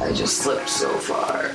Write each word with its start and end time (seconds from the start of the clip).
I 0.00 0.12
just 0.12 0.38
slipped 0.38 0.68
so 0.68 0.88
far. 0.98 1.50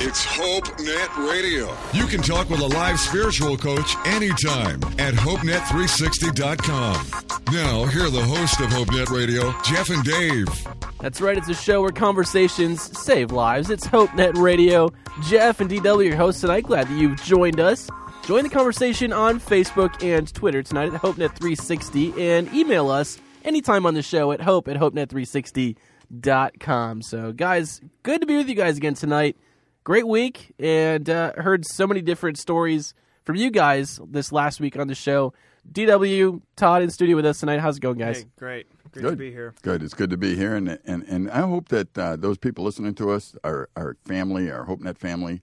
It's 0.00 0.24
HopeNet 0.26 1.28
Radio. 1.28 1.74
You 1.92 2.06
can 2.06 2.20
talk 2.20 2.50
with 2.50 2.60
a 2.60 2.66
live 2.66 3.00
spiritual 3.00 3.56
coach 3.56 3.96
anytime 4.06 4.82
at 4.98 5.14
HopeNet360.com. 5.14 7.06
Now, 7.52 7.86
here 7.86 8.04
are 8.04 8.10
the 8.10 8.22
hosts 8.22 8.60
of 8.60 8.68
HopeNet 8.68 9.08
Radio, 9.10 9.54
Jeff 9.64 9.88
and 9.88 10.04
Dave. 10.04 10.46
That's 11.00 11.20
right, 11.20 11.38
it's 11.38 11.48
a 11.48 11.54
show 11.54 11.80
where 11.80 11.90
conversations 11.90 12.96
save 12.98 13.32
lives. 13.32 13.70
It's 13.70 13.86
HopeNet 13.86 14.36
Radio. 14.36 14.92
Jeff 15.22 15.60
and 15.60 15.70
DW, 15.70 16.04
your 16.06 16.16
hosts 16.16 16.42
tonight. 16.42 16.64
Glad 16.64 16.88
that 16.88 16.98
you've 16.98 17.20
joined 17.22 17.58
us. 17.58 17.88
Join 18.24 18.44
the 18.44 18.50
conversation 18.50 19.14
on 19.14 19.40
Facebook 19.40 20.04
and 20.04 20.32
Twitter 20.34 20.62
tonight 20.62 20.92
at 20.92 21.00
HopeNet360 21.00 22.18
and 22.18 22.52
email 22.54 22.90
us 22.90 23.18
anytime 23.48 23.86
on 23.86 23.94
the 23.94 24.02
show 24.02 24.30
at 24.30 24.42
hope 24.42 24.68
at 24.68 24.76
HopeNet360.com. 24.76 27.02
So, 27.02 27.32
guys, 27.32 27.80
good 28.02 28.20
to 28.20 28.26
be 28.26 28.36
with 28.36 28.48
you 28.48 28.54
guys 28.54 28.76
again 28.76 28.94
tonight. 28.94 29.36
Great 29.82 30.06
week, 30.06 30.54
and 30.58 31.08
uh, 31.08 31.32
heard 31.36 31.64
so 31.66 31.86
many 31.86 32.02
different 32.02 32.38
stories 32.38 32.92
from 33.24 33.36
you 33.36 33.50
guys 33.50 33.98
this 34.06 34.30
last 34.30 34.60
week 34.60 34.78
on 34.78 34.86
the 34.86 34.94
show. 34.94 35.32
DW, 35.72 36.42
Todd 36.56 36.82
in 36.82 36.90
studio 36.90 37.16
with 37.16 37.24
us 37.24 37.40
tonight. 37.40 37.60
How's 37.60 37.78
it 37.78 37.80
going, 37.80 37.96
guys? 37.98 38.18
Hey, 38.18 38.26
great. 38.38 38.66
Good, 38.92 39.02
Good 39.02 39.10
to 39.10 39.16
be 39.16 39.30
here. 39.30 39.54
Good. 39.62 39.82
It's 39.82 39.94
good 39.94 40.10
to 40.10 40.18
be 40.18 40.36
here, 40.36 40.54
and 40.54 40.78
and, 40.84 41.02
and 41.04 41.30
I 41.30 41.40
hope 41.40 41.68
that 41.68 41.98
uh, 41.98 42.16
those 42.16 42.38
people 42.38 42.64
listening 42.64 42.94
to 42.96 43.10
us, 43.10 43.34
our 43.44 43.68
our 43.76 43.96
family, 44.04 44.50
our 44.50 44.66
HopeNet 44.66 44.98
family, 44.98 45.40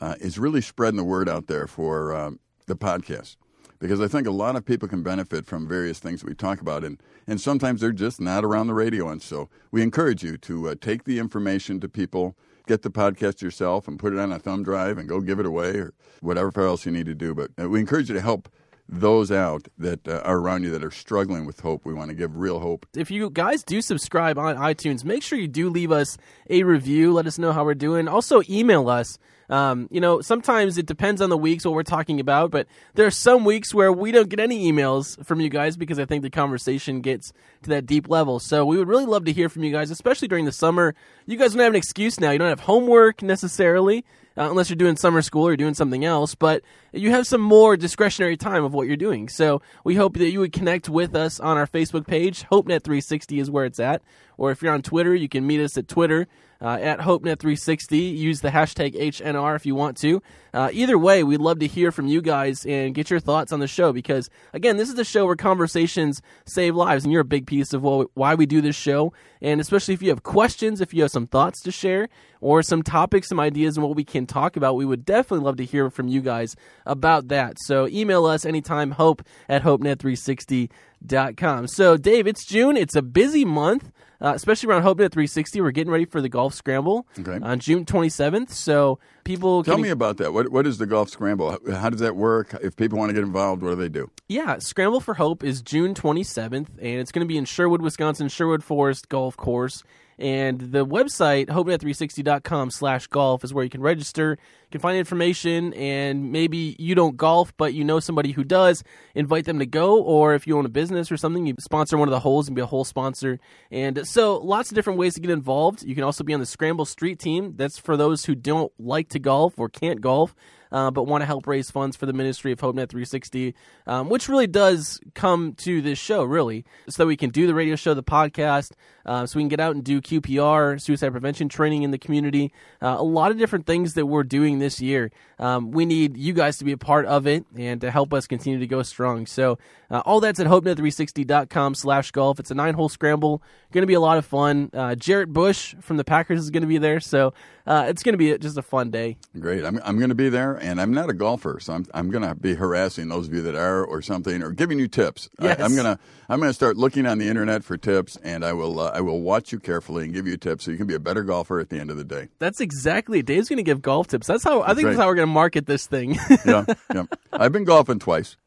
uh, 0.00 0.14
is 0.20 0.38
really 0.38 0.60
spreading 0.60 0.96
the 0.96 1.04
word 1.04 1.28
out 1.28 1.48
there 1.48 1.66
for 1.66 2.14
um, 2.14 2.38
the 2.66 2.76
podcast, 2.76 3.36
because 3.78 4.00
I 4.00 4.08
think 4.08 4.26
a 4.26 4.32
lot 4.32 4.56
of 4.56 4.64
people 4.64 4.88
can 4.88 5.02
benefit 5.02 5.46
from 5.46 5.68
various 5.68 5.98
things 5.98 6.20
that 6.20 6.28
we 6.28 6.34
talk 6.34 6.60
about, 6.60 6.84
and 6.84 7.00
and 7.26 7.40
sometimes 7.40 7.80
they're 7.80 7.92
just 7.92 8.20
not 8.20 8.44
around 8.44 8.66
the 8.66 8.74
radio, 8.74 9.08
and 9.08 9.22
so 9.22 9.48
we 9.70 9.82
encourage 9.82 10.22
you 10.22 10.36
to 10.38 10.68
uh, 10.68 10.74
take 10.80 11.04
the 11.04 11.18
information 11.18 11.80
to 11.80 11.88
people, 11.88 12.36
get 12.66 12.82
the 12.82 12.90
podcast 12.90 13.42
yourself, 13.42 13.86
and 13.88 13.98
put 13.98 14.12
it 14.12 14.18
on 14.18 14.32
a 14.32 14.38
thumb 14.38 14.62
drive, 14.62 14.98
and 14.98 15.08
go 15.08 15.20
give 15.20 15.38
it 15.38 15.46
away, 15.46 15.76
or 15.76 15.94
whatever 16.20 16.62
else 16.62 16.86
you 16.86 16.92
need 16.92 17.06
to 17.06 17.14
do. 17.14 17.34
But 17.34 17.50
uh, 17.60 17.68
we 17.68 17.80
encourage 17.80 18.08
you 18.08 18.14
to 18.14 18.22
help 18.22 18.48
those 18.88 19.30
out 19.30 19.68
that 19.76 20.08
uh, 20.08 20.22
are 20.24 20.38
around 20.38 20.62
you 20.62 20.70
that 20.70 20.82
are 20.82 20.90
struggling 20.90 21.44
with 21.44 21.60
hope. 21.60 21.84
We 21.84 21.92
want 21.92 22.08
to 22.08 22.14
give 22.14 22.36
real 22.36 22.58
hope. 22.58 22.86
If 22.96 23.10
you 23.10 23.28
guys 23.30 23.62
do 23.62 23.82
subscribe 23.82 24.38
on 24.38 24.56
iTunes, 24.56 25.04
make 25.04 25.22
sure 25.22 25.38
you 25.38 25.48
do 25.48 25.68
leave 25.68 25.92
us 25.92 26.16
a 26.48 26.62
review. 26.62 27.12
Let 27.12 27.26
us 27.26 27.38
know 27.38 27.52
how 27.52 27.64
we're 27.64 27.74
doing. 27.74 28.08
Also, 28.08 28.40
email 28.48 28.88
us. 28.88 29.18
Um, 29.48 29.88
you 29.90 30.00
know, 30.00 30.20
sometimes 30.20 30.76
it 30.76 30.86
depends 30.86 31.22
on 31.22 31.30
the 31.30 31.36
weeks 31.36 31.64
what 31.64 31.74
we're 31.74 31.82
talking 31.82 32.20
about, 32.20 32.50
but 32.50 32.66
there 32.94 33.06
are 33.06 33.10
some 33.10 33.44
weeks 33.44 33.72
where 33.72 33.92
we 33.92 34.12
don't 34.12 34.28
get 34.28 34.40
any 34.40 34.70
emails 34.70 35.24
from 35.24 35.40
you 35.40 35.48
guys 35.48 35.76
because 35.76 35.98
I 35.98 36.04
think 36.04 36.22
the 36.22 36.30
conversation 36.30 37.00
gets 37.00 37.32
to 37.62 37.70
that 37.70 37.86
deep 37.86 38.08
level. 38.08 38.40
So 38.40 38.66
we 38.66 38.76
would 38.76 38.88
really 38.88 39.06
love 39.06 39.24
to 39.24 39.32
hear 39.32 39.48
from 39.48 39.64
you 39.64 39.72
guys, 39.72 39.90
especially 39.90 40.28
during 40.28 40.44
the 40.44 40.52
summer. 40.52 40.94
You 41.26 41.38
guys 41.38 41.52
don't 41.52 41.62
have 41.62 41.72
an 41.72 41.76
excuse 41.76 42.20
now. 42.20 42.30
You 42.30 42.38
don't 42.38 42.48
have 42.48 42.60
homework 42.60 43.22
necessarily 43.22 44.04
uh, 44.38 44.48
unless 44.48 44.70
you're 44.70 44.76
doing 44.76 44.96
summer 44.96 45.20
school 45.20 45.46
or 45.46 45.56
doing 45.56 45.74
something 45.74 46.04
else, 46.04 46.34
but 46.34 46.62
you 46.92 47.10
have 47.10 47.26
some 47.26 47.40
more 47.40 47.76
discretionary 47.76 48.36
time 48.36 48.64
of 48.64 48.72
what 48.72 48.86
you're 48.86 48.96
doing. 48.96 49.28
So 49.28 49.60
we 49.84 49.96
hope 49.96 50.16
that 50.16 50.30
you 50.30 50.40
would 50.40 50.52
connect 50.52 50.88
with 50.88 51.16
us 51.16 51.40
on 51.40 51.56
our 51.56 51.66
Facebook 51.66 52.06
page. 52.06 52.44
HopeNet360 52.50 53.40
is 53.40 53.50
where 53.50 53.64
it's 53.64 53.80
at. 53.80 54.02
Or 54.36 54.52
if 54.52 54.62
you're 54.62 54.72
on 54.72 54.82
Twitter, 54.82 55.14
you 55.14 55.28
can 55.28 55.46
meet 55.46 55.60
us 55.60 55.76
at 55.76 55.88
Twitter 55.88 56.28
uh, 56.60 56.78
at 56.80 57.00
HopeNet360. 57.00 58.16
Use 58.16 58.40
the 58.40 58.50
hashtag 58.50 58.94
HNR 58.94 59.56
if 59.56 59.66
you 59.66 59.74
want 59.74 59.96
to. 59.98 60.22
Uh, 60.54 60.70
either 60.72 60.98
way, 60.98 61.22
we'd 61.22 61.40
love 61.40 61.58
to 61.58 61.66
hear 61.66 61.92
from 61.92 62.06
you 62.06 62.22
guys 62.22 62.64
and 62.64 62.94
get 62.94 63.10
your 63.10 63.20
thoughts 63.20 63.52
on 63.52 63.60
the 63.60 63.66
show 63.66 63.92
because, 63.92 64.30
again, 64.52 64.76
this 64.76 64.88
is 64.88 64.94
the 64.94 65.04
show 65.04 65.26
where 65.26 65.36
conversations 65.36 66.22
save 66.46 66.74
lives, 66.74 67.04
and 67.04 67.12
you're 67.12 67.22
a 67.22 67.24
big 67.24 67.46
piece 67.46 67.72
of 67.72 67.82
why 68.14 68.34
we 68.34 68.46
do 68.46 68.60
this 68.60 68.76
show. 68.76 69.12
And 69.40 69.60
especially 69.60 69.94
if 69.94 70.02
you 70.02 70.08
have 70.10 70.22
questions, 70.22 70.80
if 70.80 70.94
you 70.94 71.02
have 71.02 71.10
some 71.10 71.26
thoughts 71.26 71.60
to 71.62 71.70
share, 71.70 72.08
or 72.40 72.62
some 72.62 72.82
topics, 72.82 73.28
some 73.28 73.40
ideas, 73.40 73.76
and 73.76 73.84
what 73.84 73.96
we 73.96 74.04
can 74.04 74.26
talk 74.28 74.56
about, 74.56 74.76
we 74.76 74.84
would 74.84 75.04
definitely 75.04 75.44
love 75.44 75.56
to 75.56 75.64
hear 75.64 75.90
from 75.90 76.08
you 76.08 76.20
guys 76.20 76.54
about 76.86 77.28
that. 77.28 77.56
So 77.60 77.86
email 77.88 78.24
us 78.26 78.44
anytime, 78.44 78.92
hope 78.92 79.22
at 79.48 79.62
hopenet360.com. 79.62 81.68
So, 81.68 81.96
Dave, 81.96 82.26
it's 82.26 82.44
June. 82.44 82.76
It's 82.76 82.96
a 82.96 83.02
busy 83.02 83.44
month. 83.44 83.90
Uh, 84.20 84.32
especially 84.34 84.68
around 84.68 84.82
HopeNet 84.82 85.12
360, 85.12 85.60
we're 85.60 85.70
getting 85.70 85.92
ready 85.92 86.04
for 86.04 86.20
the 86.20 86.28
golf 86.28 86.52
scramble 86.52 87.06
Okay. 87.20 87.38
on 87.40 87.60
June 87.60 87.84
27th. 87.84 88.50
So 88.50 88.98
people 89.22 89.62
Tell 89.62 89.78
me 89.78 89.90
about 89.90 90.16
that. 90.16 90.32
What 90.32 90.50
what 90.50 90.66
is 90.66 90.78
the 90.78 90.86
golf 90.86 91.08
scramble? 91.08 91.52
How, 91.52 91.58
how 91.76 91.88
does 91.88 92.00
that 92.00 92.16
work? 92.16 92.52
If 92.60 92.74
people 92.74 92.98
want 92.98 93.10
to 93.10 93.14
get 93.14 93.22
involved, 93.22 93.62
what 93.62 93.70
do 93.70 93.76
they 93.76 93.88
do? 93.88 94.10
Yeah, 94.28 94.58
Scramble 94.58 94.98
for 94.98 95.14
Hope 95.14 95.44
is 95.44 95.62
June 95.62 95.94
27th, 95.94 96.66
and 96.80 96.90
it's 97.00 97.12
going 97.12 97.24
to 97.24 97.28
be 97.28 97.38
in 97.38 97.44
Sherwood, 97.44 97.80
Wisconsin, 97.80 98.28
Sherwood 98.28 98.64
Forest 98.64 99.08
Golf 99.08 99.36
Course. 99.36 99.84
And 100.18 100.60
the 100.60 100.84
website, 100.84 101.46
hopenet360.com 101.46 102.70
slash 102.70 103.06
golf, 103.06 103.44
is 103.44 103.54
where 103.54 103.62
you 103.62 103.70
can 103.70 103.80
register. 103.80 104.36
You 104.40 104.70
can 104.72 104.80
find 104.80 104.98
information, 104.98 105.72
and 105.74 106.32
maybe 106.32 106.74
you 106.78 106.94
don't 106.94 107.16
golf, 107.16 107.56
but 107.56 107.72
you 107.72 107.84
know 107.84 108.00
somebody 108.00 108.32
who 108.32 108.42
does. 108.42 108.82
Invite 109.14 109.44
them 109.44 109.60
to 109.60 109.66
go, 109.66 110.02
or 110.02 110.34
if 110.34 110.46
you 110.46 110.58
own 110.58 110.66
a 110.66 110.70
business 110.70 111.12
or 111.12 111.16
something, 111.16 111.46
you 111.46 111.54
sponsor 111.60 111.96
one 111.96 112.08
of 112.08 112.12
the 112.12 112.20
holes 112.20 112.48
and 112.48 112.56
be 112.56 112.62
a 112.62 112.66
hole 112.66 112.84
sponsor. 112.84 113.38
And 113.70 114.06
so, 114.06 114.38
lots 114.38 114.70
of 114.70 114.74
different 114.74 114.98
ways 114.98 115.14
to 115.14 115.20
get 115.20 115.30
involved. 115.30 115.84
You 115.84 115.94
can 115.94 116.04
also 116.04 116.24
be 116.24 116.34
on 116.34 116.40
the 116.40 116.46
Scramble 116.46 116.84
Street 116.84 117.18
team. 117.18 117.54
That's 117.56 117.78
for 117.78 117.96
those 117.96 118.24
who 118.24 118.34
don't 118.34 118.72
like 118.78 119.08
to 119.10 119.18
golf 119.18 119.54
or 119.56 119.68
can't 119.68 120.00
golf 120.00 120.34
uh, 120.72 120.90
but 120.90 121.04
want 121.04 121.22
to 121.22 121.26
help 121.26 121.46
raise 121.46 121.70
funds 121.70 121.96
for 121.96 122.06
the 122.06 122.12
Ministry 122.12 122.52
of 122.52 122.58
HopeNet 122.58 122.88
360, 122.88 123.54
um, 123.86 124.08
which 124.08 124.28
really 124.28 124.46
does 124.46 125.00
come 125.14 125.54
to 125.54 125.80
this 125.80 125.98
show, 125.98 126.24
really, 126.24 126.64
so 126.88 127.02
that 127.02 127.06
we 127.06 127.16
can 127.16 127.30
do 127.30 127.46
the 127.46 127.54
radio 127.54 127.76
show, 127.76 127.94
the 127.94 128.02
podcast, 128.02 128.72
uh, 129.06 129.26
so 129.26 129.38
we 129.38 129.42
can 129.42 129.48
get 129.48 129.60
out 129.60 129.74
and 129.74 129.84
do 129.84 130.00
QPR, 130.00 130.80
suicide 130.80 131.10
prevention 131.10 131.48
training 131.48 131.82
in 131.82 131.90
the 131.90 131.98
community. 131.98 132.52
Uh, 132.82 132.96
a 132.98 133.02
lot 133.02 133.30
of 133.30 133.38
different 133.38 133.66
things 133.66 133.94
that 133.94 134.06
we're 134.06 134.22
doing 134.22 134.58
this 134.58 134.80
year. 134.80 135.10
Um, 135.38 135.70
we 135.70 135.86
need 135.86 136.16
you 136.16 136.32
guys 136.32 136.58
to 136.58 136.64
be 136.64 136.72
a 136.72 136.78
part 136.78 137.06
of 137.06 137.26
it 137.26 137.46
and 137.56 137.80
to 137.80 137.90
help 137.90 138.12
us 138.12 138.26
continue 138.26 138.58
to 138.58 138.66
go 138.66 138.82
strong. 138.82 139.26
So 139.26 139.58
uh, 139.90 140.02
all 140.04 140.20
that's 140.20 140.40
at 140.40 140.46
HopeNet360.com 140.46 141.74
slash 141.74 142.10
golf. 142.10 142.38
It's 142.38 142.50
a 142.50 142.54
nine-hole 142.54 142.88
scramble. 142.88 143.42
Going 143.72 143.82
to 143.82 143.86
be 143.86 143.94
a 143.94 144.00
lot 144.00 144.18
of 144.18 144.26
fun. 144.26 144.70
Uh, 144.72 144.94
Jarrett 144.94 145.32
Bush 145.32 145.74
from 145.80 145.96
the 145.96 146.04
Packers 146.04 146.40
is 146.40 146.50
going 146.50 146.62
to 146.62 146.68
be 146.68 146.78
there, 146.78 147.00
so 147.00 147.32
uh, 147.68 147.84
it's 147.86 148.02
going 148.02 148.14
to 148.14 148.18
be 148.18 148.36
just 148.38 148.56
a 148.56 148.62
fun 148.62 148.90
day. 148.90 149.18
Great. 149.38 149.62
I'm 149.62 149.78
I'm 149.84 149.98
going 149.98 150.08
to 150.08 150.14
be 150.14 150.30
there, 150.30 150.54
and 150.54 150.80
I'm 150.80 150.92
not 150.92 151.10
a 151.10 151.12
golfer, 151.12 151.60
so 151.60 151.74
I'm 151.74 151.84
I'm 151.92 152.10
going 152.10 152.26
to 152.26 152.34
be 152.34 152.54
harassing 152.54 153.08
those 153.08 153.28
of 153.28 153.34
you 153.34 153.42
that 153.42 153.54
are, 153.54 153.84
or 153.84 154.00
something, 154.00 154.42
or 154.42 154.52
giving 154.52 154.78
you 154.78 154.88
tips. 154.88 155.28
Yes. 155.38 155.60
I, 155.60 155.64
am 155.66 155.76
gonna 155.76 155.98
I'm 156.30 156.40
gonna 156.40 156.54
start 156.54 156.78
looking 156.78 157.04
on 157.04 157.18
the 157.18 157.28
internet 157.28 157.62
for 157.62 157.76
tips, 157.76 158.16
and 158.24 158.42
I 158.42 158.54
will 158.54 158.80
uh, 158.80 158.92
I 158.94 159.02
will 159.02 159.20
watch 159.20 159.52
you 159.52 159.60
carefully 159.60 160.04
and 160.04 160.14
give 160.14 160.26
you 160.26 160.38
tips 160.38 160.64
so 160.64 160.70
you 160.70 160.78
can 160.78 160.86
be 160.86 160.94
a 160.94 160.98
better 160.98 161.22
golfer 161.22 161.60
at 161.60 161.68
the 161.68 161.78
end 161.78 161.90
of 161.90 161.98
the 161.98 162.04
day. 162.04 162.28
That's 162.38 162.62
exactly. 162.62 163.22
Dave's 163.22 163.50
going 163.50 163.58
to 163.58 163.62
give 163.62 163.82
golf 163.82 164.06
tips. 164.06 164.26
That's 164.26 164.44
how 164.44 164.62
I 164.62 164.68
think 164.68 164.86
right. 164.86 164.90
that's 164.92 165.00
how 165.00 165.06
we're 165.06 165.16
going 165.16 165.28
to 165.28 165.34
market 165.34 165.66
this 165.66 165.86
thing. 165.86 166.18
Yeah, 166.46 166.64
yeah. 166.94 167.04
I've 167.32 167.52
been 167.52 167.64
golfing 167.64 167.98
twice. 167.98 168.38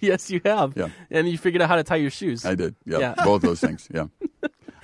yes, 0.00 0.30
you 0.30 0.40
have. 0.44 0.74
Yeah. 0.76 0.88
And 1.10 1.28
you 1.28 1.38
figured 1.38 1.62
out 1.62 1.68
how 1.68 1.76
to 1.76 1.84
tie 1.84 1.96
your 1.96 2.10
shoes. 2.10 2.44
I 2.44 2.54
did. 2.54 2.74
Yeah, 2.84 2.98
Yeah. 2.98 3.14
both 3.24 3.42
those 3.42 3.60
things. 3.66 3.88
Yeah. 3.92 4.06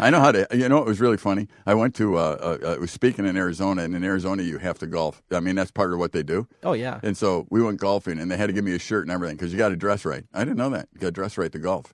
I 0.03 0.11
know 0.11 0.21
how 0.21 0.33
to. 0.33 0.47
You 0.53 0.69
know, 0.69 0.79
it 0.79 0.87
was 0.87 1.01
really 1.01 1.17
funny. 1.17 1.49
I 1.65 1.75
went 1.75 1.95
to. 1.97 2.17
Uh, 2.17 2.59
uh, 2.63 2.75
I 2.75 2.79
was 2.79 2.91
speaking 2.91 3.25
in 3.25 3.37
Arizona, 3.37 3.83
and 3.83 3.95
in 3.95 4.03
Arizona, 4.05 4.43
you 4.43 4.59
have 4.59 4.79
to 4.81 4.87
golf. 4.87 5.23
I 5.31 5.41
mean, 5.41 5.55
that's 5.55 5.71
part 5.71 5.93
of 5.93 5.99
what 5.99 6.13
they 6.13 6.23
do. 6.23 6.49
Oh 6.63 6.73
yeah. 6.73 7.01
And 7.03 7.17
so 7.17 7.47
we 7.51 7.63
went 7.63 7.79
golfing, 7.81 8.19
and 8.19 8.31
they 8.31 8.37
had 8.37 8.49
to 8.49 8.53
give 8.53 8.65
me 8.65 8.75
a 8.75 8.79
shirt 8.79 9.05
and 9.05 9.13
everything 9.13 9.37
because 9.37 9.53
you 9.53 9.59
got 9.59 9.69
to 9.69 9.77
dress 9.77 10.05
right. 10.05 10.25
I 10.35 10.41
didn't 10.45 10.57
know 10.59 10.71
that. 10.71 10.89
You 10.93 11.01
got 11.01 11.09
to 11.09 11.13
dress 11.13 11.39
right 11.39 11.53
to 11.53 11.59
golf. 11.59 11.93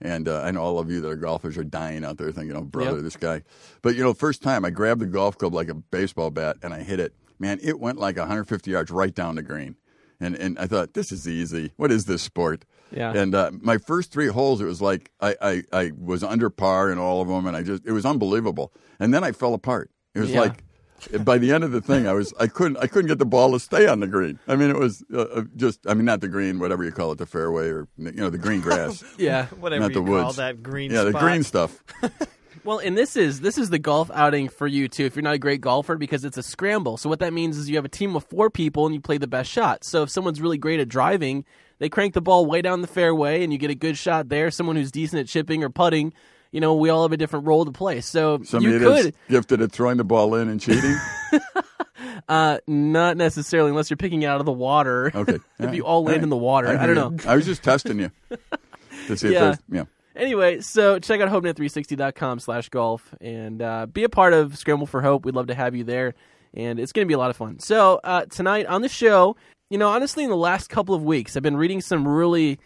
And 0.00 0.28
uh, 0.28 0.40
I 0.40 0.50
know 0.50 0.62
all 0.62 0.78
of 0.78 0.90
you 0.90 1.02
that 1.02 1.08
are 1.08 1.16
golfers 1.16 1.58
are 1.58 1.64
dying 1.64 2.04
out 2.04 2.16
there 2.16 2.32
thinking, 2.32 2.56
"Oh, 2.56 2.62
brother, 2.62 2.96
Yep. 2.96 3.02
this 3.02 3.16
guy." 3.16 3.42
But 3.82 3.94
you 3.94 4.02
know, 4.02 4.14
first 4.14 4.42
time 4.42 4.64
I 4.64 4.70
grabbed 4.70 5.02
the 5.02 5.06
golf 5.06 5.36
club 5.36 5.52
like 5.54 5.68
a 5.68 5.74
baseball 5.74 6.30
bat 6.30 6.56
and 6.62 6.72
I 6.72 6.82
hit 6.82 6.98
it. 7.00 7.14
Man, 7.38 7.58
it 7.62 7.78
went 7.78 7.98
like 7.98 8.16
150 8.16 8.70
yards 8.70 8.90
right 8.90 9.14
down 9.14 9.34
the 9.34 9.42
green. 9.42 9.76
And 10.18 10.34
and 10.34 10.58
I 10.58 10.66
thought, 10.66 10.94
this 10.94 11.12
is 11.12 11.28
easy. 11.28 11.72
What 11.76 11.92
is 11.92 12.06
this 12.06 12.22
sport? 12.22 12.64
Yeah. 12.92 13.12
And 13.12 13.34
uh, 13.34 13.50
my 13.60 13.78
first 13.78 14.12
three 14.12 14.28
holes, 14.28 14.60
it 14.60 14.64
was 14.64 14.80
like 14.80 15.10
I, 15.20 15.36
I, 15.40 15.62
I 15.72 15.92
was 15.98 16.22
under 16.22 16.50
par 16.50 16.90
in 16.90 16.98
all 16.98 17.20
of 17.20 17.28
them, 17.28 17.46
and 17.46 17.56
I 17.56 17.62
just 17.62 17.86
it 17.86 17.92
was 17.92 18.04
unbelievable. 18.04 18.72
And 18.98 19.14
then 19.14 19.24
I 19.24 19.32
fell 19.32 19.54
apart. 19.54 19.90
It 20.14 20.20
was 20.20 20.30
Yeah. 20.30 20.40
like 20.40 20.64
by 21.24 21.38
the 21.38 21.52
end 21.52 21.64
of 21.64 21.72
the 21.72 21.80
thing, 21.80 22.06
I 22.06 22.12
was 22.12 22.34
I 22.38 22.46
couldn't 22.46 22.76
I 22.76 22.86
couldn't 22.86 23.08
get 23.08 23.18
the 23.18 23.26
ball 23.26 23.52
to 23.52 23.60
stay 23.60 23.86
on 23.86 24.00
the 24.00 24.06
green. 24.06 24.38
I 24.46 24.56
mean, 24.56 24.70
it 24.70 24.76
was 24.76 25.02
uh, 25.12 25.20
uh 25.22 25.42
just 25.56 25.86
I 25.86 25.94
mean 25.94 26.04
not 26.04 26.20
the 26.20 26.28
green, 26.28 26.58
whatever 26.58 26.84
you 26.84 26.92
call 26.92 27.12
it, 27.12 27.18
the 27.18 27.26
fairway 27.26 27.68
or 27.68 27.88
you 27.96 28.12
know 28.12 28.30
the 28.30 28.38
green 28.38 28.60
grass. 28.60 29.02
yeah, 29.18 29.46
whatever 29.46 29.80
not 29.80 29.90
you 29.94 30.00
the 30.00 30.06
call 30.06 30.24
woods. 30.26 30.36
that 30.36 30.62
green. 30.62 30.90
Yeah, 30.90 31.04
the 31.04 31.12
green 31.12 31.42
stuff. 31.42 31.82
Well, 32.62 32.78
and 32.78 32.96
this 32.96 33.16
is 33.16 33.40
this 33.40 33.56
is 33.56 33.70
the 33.70 33.78
golf 33.78 34.10
outing 34.12 34.48
for 34.48 34.66
you 34.66 34.88
too. 34.88 35.06
If 35.06 35.16
you're 35.16 35.22
not 35.22 35.34
a 35.34 35.38
great 35.38 35.60
golfer, 35.60 35.96
because 35.96 36.24
it's 36.24 36.36
a 36.36 36.42
scramble. 36.42 36.96
So 36.98 37.08
what 37.08 37.20
that 37.20 37.32
means 37.32 37.56
is 37.56 37.70
you 37.70 37.76
have 37.76 37.84
a 37.84 37.88
team 37.88 38.14
of 38.14 38.24
four 38.24 38.50
people 38.50 38.84
and 38.84 38.94
you 38.94 39.00
play 39.00 39.18
the 39.18 39.26
best 39.26 39.50
shot. 39.50 39.82
So 39.82 40.02
if 40.02 40.10
someone's 40.10 40.40
really 40.40 40.58
great 40.58 40.78
at 40.78 40.88
driving, 40.88 41.44
they 41.80 41.88
crank 41.88 42.14
the 42.14 42.20
ball 42.20 42.46
way 42.46 42.62
down 42.62 42.80
the 42.82 42.86
fairway 42.86 43.42
and 43.42 43.52
you 43.52 43.58
get 43.58 43.70
a 43.70 43.74
good 43.74 43.98
shot 43.98 44.28
there. 44.28 44.52
Someone 44.52 44.76
who's 44.76 44.92
decent 44.92 45.18
at 45.20 45.26
chipping 45.26 45.64
or 45.64 45.70
putting, 45.70 46.12
you 46.52 46.60
know, 46.60 46.76
we 46.76 46.88
all 46.90 47.02
have 47.02 47.10
a 47.12 47.16
different 47.16 47.46
role 47.46 47.64
to 47.64 47.72
play. 47.72 48.00
So 48.00 48.40
Somebody 48.44 48.74
you 48.74 48.78
could, 48.78 49.14
gifted 49.28 49.60
at 49.60 49.72
throwing 49.72 49.96
the 49.96 50.04
ball 50.04 50.36
in 50.36 50.48
and 50.48 50.60
cheating. 50.60 50.96
uh, 52.28 52.58
not 52.66 53.16
necessarily 53.16 53.70
unless 53.70 53.90
you're 53.90 53.96
picking 53.96 54.22
it 54.22 54.26
out 54.26 54.40
of 54.40 54.46
the 54.46 54.52
water. 54.52 55.10
Okay, 55.14 55.38
if 55.58 55.74
you 55.74 55.84
all 55.84 56.04
land 56.04 56.22
in 56.22 56.28
the 56.28 56.36
water, 56.36 56.68
I, 56.68 56.84
hear 56.84 56.94
don't 56.94 57.18
you. 57.18 57.24
know. 57.24 57.30
I 57.32 57.36
was 57.36 57.46
just 57.46 57.62
testing 57.62 57.98
you 57.98 58.10
to 59.06 59.16
see 59.16 59.32
Yeah. 59.32 59.52
if 59.52 59.58
there's 59.58 59.58
yeah. 59.70 59.84
Anyway, 60.16 60.60
so 60.60 60.98
check 60.98 61.20
out 61.20 61.28
hopenet360.com 61.30 62.40
slash 62.40 62.68
golf 62.68 63.14
and 63.20 63.62
uh, 63.62 63.86
be 63.86 64.04
a 64.04 64.08
part 64.08 64.32
of 64.34 64.58
Scramble 64.58 64.86
for 64.86 65.00
Hope. 65.00 65.24
We'd 65.24 65.34
love 65.34 65.46
to 65.46 65.54
have 65.54 65.74
you 65.74 65.84
there, 65.84 66.14
and 66.52 66.78
it's 66.80 66.92
going 66.92 67.06
to 67.06 67.08
be 67.08 67.14
a 67.14 67.18
lot 67.18 67.30
of 67.30 67.36
fun. 67.36 67.58
So 67.60 68.00
uh, 68.04 68.26
tonight 68.26 68.66
on 68.66 68.82
the 68.82 68.88
show, 68.88 69.36
you 69.70 69.78
know, 69.78 69.88
honestly, 69.88 70.24
in 70.24 70.30
the 70.30 70.36
last 70.36 70.68
couple 70.68 70.94
of 70.94 71.02
weeks, 71.02 71.36
I've 71.36 71.44
been 71.44 71.56
reading 71.56 71.80
some 71.80 72.06
really 72.06 72.58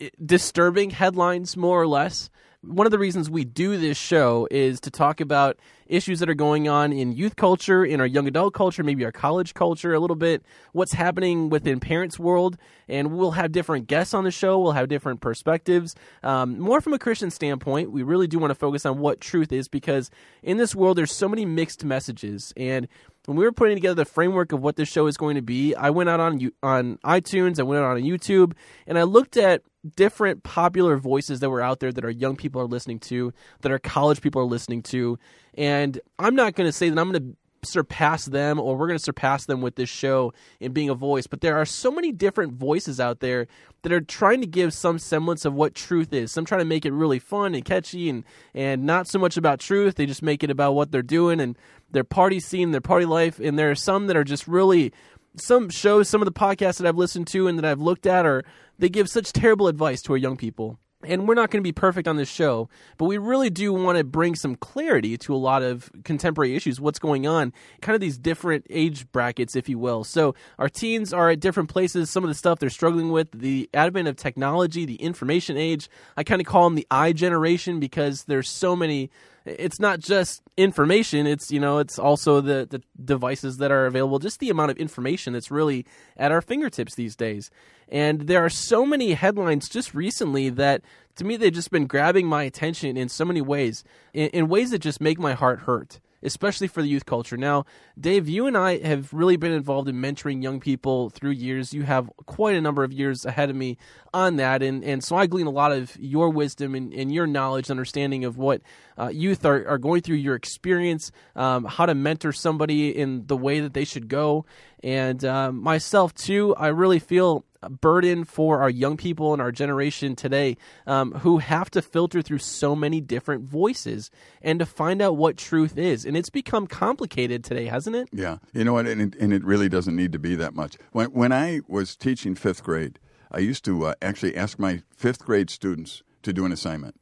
eh, 0.00 0.10
disturbing 0.24 0.90
headlines, 0.90 1.56
more 1.56 1.82
or 1.82 1.88
less. 1.88 2.30
One 2.66 2.84
of 2.86 2.90
the 2.90 2.98
reasons 2.98 3.30
we 3.30 3.44
do 3.44 3.76
this 3.76 3.96
show 3.96 4.48
is 4.50 4.80
to 4.80 4.90
talk 4.90 5.20
about 5.20 5.56
issues 5.86 6.18
that 6.18 6.28
are 6.28 6.34
going 6.34 6.68
on 6.68 6.92
in 6.92 7.12
youth 7.12 7.36
culture, 7.36 7.84
in 7.84 8.00
our 8.00 8.06
young 8.06 8.26
adult 8.26 8.54
culture, 8.54 8.82
maybe 8.82 9.04
our 9.04 9.12
college 9.12 9.54
culture, 9.54 9.94
a 9.94 10.00
little 10.00 10.16
bit 10.16 10.42
what's 10.72 10.92
happening 10.92 11.48
within 11.48 11.78
parents' 11.78 12.18
world. 12.18 12.56
And 12.88 13.12
we'll 13.12 13.32
have 13.32 13.52
different 13.52 13.86
guests 13.86 14.14
on 14.14 14.24
the 14.24 14.32
show. 14.32 14.58
We'll 14.58 14.72
have 14.72 14.88
different 14.88 15.20
perspectives, 15.20 15.94
um, 16.24 16.58
more 16.58 16.80
from 16.80 16.92
a 16.92 16.98
Christian 16.98 17.30
standpoint. 17.30 17.92
We 17.92 18.02
really 18.02 18.26
do 18.26 18.38
want 18.40 18.50
to 18.50 18.56
focus 18.56 18.84
on 18.84 18.98
what 18.98 19.20
truth 19.20 19.52
is 19.52 19.68
because 19.68 20.10
in 20.42 20.56
this 20.56 20.74
world, 20.74 20.98
there's 20.98 21.12
so 21.12 21.28
many 21.28 21.44
mixed 21.44 21.84
messages. 21.84 22.52
And 22.56 22.88
when 23.26 23.36
we 23.36 23.44
were 23.44 23.52
putting 23.52 23.76
together 23.76 23.94
the 23.94 24.04
framework 24.04 24.52
of 24.52 24.60
what 24.60 24.76
this 24.76 24.88
show 24.88 25.06
is 25.06 25.16
going 25.16 25.36
to 25.36 25.42
be, 25.42 25.74
I 25.74 25.90
went 25.90 26.08
out 26.08 26.20
on 26.20 26.50
on 26.62 26.98
iTunes, 27.04 27.60
I 27.60 27.62
went 27.62 27.84
out 27.84 27.96
on 27.96 28.02
YouTube, 28.02 28.54
and 28.86 28.98
I 28.98 29.04
looked 29.04 29.36
at 29.36 29.62
different 29.94 30.42
popular 30.42 30.96
voices 30.96 31.40
that 31.40 31.50
were 31.50 31.62
out 31.62 31.80
there 31.80 31.92
that 31.92 32.04
our 32.04 32.10
young 32.10 32.36
people 32.36 32.60
are 32.60 32.66
listening 32.66 32.98
to, 33.00 33.32
that 33.60 33.72
our 33.72 33.78
college 33.78 34.20
people 34.20 34.40
are 34.40 34.46
listening 34.46 34.82
to, 34.82 35.18
and 35.54 36.00
I'm 36.18 36.34
not 36.34 36.54
going 36.54 36.68
to 36.68 36.72
say 36.72 36.88
that 36.88 36.98
I'm 36.98 37.10
going 37.10 37.32
to 37.32 37.36
surpass 37.62 38.26
them 38.26 38.60
or 38.60 38.76
we're 38.76 38.86
going 38.86 38.98
to 38.98 39.02
surpass 39.02 39.46
them 39.46 39.60
with 39.60 39.74
this 39.74 39.88
show 39.88 40.32
in 40.60 40.72
being 40.72 40.88
a 40.88 40.94
voice 40.94 41.26
but 41.26 41.40
there 41.40 41.56
are 41.56 41.64
so 41.64 41.90
many 41.90 42.12
different 42.12 42.52
voices 42.52 43.00
out 43.00 43.18
there 43.18 43.48
that 43.86 43.92
are 43.92 44.00
trying 44.00 44.40
to 44.40 44.48
give 44.48 44.74
some 44.74 44.98
semblance 44.98 45.44
of 45.44 45.54
what 45.54 45.72
truth 45.72 46.12
is. 46.12 46.32
Some 46.32 46.44
trying 46.44 46.58
to 46.58 46.64
make 46.64 46.84
it 46.84 46.92
really 46.92 47.20
fun 47.20 47.54
and 47.54 47.64
catchy 47.64 48.08
and 48.08 48.24
and 48.52 48.82
not 48.82 49.06
so 49.06 49.16
much 49.16 49.36
about 49.36 49.60
truth. 49.60 49.94
They 49.94 50.06
just 50.06 50.22
make 50.22 50.42
it 50.42 50.50
about 50.50 50.72
what 50.72 50.90
they're 50.90 51.02
doing 51.02 51.38
and 51.38 51.56
their 51.92 52.02
party 52.02 52.40
scene 52.40 52.72
their 52.72 52.80
party 52.80 53.06
life. 53.06 53.38
And 53.38 53.56
there 53.56 53.70
are 53.70 53.76
some 53.76 54.08
that 54.08 54.16
are 54.16 54.24
just 54.24 54.48
really 54.48 54.92
some 55.36 55.68
shows 55.70 56.08
some 56.08 56.20
of 56.20 56.26
the 56.26 56.32
podcasts 56.32 56.78
that 56.78 56.86
I've 56.86 56.96
listened 56.96 57.26
to 57.28 57.48
and 57.48 57.58
that 57.58 57.64
I've 57.64 57.80
looked 57.80 58.06
at 58.06 58.26
are 58.26 58.44
they 58.78 58.88
give 58.88 59.08
such 59.08 59.32
terrible 59.32 59.68
advice 59.68 60.02
to 60.02 60.12
our 60.12 60.18
young 60.18 60.36
people 60.36 60.78
and 61.06 61.28
we're 61.28 61.34
not 61.34 61.50
going 61.50 61.62
to 61.62 61.66
be 61.66 61.72
perfect 61.72 62.08
on 62.08 62.16
this 62.16 62.28
show, 62.28 62.68
but 62.98 63.04
we 63.06 63.18
really 63.18 63.50
do 63.50 63.72
want 63.72 63.98
to 63.98 64.04
bring 64.04 64.34
some 64.34 64.56
clarity 64.56 65.16
to 65.18 65.34
a 65.34 65.36
lot 65.36 65.62
of 65.62 65.90
contemporary 66.04 66.56
issues, 66.56 66.80
what's 66.80 66.98
going 66.98 67.26
on, 67.26 67.52
kind 67.80 67.94
of 67.94 68.00
these 68.00 68.18
different 68.18 68.66
age 68.70 69.10
brackets, 69.12 69.56
if 69.56 69.68
you 69.68 69.78
will. 69.78 70.04
So 70.04 70.34
our 70.58 70.68
teens 70.68 71.12
are 71.12 71.30
at 71.30 71.40
different 71.40 71.68
places. 71.68 72.10
Some 72.10 72.24
of 72.24 72.28
the 72.28 72.34
stuff 72.34 72.58
they're 72.58 72.70
struggling 72.70 73.10
with, 73.10 73.30
the 73.32 73.68
advent 73.74 74.08
of 74.08 74.16
technology, 74.16 74.84
the 74.84 74.96
information 74.96 75.56
age. 75.56 75.88
I 76.16 76.24
kind 76.24 76.40
of 76.40 76.46
call 76.46 76.64
them 76.64 76.74
the 76.74 76.86
I 76.90 77.12
generation 77.12 77.80
because 77.80 78.24
there's 78.24 78.48
so 78.48 78.74
many. 78.74 79.10
It's 79.46 79.78
not 79.78 80.00
just 80.00 80.42
information. 80.56 81.26
It's 81.26 81.50
you 81.50 81.60
know 81.60 81.78
it's 81.78 81.98
also 81.98 82.40
the 82.40 82.66
the 82.68 82.82
devices 83.02 83.58
that 83.58 83.70
are 83.70 83.86
available. 83.86 84.18
Just 84.18 84.40
the 84.40 84.50
amount 84.50 84.72
of 84.72 84.76
information 84.76 85.32
that's 85.32 85.50
really 85.50 85.86
at 86.16 86.32
our 86.32 86.42
fingertips 86.42 86.94
these 86.94 87.16
days. 87.16 87.50
And 87.88 88.22
there 88.22 88.44
are 88.44 88.50
so 88.50 88.84
many 88.84 89.12
headlines 89.14 89.68
just 89.68 89.94
recently 89.94 90.48
that 90.50 90.82
to 91.14 91.24
me 91.24 91.36
they've 91.36 91.52
just 91.52 91.70
been 91.70 91.86
grabbing 91.86 92.26
my 92.26 92.42
attention 92.42 92.96
in 92.96 93.08
so 93.08 93.24
many 93.24 93.40
ways, 93.40 93.84
in, 94.12 94.28
in 94.30 94.48
ways 94.48 94.70
that 94.70 94.80
just 94.80 95.00
make 95.00 95.18
my 95.18 95.34
heart 95.34 95.60
hurt 95.60 96.00
especially 96.22 96.68
for 96.68 96.82
the 96.82 96.88
youth 96.88 97.06
culture. 97.06 97.36
Now, 97.36 97.64
Dave, 97.98 98.28
you 98.28 98.46
and 98.46 98.56
I 98.56 98.78
have 98.78 99.12
really 99.12 99.36
been 99.36 99.52
involved 99.52 99.88
in 99.88 99.96
mentoring 99.96 100.42
young 100.42 100.60
people 100.60 101.10
through 101.10 101.30
years. 101.30 101.72
You 101.72 101.84
have 101.84 102.10
quite 102.26 102.56
a 102.56 102.60
number 102.60 102.84
of 102.84 102.92
years 102.92 103.24
ahead 103.24 103.48
of 103.48 103.56
me 103.56 103.78
on 104.12 104.36
that, 104.36 104.62
and, 104.62 104.84
and 104.84 105.02
so 105.02 105.16
I 105.16 105.26
glean 105.26 105.46
a 105.46 105.50
lot 105.50 105.72
of 105.72 105.96
your 105.98 106.28
wisdom 106.28 106.74
and, 106.74 106.92
and 106.92 107.12
your 107.12 107.26
knowledge, 107.26 107.70
understanding 107.70 108.24
of 108.24 108.36
what 108.36 108.60
uh, 108.98 109.08
youth 109.08 109.44
are, 109.44 109.66
are 109.66 109.78
going 109.78 110.02
through, 110.02 110.16
your 110.16 110.34
experience, 110.34 111.10
um, 111.34 111.64
how 111.64 111.86
to 111.86 111.94
mentor 111.94 112.32
somebody 112.32 112.96
in 112.96 113.26
the 113.26 113.36
way 113.36 113.60
that 113.60 113.72
they 113.72 113.84
should 113.84 114.08
go. 114.08 114.44
And 114.82 115.24
um, 115.24 115.62
myself, 115.62 116.14
too, 116.14 116.54
I 116.56 116.68
really 116.68 116.98
feel 116.98 117.45
burden 117.68 118.24
for 118.24 118.60
our 118.60 118.70
young 118.70 118.96
people 118.96 119.32
and 119.32 119.42
our 119.42 119.52
generation 119.52 120.16
today 120.16 120.56
um, 120.86 121.12
who 121.12 121.38
have 121.38 121.70
to 121.70 121.82
filter 121.82 122.22
through 122.22 122.38
so 122.38 122.76
many 122.76 123.00
different 123.00 123.44
voices 123.44 124.10
and 124.42 124.58
to 124.58 124.66
find 124.66 125.00
out 125.02 125.16
what 125.16 125.36
truth 125.36 125.76
is. 125.78 126.04
And 126.04 126.16
it's 126.16 126.30
become 126.30 126.66
complicated 126.66 127.44
today, 127.44 127.66
hasn't 127.66 127.96
it? 127.96 128.08
Yeah, 128.12 128.38
you 128.52 128.64
know 128.64 128.74
what, 128.74 128.86
and 128.86 129.00
it, 129.00 129.20
and 129.20 129.32
it 129.32 129.44
really 129.44 129.68
doesn't 129.68 129.96
need 129.96 130.12
to 130.12 130.18
be 130.18 130.34
that 130.36 130.54
much. 130.54 130.76
When 130.92 131.08
when 131.08 131.32
I 131.32 131.60
was 131.68 131.96
teaching 131.96 132.34
fifth 132.34 132.62
grade, 132.62 132.98
I 133.30 133.38
used 133.38 133.64
to 133.64 133.86
uh, 133.86 133.94
actually 134.02 134.36
ask 134.36 134.58
my 134.58 134.82
fifth 134.94 135.24
grade 135.24 135.50
students 135.50 136.02
to 136.22 136.32
do 136.32 136.44
an 136.44 136.52
assignment, 136.52 137.00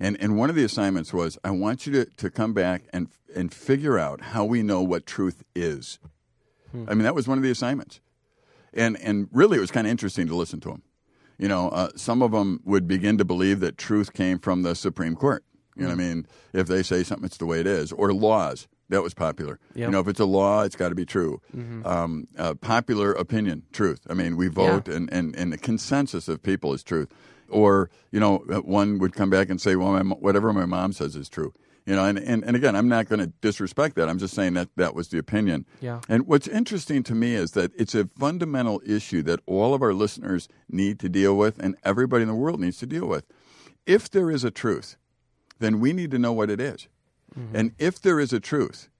and 0.00 0.16
and 0.20 0.36
one 0.36 0.50
of 0.50 0.56
the 0.56 0.64
assignments 0.64 1.12
was 1.12 1.38
I 1.44 1.50
want 1.50 1.86
you 1.86 1.92
to, 1.92 2.04
to 2.04 2.30
come 2.30 2.52
back 2.52 2.84
and 2.92 3.08
and 3.34 3.52
figure 3.52 3.98
out 3.98 4.20
how 4.20 4.44
we 4.44 4.62
know 4.62 4.82
what 4.82 5.06
truth 5.06 5.42
is. 5.54 5.98
I 6.86 6.94
mean, 6.94 7.04
that 7.04 7.14
was 7.14 7.26
one 7.26 7.38
of 7.38 7.44
the 7.44 7.50
assignments, 7.50 8.00
and 8.72 8.96
and 9.00 9.28
really 9.32 9.58
it 9.58 9.60
was 9.60 9.70
kind 9.70 9.86
of 9.86 9.90
interesting 9.90 10.26
to 10.28 10.34
listen 10.34 10.60
to 10.60 10.68
them. 10.68 10.82
You 11.38 11.48
know, 11.48 11.68
uh, 11.68 11.90
some 11.94 12.22
of 12.22 12.32
them 12.32 12.60
would 12.64 12.88
begin 12.88 13.18
to 13.18 13.24
believe 13.24 13.60
that 13.60 13.78
truth 13.78 14.12
came 14.12 14.38
from 14.38 14.62
the 14.62 14.74
Supreme 14.74 15.14
Court. 15.14 15.44
You 15.76 15.82
know 15.82 15.90
what 15.90 15.94
I 15.94 16.08
mean? 16.08 16.26
If 16.52 16.66
they 16.66 16.82
say 16.82 17.04
something, 17.04 17.24
it's 17.24 17.36
the 17.36 17.46
way 17.46 17.60
it 17.60 17.66
is. 17.66 17.92
Or 17.92 18.12
laws. 18.12 18.66
That 18.90 19.02
was 19.02 19.12
popular. 19.12 19.60
Yep. 19.74 19.86
You 19.86 19.92
know, 19.92 20.00
if 20.00 20.08
it's 20.08 20.18
a 20.18 20.24
law, 20.24 20.62
it's 20.62 20.74
got 20.74 20.88
to 20.88 20.94
be 20.94 21.04
true. 21.04 21.42
Um, 21.86 22.26
uh, 22.38 22.54
popular 22.54 23.12
opinion, 23.12 23.64
truth. 23.70 24.00
I 24.08 24.14
mean, 24.14 24.36
we 24.36 24.48
vote, 24.48 24.88
and, 24.88 25.12
and, 25.12 25.36
and 25.36 25.52
the 25.52 25.58
consensus 25.58 26.26
of 26.26 26.42
people 26.42 26.72
is 26.72 26.82
truth. 26.82 27.12
Or, 27.50 27.90
you 28.10 28.18
know, 28.18 28.44
uh, 28.50 28.62
one 28.62 28.98
would 28.98 29.12
come 29.12 29.28
back 29.30 29.50
and 29.50 29.60
say, 29.60 29.76
well, 29.76 30.02
my, 30.02 30.14
whatever 30.14 30.52
my 30.54 30.64
mom 30.64 30.92
says 30.92 31.16
is 31.16 31.28
true. 31.28 31.52
You 31.88 31.96
know, 31.96 32.04
and, 32.04 32.18
and, 32.18 32.44
and 32.44 32.54
again, 32.54 32.76
I'm 32.76 32.88
not 32.88 33.08
going 33.08 33.20
to 33.20 33.32
disrespect 33.40 33.96
that. 33.96 34.10
I'm 34.10 34.18
just 34.18 34.34
saying 34.34 34.52
that 34.52 34.68
that 34.76 34.94
was 34.94 35.08
the 35.08 35.16
opinion. 35.16 35.64
Yeah. 35.80 36.02
And 36.06 36.26
what's 36.26 36.46
interesting 36.46 37.02
to 37.04 37.14
me 37.14 37.34
is 37.34 37.52
that 37.52 37.72
it's 37.74 37.94
a 37.94 38.10
fundamental 38.18 38.82
issue 38.84 39.22
that 39.22 39.40
all 39.46 39.72
of 39.72 39.80
our 39.80 39.94
listeners 39.94 40.48
need 40.68 41.00
to 41.00 41.08
deal 41.08 41.34
with 41.34 41.58
and 41.58 41.76
everybody 41.84 42.24
in 42.24 42.28
the 42.28 42.34
world 42.34 42.60
needs 42.60 42.76
to 42.80 42.86
deal 42.86 43.06
with. 43.06 43.24
If 43.86 44.10
there 44.10 44.30
is 44.30 44.44
a 44.44 44.50
truth, 44.50 44.98
then 45.60 45.80
we 45.80 45.94
need 45.94 46.10
to 46.10 46.18
know 46.18 46.30
what 46.30 46.50
it 46.50 46.60
is. 46.60 46.88
Mm-hmm. 47.34 47.56
And 47.56 47.72
if 47.78 47.98
there 47.98 48.20
is 48.20 48.34
a 48.34 48.40
truth, 48.40 48.90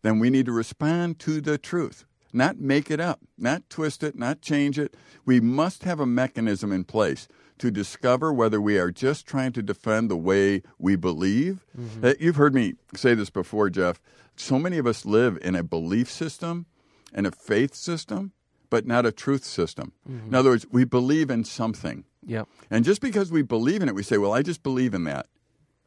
then 0.00 0.18
we 0.18 0.30
need 0.30 0.46
to 0.46 0.52
respond 0.52 1.18
to 1.18 1.42
the 1.42 1.58
truth, 1.58 2.06
not 2.32 2.58
make 2.58 2.90
it 2.90 2.98
up, 2.98 3.20
not 3.36 3.68
twist 3.68 4.02
it, 4.02 4.16
not 4.16 4.40
change 4.40 4.78
it. 4.78 4.96
We 5.26 5.38
must 5.38 5.84
have 5.84 6.00
a 6.00 6.06
mechanism 6.06 6.72
in 6.72 6.84
place 6.84 7.28
to 7.58 7.70
discover 7.70 8.32
whether 8.32 8.60
we 8.60 8.78
are 8.78 8.90
just 8.90 9.26
trying 9.26 9.52
to 9.52 9.62
defend 9.62 10.10
the 10.10 10.16
way 10.16 10.62
we 10.78 10.96
believe. 10.96 11.64
Uh, 12.02 12.14
You've 12.18 12.36
heard 12.36 12.54
me 12.54 12.74
say 12.94 13.14
this 13.14 13.30
before, 13.30 13.70
Jeff. 13.70 14.00
So 14.36 14.58
many 14.58 14.78
of 14.78 14.86
us 14.86 15.04
live 15.04 15.38
in 15.42 15.54
a 15.54 15.62
belief 15.62 16.10
system 16.10 16.66
and 17.12 17.26
a 17.26 17.30
faith 17.30 17.74
system, 17.74 18.32
but 18.70 18.86
not 18.86 19.04
a 19.06 19.12
truth 19.12 19.44
system. 19.44 19.92
In 20.06 20.34
other 20.34 20.50
words, 20.50 20.66
we 20.70 20.84
believe 20.84 21.30
in 21.30 21.44
something. 21.44 22.04
Yep. 22.26 22.46
And 22.70 22.84
just 22.84 23.00
because 23.00 23.32
we 23.32 23.42
believe 23.42 23.82
in 23.82 23.88
it, 23.88 23.94
we 23.94 24.02
say, 24.02 24.18
well, 24.18 24.32
I 24.34 24.42
just 24.42 24.62
believe 24.62 24.94
in 24.94 25.04
that. 25.04 25.26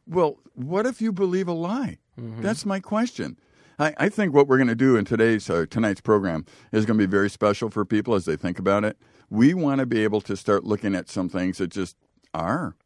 Well, 0.06 0.38
what 0.54 0.84
if 0.86 1.00
you 1.00 1.12
believe 1.12 1.48
a 1.48 1.52
lie? 1.52 1.98
That's 2.16 2.66
my 2.66 2.80
question. 2.80 3.38
I, 3.82 3.94
I 3.98 4.08
think 4.08 4.32
what 4.32 4.46
we're 4.46 4.58
going 4.58 4.68
to 4.68 4.76
do 4.76 4.94
in 4.94 5.04
today's 5.04 5.50
uh, 5.50 5.66
tonight's 5.68 6.00
program 6.00 6.46
is 6.70 6.86
going 6.86 6.98
to 6.98 7.04
be 7.04 7.10
very 7.10 7.28
special 7.28 7.68
for 7.68 7.84
people 7.84 8.14
as 8.14 8.26
they 8.26 8.36
think 8.36 8.60
about 8.60 8.84
it. 8.84 8.96
We 9.28 9.54
want 9.54 9.80
to 9.80 9.86
be 9.86 10.04
able 10.04 10.20
to 10.22 10.36
start 10.36 10.62
looking 10.62 10.94
at 10.94 11.08
some 11.08 11.28
things 11.28 11.58
that 11.58 11.68
just 11.68 11.96
are 12.32 12.76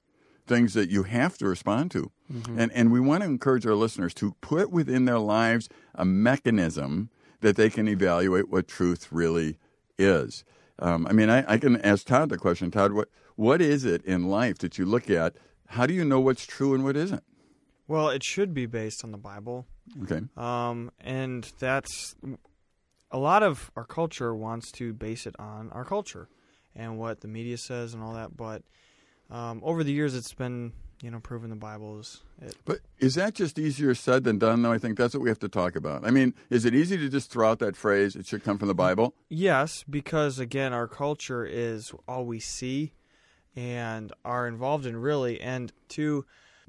things 0.47 0.75
that 0.75 0.89
you 0.89 1.03
have 1.03 1.37
to 1.37 1.47
respond 1.47 1.91
to, 1.91 2.13
and 2.59 2.73
and 2.73 2.93
we 2.93 3.01
want 3.01 3.23
to 3.23 3.29
encourage 3.29 3.67
our 3.67 3.75
listeners 3.75 4.15
to 4.15 4.37
put 4.41 4.71
within 4.71 5.05
their 5.05 5.19
lives 5.19 5.69
a 5.95 6.05
mechanism 6.05 7.11
that 7.41 7.57
they 7.57 7.69
can 7.69 7.89
evaluate 7.89 8.49
what 8.49 8.67
truth 8.67 9.09
really 9.11 9.59
is. 9.99 10.45
Um, 10.79 11.07
I 11.07 11.13
mean, 11.13 11.29
I, 11.29 11.45
I 11.53 11.59
can 11.59 11.81
ask 11.83 12.07
Todd 12.07 12.29
the 12.29 12.39
question, 12.39 12.71
Todd, 12.71 12.93
what 12.93 13.09
what 13.35 13.61
is 13.61 13.85
it 13.85 14.03
in 14.05 14.29
life 14.29 14.59
that 14.59 14.79
you 14.79 14.87
look 14.87 15.11
at? 15.11 15.37
How 15.71 15.85
do 15.85 15.93
you 15.93 16.05
know 16.05 16.21
what's 16.21 16.47
true 16.47 16.75
and 16.75 16.85
what 16.85 16.97
isn't? 16.97 17.25
Well, 17.89 18.09
it 18.09 18.25
should 18.25 18.53
be 18.53 18.67
based 18.67 19.05
on 19.05 19.13
the 19.13 19.19
Bible. 19.19 19.67
Okay. 20.03 20.21
Um, 20.37 20.91
and 21.01 21.51
that's 21.59 22.15
a 23.11 23.19
lot 23.19 23.43
of 23.43 23.71
our 23.77 23.85
culture 23.85 24.35
wants 24.35 24.73
to 24.73 24.93
base 24.93 25.27
it 25.27 25.37
on 25.39 25.71
our 25.71 25.85
culture 25.85 26.29
and 26.75 26.99
what 26.99 27.21
the 27.21 27.29
media 27.29 27.57
says 27.57 27.95
and 27.95 28.03
all 28.03 28.15
that. 28.15 28.37
But 28.37 28.63
um, 29.31 29.61
over 29.65 29.85
the 29.85 29.93
years, 29.93 30.15
it's 30.15 30.35
been 30.35 30.73
you 31.03 31.11
know 31.11 31.21
proven 31.21 31.51
the 31.51 31.57
Bible 31.57 32.01
is. 32.01 32.23
It, 32.41 32.57
But 32.65 32.81
is 32.99 33.15
that 33.15 33.35
just 33.35 33.59
easier 33.59 33.95
said 33.95 34.25
than 34.25 34.39
done, 34.39 34.63
though? 34.63 34.73
I 34.73 34.79
think 34.79 34.99
that's 34.99 35.15
what 35.15 35.23
we 35.23 35.29
have 35.29 35.39
to 35.41 35.49
talk 35.49 35.77
about. 35.77 36.05
I 36.05 36.11
mean, 36.11 36.35
is 36.51 36.65
it 36.65 36.75
easy 36.75 36.97
to 36.99 37.09
just 37.09 37.31
throw 37.31 37.51
out 37.51 37.59
that 37.61 37.77
phrase, 37.77 38.17
it 38.17 38.27
should 38.27 38.45
come 38.45 38.59
from 38.59 38.69
the 38.69 38.75
Bible? 38.75 39.15
yes, 39.29 39.85
because 39.89 40.39
again, 40.39 40.73
our 40.73 40.89
culture 40.89 41.45
is 41.45 41.93
all 42.09 42.25
we 42.25 42.41
see 42.41 42.93
and 43.55 44.13
are 44.25 44.47
involved 44.47 44.85
in 44.85 44.97
really, 44.97 45.41
and 45.41 45.73
to 45.89 46.27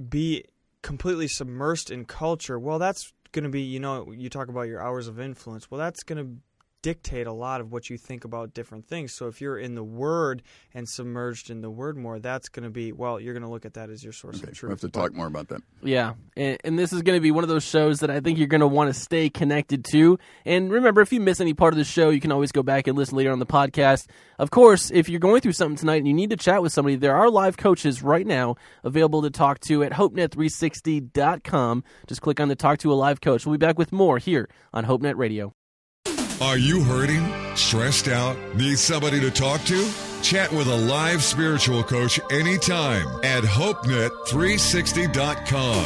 be 0.09 0.45
completely 0.87 1.27
submersed 1.27 1.91
in 1.91 2.05
culture. 2.05 2.57
Well, 2.57 2.79
that's 2.79 3.11
going 3.33 3.43
to 3.43 3.49
be 3.49 3.61
you 3.61 3.77
know 3.77 4.09
you 4.13 4.29
talk 4.29 4.47
about 4.47 4.69
your 4.69 4.81
hours 4.81 5.09
of 5.09 5.19
influence. 5.19 5.69
Well, 5.69 5.79
that's 5.79 6.01
going 6.03 6.17
to 6.25 6.41
dictate 6.81 7.27
a 7.27 7.33
lot 7.33 7.59
of 7.61 7.71
what 7.71 7.89
you 7.89 7.97
think 7.97 8.23
about 8.23 8.53
different 8.53 8.87
things. 8.87 9.13
So 9.15 9.27
if 9.27 9.41
you're 9.41 9.57
in 9.57 9.75
the 9.75 9.83
Word 9.83 10.43
and 10.73 10.87
submerged 10.87 11.49
in 11.49 11.61
the 11.61 11.69
Word 11.69 11.97
more, 11.97 12.19
that's 12.19 12.49
going 12.49 12.63
to 12.63 12.69
be 12.69 12.91
well. 12.91 13.19
You're 13.19 13.33
going 13.33 13.43
to 13.43 13.49
look 13.49 13.65
at 13.65 13.73
that 13.73 13.89
as 13.89 14.03
your 14.03 14.13
source 14.13 14.37
Okay, 14.37 14.51
of 14.51 14.53
truth. 14.57 14.69
we 14.69 14.73
have 14.73 14.81
to 14.81 14.89
talk 14.89 15.13
more 15.13 15.27
about 15.27 15.47
that. 15.49 15.61
Yeah, 15.81 16.13
and, 16.35 16.57
and 16.63 16.77
this 16.79 16.93
is 16.93 17.01
going 17.01 17.17
to 17.17 17.21
be 17.21 17.31
one 17.31 17.43
of 17.43 17.49
those 17.49 17.63
shows 17.63 17.99
that 18.01 18.09
I 18.09 18.19
think 18.19 18.37
you're 18.37 18.47
going 18.47 18.61
to 18.61 18.67
want 18.67 18.93
to 18.93 18.99
stay 18.99 19.29
connected 19.29 19.85
to. 19.91 20.17
And 20.45 20.71
remember, 20.71 21.01
if 21.01 21.11
you 21.11 21.19
miss 21.19 21.41
any 21.41 21.53
part 21.53 21.73
of 21.73 21.77
the 21.77 21.83
show, 21.83 22.09
you 22.09 22.21
can 22.21 22.31
always 22.31 22.51
go 22.51 22.63
back 22.63 22.87
and 22.87 22.97
listen 22.97 23.17
later 23.17 23.31
on 23.31 23.39
the 23.39 23.45
podcast. 23.45 24.07
Of 24.39 24.51
course, 24.51 24.91
if 24.91 25.09
you're 25.09 25.19
going 25.19 25.41
through 25.41 25.53
something 25.53 25.77
tonight 25.77 25.97
and 25.97 26.07
you 26.07 26.13
need 26.13 26.29
to 26.29 26.37
chat 26.37 26.61
with 26.61 26.71
somebody, 26.73 26.95
there 26.95 27.15
are 27.15 27.29
live 27.29 27.57
coaches 27.57 28.03
right 28.03 28.25
now 28.25 28.55
available 28.83 29.21
to 29.23 29.29
talk 29.29 29.59
to 29.61 29.83
at 29.83 29.91
HopeNet360.com. 29.93 31.83
Just 32.07 32.21
click 32.21 32.39
on 32.39 32.47
the 32.47 32.55
Talk 32.55 32.77
to 32.79 32.91
a 32.91 32.95
Live 32.95 33.19
Coach. 33.21 33.45
We'll 33.45 33.57
be 33.57 33.65
back 33.65 33.77
with 33.77 33.91
more 33.91 34.19
here 34.19 34.47
on 34.73 34.85
HopeNet 34.85 35.15
Radio. 35.17 35.53
Are 36.39 36.57
you 36.57 36.83
hurting? 36.83 37.33
Stressed 37.55 38.09
out? 38.09 38.37
Need 38.55 38.77
somebody 38.77 39.19
to 39.21 39.31
talk 39.31 39.63
to? 39.63 39.89
Chat 40.21 40.51
with 40.51 40.67
a 40.67 40.75
live 40.75 41.23
spiritual 41.23 41.81
coach 41.83 42.19
anytime 42.31 43.07
at 43.23 43.43
HopeNet360.com. 43.43 45.85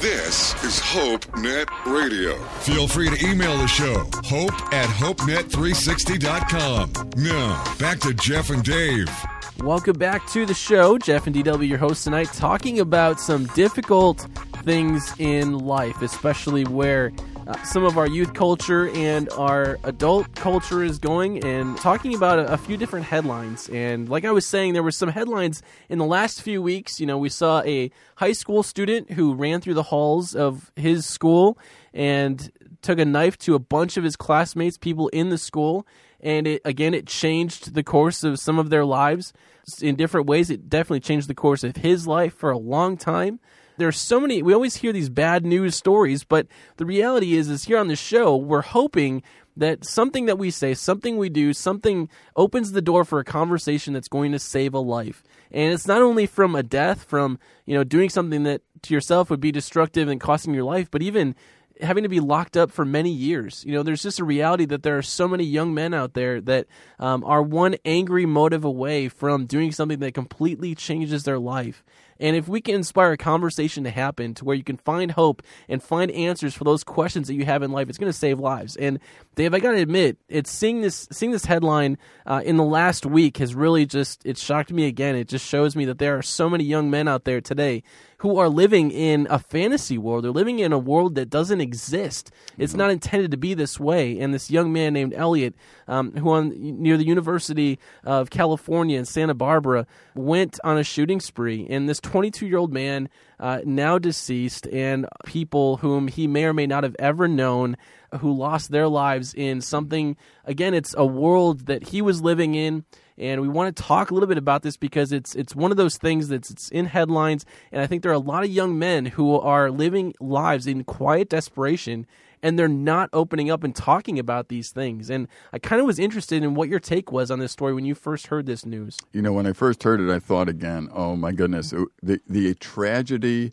This 0.00 0.54
is 0.64 0.80
Hope 0.80 1.36
Net 1.36 1.68
Radio. 1.84 2.38
Feel 2.60 2.88
free 2.88 3.10
to 3.10 3.26
email 3.26 3.58
the 3.58 3.66
show, 3.66 4.08
hope 4.24 4.54
at 4.72 4.88
HopeNet360.com. 4.88 7.10
Now, 7.18 7.62
back 7.78 8.00
to 8.00 8.14
Jeff 8.14 8.48
and 8.48 8.62
Dave. 8.62 9.10
Welcome 9.58 9.98
back 9.98 10.26
to 10.28 10.46
the 10.46 10.54
show. 10.54 10.96
Jeff 10.96 11.26
and 11.26 11.36
DW, 11.36 11.68
your 11.68 11.76
hosts 11.76 12.04
tonight, 12.04 12.30
talking 12.32 12.80
about 12.80 13.20
some 13.20 13.44
difficult 13.48 14.26
things 14.62 15.12
in 15.18 15.58
life, 15.58 16.02
especially 16.02 16.64
where 16.64 17.12
uh, 17.46 17.60
some 17.64 17.84
of 17.84 17.98
our 17.98 18.06
youth 18.06 18.34
culture 18.34 18.88
and 18.90 19.28
our 19.30 19.78
adult 19.84 20.34
culture 20.34 20.82
is 20.84 20.98
going, 20.98 21.44
and 21.44 21.76
talking 21.78 22.14
about 22.14 22.38
a, 22.38 22.52
a 22.52 22.56
few 22.56 22.76
different 22.76 23.06
headlines. 23.06 23.68
And 23.70 24.08
like 24.08 24.24
I 24.24 24.30
was 24.30 24.46
saying, 24.46 24.74
there 24.74 24.82
were 24.82 24.90
some 24.90 25.08
headlines 25.08 25.62
in 25.88 25.98
the 25.98 26.04
last 26.04 26.42
few 26.42 26.62
weeks. 26.62 27.00
You 27.00 27.06
know, 27.06 27.18
we 27.18 27.28
saw 27.28 27.62
a 27.62 27.90
high 28.16 28.32
school 28.32 28.62
student 28.62 29.12
who 29.12 29.34
ran 29.34 29.60
through 29.60 29.74
the 29.74 29.84
halls 29.84 30.34
of 30.34 30.70
his 30.76 31.06
school 31.06 31.58
and 31.92 32.50
took 32.82 32.98
a 32.98 33.04
knife 33.04 33.36
to 33.38 33.54
a 33.54 33.58
bunch 33.58 33.96
of 33.96 34.04
his 34.04 34.16
classmates, 34.16 34.78
people 34.78 35.08
in 35.08 35.30
the 35.30 35.38
school, 35.38 35.86
and 36.20 36.46
it 36.46 36.62
again 36.64 36.94
it 36.94 37.06
changed 37.06 37.74
the 37.74 37.82
course 37.82 38.22
of 38.24 38.38
some 38.38 38.58
of 38.58 38.70
their 38.70 38.84
lives 38.84 39.32
in 39.80 39.96
different 39.96 40.26
ways. 40.26 40.50
It 40.50 40.68
definitely 40.68 41.00
changed 41.00 41.28
the 41.28 41.34
course 41.34 41.64
of 41.64 41.76
his 41.76 42.06
life 42.06 42.34
for 42.34 42.50
a 42.50 42.58
long 42.58 42.96
time. 42.96 43.40
There's 43.80 43.98
so 43.98 44.20
many. 44.20 44.42
We 44.42 44.52
always 44.52 44.76
hear 44.76 44.92
these 44.92 45.08
bad 45.08 45.46
news 45.46 45.74
stories, 45.74 46.22
but 46.22 46.46
the 46.76 46.84
reality 46.84 47.34
is, 47.34 47.48
is 47.48 47.64
here 47.64 47.78
on 47.78 47.88
the 47.88 47.96
show, 47.96 48.36
we're 48.36 48.60
hoping 48.60 49.22
that 49.56 49.86
something 49.86 50.26
that 50.26 50.36
we 50.36 50.50
say, 50.50 50.74
something 50.74 51.16
we 51.16 51.30
do, 51.30 51.54
something 51.54 52.10
opens 52.36 52.72
the 52.72 52.82
door 52.82 53.06
for 53.06 53.20
a 53.20 53.24
conversation 53.24 53.94
that's 53.94 54.06
going 54.06 54.32
to 54.32 54.38
save 54.38 54.74
a 54.74 54.78
life. 54.78 55.24
And 55.50 55.72
it's 55.72 55.86
not 55.86 56.02
only 56.02 56.26
from 56.26 56.54
a 56.54 56.62
death, 56.62 57.04
from 57.04 57.38
you 57.64 57.74
know 57.74 57.82
doing 57.82 58.10
something 58.10 58.42
that 58.42 58.60
to 58.82 58.92
yourself 58.92 59.30
would 59.30 59.40
be 59.40 59.50
destructive 59.50 60.08
and 60.08 60.20
costing 60.20 60.52
your 60.52 60.64
life, 60.64 60.90
but 60.90 61.00
even 61.00 61.34
having 61.80 62.02
to 62.02 62.08
be 62.10 62.20
locked 62.20 62.58
up 62.58 62.70
for 62.70 62.84
many 62.84 63.10
years. 63.10 63.64
You 63.66 63.72
know, 63.72 63.82
there's 63.82 64.02
just 64.02 64.20
a 64.20 64.24
reality 64.24 64.66
that 64.66 64.82
there 64.82 64.98
are 64.98 65.02
so 65.02 65.26
many 65.26 65.44
young 65.44 65.72
men 65.72 65.94
out 65.94 66.12
there 66.12 66.40
that 66.42 66.66
um, 66.98 67.24
are 67.24 67.42
one 67.42 67.76
angry 67.86 68.26
motive 68.26 68.64
away 68.64 69.08
from 69.08 69.46
doing 69.46 69.72
something 69.72 70.00
that 70.00 70.12
completely 70.12 70.74
changes 70.74 71.24
their 71.24 71.38
life. 71.38 71.82
And 72.20 72.36
if 72.36 72.46
we 72.46 72.60
can 72.60 72.74
inspire 72.76 73.12
a 73.12 73.16
conversation 73.16 73.84
to 73.84 73.90
happen 73.90 74.34
to 74.34 74.44
where 74.44 74.54
you 74.54 74.62
can 74.62 74.76
find 74.76 75.10
hope 75.10 75.42
and 75.68 75.82
find 75.82 76.10
answers 76.10 76.54
for 76.54 76.64
those 76.64 76.84
questions 76.84 77.26
that 77.28 77.34
you 77.34 77.46
have 77.46 77.62
in 77.62 77.72
life, 77.72 77.88
it's 77.88 77.98
going 77.98 78.12
to 78.12 78.18
save 78.18 78.38
lives. 78.38 78.76
And 78.76 79.00
Dave, 79.34 79.54
I 79.54 79.58
got 79.58 79.72
to 79.72 79.78
admit, 79.78 80.18
it's 80.28 80.50
seeing 80.50 80.82
this 80.82 81.08
seeing 81.10 81.32
this 81.32 81.46
headline 81.46 81.98
uh, 82.26 82.42
in 82.44 82.56
the 82.56 82.64
last 82.64 83.06
week 83.06 83.38
has 83.38 83.54
really 83.54 83.86
just 83.86 84.24
it 84.26 84.36
shocked 84.36 84.70
me 84.70 84.86
again. 84.86 85.16
It 85.16 85.28
just 85.28 85.46
shows 85.46 85.74
me 85.74 85.86
that 85.86 85.98
there 85.98 86.16
are 86.18 86.22
so 86.22 86.50
many 86.50 86.64
young 86.64 86.90
men 86.90 87.08
out 87.08 87.24
there 87.24 87.40
today 87.40 87.82
who 88.20 88.36
are 88.36 88.50
living 88.50 88.90
in 88.90 89.26
a 89.30 89.38
fantasy 89.38 89.96
world. 89.96 90.22
They're 90.22 90.30
living 90.30 90.58
in 90.58 90.74
a 90.74 90.78
world 90.78 91.14
that 91.14 91.30
doesn't 91.30 91.62
exist. 91.62 92.30
It's 92.58 92.74
not 92.74 92.90
intended 92.90 93.30
to 93.30 93.38
be 93.38 93.54
this 93.54 93.80
way. 93.80 94.18
And 94.18 94.34
this 94.34 94.50
young 94.50 94.74
man 94.74 94.92
named 94.92 95.14
Elliot, 95.14 95.54
um, 95.88 96.12
who 96.12 96.30
on 96.30 96.52
near 96.54 96.98
the 96.98 97.06
University 97.06 97.78
of 98.04 98.28
California 98.28 98.98
in 98.98 99.06
Santa 99.06 99.32
Barbara, 99.32 99.86
went 100.14 100.60
on 100.62 100.76
a 100.76 100.84
shooting 100.84 101.18
spree. 101.18 101.66
And 101.70 101.88
this 101.88 101.98
22 101.98 102.46
year 102.46 102.58
old 102.58 102.74
man, 102.74 103.08
uh, 103.38 103.60
now 103.64 103.96
deceased, 103.96 104.66
and 104.66 105.06
people 105.24 105.78
whom 105.78 106.06
he 106.06 106.26
may 106.26 106.44
or 106.44 106.52
may 106.52 106.66
not 106.66 106.84
have 106.84 106.96
ever 106.98 107.26
known, 107.26 107.78
who 108.18 108.36
lost 108.36 108.70
their 108.70 108.86
lives 108.86 109.32
in 109.32 109.62
something. 109.62 110.14
Again, 110.44 110.74
it's 110.74 110.94
a 110.98 111.06
world 111.06 111.66
that 111.66 111.88
he 111.88 112.02
was 112.02 112.20
living 112.20 112.54
in 112.54 112.84
and 113.20 113.40
we 113.42 113.48
want 113.48 113.76
to 113.76 113.82
talk 113.82 114.10
a 114.10 114.14
little 114.14 114.26
bit 114.26 114.38
about 114.38 114.62
this 114.62 114.76
because 114.76 115.12
it's 115.12 115.36
it's 115.36 115.54
one 115.54 115.70
of 115.70 115.76
those 115.76 115.98
things 115.98 116.28
that's 116.28 116.50
it's 116.50 116.68
in 116.70 116.86
headlines 116.86 117.44
and 117.70 117.80
I 117.80 117.86
think 117.86 118.02
there 118.02 118.10
are 118.10 118.14
a 118.14 118.18
lot 118.18 118.42
of 118.42 118.50
young 118.50 118.78
men 118.78 119.06
who 119.06 119.38
are 119.38 119.70
living 119.70 120.14
lives 120.18 120.66
in 120.66 120.82
quiet 120.82 121.28
desperation 121.28 122.06
and 122.42 122.58
they're 122.58 122.68
not 122.68 123.10
opening 123.12 123.50
up 123.50 123.62
and 123.62 123.76
talking 123.76 124.18
about 124.18 124.48
these 124.48 124.70
things 124.70 125.10
and 125.10 125.28
I 125.52 125.58
kind 125.58 125.80
of 125.80 125.86
was 125.86 125.98
interested 125.98 126.42
in 126.42 126.54
what 126.54 126.68
your 126.68 126.80
take 126.80 127.12
was 127.12 127.30
on 127.30 127.38
this 127.38 127.52
story 127.52 127.74
when 127.74 127.84
you 127.84 127.94
first 127.94 128.28
heard 128.28 128.46
this 128.46 128.64
news. 128.64 128.96
You 129.12 129.22
know, 129.22 129.32
when 129.32 129.46
I 129.46 129.52
first 129.52 129.82
heard 129.82 130.00
it, 130.00 130.10
I 130.10 130.18
thought 130.18 130.48
again, 130.48 130.88
oh 130.92 131.14
my 131.14 131.32
goodness, 131.32 131.74
the, 132.02 132.20
the 132.26 132.54
tragedy 132.54 133.52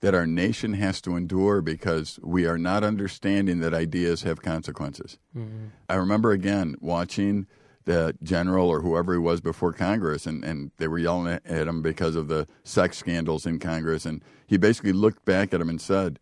that 0.00 0.14
our 0.14 0.26
nation 0.26 0.74
has 0.74 1.00
to 1.00 1.16
endure 1.16 1.62
because 1.62 2.20
we 2.22 2.46
are 2.46 2.58
not 2.58 2.84
understanding 2.84 3.60
that 3.60 3.72
ideas 3.72 4.22
have 4.22 4.42
consequences. 4.42 5.18
Mm-hmm. 5.34 5.68
I 5.88 5.94
remember 5.94 6.32
again 6.32 6.76
watching 6.80 7.46
the 7.86 8.14
general 8.22 8.68
or 8.68 8.80
whoever 8.82 9.12
he 9.12 9.18
was 9.18 9.40
before 9.40 9.72
Congress, 9.72 10.26
and, 10.26 10.44
and 10.44 10.72
they 10.76 10.88
were 10.88 10.98
yelling 10.98 11.32
at 11.32 11.46
at 11.46 11.68
him 11.68 11.82
because 11.82 12.16
of 12.16 12.28
the 12.28 12.46
sex 12.64 12.98
scandals 12.98 13.46
in 13.46 13.58
Congress. 13.58 14.04
And 14.04 14.22
he 14.46 14.56
basically 14.56 14.92
looked 14.92 15.24
back 15.24 15.54
at 15.54 15.60
him 15.60 15.68
and 15.68 15.80
said, 15.80 16.18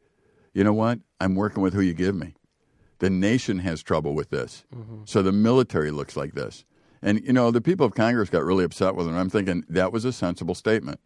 You 0.52 0.62
know 0.62 0.72
what? 0.72 1.00
I'm 1.20 1.34
working 1.34 1.62
with 1.62 1.74
who 1.74 1.80
you 1.80 1.94
give 1.94 2.14
me. 2.14 2.34
The 2.98 3.10
nation 3.10 3.58
has 3.60 3.82
trouble 3.82 4.14
with 4.14 4.30
this. 4.30 4.64
Mm-hmm. 4.74 5.02
So 5.06 5.22
the 5.22 5.32
military 5.32 5.90
looks 5.90 6.16
like 6.16 6.34
this. 6.34 6.64
And, 7.02 7.22
you 7.24 7.32
know, 7.32 7.50
the 7.50 7.60
people 7.60 7.84
of 7.84 7.94
Congress 7.94 8.30
got 8.30 8.44
really 8.44 8.64
upset 8.64 8.94
with 8.94 9.06
him. 9.06 9.16
I'm 9.16 9.30
thinking 9.30 9.64
that 9.68 9.92
was 9.92 10.04
a 10.04 10.12
sensible 10.12 10.54
statement. 10.54 11.00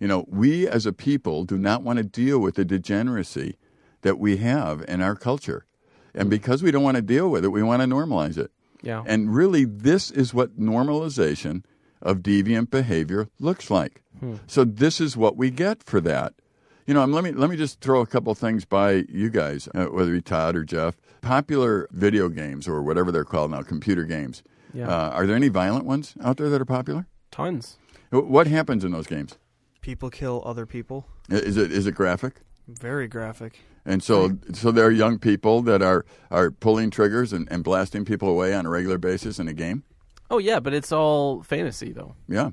You 0.00 0.08
know, 0.08 0.24
we 0.28 0.68
as 0.68 0.86
a 0.86 0.92
people 0.92 1.44
do 1.44 1.58
not 1.58 1.82
want 1.82 1.96
to 1.98 2.04
deal 2.04 2.38
with 2.38 2.54
the 2.56 2.64
degeneracy 2.64 3.56
that 4.02 4.18
we 4.18 4.36
have 4.38 4.84
in 4.86 5.00
our 5.00 5.16
culture. 5.16 5.66
And 6.14 6.26
mm. 6.26 6.30
because 6.30 6.62
we 6.62 6.70
don't 6.70 6.82
want 6.82 6.96
to 6.96 7.02
deal 7.02 7.30
with 7.30 7.44
it, 7.44 7.48
we 7.48 7.62
want 7.62 7.82
to 7.82 7.88
normalize 7.88 8.36
it. 8.36 8.50
Yeah. 8.84 9.02
And 9.06 9.34
really, 9.34 9.64
this 9.64 10.10
is 10.10 10.32
what 10.34 10.58
normalization 10.58 11.64
of 12.02 12.18
deviant 12.18 12.70
behavior 12.70 13.28
looks 13.40 13.70
like. 13.70 14.02
So 14.46 14.64
this 14.64 15.00
is 15.00 15.18
what 15.18 15.36
we 15.36 15.50
get 15.50 15.82
for 15.82 16.00
that. 16.00 16.32
You 16.86 16.94
know, 16.94 17.02
um, 17.02 17.12
let 17.12 17.24
me 17.24 17.32
let 17.32 17.50
me 17.50 17.56
just 17.56 17.80
throw 17.80 18.00
a 18.00 18.06
couple 18.06 18.34
things 18.34 18.64
by 18.64 19.04
you 19.08 19.28
guys, 19.28 19.68
uh, 19.74 19.86
whether 19.86 20.10
it 20.12 20.14
be 20.14 20.22
Todd 20.22 20.56
or 20.56 20.64
Jeff. 20.64 20.96
Popular 21.20 21.88
video 21.90 22.28
games 22.30 22.66
or 22.68 22.82
whatever 22.82 23.10
they're 23.12 23.24
called 23.24 23.50
now, 23.50 23.62
computer 23.62 24.04
games. 24.04 24.42
Yeah. 24.72 24.88
Uh, 24.88 25.10
are 25.10 25.26
there 25.26 25.36
any 25.36 25.48
violent 25.48 25.84
ones 25.84 26.14
out 26.22 26.36
there 26.38 26.48
that 26.48 26.60
are 26.60 26.66
popular? 26.66 27.06
Tons. 27.30 27.76
What 28.10 28.46
happens 28.46 28.84
in 28.84 28.92
those 28.92 29.06
games? 29.06 29.36
People 29.80 30.08
kill 30.10 30.42
other 30.46 30.64
people. 30.66 31.06
Is 31.28 31.56
it 31.56 31.72
is 31.72 31.86
it 31.86 31.92
graphic? 31.92 32.40
Very 32.66 33.08
graphic. 33.08 33.60
And 33.84 34.02
so, 34.02 34.38
so 34.52 34.70
there 34.70 34.86
are 34.86 34.90
young 34.90 35.18
people 35.18 35.60
that 35.62 35.82
are, 35.82 36.06
are 36.30 36.50
pulling 36.50 36.90
triggers 36.90 37.32
and, 37.32 37.46
and 37.50 37.62
blasting 37.62 38.04
people 38.04 38.28
away 38.28 38.54
on 38.54 38.64
a 38.64 38.70
regular 38.70 38.96
basis 38.96 39.38
in 39.38 39.48
a 39.48 39.52
game. 39.52 39.84
Oh 40.30 40.38
yeah, 40.38 40.60
but 40.60 40.72
it's 40.72 40.90
all 40.90 41.42
fantasy 41.42 41.92
though. 41.92 42.16
Yeah. 42.28 42.50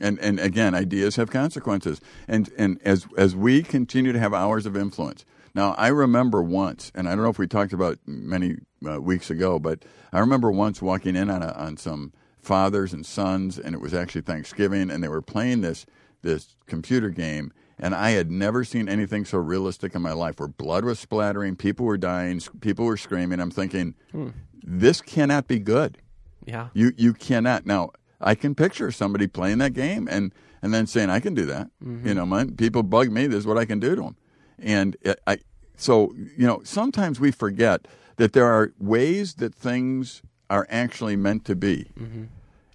And 0.00 0.18
and 0.20 0.38
again, 0.38 0.74
ideas 0.74 1.16
have 1.16 1.30
consequences. 1.30 2.00
And 2.28 2.50
and 2.56 2.78
as 2.84 3.06
as 3.16 3.34
we 3.34 3.62
continue 3.62 4.12
to 4.12 4.18
have 4.18 4.34
hours 4.34 4.66
of 4.66 4.76
influence. 4.76 5.24
Now, 5.54 5.74
I 5.78 5.88
remember 5.88 6.42
once, 6.42 6.92
and 6.94 7.08
I 7.08 7.14
don't 7.14 7.24
know 7.24 7.30
if 7.30 7.38
we 7.38 7.48
talked 7.48 7.72
about 7.72 7.98
many 8.06 8.56
uh, 8.86 9.00
weeks 9.00 9.30
ago, 9.30 9.58
but 9.58 9.84
I 10.12 10.20
remember 10.20 10.52
once 10.52 10.80
walking 10.80 11.16
in 11.16 11.30
on 11.30 11.42
a, 11.42 11.52
on 11.52 11.78
some 11.78 12.12
fathers 12.38 12.92
and 12.92 13.04
sons, 13.04 13.58
and 13.58 13.74
it 13.74 13.80
was 13.80 13.94
actually 13.94 14.20
Thanksgiving, 14.20 14.90
and 14.90 15.02
they 15.02 15.08
were 15.08 15.22
playing 15.22 15.62
this 15.62 15.86
this 16.22 16.54
computer 16.66 17.08
game, 17.08 17.52
and 17.78 17.94
I 17.94 18.10
had 18.10 18.30
never 18.30 18.64
seen 18.64 18.88
anything 18.88 19.24
so 19.24 19.38
realistic 19.38 19.94
in 19.94 20.02
my 20.02 20.12
life 20.12 20.38
where 20.38 20.48
blood 20.48 20.84
was 20.84 20.98
splattering, 20.98 21.56
people 21.56 21.86
were 21.86 21.98
dying, 21.98 22.40
people 22.60 22.84
were 22.84 22.96
screaming. 22.96 23.40
I'm 23.40 23.50
thinking, 23.50 23.94
hmm. 24.12 24.30
this 24.62 25.00
cannot 25.00 25.46
be 25.46 25.58
good. 25.58 25.98
Yeah. 26.46 26.68
You 26.72 26.92
you 26.96 27.12
cannot. 27.12 27.66
Now 27.66 27.90
I 28.20 28.34
can 28.34 28.54
picture 28.54 28.90
somebody 28.90 29.26
playing 29.26 29.58
that 29.58 29.74
game 29.74 30.08
and 30.10 30.32
and 30.62 30.74
then 30.74 30.86
saying 30.86 31.10
I 31.10 31.20
can 31.20 31.34
do 31.34 31.46
that. 31.46 31.70
Mm-hmm. 31.84 32.08
You 32.08 32.14
know, 32.14 32.26
my 32.26 32.46
people 32.46 32.82
bug 32.82 33.10
me. 33.10 33.26
This 33.26 33.40
is 33.40 33.46
what 33.46 33.58
I 33.58 33.64
can 33.64 33.78
do 33.78 33.94
to 33.94 34.02
them. 34.02 34.16
And 34.58 34.96
it, 35.02 35.20
I 35.26 35.38
so 35.76 36.12
you 36.16 36.46
know 36.46 36.62
sometimes 36.64 37.20
we 37.20 37.30
forget 37.30 37.86
that 38.16 38.32
there 38.32 38.46
are 38.46 38.72
ways 38.78 39.34
that 39.34 39.54
things 39.54 40.22
are 40.50 40.66
actually 40.70 41.16
meant 41.16 41.44
to 41.44 41.54
be. 41.54 41.90
Mm-hmm. 41.98 42.24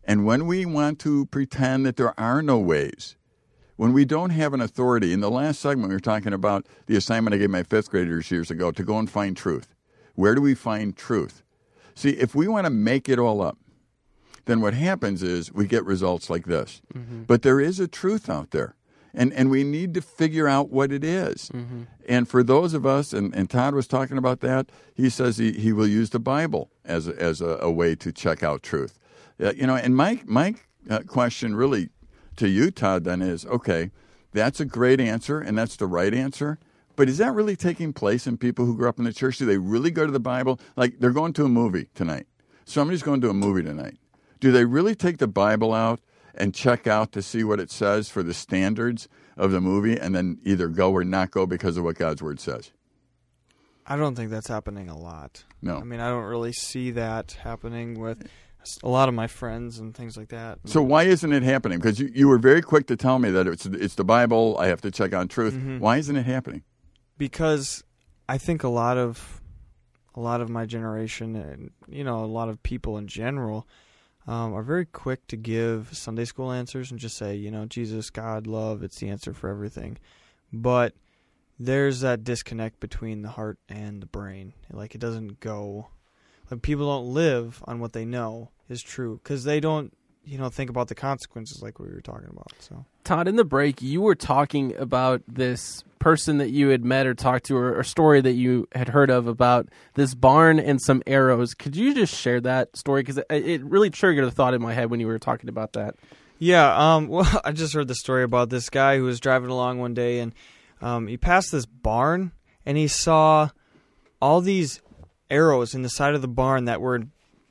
And 0.06 0.26
when 0.26 0.46
we 0.48 0.66
want 0.66 1.00
to 1.00 1.26
pretend 1.28 1.86
that 1.86 1.96
there 1.96 2.18
are 2.20 2.42
no 2.42 2.60
ways, 2.60 3.16
when 3.76 3.94
we 3.94 4.06
don't 4.06 4.30
have 4.30 4.54
an 4.54 4.62
authority, 4.62 5.14
in 5.14 5.20
the 5.20 5.32
last 5.32 5.60
segment 5.60 5.90
we 5.90 5.96
were 5.96 6.00
talking 6.00 6.34
about 6.34 6.68
the 6.86 6.96
assignment 6.96 7.34
I 7.34 7.38
gave 7.38 7.50
my 7.50 7.64
fifth 7.64 7.90
graders 7.90 8.30
years 8.32 8.52
ago 8.52 8.72
to 8.72 8.84
go 8.84 8.98
and 9.00 9.10
find 9.10 9.36
truth. 9.36 9.74
Where 10.16 10.36
do 10.36 10.42
we 10.42 10.56
find 10.56 10.96
truth? 10.96 11.44
See, 11.96 12.12
if 12.12 12.36
we 12.36 12.48
want 12.48 12.66
to 12.66 12.70
make 12.70 13.10
it 13.10 13.20
all 13.20 13.42
up, 13.42 13.58
then 14.46 14.62
what 14.62 14.74
happens 14.74 15.24
is 15.24 15.54
we 15.54 15.66
get 15.68 15.86
results 15.86 16.30
like 16.30 16.46
this. 16.46 16.82
But 17.26 17.42
there 17.42 17.60
is 17.60 17.80
a 17.80 17.88
truth 17.88 18.30
out 18.30 18.52
there. 18.52 18.76
And, 19.16 19.32
and 19.34 19.52
we 19.52 19.64
need 19.64 19.94
to 19.94 20.02
figure 20.02 20.48
out 20.48 20.72
what 20.72 20.92
it 20.92 21.04
is. 21.04 21.52
And 22.10 22.28
for 22.28 22.42
those 22.44 22.74
of 22.74 22.84
us, 22.84 23.14
and, 23.14 23.34
and 23.36 23.48
Todd 23.48 23.76
was 23.76 23.88
talking 23.88 24.18
about 24.18 24.40
that, 24.40 24.72
he 24.96 25.08
says 25.08 25.38
he, 25.38 25.52
he 25.52 25.72
will 25.72 25.88
use 25.88 26.10
the 26.10 26.20
Bible 26.20 26.72
as, 26.84 27.08
a, 27.08 27.16
as 27.22 27.40
a, 27.40 27.60
a 27.62 27.70
way 27.72 27.94
to 27.96 28.12
check 28.12 28.42
out 28.42 28.64
truth. 28.64 28.98
Uh, 29.40 29.54
you 29.56 29.68
know, 29.68 29.76
and 29.76 29.96
my, 29.96 30.20
my 30.26 30.56
uh, 30.90 31.00
question 31.06 31.56
really 31.56 31.90
to 32.38 32.48
you, 32.48 32.72
Todd, 32.72 33.04
then 33.04 33.22
is 33.22 33.46
okay, 33.46 33.92
that's 34.32 34.60
a 34.60 34.66
great 34.66 35.00
answer 35.00 35.40
and 35.40 35.58
that's 35.58 35.76
the 35.76 35.88
right 35.88 36.14
answer. 36.14 36.60
But 36.96 37.10
is 37.10 37.18
that 37.18 37.34
really 37.34 37.56
taking 37.56 37.94
place 37.94 38.28
in 38.28 38.38
people 38.38 38.66
who 38.66 38.78
grew 38.78 38.88
up 38.88 39.00
in 39.00 39.06
the 39.06 39.14
church? 39.14 39.38
Do 39.38 39.46
they 39.46 39.58
really 39.58 39.92
go 39.92 40.06
to 40.06 40.12
the 40.12 40.20
Bible? 40.20 40.60
Like 40.76 41.00
they're 41.00 41.12
going 41.12 41.34
to 41.34 41.46
a 41.46 41.50
movie 41.50 41.90
tonight. 41.96 42.28
Somebody's 42.66 43.04
going 43.04 43.22
to 43.22 43.30
a 43.30 43.34
movie 43.34 43.64
tonight. 43.64 43.98
Do 44.40 44.52
they 44.52 44.66
really 44.66 44.96
take 44.96 45.18
the 45.18 45.28
Bible 45.28 45.74
out 45.74 46.00
and 46.36 46.54
check 46.54 46.88
out 46.88 47.12
to 47.14 47.22
see 47.22 47.44
what 47.44 47.60
it 47.60 47.72
says 47.72 48.10
for 48.10 48.24
the 48.24 48.34
standards 48.34 49.08
of 49.38 49.52
the 49.52 49.62
movie 49.62 49.98
and 49.98 50.14
then 50.14 50.40
either 50.44 50.68
go 50.68 50.92
or 50.92 51.04
not 51.04 51.32
go 51.32 51.46
because 51.46 51.78
of 51.78 51.84
what 51.84 51.96
God's 51.96 52.22
word 52.22 52.40
says? 52.40 52.72
I 53.86 53.96
don't 53.98 54.16
think 54.16 54.32
that's 54.32 54.48
happening 54.48 54.90
a 54.90 54.98
lot. 54.98 55.44
No. 55.62 55.78
I 55.78 55.84
mean, 55.84 56.00
I 56.00 56.10
don't 56.10 56.24
really 56.24 56.54
see 56.54 56.92
that 56.92 57.34
happening 57.44 58.00
with 58.00 58.28
a 58.84 58.90
lot 58.90 59.10
of 59.10 59.16
my 59.16 59.28
friends 59.28 59.80
and 59.80 59.96
things 59.96 60.18
like 60.18 60.30
that. 60.30 60.60
So 60.66 60.82
why 60.82 61.04
isn't 61.04 61.32
it 61.34 61.44
happening? 61.44 61.80
Because 61.80 62.00
you, 62.00 62.10
you 62.14 62.28
were 62.28 62.38
very 62.38 62.62
quick 62.62 62.88
to 62.88 62.96
tell 62.96 63.20
me 63.20 63.30
that 63.32 63.48
it's 63.48 63.66
it's 63.66 63.96
the 63.96 64.04
Bible. 64.04 64.58
I 64.60 64.68
have 64.68 64.82
to 64.82 64.92
check 64.92 65.14
on 65.14 65.28
truth. 65.28 65.56
Why 65.80 65.98
isn't 65.98 66.16
it 66.16 66.26
happening? 66.26 66.64
because 67.18 67.84
I 68.28 68.38
think 68.38 68.64
a 68.64 68.70
lot 68.70 68.98
of 68.98 69.42
a 70.16 70.20
lot 70.20 70.42
of 70.42 70.50
my 70.50 70.66
generation 70.66 71.36
and 71.36 71.72
you 71.88 72.04
know 72.04 72.24
a 72.24 72.26
lot 72.26 72.50
of 72.50 72.62
people 72.64 72.98
in 72.98 73.08
general 73.08 73.68
um, 74.28 74.54
are 74.54 74.64
very 74.64 74.86
quick 74.86 75.26
to 75.28 75.36
give 75.36 75.90
Sunday 75.92 76.26
school 76.26 76.52
answers 76.52 76.92
and 76.92 77.00
just 77.00 77.18
say 77.18 77.36
you 77.36 77.52
know 77.52 77.66
Jesus, 77.66 78.10
God, 78.10 78.48
love, 78.48 78.84
it's 78.84 79.00
the 79.00 79.10
answer 79.10 79.34
for 79.34 79.50
everything, 79.50 79.98
but 80.52 80.94
there's 81.60 82.02
that 82.02 82.24
disconnect 82.24 82.80
between 82.80 83.22
the 83.22 83.30
heart 83.30 83.58
and 83.70 84.02
the 84.02 84.08
brain. 84.08 84.54
Like 84.72 84.96
it 84.96 85.00
doesn't 85.00 85.40
go. 85.40 85.88
People 86.62 86.88
don't 86.88 87.14
live 87.14 87.64
on 87.66 87.80
what 87.80 87.94
they 87.94 88.06
know 88.06 88.50
is 88.70 88.82
true 88.82 89.20
because 89.24 89.44
they 89.44 89.60
don't 89.60 89.94
you 90.26 90.38
know 90.38 90.50
think 90.50 90.70
about 90.70 90.88
the 90.88 90.96
consequences 90.96 91.62
like 91.62 91.80
we 91.80 91.88
were 91.90 92.02
talking 92.02 92.30
about. 92.30 92.52
So. 92.60 92.86
Todd, 93.04 93.28
in 93.28 93.36
the 93.36 93.44
break, 93.44 93.82
you 93.82 94.02
were 94.02 94.16
talking 94.16 94.76
about 94.78 95.22
this 95.28 95.84
person 96.00 96.38
that 96.38 96.50
you 96.50 96.70
had 96.70 96.84
met 96.84 97.06
or 97.06 97.14
talked 97.14 97.46
to, 97.46 97.58
or 97.58 97.80
a 97.80 97.86
story 97.86 98.22
that 98.22 98.34
you 98.34 98.68
had 98.74 98.90
heard 98.90 99.10
of 99.10 99.28
about 99.28 99.70
this 99.96 100.14
barn 100.14 100.60
and 100.60 100.82
some 100.82 101.02
arrows. 101.08 101.54
Could 101.54 101.76
you 101.76 101.94
just 101.94 102.14
share 102.14 102.42
that 102.42 102.76
story? 102.76 103.02
Because 103.02 103.18
it, 103.18 103.26
it 103.30 103.64
really 103.64 103.90
triggered 103.90 104.26
a 104.26 104.32
thought 104.32 104.54
in 104.54 104.62
my 104.62 104.74
head 104.74 104.90
when 104.90 105.00
you 105.00 105.08
were 105.08 105.20
talking 105.20 105.50
about 105.50 105.74
that. 105.74 105.96
Yeah, 106.40 106.96
um, 106.96 107.08
well, 107.10 107.42
I 107.44 107.52
just 107.52 107.74
heard 107.74 107.88
the 107.88 107.96
story 107.96 108.24
about 108.24 108.50
this 108.50 108.70
guy 108.70 108.98
who 108.98 109.04
was 109.04 109.20
driving 109.20 109.50
along 109.50 109.80
one 109.80 109.94
day 109.94 110.20
and 110.20 110.34
um, 110.82 111.08
he 111.08 111.18
passed 111.18 111.52
this 111.52 111.66
barn 111.66 112.34
and 112.66 112.78
he 112.78 112.88
saw 112.88 113.50
all 114.22 114.42
these 114.42 114.82
arrows 115.34 115.74
in 115.74 115.82
the 115.82 115.90
side 115.90 116.14
of 116.16 116.22
the 116.22 116.28
barn 116.28 116.66
that 116.66 116.80
were 116.80 117.04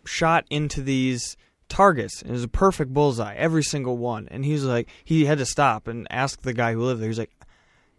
shot 0.05 0.45
into 0.51 0.81
these 0.81 1.37
targets. 1.69 2.23
It 2.23 2.31
was 2.31 2.45
a 2.45 2.49
perfect 2.49 2.93
bullseye, 2.93 3.35
every 3.35 3.63
single 3.63 3.97
one. 3.97 4.29
And 4.31 4.45
he 4.45 4.53
was 4.53 4.65
like, 4.65 4.89
he 5.05 5.25
had 5.25 5.39
to 5.39 5.47
stop 5.47 5.89
and 5.89 6.07
ask 6.11 6.43
the 6.43 6.53
guy 6.53 6.73
who 6.73 6.83
lived 6.83 7.01
there. 7.01 7.07
He 7.07 7.11
was 7.11 7.19
like, 7.19 7.35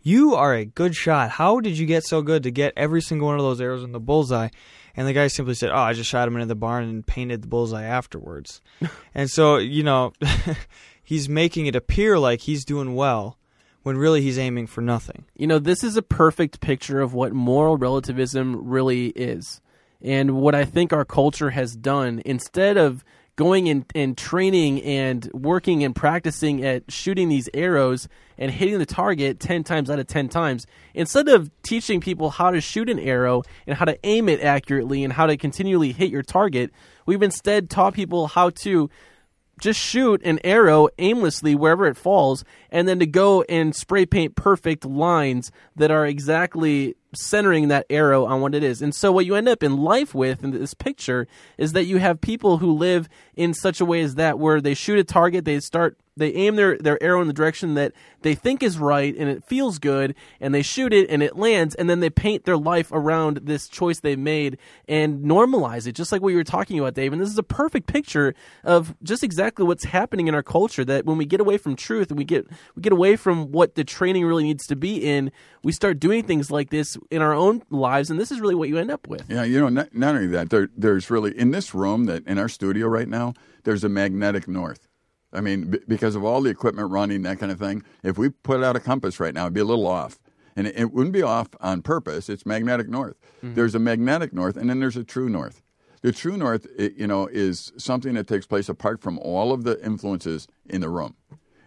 "You 0.02 0.36
are 0.36 0.54
a 0.54 0.66
good 0.66 0.96
shot. 0.96 1.32
How 1.32 1.60
did 1.60 1.78
you 1.78 1.86
get 1.86 2.06
so 2.06 2.22
good 2.22 2.44
to 2.44 2.52
get 2.52 2.74
every 2.78 3.02
single 3.02 3.28
one 3.28 3.38
of 3.38 3.44
those 3.44 3.62
arrows 3.62 3.84
in 3.84 3.92
the 3.92 4.00
bullseye?" 4.00 4.50
And 4.96 5.08
the 5.08 5.14
guy 5.14 5.28
simply 5.28 5.56
said, 5.56 5.72
"Oh, 5.72 5.78
I 5.78 5.94
just 5.94 6.10
shot 6.10 6.28
him 6.28 6.36
into 6.36 6.46
the 6.46 6.56
barn 6.56 6.84
and 6.84 7.06
painted 7.06 7.42
the 7.42 7.48
bullseye 7.48 7.84
afterwards." 7.84 8.62
and 9.16 9.30
so, 9.30 9.58
you 9.58 9.84
know, 9.84 10.14
he's 11.04 11.28
making 11.28 11.66
it 11.66 11.76
appear 11.76 12.20
like 12.20 12.42
he's 12.42 12.64
doing 12.66 12.96
well 12.96 13.38
when 13.82 13.98
really 13.98 14.22
he's 14.22 14.38
aiming 14.38 14.68
for 14.68 14.82
nothing. 14.82 15.26
You 15.36 15.48
know, 15.48 15.60
this 15.60 15.84
is 15.84 15.98
a 15.98 16.02
perfect 16.02 16.62
picture 16.62 17.02
of 17.02 17.14
what 17.14 17.34
moral 17.34 17.78
relativism 17.78 18.70
really 18.70 19.08
is. 19.08 19.62
And 20.04 20.36
what 20.36 20.54
I 20.54 20.66
think 20.66 20.92
our 20.92 21.06
culture 21.06 21.52
has 21.52 21.76
done, 21.76 22.22
instead 22.26 22.78
of 22.78 23.06
going 23.36 23.68
and, 23.70 23.86
and 23.96 24.18
training 24.18 24.82
and 24.84 25.28
working 25.34 25.84
and 25.84 25.96
practicing 25.96 26.64
at 26.64 26.92
shooting 26.92 27.30
these 27.30 27.50
arrows 27.54 28.08
and 28.38 28.52
hitting 28.52 28.78
the 28.78 28.86
target 28.86 29.40
10 29.40 29.64
times 29.64 29.90
out 29.90 30.00
of 30.00 30.06
10 30.06 30.30
times, 30.30 30.68
instead 30.94 31.28
of 31.28 31.50
teaching 31.64 32.00
people 32.00 32.30
how 32.30 32.52
to 32.52 32.62
shoot 32.62 32.90
an 32.90 33.00
arrow 33.00 33.42
and 33.66 33.78
how 33.78 33.86
to 33.86 33.98
aim 34.04 34.30
it 34.30 34.42
accurately 34.42 35.04
and 35.04 35.14
how 35.14 35.26
to 35.26 35.38
continually 35.38 35.94
hit 35.94 36.12
your 36.12 36.22
target, 36.22 36.72
we've 37.06 37.24
instead 37.24 37.70
taught 37.70 37.94
people 37.94 38.28
how 38.28 38.50
to 38.50 38.90
just 39.60 39.80
shoot 39.80 40.22
an 40.24 40.40
arrow 40.44 40.90
aimlessly 40.98 41.56
wherever 41.56 41.86
it 41.86 41.96
falls 41.96 42.44
and 42.70 42.88
then 42.88 43.00
to 43.00 43.06
go 43.06 43.44
and 43.44 43.76
spray 43.76 44.06
paint 44.06 44.36
perfect 44.36 44.84
lines 44.84 45.52
that 45.76 45.92
are 45.92 46.06
exactly 46.06 46.96
centering 47.16 47.68
that 47.68 47.86
arrow 47.90 48.26
on 48.26 48.42
what 48.42 48.56
it 48.56 48.64
is. 48.64 48.82
And 48.82 48.94
so 48.94 49.12
what 49.12 49.26
you 49.26 49.36
end 49.36 49.50
up 49.50 49.64
in 49.64 49.78
life 49.78 50.14
with 50.14 50.44
in 50.44 50.52
this 50.52 50.74
picture 50.74 51.28
is 51.58 51.74
that 51.74 51.86
you 51.86 51.98
have 51.98 52.22
people 52.22 52.58
who 52.58 52.72
live 52.72 53.10
in 53.36 53.54
such 53.54 53.82
a 53.82 53.86
way 53.86 54.02
as 54.02 54.16
that 54.16 54.40
where 54.40 54.62
they 54.62 54.74
shoot 54.74 55.00
a 55.00 55.04
target, 55.04 55.46
they 55.46 55.60
start 55.60 55.98
they 56.16 56.34
aim 56.34 56.56
their, 56.56 56.78
their 56.78 57.02
arrow 57.02 57.22
in 57.22 57.28
the 57.28 57.34
direction 57.34 57.74
that 57.76 57.94
they 58.22 58.36
think 58.36 58.62
is 58.64 58.78
right 58.78 59.16
and 59.18 59.30
it 59.30 59.44
feels 59.44 59.80
good 59.80 60.16
and 60.40 60.54
they 60.54 60.62
shoot 60.62 60.94
it 60.94 61.10
and 61.10 61.24
it 61.24 61.36
lands 61.36 61.76
and 61.76 61.90
then 61.90 62.00
they 62.00 62.10
paint 62.10 62.46
their 62.46 62.58
life 62.58 62.92
around 62.92 63.42
this 63.44 63.68
choice 63.68 64.00
they 64.00 64.16
made 64.16 64.58
and 64.88 65.24
normalize 65.24 65.88
it 65.88 65.94
just 65.94 66.12
like 66.12 66.22
what 66.22 66.30
you 66.30 66.38
were 66.38 66.44
talking 66.44 66.80
about 66.80 66.94
Dave 66.94 67.14
and 67.14 67.22
this 67.22 67.30
is 67.30 67.38
a 67.38 67.44
perfect 67.44 67.88
picture 67.88 68.34
of 68.64 68.96
just 69.04 69.24
exactly 69.24 69.66
what's 69.66 69.86
happening 69.86 70.28
in 70.28 70.36
our 70.36 70.44
culture 70.44 70.86
that 70.86 71.06
when 71.06 71.18
we 71.18 71.26
get 71.26 71.40
away 71.40 71.58
from 71.58 71.76
truth 71.76 72.10
and 72.10 72.18
we 72.18 72.26
get 72.26 72.48
we 72.76 72.82
get 72.82 72.94
away 72.94 73.16
from 73.16 73.52
what 73.52 73.76
the 73.76 73.84
training 73.84 74.26
really 74.26 74.44
needs 74.44 74.66
to 74.68 74.76
be 74.76 74.98
in 74.98 75.32
we 75.64 75.72
start 75.72 76.00
doing 76.00 76.24
things 76.24 76.52
like 76.52 76.70
this 76.70 76.98
in 77.10 77.22
our 77.22 77.34
own 77.34 77.64
lives 77.70 78.10
and 78.10 78.20
this 78.20 78.32
is 78.32 78.40
really 78.40 78.56
what 78.56 78.70
you 78.70 78.78
end 78.78 78.92
up 78.92 79.08
with 79.08 79.24
Yeah, 79.28 79.44
you 79.44 79.60
know, 79.60 79.70
not, 79.70 79.94
not 79.94 80.16
only 80.16 80.28
that, 80.28 80.50
there, 80.50 80.70
there's 80.76 81.10
really 81.10 81.38
in 81.38 81.52
this 81.52 81.74
room 81.74 82.06
that 82.06 82.26
in 82.28 82.38
our 82.38 82.50
studio 82.50 82.88
right 82.88 83.08
now, 83.08 83.34
there's 83.64 83.84
a 83.84 83.90
magnetic 83.90 84.48
north. 84.48 84.88
I 85.34 85.42
mean, 85.42 85.72
b- 85.72 85.80
because 85.88 86.16
of 86.16 86.24
all 86.24 86.42
the 86.42 86.50
equipment 86.50 86.92
running, 86.92 87.24
that 87.24 87.40
kind 87.40 87.52
of 87.52 87.60
thing. 87.60 87.84
If 88.04 88.18
we 88.18 88.30
put 88.30 88.64
out 88.64 88.76
a 88.76 88.80
compass 88.80 89.20
right 89.20 89.34
now, 89.34 89.44
it'd 89.44 89.54
be 89.54 89.62
a 89.62 89.66
little 89.66 89.88
off, 89.88 90.20
and 90.56 90.68
it, 90.68 90.78
it 90.78 90.94
wouldn't 90.94 91.14
be 91.14 91.24
off 91.24 91.50
on 91.60 91.82
purpose. 91.82 92.30
It's 92.30 92.46
magnetic 92.46 92.88
north. 92.88 93.16
Mm-hmm. 93.38 93.56
There's 93.56 93.76
a 93.76 93.80
magnetic 93.80 94.34
north, 94.34 94.58
and 94.58 94.70
then 94.70 94.80
there's 94.80 94.98
a 94.98 95.04
true 95.04 95.30
north. 95.30 95.62
The 96.02 96.12
true 96.12 96.36
north, 96.36 96.68
i 96.78 96.92
you 96.98 97.08
know, 97.08 97.28
is 97.28 97.72
something 97.78 98.14
that 98.16 98.28
takes 98.28 98.46
place 98.46 98.70
apart 98.70 99.02
from 99.02 99.18
all 99.20 99.54
of 99.54 99.64
the 99.64 99.84
influences 99.84 100.48
in 100.66 100.82
the 100.82 100.90
room. 100.90 101.16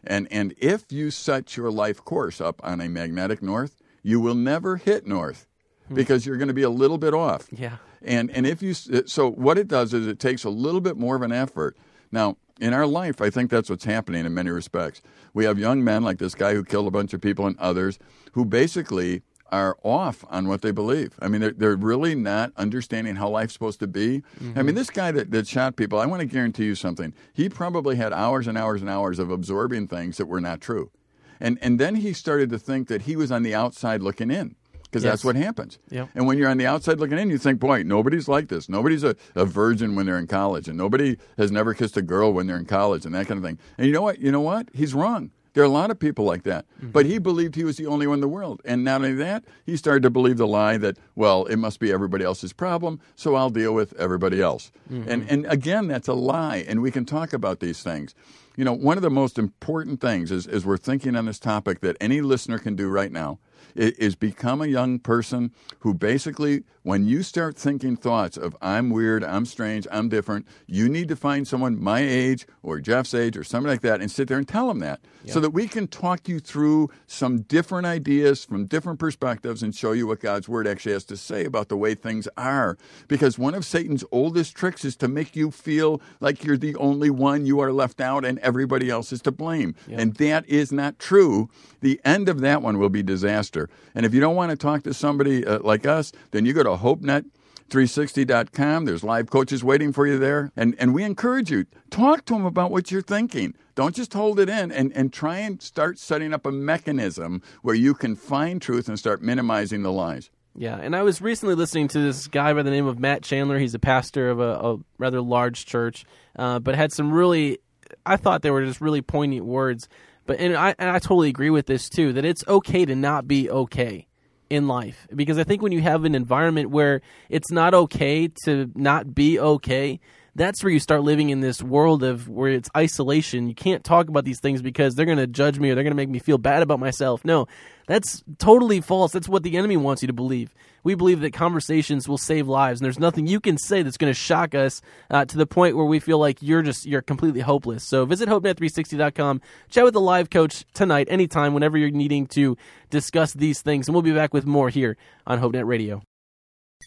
And 0.04 0.28
and 0.30 0.54
if 0.58 0.92
you 0.92 1.10
set 1.10 1.56
your 1.56 1.70
life 1.70 2.04
course 2.04 2.40
up 2.40 2.60
on 2.62 2.80
a 2.80 2.88
magnetic 2.88 3.42
north, 3.42 3.76
you 4.02 4.20
will 4.20 4.34
never 4.34 4.76
hit 4.76 5.06
north 5.06 5.48
hmm. 5.88 5.94
because 5.94 6.26
you're 6.26 6.36
going 6.36 6.48
to 6.48 6.54
be 6.54 6.62
a 6.62 6.70
little 6.70 6.98
bit 6.98 7.14
off. 7.14 7.48
Yeah. 7.50 7.78
And 8.02 8.30
and 8.30 8.46
if 8.46 8.62
you 8.62 8.74
so 8.74 9.30
what 9.30 9.58
it 9.58 9.68
does 9.68 9.92
is 9.92 10.06
it 10.06 10.20
takes 10.20 10.44
a 10.44 10.50
little 10.50 10.80
bit 10.80 10.96
more 10.96 11.16
of 11.16 11.22
an 11.22 11.32
effort. 11.32 11.76
Now, 12.12 12.36
in 12.60 12.72
our 12.72 12.86
life, 12.86 13.20
I 13.20 13.30
think 13.30 13.50
that's 13.50 13.68
what's 13.68 13.84
happening 13.84 14.24
in 14.24 14.34
many 14.34 14.50
respects. 14.50 15.02
We 15.34 15.44
have 15.44 15.58
young 15.58 15.84
men 15.84 16.02
like 16.02 16.18
this 16.18 16.34
guy 16.34 16.54
who 16.54 16.64
killed 16.64 16.86
a 16.86 16.90
bunch 16.90 17.12
of 17.12 17.20
people 17.20 17.46
and 17.46 17.58
others 17.58 17.98
who 18.32 18.44
basically 18.44 19.22
are 19.52 19.76
off 19.82 20.24
on 20.28 20.48
what 20.48 20.62
they 20.62 20.72
believe. 20.72 21.14
I 21.20 21.28
mean, 21.28 21.40
they're, 21.40 21.52
they're 21.52 21.76
really 21.76 22.14
not 22.14 22.52
understanding 22.56 23.16
how 23.16 23.28
life's 23.28 23.52
supposed 23.52 23.78
to 23.80 23.86
be. 23.86 24.22
I 24.40 24.42
mean, 24.42 24.54
mm-hmm. 24.54 24.74
this 24.74 24.90
guy 24.90 25.12
that, 25.12 25.30
that 25.30 25.46
shot 25.46 25.76
people, 25.76 26.00
I 26.00 26.06
want 26.06 26.20
to 26.20 26.26
guarantee 26.26 26.64
you 26.64 26.74
something. 26.74 27.14
He 27.32 27.48
probably 27.48 27.96
had 27.96 28.12
hours 28.12 28.48
and 28.48 28.58
hours 28.58 28.80
and 28.80 28.90
hours 28.90 29.18
of 29.18 29.30
absorbing 29.30 29.86
things 29.86 30.16
that 30.16 30.26
were 30.26 30.40
not 30.40 30.60
true. 30.60 30.90
And, 31.38 31.58
and 31.60 31.78
then 31.78 31.96
he 31.96 32.12
started 32.12 32.50
to 32.50 32.58
think 32.58 32.88
that 32.88 33.02
he 33.02 33.14
was 33.14 33.30
on 33.30 33.42
the 33.42 33.54
outside 33.54 34.02
looking 34.02 34.30
in 34.30 34.56
because 34.86 35.04
Yes. 35.04 35.12
that's 35.12 35.24
what 35.24 35.36
happens. 35.36 35.78
Yep. 35.90 36.08
And 36.14 36.26
when 36.26 36.38
you're 36.38 36.48
on 36.48 36.56
the 36.56 36.66
outside 36.66 36.98
looking 37.00 37.18
in, 37.18 37.30
you 37.30 37.38
think, 37.38 37.60
boy, 37.60 37.82
nobody's 37.82 38.28
like 38.28 38.48
this. 38.48 38.68
Nobody's 38.68 39.04
a, 39.04 39.16
a 39.34 39.44
virgin 39.44 39.94
when 39.94 40.06
they're 40.06 40.18
in 40.18 40.26
college, 40.26 40.68
and 40.68 40.76
nobody 40.78 41.16
has 41.36 41.50
never 41.52 41.74
kissed 41.74 41.96
a 41.96 42.02
girl 42.02 42.32
when 42.32 42.46
they're 42.46 42.58
in 42.58 42.66
college, 42.66 43.04
and 43.04 43.14
that 43.14 43.26
kind 43.26 43.38
of 43.38 43.44
thing. 43.44 43.58
And 43.78 43.86
you 43.86 43.92
know 43.92 44.02
what? 44.02 44.18
You 44.20 44.32
know 44.32 44.40
what? 44.40 44.68
He's 44.72 44.94
wrong. 44.94 45.30
There 45.54 45.62
are 45.62 45.66
a 45.66 45.70
lot 45.70 45.90
of 45.90 45.98
people 45.98 46.26
like 46.26 46.42
that. 46.42 46.66
Mm-hmm. 46.76 46.90
But 46.90 47.06
he 47.06 47.16
believed 47.16 47.54
he 47.54 47.64
was 47.64 47.78
the 47.78 47.86
only 47.86 48.06
one 48.06 48.16
in 48.16 48.20
the 48.20 48.28
world. 48.28 48.60
And 48.66 48.84
not 48.84 48.96
only 48.96 49.14
that, 49.14 49.42
he 49.64 49.78
started 49.78 50.02
to 50.02 50.10
believe 50.10 50.36
the 50.36 50.46
lie 50.46 50.76
that, 50.76 50.98
well, 51.14 51.46
it 51.46 51.56
must 51.56 51.80
be 51.80 51.90
everybody 51.90 52.26
else's 52.26 52.52
problem, 52.52 53.00
so 53.14 53.36
I'll 53.36 53.48
deal 53.48 53.72
with 53.72 53.94
everybody 53.98 54.42
else. 54.42 54.70
Mm-hmm. 54.92 55.08
And, 55.10 55.30
and 55.30 55.46
again, 55.46 55.88
that's 55.88 56.08
a 56.08 56.12
lie. 56.12 56.62
And 56.68 56.82
we 56.82 56.90
can 56.90 57.06
talk 57.06 57.32
about 57.32 57.60
these 57.60 57.82
things. 57.82 58.14
You 58.54 58.64
know, 58.66 58.74
one 58.74 58.98
of 58.98 59.02
the 59.02 59.10
most 59.10 59.38
important 59.38 60.02
things 60.02 60.30
is, 60.30 60.46
as 60.46 60.66
we're 60.66 60.76
thinking 60.76 61.16
on 61.16 61.24
this 61.24 61.38
topic 61.38 61.80
that 61.80 61.96
any 62.02 62.20
listener 62.20 62.58
can 62.58 62.76
do 62.76 62.88
right 62.88 63.10
now 63.12 63.38
is 63.74 64.14
become 64.14 64.60
a 64.60 64.66
young 64.66 64.98
person 64.98 65.52
who 65.80 65.94
basically, 65.94 66.64
when 66.82 67.04
you 67.06 67.22
start 67.22 67.56
thinking 67.56 67.96
thoughts 67.96 68.36
of 68.36 68.56
I'm 68.62 68.90
weird, 68.90 69.24
I'm 69.24 69.44
strange, 69.44 69.86
I'm 69.90 70.08
different, 70.08 70.46
you 70.66 70.88
need 70.88 71.08
to 71.08 71.16
find 71.16 71.46
someone 71.46 71.82
my 71.82 72.00
age 72.00 72.46
or 72.62 72.80
Jeff's 72.80 73.14
age 73.14 73.36
or 73.36 73.44
something 73.44 73.70
like 73.70 73.80
that 73.82 74.00
and 74.00 74.10
sit 74.10 74.28
there 74.28 74.38
and 74.38 74.46
tell 74.46 74.68
them 74.68 74.78
that 74.80 75.00
so 75.26 75.40
that 75.40 75.50
we 75.50 75.66
can 75.66 75.88
talk 75.88 76.28
you 76.28 76.38
through 76.38 76.88
some 77.08 77.40
different 77.40 77.86
ideas 77.86 78.44
from 78.44 78.66
different 78.66 79.00
perspectives 79.00 79.62
and 79.62 79.74
show 79.74 79.90
you 79.92 80.06
what 80.06 80.20
God's 80.20 80.48
Word 80.48 80.68
actually 80.68 80.92
has 80.92 81.04
to 81.06 81.16
say 81.16 81.44
about 81.44 81.68
the 81.68 81.76
way 81.76 81.96
things 81.96 82.28
are. 82.36 82.78
Because 83.08 83.36
one 83.38 83.54
of 83.54 83.64
Satan's 83.64 84.04
oldest 84.12 84.54
tricks 84.54 84.84
is 84.84 84.94
to 84.96 85.08
make 85.08 85.34
you 85.34 85.50
feel 85.50 86.00
like 86.20 86.44
you're 86.44 86.56
the 86.56 86.76
only 86.76 87.10
one, 87.10 87.44
you 87.44 87.58
are 87.58 87.72
left 87.72 88.00
out, 88.00 88.24
and 88.24 88.38
everybody 88.38 88.88
else 88.88 89.12
is 89.12 89.20
to 89.22 89.32
blame. 89.32 89.74
And 89.98 90.14
that 90.14 90.48
is 90.48 90.70
not 90.70 91.00
true. 91.00 91.48
The 91.80 92.00
end 92.04 92.28
of 92.28 92.40
that 92.40 92.62
one 92.62 92.78
will 92.78 92.88
be 92.88 93.02
disaster. 93.50 93.68
And 93.94 94.06
if 94.06 94.14
you 94.14 94.20
don't 94.20 94.36
want 94.36 94.50
to 94.50 94.56
talk 94.56 94.82
to 94.84 94.94
somebody 94.94 95.46
uh, 95.46 95.60
like 95.60 95.86
us, 95.86 96.12
then 96.30 96.44
you 96.44 96.52
go 96.52 96.62
to 96.62 96.70
HopeNet. 96.70 97.26
360.com. 97.68 98.84
There's 98.84 99.02
live 99.02 99.28
coaches 99.28 99.64
waiting 99.64 99.92
for 99.92 100.06
you 100.06 100.20
there. 100.20 100.52
And, 100.54 100.76
and 100.78 100.94
we 100.94 101.02
encourage 101.02 101.50
you, 101.50 101.66
talk 101.90 102.24
to 102.26 102.34
them 102.34 102.44
about 102.44 102.70
what 102.70 102.92
you're 102.92 103.02
thinking. 103.02 103.56
Don't 103.74 103.92
just 103.92 104.12
hold 104.12 104.38
it 104.38 104.48
in 104.48 104.70
and, 104.70 104.92
and 104.92 105.12
try 105.12 105.38
and 105.38 105.60
start 105.60 105.98
setting 105.98 106.32
up 106.32 106.46
a 106.46 106.52
mechanism 106.52 107.42
where 107.62 107.74
you 107.74 107.92
can 107.92 108.14
find 108.14 108.62
truth 108.62 108.88
and 108.88 108.96
start 108.96 109.20
minimizing 109.20 109.82
the 109.82 109.90
lies. 109.90 110.30
Yeah, 110.54 110.78
and 110.80 110.94
I 110.94 111.02
was 111.02 111.20
recently 111.20 111.56
listening 111.56 111.88
to 111.88 111.98
this 111.98 112.28
guy 112.28 112.52
by 112.52 112.62
the 112.62 112.70
name 112.70 112.86
of 112.86 113.00
Matt 113.00 113.24
Chandler. 113.24 113.58
He's 113.58 113.74
a 113.74 113.80
pastor 113.80 114.30
of 114.30 114.38
a, 114.38 114.52
a 114.60 114.76
rather 114.98 115.20
large 115.20 115.66
church, 115.66 116.04
uh, 116.38 116.60
but 116.60 116.76
had 116.76 116.92
some 116.92 117.10
really, 117.10 117.58
I 118.06 118.16
thought 118.16 118.42
they 118.42 118.52
were 118.52 118.64
just 118.64 118.80
really 118.80 119.02
poignant 119.02 119.44
words. 119.44 119.88
But 120.26 120.40
and 120.40 120.56
I 120.56 120.74
and 120.78 120.90
I 120.90 120.98
totally 120.98 121.28
agree 121.28 121.50
with 121.50 121.66
this 121.66 121.88
too 121.88 122.12
that 122.14 122.24
it's 122.24 122.46
okay 122.46 122.84
to 122.84 122.94
not 122.94 123.26
be 123.28 123.48
okay 123.48 124.06
in 124.48 124.68
life 124.68 125.08
because 125.14 125.38
I 125.38 125.44
think 125.44 125.62
when 125.62 125.72
you 125.72 125.80
have 125.80 126.04
an 126.04 126.14
environment 126.14 126.70
where 126.70 127.00
it's 127.28 127.50
not 127.50 127.74
okay 127.74 128.28
to 128.44 128.70
not 128.74 129.14
be 129.14 129.38
okay, 129.38 130.00
that's 130.36 130.62
where 130.62 130.72
you 130.72 130.78
start 130.78 131.02
living 131.02 131.30
in 131.30 131.40
this 131.40 131.62
world 131.62 132.02
of 132.02 132.28
where 132.28 132.50
it's 132.50 132.68
isolation. 132.76 133.48
You 133.48 133.54
can't 133.54 133.82
talk 133.82 134.08
about 134.08 134.24
these 134.24 134.38
things 134.38 134.62
because 134.62 134.94
they're 134.94 135.06
going 135.06 135.18
to 135.18 135.26
judge 135.26 135.58
me 135.58 135.70
or 135.70 135.74
they're 135.74 135.84
going 135.84 135.92
to 135.92 135.96
make 135.96 136.10
me 136.10 136.18
feel 136.18 136.38
bad 136.38 136.62
about 136.62 136.78
myself. 136.78 137.24
No, 137.24 137.48
that's 137.86 138.22
totally 138.38 138.80
false. 138.80 139.12
That's 139.12 139.28
what 139.28 139.42
the 139.42 139.56
enemy 139.56 139.76
wants 139.76 140.02
you 140.02 140.06
to 140.08 140.12
believe. 140.12 140.54
We 140.86 140.94
believe 140.94 141.18
that 141.22 141.32
conversations 141.32 142.08
will 142.08 142.16
save 142.16 142.46
lives, 142.46 142.78
and 142.78 142.84
there's 142.84 143.00
nothing 143.00 143.26
you 143.26 143.40
can 143.40 143.58
say 143.58 143.82
that's 143.82 143.96
going 143.96 144.12
to 144.12 144.14
shock 144.14 144.54
us 144.54 144.80
uh, 145.10 145.24
to 145.24 145.36
the 145.36 145.44
point 145.44 145.76
where 145.76 145.84
we 145.84 145.98
feel 145.98 146.20
like 146.20 146.40
you're 146.40 146.62
just 146.62 146.86
you're 146.86 147.02
completely 147.02 147.40
hopeless. 147.40 147.82
So 147.82 148.04
visit 148.04 148.28
hopenet360.com, 148.28 149.40
chat 149.68 149.82
with 149.82 149.96
a 149.96 149.98
live 149.98 150.30
coach 150.30 150.64
tonight, 150.74 151.08
anytime, 151.10 151.54
whenever 151.54 151.76
you're 151.76 151.90
needing 151.90 152.28
to 152.28 152.56
discuss 152.88 153.32
these 153.32 153.62
things, 153.62 153.88
and 153.88 153.96
we'll 153.96 154.02
be 154.02 154.12
back 154.12 154.32
with 154.32 154.46
more 154.46 154.70
here 154.70 154.96
on 155.26 155.40
HopeNet 155.40 155.66
Radio. 155.66 156.02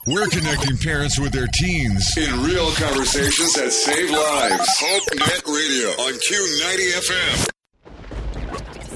We're 0.08 0.28
connecting 0.28 0.78
parents 0.78 1.20
with 1.20 1.34
their 1.34 1.48
teens 1.48 2.16
in 2.16 2.42
real 2.42 2.72
conversations 2.76 3.52
that 3.56 3.74
save 3.74 4.12
lives. 4.12 4.70
HopeNet 4.82 5.46
Radio 5.46 5.90
on 6.04 6.14
Q90 6.14 6.92
FM. 7.02 7.59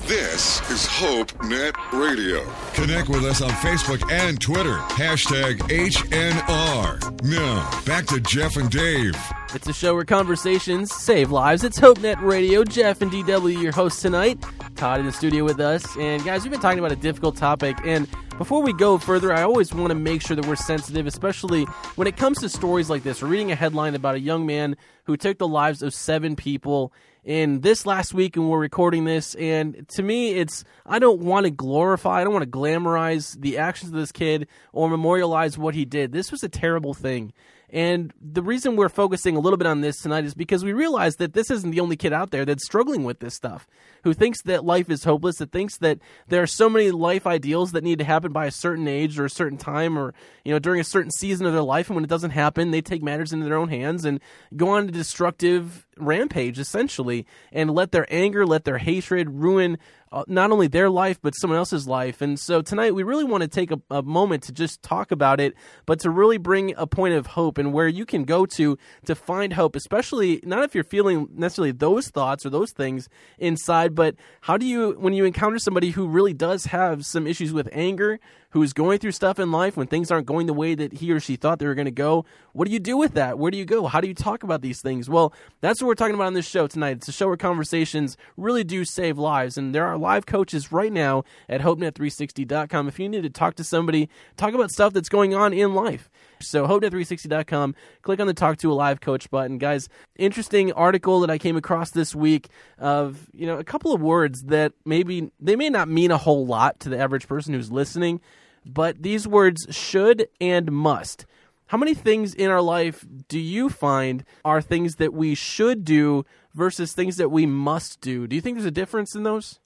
This 0.06 0.60
is 0.70 0.86
HopeNet 0.86 1.76
Radio. 1.94 2.46
Connect 2.74 3.08
with 3.08 3.24
us 3.24 3.42
on 3.42 3.50
Facebook 3.52 4.12
and 4.12 4.40
Twitter. 4.40 4.76
Hashtag 4.90 5.60
HNR. 5.70 7.24
Now, 7.24 7.82
back 7.86 8.06
to 8.08 8.20
Jeff 8.20 8.58
and 8.58 8.70
Dave. 8.70 9.16
It's 9.56 9.66
a 9.68 9.72
show 9.72 9.94
where 9.96 10.04
conversations 10.04 10.94
save 10.94 11.32
lives. 11.32 11.64
It's 11.64 11.80
HopeNet 11.80 12.22
Radio. 12.22 12.66
Jeff 12.66 13.02
and 13.02 13.10
DW, 13.10 13.62
your 13.62 13.72
hosts 13.72 14.02
tonight. 14.02 14.44
Todd 14.76 15.00
in 15.00 15.06
the 15.06 15.14
studio 15.14 15.46
with 15.46 15.62
us. 15.62 15.86
And 15.96 16.22
guys, 16.26 16.44
we've 16.44 16.52
been 16.52 16.60
talking 16.60 16.80
about 16.80 16.92
a 16.92 16.98
difficult 16.98 17.38
topic. 17.38 17.78
And 17.86 18.06
before 18.38 18.62
we 18.64 18.74
go 18.74 18.98
further, 18.98 19.32
I 19.32 19.44
always 19.44 19.74
want 19.74 19.90
to 19.90 19.96
make 19.96 20.22
sure 20.22 20.36
that 20.36 20.46
we're 20.46 20.56
sensitive, 20.56 21.06
especially 21.06 21.64
when 21.96 22.08
it 22.08 22.18
comes 22.18 22.40
to 22.40 22.50
stories 22.50 22.90
like 22.90 23.04
this. 23.04 23.22
We're 23.22 23.28
reading 23.28 23.52
a 23.52 23.56
headline 23.56 23.96
about 23.96 24.16
a 24.16 24.20
young 24.20 24.46
man 24.46 24.76
who 25.06 25.18
took 25.18 25.38
the 25.38 25.48
lives 25.48 25.84
of 25.84 25.94
seven 25.94 26.36
people 26.36 26.92
in 27.24 27.62
this 27.62 27.86
last 27.86 28.14
week 28.14 28.36
and 28.36 28.50
we're 28.50 28.60
recording 28.60 29.06
this. 29.06 29.36
And 29.36 29.88
to 29.90 30.04
me 30.04 30.32
it's 30.32 30.64
i 30.86 31.00
don't 31.00 31.22
want 31.22 31.46
to 31.46 31.52
glorify 31.52 32.20
i 32.20 32.24
don't 32.24 32.34
want 32.34 32.44
to 32.44 32.52
glamorize 32.52 33.40
the 33.40 33.58
actions 33.58 33.92
of 33.94 33.98
this 33.98 34.12
kid 34.12 34.48
or 34.74 34.90
memorialize 34.90 35.58
what 35.58 35.76
he 35.76 35.86
did. 35.86 36.12
This 36.12 36.32
was 36.32 36.44
a 36.44 36.50
terrible 36.50 36.94
thing 36.94 37.34
and 37.74 38.14
the 38.22 38.44
reason 38.44 38.76
we're 38.76 38.88
focusing 38.88 39.36
a 39.36 39.40
little 39.40 39.58
bit 39.58 39.66
on 39.66 39.82
this 39.82 40.00
tonight 40.00 40.26
is 40.26 40.36
because 40.36 40.64
we 40.64 40.74
realize 40.74 41.16
that 41.16 41.34
this 41.34 41.50
isn't 41.50 41.72
the 41.72 41.80
only 41.80 41.96
kid 41.96 42.14
out 42.14 42.30
there 42.30 42.46
that's 42.46 42.64
struggling 42.64 43.04
with 43.04 43.20
this 43.20 43.34
stuff, 43.34 43.68
who 44.04 44.14
thinks 44.14 44.44
that 44.44 44.64
life 44.64 44.92
is 44.92 45.04
hopeless, 45.04 45.38
that 45.38 45.52
thinks 45.52 45.80
that 45.80 45.98
there 46.28 46.44
are 46.44 46.48
so 46.48 46.70
many 46.70 46.92
life 46.92 47.26
ideals 47.26 47.72
that 47.72 47.84
need 47.84 47.98
to 47.98 48.06
happen 48.06 48.32
by 48.32 48.46
a 48.46 48.52
certain 48.52 48.88
age 48.88 49.18
or 49.18 49.26
a 49.26 49.30
certain 49.30 49.58
time 49.58 49.98
or, 49.98 50.14
you 50.46 50.54
know, 50.54 50.60
during 50.60 50.80
a 50.80 50.84
certain 50.84 51.10
season 51.10 51.48
of 51.48 51.54
their 51.54 51.64
life. 51.64 51.88
And 51.90 51.96
when 51.96 52.04
it 52.04 52.12
doesn't 52.12 52.30
happen, 52.30 52.70
they 52.70 52.82
take 52.82 53.02
matters 53.02 53.34
into 53.34 53.48
their 53.48 53.58
own 53.58 53.70
hands 53.70 54.06
and 54.06 54.20
go 54.56 54.70
on 54.70 54.88
a 54.88 54.92
destructive 54.92 55.88
rampage, 55.98 56.60
essentially, 56.60 57.26
and 57.52 57.72
let 57.72 57.92
their 57.92 58.06
anger, 58.14 58.46
let 58.46 58.66
their 58.66 58.78
hatred 58.78 59.32
ruin 59.32 59.80
Uh, 60.14 60.24
not 60.28 60.52
only 60.52 60.68
their 60.68 60.92
life 60.92 61.20
but 61.24 61.34
someone 61.34 61.58
else's 61.58 61.88
life. 61.88 62.22
And 62.22 62.40
so 62.40 62.62
tonight 62.62 62.94
we 62.94 63.02
really 63.02 63.24
want 63.24 63.42
to 63.42 63.48
take 63.48 63.72
a, 63.72 63.82
a, 63.90 64.04
moment 64.04 64.44
to 64.44 64.52
just 64.52 64.84
talk 64.84 65.12
about 65.12 65.40
it, 65.40 65.56
but 65.88 66.02
to 66.02 66.12
really 66.12 66.38
bring 66.38 66.76
a 66.78 66.86
point 66.86 67.16
of 67.16 67.26
hope 67.26 67.58
and 67.58 67.74
where 67.74 67.88
you 67.88 68.06
can 68.06 68.24
go 68.24 68.46
to 68.46 68.78
to 69.06 69.16
find 69.16 69.54
hope, 69.54 69.76
especially 69.76 70.40
not 70.44 70.64
if 70.66 70.76
you're 70.76 70.84
feeling 70.84 71.30
necessarily 71.34 71.72
those 71.72 72.10
thoughts 72.10 72.46
or 72.46 72.52
those 72.52 72.72
things 72.74 73.10
inside, 73.40 73.96
but 73.96 74.16
how 74.42 74.56
do 74.56 74.68
you 74.68 74.92
when 75.00 75.14
you 75.14 75.26
encounter 75.26 75.58
somebody 75.58 75.90
who 75.90 76.08
really 76.08 76.34
does 76.34 76.66
have 76.66 77.08
some 77.08 77.26
issues 77.26 77.52
with 77.52 77.68
anger, 77.72 78.20
who's 78.54 78.72
going 78.72 79.00
through 79.00 79.12
stuff 79.12 79.40
in 79.40 79.52
life 79.52 79.76
when 79.76 79.88
things 79.88 80.12
aren't 80.12 80.28
going 80.28 80.46
the 80.46 80.54
way 80.54 80.76
that 80.76 80.94
he 80.94 81.12
or 81.12 81.20
she 81.20 81.36
thought 81.36 81.58
they 81.58 81.66
were 81.66 81.74
going 81.74 81.86
to 81.86 81.92
go. 81.92 82.24
What 82.54 82.68
do 82.68 82.72
you 82.72 82.80
do 82.80 82.96
with 82.96 83.16
that? 83.16 83.40
Where 83.40 83.50
do 83.50 83.58
you 83.58 83.66
go? 83.66 83.88
How 83.88 84.00
do 84.00 84.08
you 84.08 84.14
talk 84.14 84.44
about 84.44 84.62
these 84.62 84.80
things? 84.80 85.10
Well, 85.10 85.34
that's 85.60 85.82
what 85.82 85.88
we're 85.88 85.96
talking 85.96 86.14
about 86.14 86.28
on 86.28 86.36
this 86.36 86.48
show 86.48 86.68
tonight. 86.68 86.98
It's 86.98 87.08
a 87.08 87.12
show 87.12 87.28
where 87.28 87.36
conversations 87.36 88.16
really 88.38 88.64
do 88.64 88.86
save 88.86 89.18
lives. 89.18 89.58
And 89.58 89.74
there 89.74 89.88
are 89.88 89.98
live 89.98 90.28
coaches 90.28 90.72
right 90.72 90.94
now 90.94 91.24
at 91.50 91.62
HopeNet360.com. 91.62 92.88
If 92.88 93.00
you 93.00 93.10
need 93.10 93.24
to 93.24 93.30
talk 93.32 93.56
to 93.56 93.64
somebody, 93.64 94.08
talk 94.38 94.54
about 94.54 94.70
stuff 94.70 94.94
that's 94.94 95.10
going 95.10 95.34
on 95.34 95.52
in 95.52 95.74
life. 95.74 96.12
So 96.48 96.68
HopeNet360.com, 96.68 97.76
click 98.02 98.20
on 98.20 98.28
the 98.28 98.34
Talk 98.34 98.58
to 98.58 98.72
a 98.72 98.76
Live 98.76 99.02
Coach 99.02 99.30
button. 99.30 99.58
Guys, 99.58 99.90
interesting 100.16 100.72
article 100.74 101.20
that 101.22 101.30
I 101.30 101.38
came 101.38 101.58
across 101.58 101.92
this 101.92 102.14
week 102.14 102.50
of, 102.78 103.28
you 103.34 103.46
know, 103.46 103.58
a 103.58 103.64
couple 103.64 103.94
of 103.94 104.02
words 104.02 104.44
that 104.44 104.74
maybe, 104.86 105.32
they 105.40 105.56
may 105.56 105.70
not 105.70 105.88
mean 105.88 106.12
a 106.12 106.18
whole 106.18 106.46
lot 106.46 106.80
to 106.82 106.90
the 106.90 106.98
average 106.98 107.28
person 107.28 107.54
who's 107.54 107.72
listening, 107.72 108.22
but 108.66 109.02
these 109.02 109.28
words 109.28 109.68
should 109.70 110.28
and 110.40 110.72
must. 110.72 111.26
How 111.68 111.78
many 111.78 111.94
things 111.94 112.34
in 112.34 112.52
our 112.52 112.62
life 112.62 113.06
do 113.28 113.40
you 113.40 113.70
find 113.70 114.24
are 114.46 114.62
things 114.62 114.98
that 114.98 115.14
we 115.14 115.34
should 115.34 115.84
do 115.84 116.26
versus 116.54 116.94
things 116.94 117.18
that 117.18 117.30
we 117.30 117.46
must 117.46 118.00
do? 118.00 118.28
Do 118.28 118.36
you 118.36 118.42
think 118.42 118.58
there's 118.58 118.66
a 118.66 118.72
difference 118.72 119.16
in 119.16 119.24
those? 119.24 119.60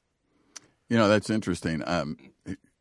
You 0.90 0.98
know, 0.98 1.10
that's 1.10 1.30
interesting. 1.30 1.84
Um, 1.86 2.18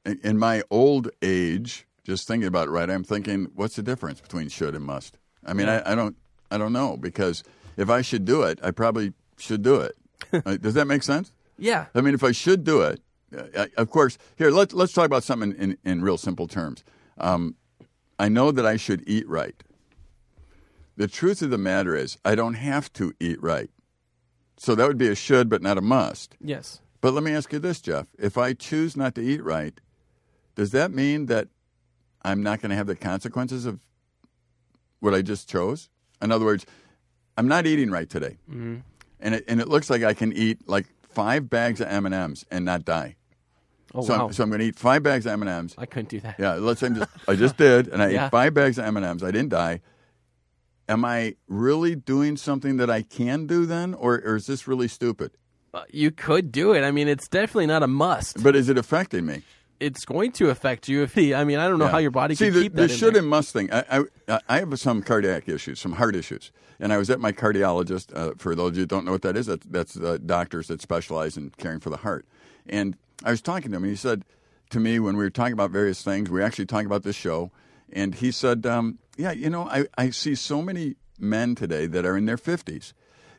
in 0.05 0.39
my 0.39 0.63
old 0.71 1.11
age, 1.23 1.87
just 2.07 2.29
thinking 2.29 2.47
about 2.47 2.69
it, 2.69 2.71
right, 2.71 2.88
I'm 2.88 3.03
thinking, 3.03 3.51
what's 3.55 3.75
the 3.77 3.83
difference 3.83 4.21
between 4.21 4.49
should 4.49 4.75
and 4.77 4.85
must? 4.85 5.19
I 5.45 5.53
mean, 5.53 5.69
I, 5.69 5.92
I 5.92 5.95
don't, 5.97 6.16
I 6.51 6.57
don't 6.57 6.73
know 6.73 6.97
because 6.97 7.42
if 7.77 7.90
I 7.90 8.01
should 8.01 8.25
do 8.25 8.42
it, 8.42 8.61
I 8.62 8.71
probably 8.71 9.12
should 9.38 9.62
do 9.62 9.81
it. 9.81 9.97
Does 10.62 10.75
that 10.75 10.87
make 10.87 11.03
sense? 11.03 11.33
Yeah. 11.59 11.87
I 11.95 12.01
mean, 12.01 12.14
if 12.14 12.23
I 12.23 12.31
should 12.31 12.62
do 12.62 12.83
it, 12.83 13.01
uh, 13.37 13.66
of 13.77 13.90
course. 13.90 14.19
Here, 14.37 14.51
let's 14.51 14.73
let's 14.73 14.92
talk 14.92 15.05
about 15.05 15.25
something 15.25 15.53
in, 15.59 15.77
in 15.85 16.01
real 16.01 16.16
simple 16.16 16.47
terms. 16.47 16.85
Um, 17.19 17.57
I 18.19 18.29
know 18.29 18.53
that 18.53 18.64
I 18.64 18.77
should 18.77 19.03
eat 19.07 19.29
right. 19.29 19.62
The 20.97 21.09
truth 21.09 21.42
of 21.42 21.51
the 21.51 21.59
matter 21.59 21.95
is, 21.95 22.16
I 22.25 22.35
don't 22.35 22.55
have 22.55 22.92
to 22.95 23.12
eat 23.21 23.42
right. 23.42 23.69
So 24.57 24.75
that 24.75 24.87
would 24.87 24.97
be 24.97 25.09
a 25.09 25.14
should, 25.14 25.49
but 25.51 25.61
not 25.61 25.77
a 25.77 25.83
must. 25.83 26.37
Yes. 26.40 26.81
But 27.01 27.12
let 27.12 27.25
me 27.25 27.33
ask 27.33 27.53
you 27.53 27.59
this, 27.59 27.81
Jeff. 27.81 28.07
If 28.19 28.38
I 28.38 28.55
choose 28.55 28.97
not 28.97 29.14
to 29.16 29.21
eat 29.21 29.42
right, 29.45 29.79
does 30.55 30.71
that 30.71 30.92
mean 30.92 31.27
that 31.27 31.49
I'm 32.27 32.43
not 32.43 32.61
going 32.61 32.71
to 32.71 32.77
have 32.77 32.89
the 32.89 32.97
consequences 32.97 33.67
of 33.67 33.79
what 35.01 35.15
I 35.15 35.23
just 35.23 35.49
chose? 35.49 35.89
In 36.21 36.33
other 36.33 36.45
words, 36.45 36.67
I'm 37.37 37.47
not 37.47 37.67
eating 37.67 37.91
right 37.91 38.09
today, 38.11 38.39
mm-hmm. 38.51 38.77
and 39.21 39.35
it, 39.35 39.45
and 39.47 39.61
it 39.61 39.69
looks 39.69 39.89
like 39.91 40.03
I 40.03 40.12
can 40.12 40.33
eat 40.33 40.69
like 40.69 40.87
five 41.11 41.49
bags 41.49 41.81
of 41.81 41.89
M 41.89 42.05
and 42.05 42.15
M's 42.15 42.45
and 42.51 42.65
not 42.65 42.85
die. 42.85 43.17
Oh 43.95 44.03
so, 44.03 44.17
wow! 44.17 44.27
I'm, 44.27 44.33
so 44.33 44.43
I'm 44.43 44.51
going 44.51 44.61
to 44.61 44.67
eat 44.67 44.77
five 44.77 45.03
bags 45.03 45.25
of 45.27 45.33
M 45.33 45.43
and 45.43 45.51
M's. 45.51 45.75
I 45.79 45.87
couldn't 45.87 46.09
do 46.09 46.21
that. 46.21 46.37
Yeah, 46.39 46.55
let's 46.55 46.81
say 46.81 46.87
I'm 46.89 46.97
just, 46.97 47.11
I 47.29 47.37
just 47.37 47.57
did, 47.67 47.89
and 47.89 48.03
I 48.03 48.09
Yeah. 48.09 48.27
ate 48.27 48.31
five 48.33 48.55
bags 48.55 48.79
of 48.79 48.87
M 48.87 48.97
and 48.97 49.07
M's. 49.07 49.23
I 49.23 49.31
didn't 49.31 49.51
die. 49.51 49.81
Am 50.89 51.05
I 51.05 51.37
really 51.47 51.95
doing 51.95 52.37
something 52.37 52.77
that 52.79 52.91
I 52.91 53.03
can 53.03 53.47
do 53.47 53.67
then, 53.67 53.95
or, 53.95 54.23
or 54.25 54.37
is 54.37 54.47
this 54.47 54.67
really 54.67 54.89
stupid? 54.89 55.33
Uh, 55.75 55.83
You 55.91 56.11
could 56.11 56.51
do 56.51 56.73
it. 56.73 56.83
I 56.83 56.91
mean, 56.91 57.09
it's 57.09 57.29
definitely 57.29 57.67
not 57.67 57.83
a 57.83 57.89
must. 57.89 58.43
But 58.43 58.57
is 58.57 58.69
it 58.69 58.79
affecting 58.79 59.27
me? 59.27 59.43
It's 59.81 60.05
going 60.05 60.33
to 60.33 60.51
affect 60.51 60.89
you 60.89 61.03
if 61.03 61.15
he. 61.15 61.35
I 61.35 61.45
mean, 61.45 61.59
I 61.59 61.69
don't 61.69 61.79
know 61.79 61.85
Yeah. 61.87 61.91
how 61.91 61.99
your 61.99 62.11
body 62.11 62.35
See, 62.35 62.47
can 62.47 62.55
the, 62.55 62.62
keep 62.62 62.75
that. 62.75 62.91
in 62.91 62.97
should 62.97 63.15
there. 63.15 63.21
and 63.23 63.29
must 63.31 63.53
thing. 63.53 63.71
I, 63.73 64.05
I 64.29 64.41
I 64.49 64.59
have 64.61 64.79
some 64.81 65.03
cardiac 65.03 65.49
issues, 65.49 65.79
some 65.81 65.93
heart 65.93 66.17
issues, 66.17 66.51
and 66.81 66.93
I 66.93 66.97
was 66.99 67.11
at 67.11 67.21
my 67.21 67.33
cardiologist. 67.33 68.17
Uh, 68.17 68.33
for 68.39 68.55
those 68.55 68.71
of 68.71 68.77
you 68.77 68.83
who 68.83 68.87
don't 68.87 69.05
know 69.05 69.12
what 69.12 69.23
that 69.23 69.37
is, 69.37 69.47
that's, 69.47 69.67
that's 69.67 69.95
the 69.95 70.19
doctors 70.19 70.69
that 70.69 70.81
specialize 70.81 71.37
in 71.37 71.51
caring 71.59 71.81
for 71.81 71.91
the 71.91 71.99
heart. 71.99 72.25
And 72.67 72.97
I 73.25 73.31
was 73.31 73.43
talking 73.43 73.71
to 73.71 73.77
him, 73.77 73.85
and 73.85 73.91
he 73.91 73.97
said 73.97 74.25
to 74.71 74.81
me 74.81 74.99
when 74.99 75.17
we 75.17 75.25
were 75.25 75.31
talking 75.31 75.53
about 75.53 75.71
various 75.71 76.03
things, 76.03 76.31
we 76.31 76.41
were 76.41 76.47
actually 76.47 76.67
talking 76.67 76.87
about 76.87 77.03
this 77.03 77.17
show, 77.17 77.51
and 77.93 78.15
he 78.15 78.31
said, 78.31 78.65
um, 78.67 78.99
"Yeah, 79.17 79.33
you 79.33 79.51
know, 79.51 79.69
I, 79.69 79.85
I 79.99 80.11
see 80.11 80.35
so 80.35 80.62
many 80.62 80.97
men 81.19 81.55
today 81.55 81.87
that 81.87 82.05
are 82.07 82.17
in 82.17 82.25
their 82.27 82.39
fifties." 82.39 82.95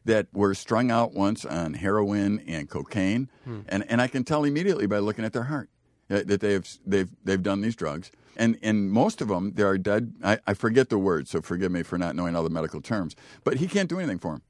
That 0.05 0.27
were 0.31 0.53
strung 0.53 0.89
out 0.89 1.13
once 1.15 1.43
on 1.43 1.73
heroin 1.73 2.39
and 2.47 2.69
cocaine, 2.69 3.29
and, 3.67 3.83
and 3.91 4.01
I 4.01 4.07
can 4.07 4.23
tell 4.23 4.45
immediately 4.45 4.85
by 4.87 4.99
looking 4.99 5.25
at 5.25 5.33
their 5.33 5.43
heart 5.43 5.69
Uh, 6.09 6.15
that 6.15 6.27
that 6.27 6.41
they've 6.41 6.77
they've 6.85 7.09
they've 7.23 7.43
done 7.43 7.61
these 7.61 7.75
drugs, 7.75 8.11
and 8.35 8.57
and 8.61 8.91
most 8.91 9.21
of 9.21 9.27
them 9.27 9.53
they 9.55 9.63
are 9.63 9.77
dead. 9.77 10.13
I, 10.23 10.39
I 10.47 10.53
forget 10.53 10.89
the 10.89 10.97
word, 10.97 11.27
so 11.27 11.41
forgive 11.41 11.71
me 11.71 11.83
for 11.83 11.97
not 11.97 12.15
knowing 12.15 12.35
all 12.35 12.43
the 12.43 12.49
medical 12.49 12.81
terms. 12.81 13.15
But 13.43 13.57
he 13.57 13.67
can't 13.67 13.89
do 13.89 13.99
anything 13.99 14.19
for 14.19 14.33
them. 14.33 14.41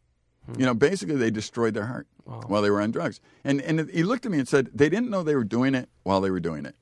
Hmm. 0.45 0.59
You 0.59 0.65
know, 0.67 0.73
basically 0.73 1.15
they 1.15 1.31
destroyed 1.31 1.73
their 1.73 1.87
heart 1.87 2.07
while 2.47 2.61
they 2.61 2.69
were 2.69 2.81
on 2.81 2.91
drugs. 2.91 3.19
And 3.43 3.61
and 3.61 3.89
he 3.89 4.03
looked 4.03 4.25
at 4.25 4.31
me 4.31 4.39
and 4.39 4.47
said 4.47 4.69
they 4.73 4.89
didn't 4.89 5.09
know 5.09 5.23
they 5.23 5.35
were 5.35 5.43
doing 5.43 5.73
it 5.75 5.89
while 6.03 6.21
they 6.21 6.29
were 6.29 6.39
doing 6.39 6.65
it. 6.65 6.75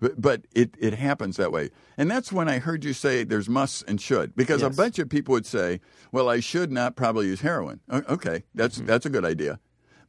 But, 0.00 0.20
but 0.20 0.42
it, 0.52 0.74
it 0.80 0.94
happens 0.94 1.36
that 1.36 1.52
way. 1.52 1.70
And 1.96 2.10
that's 2.10 2.32
when 2.32 2.48
I 2.48 2.58
heard 2.58 2.84
you 2.84 2.92
say 2.92 3.22
there's 3.22 3.48
musts 3.48 3.84
and 3.86 4.00
should. 4.00 4.34
Because 4.34 4.60
Yes. 4.60 4.74
a 4.74 4.76
bunch 4.76 4.98
of 4.98 5.08
people 5.08 5.30
would 5.32 5.46
say, 5.46 5.80
well, 6.10 6.28
I 6.28 6.40
should 6.40 6.72
not 6.72 6.96
probably 6.96 7.28
use 7.28 7.40
heroin. 7.40 7.78
Okay, 7.88 8.42
that's, 8.52 8.78
mm-hmm. 8.78 8.86
that's 8.86 9.06
a 9.06 9.10
good 9.10 9.24
idea. 9.24 9.60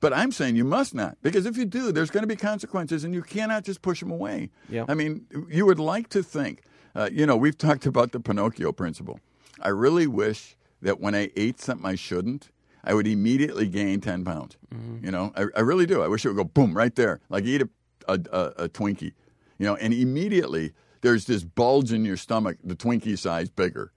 But 0.04 0.12
I'm 0.12 0.34
saying 0.34 0.58
you 0.58 0.66
must 0.66 0.94
not. 0.94 1.16
Because 1.22 1.46
if 1.46 1.56
you 1.56 1.64
do, 1.64 1.94
there's 1.94 2.12
going 2.12 2.24
to 2.24 2.28
be 2.28 2.36
consequences 2.36 3.06
and 3.06 3.14
you 3.14 3.22
cannot 3.22 3.64
just 3.64 3.82
push 3.82 4.02
them 4.02 4.12
away. 4.12 4.50
Yeah. 4.68 4.84
I 4.90 4.96
mean, 4.96 5.28
you 5.50 5.66
would 5.66 5.80
like 5.80 6.10
to 6.10 6.22
think, 6.22 6.64
uh, 6.94 7.08
you 7.10 7.26
know, 7.26 7.38
we've 7.38 7.58
talked 7.68 7.86
about 7.86 8.12
the 8.12 8.20
Pinocchio 8.20 8.74
principle. 8.74 9.22
I 9.62 9.70
really 9.70 10.06
wish 10.06 10.58
that 10.82 11.00
when 11.00 11.16
I 11.16 11.32
ate 11.38 11.62
something 11.62 11.86
I 11.86 11.96
shouldn't, 11.96 12.50
I 12.84 12.94
would 12.94 13.08
immediately 13.08 13.66
gain 13.66 14.02
10 14.02 14.26
pounds. 14.26 14.58
You 15.02 15.10
know, 15.10 15.32
I, 15.38 15.46
I 15.56 15.62
really 15.62 15.86
do. 15.86 16.04
I 16.04 16.10
wish 16.10 16.26
it 16.26 16.28
would 16.28 16.36
go 16.36 16.44
boom 16.44 16.76
right 16.76 16.94
there, 16.94 17.22
like 17.30 17.46
eat 17.46 17.62
a, 17.62 17.70
a, 18.10 18.20
a, 18.32 18.64
a 18.66 18.70
Twinkie, 18.70 19.14
you 19.58 19.66
know, 19.66 19.78
and 19.78 19.94
immediately 19.94 20.74
there's 21.00 21.24
this 21.28 21.46
bulge 21.46 21.94
in 21.94 22.04
your 22.04 22.18
stomach, 22.18 22.58
the 22.62 22.76
Twinkie 22.76 23.18
size 23.18 23.50
bigger. 23.50 23.94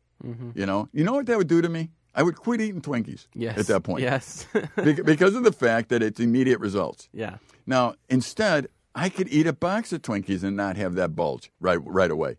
You 0.54 0.66
know, 0.66 0.88
you 0.92 1.02
know 1.02 1.14
what 1.14 1.26
that 1.26 1.36
would 1.36 1.48
do 1.48 1.60
to 1.62 1.68
me? 1.68 1.90
I 2.16 2.22
would 2.22 2.36
quit 2.36 2.60
eating 2.60 2.80
Twinkies 2.80 3.26
Yes. 3.34 3.58
at 3.58 3.66
that 3.66 3.82
point. 3.82 4.02
Yes. 4.02 4.46
Because 4.76 5.34
of 5.36 5.44
the 5.44 5.52
fact 5.52 5.90
that 5.90 6.02
it's 6.02 6.18
immediate 6.18 6.58
results. 6.60 7.08
yeah. 7.12 7.36
Now, 7.66 7.94
instead, 8.08 8.68
I 8.94 9.08
could 9.10 9.28
eat 9.28 9.46
a 9.46 9.52
box 9.52 9.92
of 9.92 10.00
Twinkies 10.02 10.42
and 10.42 10.56
not 10.56 10.76
have 10.76 10.94
that 10.94 11.14
bulge 11.14 11.50
right 11.60 11.78
right 11.84 12.10
away. 12.10 12.36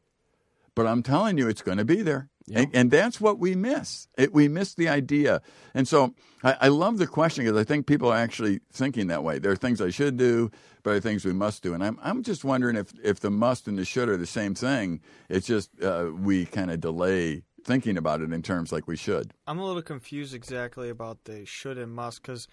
But 0.75 0.87
I'm 0.87 1.03
telling 1.03 1.37
you, 1.37 1.47
it's 1.47 1.61
going 1.61 1.77
to 1.79 1.85
be 1.85 2.01
there. 2.01 2.29
And, 2.53 2.69
and 2.73 2.91
that's 2.91 3.19
what 3.19 3.39
we 3.39 3.55
miss. 3.55 4.07
It, 4.17 4.31
we 4.33 4.47
miss 4.47 4.73
the 4.73 4.87
idea. 4.87 5.41
And 5.73 5.85
so 5.85 6.13
I, 6.45 6.55
I 6.61 6.67
love 6.69 6.97
the 6.97 7.05
question 7.07 7.43
because 7.43 7.59
I 7.59 7.65
think 7.65 7.87
people 7.87 8.09
are 8.09 8.15
actually 8.17 8.61
thinking 8.71 9.07
that 9.07 9.21
way. 9.21 9.37
There 9.37 9.51
are 9.51 9.55
things 9.57 9.81
I 9.81 9.89
should 9.89 10.15
do, 10.15 10.49
but 10.81 10.91
there 10.91 10.97
are 10.97 11.01
things 11.01 11.25
we 11.25 11.33
must 11.33 11.61
do. 11.61 11.73
And 11.73 11.83
I'm, 11.83 11.99
I'm 12.01 12.23
just 12.23 12.45
wondering 12.45 12.77
if, 12.77 12.93
if 13.03 13.19
the 13.19 13.29
must 13.31 13.67
and 13.67 13.77
the 13.77 13.83
should 13.83 14.07
are 14.07 14.15
the 14.15 14.25
same 14.25 14.55
thing. 14.55 15.01
It's 15.27 15.45
just 15.45 15.71
uh, 15.83 16.09
we 16.17 16.45
kind 16.45 16.71
of 16.71 16.79
delay 16.79 17.43
thinking 17.67 17.97
about 17.97 18.21
it 18.21 18.31
in 18.31 18.41
terms 18.41 18.71
like 18.71 18.87
we 18.87 18.95
should. 18.95 19.33
I'm 19.45 19.59
a 19.59 19.65
little 19.65 19.81
confused 19.81 20.33
exactly 20.33 20.89
about 20.89 21.25
the 21.25 21.45
should 21.45 21.77
and 21.77 21.93
must 21.93 22.21
because 22.21 22.47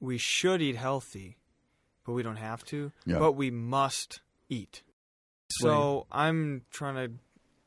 we 0.00 0.18
should 0.18 0.60
eat 0.60 0.76
healthy, 0.76 1.38
but 2.04 2.12
we 2.12 2.22
don't 2.22 2.36
have 2.36 2.62
to. 2.66 2.92
Yeah. 3.06 3.18
But 3.18 3.32
we 3.32 3.50
must 3.50 4.20
eat. 4.50 4.82
So 5.48 6.06
I'm 6.12 6.62
trying 6.70 6.94
to 6.96 7.14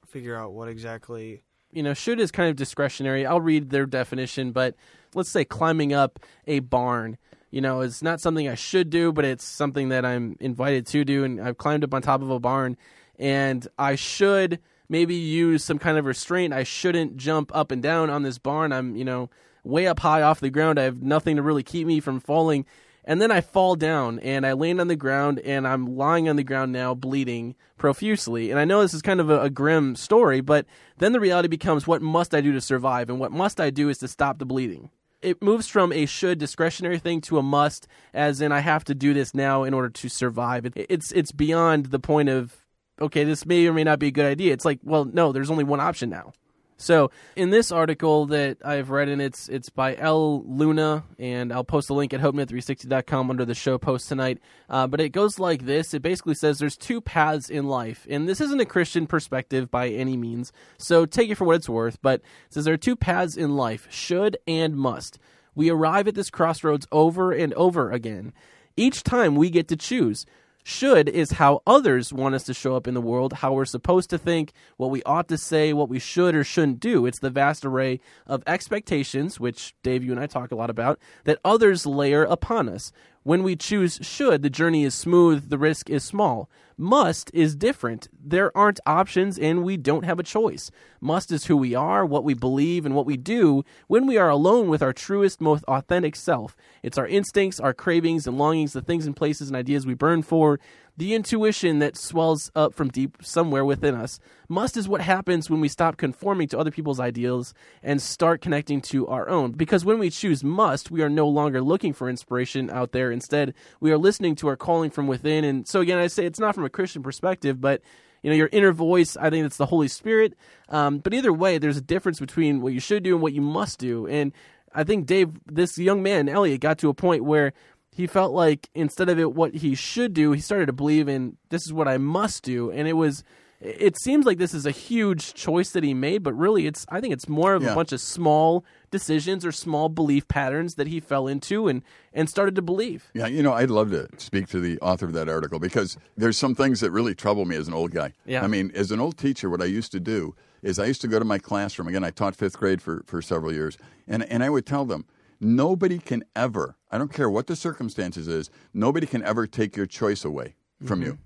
figure 0.07 0.35
out 0.35 0.53
what 0.53 0.69
exactly. 0.69 1.41
you 1.71 1.83
know, 1.83 1.93
should 1.93 2.19
is 2.19 2.31
kind 2.31 2.49
of 2.49 2.55
discretionary. 2.55 3.25
I'll 3.25 3.41
read 3.41 3.69
their 3.69 3.85
definition, 3.85 4.51
but 4.51 4.75
let's 5.13 5.29
say 5.29 5.45
climbing 5.45 5.93
up 5.93 6.19
a 6.45 6.59
barn, 6.59 7.17
you 7.51 7.61
know, 7.61 7.81
is 7.81 8.01
not 8.01 8.19
something 8.19 8.47
I 8.47 8.55
should 8.55 8.89
do, 8.89 9.11
but 9.11 9.25
it's 9.25 9.43
something 9.43 9.89
that 9.89 10.05
I'm 10.05 10.37
invited 10.39 10.85
to 10.87 11.03
do. 11.03 11.23
And 11.23 11.41
I've 11.41 11.57
climbed 11.57 11.83
up 11.83 11.93
on 11.93 12.01
top 12.01 12.21
of 12.21 12.29
a 12.29 12.39
barn, 12.39 12.77
and 13.19 13.67
I 13.77 13.95
should 13.95 14.59
maybe 14.89 15.15
use 15.15 15.63
some 15.63 15.79
kind 15.79 15.97
of 15.97 16.05
restraint. 16.05 16.53
I 16.53 16.63
shouldn't 16.63 17.17
jump 17.17 17.55
up 17.55 17.71
and 17.71 17.81
down 17.81 18.09
on 18.09 18.23
this 18.23 18.37
barn. 18.37 18.71
I'm, 18.71 18.95
you 18.95 19.05
know, 19.05 19.29
way 19.63 19.87
up 19.87 19.99
high 19.99 20.21
off 20.21 20.39
the 20.39 20.49
ground. 20.49 20.79
I 20.79 20.83
have 20.83 21.01
nothing 21.01 21.35
to 21.35 21.41
really 21.41 21.63
keep 21.63 21.87
me 21.87 21.99
from 21.99 22.19
falling. 22.19 22.65
And 23.07 23.21
then 23.21 23.31
I 23.31 23.39
fall 23.39 23.75
down 23.75 24.19
and 24.19 24.45
I 24.45 24.51
land 24.51 24.81
on 24.81 24.89
the 24.89 24.95
ground 24.97 25.39
and 25.39 25.65
I'm 25.65 25.95
lying 25.95 26.27
on 26.27 26.35
the 26.35 26.43
ground 26.43 26.73
now 26.73 26.93
bleeding 26.93 27.55
profusely. 27.77 28.51
And 28.51 28.59
I 28.59 28.65
know 28.65 28.81
this 28.81 28.93
is 28.93 29.01
kind 29.01 29.21
of 29.21 29.29
a, 29.29 29.43
a 29.43 29.49
grim 29.49 29.95
story, 29.95 30.41
but 30.41 30.65
then 30.97 31.13
the 31.13 31.19
reality 31.19 31.47
becomes 31.47 31.87
what 31.87 32.01
must 32.01 32.35
I 32.35 32.41
do 32.41 32.51
to 32.51 32.59
survive? 32.59 33.09
And 33.09 33.17
what 33.17 33.31
must 33.31 33.61
I 33.61 33.69
do 33.69 33.87
is 33.87 33.97
to 33.99 34.09
stop 34.09 34.39
the 34.39 34.45
bleeding. 34.45 34.89
It 35.21 35.41
moves 35.41 35.67
from 35.67 35.93
a 35.93 36.05
should 36.05 36.37
discretionary 36.37 36.99
thing 36.99 37.21
to 37.21 37.37
a 37.37 37.43
must, 37.43 37.87
as 38.13 38.41
in 38.41 38.51
I 38.51 38.59
have 38.59 38.83
to 38.83 38.93
do 38.93 39.13
this 39.13 39.33
now 39.33 39.63
in 39.63 39.73
order 39.73 39.89
to 39.89 40.09
survive. 40.09 40.65
It, 40.65 40.73
it's 40.75 41.11
it's 41.13 41.31
beyond 41.31 41.87
the 41.87 41.99
point 41.99 42.29
of 42.29 42.66
okay, 42.99 43.23
this 43.23 43.45
may 43.45 43.67
or 43.67 43.73
may 43.73 43.83
not 43.83 43.99
be 43.99 44.07
a 44.07 44.11
good 44.11 44.25
idea. 44.25 44.53
It's 44.53 44.65
like, 44.65 44.79
well, 44.83 45.05
no, 45.05 45.31
there's 45.31 45.51
only 45.51 45.63
one 45.63 45.79
option 45.79 46.09
now. 46.09 46.33
So 46.77 47.09
in 47.35 47.49
this 47.49 47.71
article 47.71 48.27
that 48.27 48.57
I've 48.63 48.91
read, 48.91 49.09
and 49.09 49.19
it's 49.19 49.49
it's 49.49 49.69
by 49.69 49.95
Elle 49.95 50.43
Luna, 50.43 51.03
and 51.17 51.51
I'll 51.51 51.63
post 51.63 51.89
a 51.89 51.95
link 51.95 52.13
at 52.13 52.21
hopenet360.com 52.21 53.31
under 53.31 53.45
the 53.45 53.55
show 53.55 53.79
post 53.79 54.07
tonight. 54.07 54.39
Uh, 54.69 54.85
but 54.85 55.01
it 55.01 55.09
goes 55.09 55.39
like 55.39 55.65
this: 55.65 55.95
It 55.95 56.03
basically 56.03 56.35
says 56.35 56.59
there's 56.59 56.77
two 56.77 57.01
paths 57.01 57.49
in 57.49 57.67
life, 57.67 58.05
and 58.09 58.29
this 58.29 58.39
isn't 58.39 58.61
a 58.61 58.65
Christian 58.65 59.07
perspective 59.07 59.71
by 59.71 59.89
any 59.89 60.15
means. 60.15 60.51
So 60.77 61.07
take 61.07 61.31
it 61.31 61.35
for 61.35 61.45
what 61.45 61.55
it's 61.55 61.69
worth. 61.69 61.99
But 62.03 62.21
it 62.21 62.53
says 62.53 62.65
there 62.65 62.75
are 62.75 62.77
two 62.77 62.95
paths 62.95 63.35
in 63.35 63.55
life: 63.55 63.87
should 63.89 64.37
and 64.47 64.75
must. 64.75 65.17
We 65.55 65.71
arrive 65.71 66.07
at 66.07 66.13
this 66.13 66.29
crossroads 66.29 66.85
over 66.91 67.31
and 67.31 67.55
over 67.55 67.91
again. 67.91 68.33
Each 68.75 69.01
time 69.01 69.35
we 69.35 69.49
get 69.49 69.67
to 69.69 69.75
choose. 69.75 70.27
Should 70.69 71.07
is 71.07 71.31
how 71.31 71.61
others 71.65 72.11
want 72.11 72.35
us 72.35 72.43
to 72.43 72.53
show 72.53 72.75
up 72.75 72.89
in 72.89 72.93
the 72.93 72.99
world, 72.99 73.31
how 73.31 73.53
we're 73.53 73.63
supposed 73.63 74.09
to 74.09 74.17
think, 74.17 74.51
what 74.75 74.91
we 74.91 75.01
ought 75.03 75.29
to 75.29 75.37
say, 75.37 75.71
what 75.71 75.87
we 75.87 75.97
should 75.97 76.35
or 76.35 76.43
shouldn't 76.43 76.81
do. 76.81 77.05
It's 77.05 77.19
the 77.19 77.29
vast 77.29 77.63
array 77.63 78.01
of 78.25 78.43
expectations, 78.45 79.39
which 79.39 79.73
Dave, 79.81 80.03
you 80.03 80.11
and 80.11 80.19
I 80.19 80.27
talk 80.27 80.51
a 80.51 80.55
lot 80.55 80.69
about, 80.69 80.99
that 81.23 81.39
others 81.45 81.85
layer 81.85 82.25
upon 82.25 82.67
us. 82.67 82.91
When 83.27 83.43
we 83.43 83.57
choose 83.57 83.99
should, 84.01 84.41
the 84.41 84.49
journey 84.49 84.85
is 84.85 84.95
smooth, 84.95 85.49
the 85.49 85.57
risk 85.57 85.89
is 85.89 86.05
small. 86.05 86.49
Must 86.77 87.29
is 87.33 87.57
different. 87.57 88.07
There 88.17 88.55
aren't 88.55 88.79
options 88.85 89.37
and 89.37 89.65
we 89.65 89.75
don't 89.75 90.05
have 90.05 90.17
a 90.17 90.23
choice. 90.23 90.71
Must 91.01 91.33
is 91.33 91.47
who 91.47 91.57
we 91.57 91.75
are, 91.75 92.05
what 92.05 92.23
we 92.23 92.33
believe, 92.33 92.85
and 92.85 92.95
what 92.95 93.05
we 93.05 93.17
do 93.17 93.65
when 93.87 94.07
we 94.07 94.15
are 94.15 94.29
alone 94.29 94.69
with 94.69 94.81
our 94.81 94.93
truest, 94.93 95.41
most 95.41 95.65
authentic 95.65 96.15
self. 96.15 96.55
It's 96.81 96.97
our 96.97 97.05
instincts, 97.05 97.59
our 97.59 97.73
cravings 97.73 98.27
and 98.27 98.37
longings, 98.37 98.71
the 98.71 98.81
things 98.81 99.05
and 99.05 99.13
places 99.13 99.49
and 99.49 99.57
ideas 99.57 99.85
we 99.85 99.93
burn 99.93 100.23
for, 100.23 100.61
the 100.97 101.13
intuition 101.13 101.79
that 101.79 101.95
swells 101.95 102.51
up 102.55 102.73
from 102.73 102.89
deep 102.89 103.17
somewhere 103.21 103.63
within 103.63 103.93
us. 103.93 104.19
Must 104.49 104.75
is 104.75 104.89
what 104.89 105.01
happens 105.01 105.49
when 105.49 105.61
we 105.61 105.67
stop 105.67 105.95
conforming 105.95 106.47
to 106.49 106.59
other 106.59 106.71
people's 106.71 106.99
ideals 106.99 107.53
and 107.83 108.01
start 108.01 108.41
connecting 108.41 108.81
to 108.81 109.07
our 109.07 109.29
own. 109.29 109.51
Because 109.51 109.85
when 109.85 109.99
we 109.99 110.09
choose 110.09 110.43
must, 110.43 110.89
we 110.89 111.03
are 111.03 111.09
no 111.09 111.27
longer 111.27 111.61
looking 111.61 111.93
for 111.93 112.09
inspiration 112.09 112.71
out 112.71 112.93
there. 112.93 113.11
Instead, 113.11 113.53
we 113.79 113.91
are 113.91 113.97
listening 113.97 114.35
to 114.37 114.47
our 114.47 114.57
calling 114.57 114.89
from 114.89 115.05
within. 115.05 115.43
And 115.43 115.67
so, 115.67 115.81
again, 115.81 115.99
I 115.99 116.07
say 116.07 116.25
it's 116.25 116.39
not 116.39 116.55
from 116.55 116.65
a 116.65 116.69
Christian 116.69 117.03
perspective, 117.03 117.61
but 117.61 117.81
you 118.23 118.31
know 118.31 118.35
your 118.35 118.49
inner 118.51 118.71
voice 118.71 119.15
i 119.15 119.29
think 119.29 119.45
it's 119.45 119.57
the 119.57 119.67
holy 119.67 119.87
spirit 119.87 120.33
um, 120.69 120.97
but 120.97 121.13
either 121.13 121.31
way 121.31 121.59
there's 121.59 121.77
a 121.77 121.81
difference 121.81 122.19
between 122.19 122.61
what 122.61 122.73
you 122.73 122.79
should 122.79 123.03
do 123.03 123.13
and 123.13 123.21
what 123.21 123.31
you 123.31 123.41
must 123.41 123.77
do 123.77 124.07
and 124.07 124.33
i 124.73 124.83
think 124.83 125.05
dave 125.05 125.29
this 125.45 125.77
young 125.77 126.01
man 126.01 126.27
elliot 126.27 126.59
got 126.59 126.79
to 126.79 126.89
a 126.89 126.95
point 126.95 127.23
where 127.23 127.53
he 127.97 128.07
felt 128.07 128.31
like 128.33 128.69
instead 128.73 129.09
of 129.09 129.19
it 129.19 129.33
what 129.33 129.53
he 129.55 129.75
should 129.75 130.13
do 130.13 130.31
he 130.31 130.39
started 130.39 130.67
to 130.67 130.73
believe 130.73 131.09
in 131.09 131.35
this 131.49 131.63
is 131.65 131.73
what 131.73 131.87
i 131.87 131.97
must 131.97 132.43
do 132.43 132.71
and 132.71 132.87
it 132.87 132.93
was 132.93 133.23
it 133.59 133.99
seems 133.99 134.23
like 134.27 134.37
this 134.37 134.53
is 134.53 134.67
a 134.67 134.71
huge 134.71 135.33
choice 135.33 135.71
that 135.71 135.83
he 135.83 135.93
made 135.93 136.21
but 136.21 136.33
really 136.33 136.67
it's 136.67 136.85
i 136.89 137.01
think 137.01 137.11
it's 137.11 137.27
more 137.27 137.55
of 137.55 137.63
Yeah. 137.63 137.71
a 137.71 137.75
bunch 137.75 137.91
of 137.91 137.99
small 137.99 138.63
decisions 138.91 139.43
or 139.45 139.51
small 139.51 139.89
belief 139.89 140.27
patterns 140.27 140.75
that 140.75 140.85
he 140.87 140.99
fell 140.99 141.27
into 141.27 141.67
and 141.67 141.81
and 142.13 142.29
started 142.29 142.55
to 142.55 142.61
believe 142.61 143.09
Yeah, 143.13 143.27
you 143.27 143.41
know, 143.43 143.53
I'd 143.53 143.69
love 143.71 143.89
to 143.91 144.07
speak 144.17 144.47
to 144.49 144.59
the 144.59 144.79
author 144.79 145.05
of 145.05 145.13
that 145.13 145.27
article 145.27 145.59
because 145.59 145.97
there's 146.15 146.37
some 146.37 146.53
things 146.55 146.79
that 146.81 146.91
really 146.91 147.13
trouble 147.15 147.45
me 147.45 147.55
as 147.55 147.67
an 147.67 147.73
old 147.75 147.91
guy. 147.91 148.13
Yeah. 148.25 148.43
I 148.43 148.47
mean, 148.47 148.71
as 148.73 148.91
an 148.91 148.99
old 148.99 149.17
teacher, 149.17 149.49
what 149.49 149.61
I 149.61 149.65
used 149.65 149.91
to 149.91 149.99
do 149.99 150.33
is 150.63 150.79
I 150.79 150.85
used 150.85 151.01
to 151.01 151.07
go 151.07 151.19
to 151.19 151.25
my 151.25 151.37
classroom. 151.37 151.87
Again, 151.87 152.03
I 152.03 152.09
taught 152.09 152.35
fifth 152.35 152.57
grade 152.57 152.81
for, 152.81 153.03
for 153.05 153.21
several 153.21 153.53
years, 153.53 153.77
and, 154.07 154.23
and 154.31 154.43
I 154.43 154.49
would 154.49 154.65
tell 154.65 154.83
them, 154.85 155.05
nobody 155.39 155.99
can 155.99 156.23
ever, 156.35 156.77
I 156.91 156.97
don't 156.97 157.13
care 157.13 157.29
what 157.29 157.47
the 157.47 157.55
circumstances 157.55 158.27
is, 158.27 158.49
nobody 158.73 159.07
can 159.07 159.23
ever 159.23 159.47
take 159.47 159.75
your 159.75 159.85
choice 159.85 160.23
away 160.25 160.55
from 160.85 161.01
you. 161.01 161.13
Mm-hmm. 161.13 161.21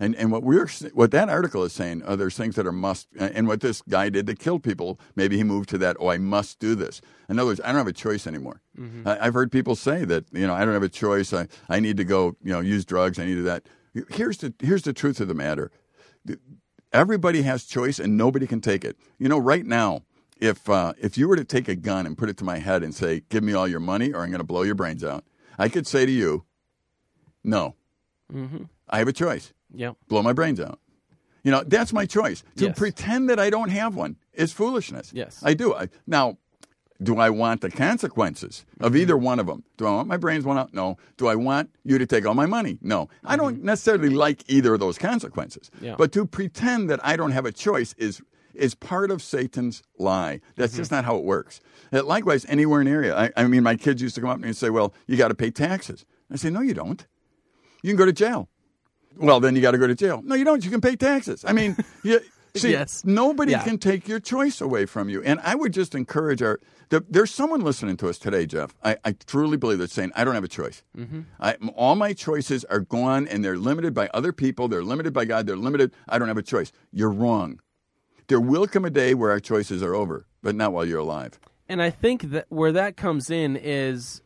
And 0.00 0.16
and 0.16 0.32
what 0.32 0.42
we're 0.42 0.68
what 0.92 1.12
that 1.12 1.28
article 1.28 1.62
is 1.62 1.72
saying, 1.72 2.02
are 2.02 2.16
there's 2.16 2.36
things 2.36 2.56
that 2.56 2.66
are 2.66 2.72
must. 2.72 3.08
Uh, 3.18 3.30
and 3.32 3.46
what 3.46 3.60
this 3.60 3.80
guy 3.88 4.08
did 4.08 4.26
to 4.26 4.34
kill 4.34 4.58
people, 4.58 4.98
maybe 5.14 5.36
he 5.36 5.44
moved 5.44 5.68
to 5.70 5.78
that. 5.78 5.96
Oh, 6.00 6.08
I 6.08 6.18
must 6.18 6.58
do 6.58 6.74
this. 6.74 7.00
In 7.28 7.38
other 7.38 7.50
words, 7.50 7.60
I 7.62 7.68
don't 7.68 7.76
have 7.76 7.86
a 7.86 7.92
choice 7.92 8.26
anymore. 8.26 8.60
Mm-hmm. 8.78 9.06
I, 9.06 9.26
I've 9.26 9.34
heard 9.34 9.52
people 9.52 9.76
say 9.76 10.04
that 10.04 10.24
you 10.32 10.46
know 10.46 10.54
I 10.54 10.64
don't 10.64 10.74
have 10.74 10.82
a 10.82 10.88
choice. 10.88 11.32
I 11.32 11.46
I 11.68 11.80
need 11.80 11.96
to 11.98 12.04
go 12.04 12.36
you 12.42 12.52
know 12.52 12.60
use 12.60 12.84
drugs. 12.84 13.18
I 13.18 13.24
need 13.24 13.34
to 13.34 13.40
do 13.40 13.42
that. 13.44 13.66
Here's 14.08 14.38
the 14.38 14.52
here's 14.58 14.82
the 14.82 14.92
truth 14.92 15.20
of 15.20 15.28
the 15.28 15.34
matter. 15.34 15.70
Everybody 16.92 17.42
has 17.42 17.64
choice, 17.64 17.98
and 17.98 18.16
nobody 18.16 18.46
can 18.46 18.60
take 18.60 18.84
it. 18.84 18.96
You 19.18 19.28
know, 19.28 19.38
right 19.38 19.64
now, 19.64 20.02
if 20.44 20.68
uh, 20.68 20.92
if 20.98 21.16
you 21.18 21.26
were 21.28 21.36
to 21.36 21.44
take 21.44 21.68
a 21.68 21.74
gun 21.74 22.06
and 22.06 22.16
put 22.18 22.28
it 22.28 22.36
to 22.38 22.44
my 22.44 22.58
head 22.58 22.82
and 22.82 22.94
say, 22.94 23.22
"Give 23.28 23.42
me 23.42 23.52
all 23.54 23.66
your 23.68 23.80
money, 23.80 24.12
or 24.12 24.22
I'm 24.22 24.30
going 24.30 24.40
to 24.40 24.44
blow 24.46 24.62
your 24.62 24.74
brains 24.74 25.02
out," 25.02 25.24
I 25.58 25.68
could 25.68 25.86
say 25.86 26.04
to 26.06 26.12
you, 26.12 26.44
"No." 27.42 27.74
Mm-hmm. 28.32 28.64
I 28.88 28.98
have 28.98 29.08
a 29.08 29.12
choice. 29.12 29.52
Yep. 29.74 29.96
Blow 30.08 30.22
my 30.22 30.32
brains 30.32 30.60
out. 30.60 30.78
You 31.42 31.50
know, 31.50 31.62
that's 31.66 31.92
my 31.92 32.06
choice. 32.06 32.42
To 32.56 32.66
Yes. 32.66 32.78
pretend 32.78 33.28
that 33.28 33.38
I 33.38 33.50
don't 33.50 33.68
have 33.70 33.94
one 33.94 34.16
is 34.32 34.52
foolishness. 34.52 35.12
Yes. 35.12 35.40
I 35.42 35.52
do. 35.54 35.74
I, 35.74 35.88
now, 36.06 36.38
do 37.02 37.18
I 37.18 37.28
want 37.30 37.60
the 37.60 37.70
consequences 37.70 38.64
of 38.80 38.92
Mm-hmm. 38.92 39.00
either 39.02 39.16
one 39.16 39.38
of 39.38 39.46
them? 39.46 39.62
Do 39.76 39.86
I 39.86 39.90
want 39.90 40.08
my 40.08 40.16
brains 40.16 40.44
blown 40.44 40.56
out? 40.58 40.72
No. 40.72 40.96
Do 41.18 41.26
I 41.26 41.34
want 41.34 41.70
you 41.84 41.98
to 41.98 42.06
take 42.06 42.24
all 42.26 42.34
my 42.34 42.46
money? 42.46 42.78
No. 42.80 43.08
I 43.24 43.36
don't 43.36 43.56
Mm-hmm. 43.56 43.66
necessarily 43.66 44.10
like 44.10 44.42
either 44.48 44.72
of 44.74 44.80
those 44.80 44.96
consequences. 44.98 45.70
Yeah. 45.80 45.96
But 45.98 46.12
to 46.12 46.24
pretend 46.24 46.88
that 46.90 47.00
I 47.04 47.16
don't 47.16 47.32
have 47.32 47.44
a 47.46 47.52
choice 47.52 47.94
is 47.98 48.22
is 48.56 48.74
part 48.74 49.10
of 49.10 49.22
Satan's 49.22 49.82
lie. 49.98 50.40
That's 50.56 50.72
Mm-hmm. 50.72 50.80
just 50.80 50.90
not 50.90 51.04
how 51.04 51.16
it 51.16 51.24
works. 51.24 51.60
Uh, 51.92 52.02
likewise, 52.02 52.44
anywhere 52.48 52.80
in 52.80 52.86
the 52.86 52.92
area. 52.92 53.16
I, 53.16 53.30
I 53.36 53.44
mean, 53.46 53.62
my 53.62 53.76
kids 53.76 54.00
used 54.02 54.14
to 54.16 54.20
come 54.20 54.30
up 54.30 54.36
to 54.38 54.42
me 54.42 54.48
and 54.48 54.56
say, 54.56 54.70
"Well, 54.70 54.92
you 55.06 55.16
got 55.16 55.28
to 55.28 55.34
pay 55.34 55.50
taxes." 55.50 56.04
I 56.30 56.36
say, 56.36 56.50
"No, 56.50 56.60
you 56.60 56.74
don't. 56.74 57.06
You 57.82 57.90
can 57.90 57.96
go 57.96 58.06
to 58.06 58.12
jail." 58.12 58.48
Well, 59.16 59.38
then 59.40 59.54
you 59.54 59.62
got 59.62 59.72
to 59.72 59.78
go 59.78 59.86
to 59.86 59.94
jail. 59.94 60.22
No, 60.24 60.34
you 60.34 60.44
don't. 60.44 60.64
You 60.64 60.70
can 60.70 60.80
pay 60.80 60.96
taxes. 60.96 61.44
I 61.46 61.52
mean, 61.52 61.76
you, 62.02 62.18
see, 62.56 62.72
Yes. 62.72 63.04
nobody 63.04 63.52
Yeah. 63.52 63.62
can 63.62 63.78
take 63.78 64.08
your 64.08 64.18
choice 64.18 64.60
away 64.60 64.86
from 64.86 65.08
you. 65.08 65.22
And 65.22 65.38
I 65.44 65.54
would 65.54 65.72
just 65.72 65.94
encourage 65.94 66.42
our. 66.42 66.58
The, 66.88 67.04
there's 67.08 67.30
someone 67.32 67.60
listening 67.60 67.96
to 67.98 68.08
us 68.08 68.18
today, 68.18 68.44
Jeff. 68.44 68.74
I, 68.82 68.96
I 69.04 69.12
truly 69.12 69.56
believe 69.56 69.78
they're 69.78 69.86
saying, 69.86 70.12
I 70.16 70.24
don't 70.24 70.34
have 70.34 70.44
a 70.44 70.48
choice. 70.48 70.82
Mm-hmm. 70.98 71.20
I, 71.40 71.54
all 71.76 71.94
my 71.94 72.12
choices 72.12 72.64
are 72.64 72.80
gone 72.80 73.26
and 73.28 73.44
they're 73.44 73.56
limited 73.56 73.94
by 73.94 74.08
other 74.12 74.32
people. 74.32 74.66
They're 74.68 74.82
limited 74.84 75.12
by 75.14 75.24
God. 75.24 75.46
They're 75.46 75.56
limited. 75.56 75.92
I 76.08 76.18
don't 76.18 76.28
have 76.28 76.36
a 76.36 76.42
choice. 76.42 76.72
You're 76.92 77.10
wrong. 77.10 77.60
There 78.28 78.40
will 78.40 78.66
come 78.66 78.84
a 78.84 78.90
day 78.90 79.14
where 79.14 79.30
our 79.30 79.40
choices 79.40 79.82
are 79.82 79.94
over, 79.94 80.26
but 80.42 80.54
not 80.54 80.72
while 80.72 80.84
you're 80.84 80.98
alive. 80.98 81.38
And 81.68 81.82
I 81.82 81.90
think 81.90 82.30
that 82.30 82.46
where 82.48 82.72
that 82.72 82.96
comes 82.96 83.30
in 83.30 83.56
is 83.56 84.22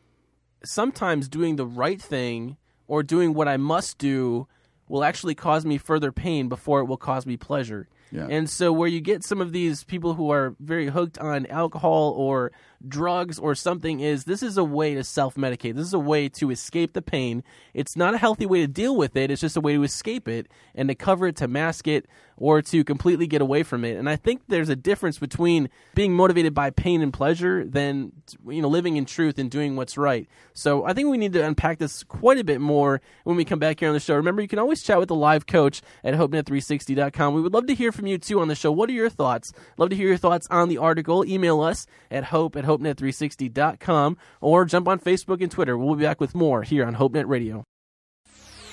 sometimes 0.63 1.27
doing 1.27 1.55
the 1.55 1.65
right 1.65 2.01
thing 2.01 2.57
or 2.87 3.03
doing 3.03 3.33
what 3.33 3.47
I 3.47 3.57
must 3.57 3.97
do 3.97 4.47
will 4.87 5.03
actually 5.03 5.35
cause 5.35 5.65
me 5.65 5.77
further 5.77 6.11
pain 6.11 6.49
before 6.49 6.79
it 6.81 6.85
will 6.85 6.97
cause 6.97 7.25
me 7.25 7.37
pleasure. 7.37 7.87
Yeah. 8.11 8.25
And 8.27 8.49
so 8.49 8.73
where 8.73 8.87
you 8.87 9.01
get 9.01 9.23
some 9.23 9.39
of 9.39 9.51
these 9.51 9.83
people 9.83 10.15
who 10.15 10.31
are 10.31 10.55
very 10.59 10.87
hooked 10.87 11.19
on 11.19 11.45
alcohol 11.45 12.15
or 12.17 12.51
drugs 12.87 13.37
or 13.37 13.53
something 13.53 13.99
is 13.99 14.23
this 14.23 14.41
is 14.41 14.57
a 14.57 14.63
way 14.63 14.95
to 14.95 15.03
self-medicate. 15.03 15.75
This 15.75 15.85
is 15.85 15.93
a 15.93 15.99
way 15.99 16.27
to 16.29 16.49
escape 16.49 16.93
the 16.93 17.03
pain. 17.03 17.43
It's 17.75 17.95
not 17.95 18.15
a 18.15 18.17
healthy 18.17 18.47
way 18.47 18.61
to 18.61 18.67
deal 18.67 18.95
with 18.95 19.15
it. 19.15 19.29
It's 19.29 19.41
just 19.41 19.57
a 19.57 19.61
way 19.61 19.75
to 19.75 19.83
escape 19.83 20.27
it 20.27 20.47
and 20.73 20.89
to 20.89 20.95
cover 20.95 21.27
it, 21.27 21.35
to 21.35 21.47
mask 21.47 21.87
it, 21.87 22.07
or 22.39 22.61
to 22.61 22.83
completely 22.83 23.27
get 23.27 23.41
away 23.41 23.63
from 23.63 23.85
it. 23.85 23.97
And 23.97 24.09
I 24.09 24.15
think 24.15 24.41
there's 24.47 24.69
a 24.69 24.75
difference 24.75 25.19
between 25.19 25.69
being 25.93 26.13
motivated 26.13 26.53
by 26.53 26.69
pain 26.71 27.01
and 27.01 27.13
pleasure 27.13 27.65
than 27.65 28.11
you 28.47 28.61
know 28.61 28.67
living 28.69 28.97
in 28.97 29.05
truth 29.05 29.37
and 29.37 29.51
doing 29.51 29.75
what's 29.75 29.97
right. 29.97 30.27
So 30.53 30.85
I 30.85 30.93
think 30.93 31.09
we 31.09 31.17
need 31.17 31.33
to 31.33 31.45
unpack 31.45 31.77
this 31.79 32.03
quite 32.03 32.37
a 32.37 32.43
bit 32.43 32.61
more 32.61 33.01
when 33.23 33.35
we 33.35 33.45
come 33.45 33.59
back 33.59 33.79
here 33.79 33.89
on 33.89 33.93
the 33.93 33.99
show. 33.99 34.15
Remember, 34.15 34.41
you 34.41 34.47
can 34.47 34.59
always 34.59 34.81
chat 34.81 34.99
with 34.99 35.09
the 35.09 35.15
live 35.15 35.45
coach 35.45 35.81
at 36.03 36.15
HopeNet360.com. 36.15 37.33
We 37.33 37.41
would 37.41 37.53
love 37.53 37.67
to 37.67 37.75
hear 37.75 37.91
from 37.91 38.07
you 38.07 38.17
too 38.17 38.39
on 38.39 38.47
the 38.47 38.55
show. 38.55 38.71
What 38.71 38.89
are 38.89 38.93
your 38.93 39.09
thoughts? 39.09 39.53
Love 39.77 39.89
to 39.89 39.95
hear 39.95 40.07
your 40.07 40.17
thoughts 40.17 40.47
on 40.49 40.69
the 40.69 40.77
article. 40.77 41.25
Email 41.25 41.61
us 41.61 41.85
at 42.09 42.25
hope 42.25 42.55
at 42.55 42.65
HopeNet360.com 42.65 44.17
or 44.41 44.65
jump 44.65 44.87
on 44.87 44.99
Facebook 44.99 45.41
and 45.41 45.51
Twitter. 45.51 45.77
We'll 45.77 45.95
be 45.95 46.03
back 46.03 46.19
with 46.19 46.35
more 46.35 46.63
here 46.63 46.85
on 46.85 46.95
HopeNet 46.95 47.27
Radio. 47.27 47.65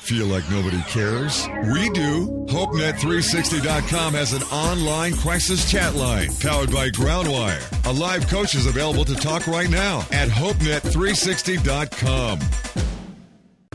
Feel 0.07 0.27
like 0.27 0.49
nobody 0.49 0.81
cares? 0.83 1.49
We 1.73 1.91
do. 1.91 2.29
HopeNet360.com 2.49 4.15
has 4.15 4.33
an 4.35 4.45
online 4.45 5.17
crisis 5.17 5.69
chat 5.69 5.97
line 5.97 6.29
powered 6.39 6.71
by 6.71 6.91
Groundwire. 6.91 7.61
A 7.91 7.93
live 7.93 8.29
coach 8.29 8.55
is 8.55 8.67
available 8.67 9.05
to 9.05 9.17
talk 9.17 9.49
right 9.49 9.69
now 9.69 10.07
at 10.13 10.29
HopeNet360.com. 10.29 12.39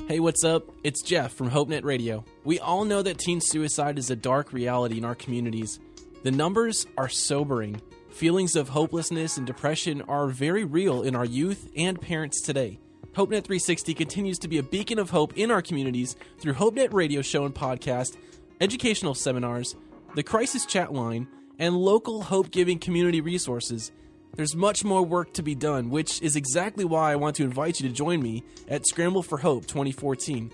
Hey, 0.07 0.21
what's 0.21 0.45
up? 0.45 0.63
It's 0.85 1.01
Jeff 1.01 1.33
from 1.33 1.51
HopeNet 1.51 1.83
Radio. 1.83 2.23
We 2.45 2.61
all 2.61 2.85
know 2.85 3.01
that 3.01 3.19
teen 3.19 3.41
suicide 3.41 3.99
is 3.99 4.09
a 4.09 4.15
dark 4.15 4.53
reality 4.53 4.99
in 4.99 5.03
our 5.03 5.15
communities. 5.15 5.81
The 6.23 6.31
numbers 6.31 6.87
are 6.97 7.09
sobering. 7.09 7.81
Feelings 8.09 8.55
of 8.55 8.69
hopelessness 8.69 9.35
and 9.35 9.45
depression 9.45 10.01
are 10.03 10.27
very 10.27 10.63
real 10.63 11.01
in 11.01 11.13
our 11.13 11.25
youth 11.25 11.69
and 11.75 11.99
parents 11.99 12.41
today. 12.41 12.79
HopeNet 13.13 13.43
360 13.43 13.93
continues 13.93 14.39
to 14.39 14.47
be 14.47 14.57
a 14.57 14.63
beacon 14.63 14.97
of 14.97 15.09
hope 15.09 15.37
in 15.37 15.51
our 15.51 15.61
communities 15.61 16.15
through 16.39 16.53
HopeNet 16.53 16.93
Radio 16.93 17.21
show 17.21 17.43
and 17.43 17.53
podcast, 17.53 18.15
educational 18.61 19.13
seminars, 19.13 19.75
the 20.15 20.23
crisis 20.23 20.65
chat 20.65 20.93
line, 20.93 21.27
and 21.59 21.75
local 21.75 22.21
hope 22.21 22.51
giving 22.51 22.79
community 22.79 23.19
resources. 23.19 23.91
There's 24.35 24.55
much 24.55 24.85
more 24.85 25.03
work 25.03 25.33
to 25.33 25.43
be 25.43 25.55
done, 25.55 25.89
which 25.89 26.21
is 26.21 26.37
exactly 26.37 26.85
why 26.85 27.11
I 27.11 27.17
want 27.17 27.35
to 27.35 27.43
invite 27.43 27.81
you 27.81 27.89
to 27.89 27.93
join 27.93 28.21
me 28.21 28.45
at 28.69 28.87
Scramble 28.87 29.23
for 29.23 29.39
Hope 29.39 29.67
2014. 29.67 30.49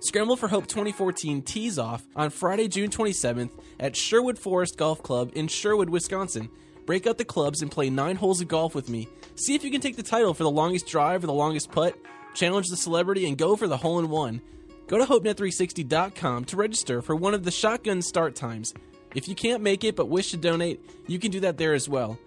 Scramble 0.00 0.36
for 0.36 0.48
Hope 0.48 0.66
2014 0.66 1.40
tees 1.40 1.78
off 1.78 2.06
on 2.14 2.28
Friday, 2.28 2.68
June 2.68 2.90
27th 2.90 3.52
at 3.80 3.96
Sherwood 3.96 4.38
Forest 4.38 4.76
Golf 4.76 5.02
Club 5.02 5.32
in 5.34 5.48
Sherwood, 5.48 5.88
Wisconsin. 5.88 6.50
Break 6.86 7.06
out 7.06 7.18
the 7.18 7.24
clubs 7.24 7.62
and 7.62 7.70
play 7.70 7.90
nine 7.90 8.16
holes 8.16 8.40
of 8.40 8.48
golf 8.48 8.74
with 8.74 8.88
me. 8.88 9.08
See 9.36 9.54
if 9.54 9.64
you 9.64 9.70
can 9.70 9.80
take 9.80 9.96
the 9.96 10.02
title 10.02 10.34
for 10.34 10.42
the 10.42 10.50
longest 10.50 10.86
drive 10.86 11.22
or 11.22 11.26
the 11.26 11.32
longest 11.32 11.70
putt, 11.70 11.96
challenge 12.34 12.68
the 12.68 12.76
celebrity, 12.76 13.26
and 13.26 13.38
go 13.38 13.56
for 13.56 13.68
the 13.68 13.76
hole 13.76 13.98
in 13.98 14.08
one. 14.08 14.42
Go 14.88 14.98
to 14.98 15.04
HopeNet360.com 15.04 16.44
to 16.46 16.56
register 16.56 17.00
for 17.02 17.14
one 17.14 17.34
of 17.34 17.44
the 17.44 17.50
shotgun 17.50 18.02
start 18.02 18.34
times. 18.34 18.74
If 19.14 19.28
you 19.28 19.34
can't 19.34 19.62
make 19.62 19.84
it 19.84 19.96
but 19.96 20.08
wish 20.08 20.30
to 20.30 20.36
donate, 20.36 20.84
you 21.06 21.18
can 21.18 21.30
do 21.30 21.40
that 21.40 21.56
there 21.56 21.74
as 21.74 21.88
well. 21.88 22.18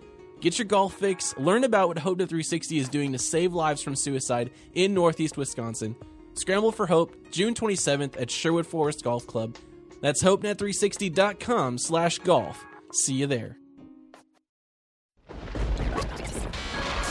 Get 0.41 0.57
your 0.57 0.65
golf 0.65 0.93
fix, 0.93 1.37
learn 1.37 1.63
about 1.63 1.87
what 1.87 1.97
HopeNet360 1.97 2.79
is 2.79 2.89
doing 2.89 3.11
to 3.11 3.17
save 3.17 3.53
lives 3.53 3.81
from 3.81 3.95
suicide 3.95 4.51
in 4.73 4.93
Northeast 4.93 5.37
Wisconsin. 5.37 5.95
Scramble 6.33 6.71
for 6.71 6.85
Hope, 6.85 7.15
June 7.31 7.53
27th 7.53 8.19
at 8.21 8.29
Sherwood 8.29 8.67
Forest 8.67 9.03
Golf 9.03 9.25
Club. 9.25 9.55
That's 10.01 10.23
HopeNet360.com 10.23 11.77
slash 11.77 12.19
golf. 12.19 12.65
See 12.91 13.13
you 13.13 13.27
there. 13.27 13.57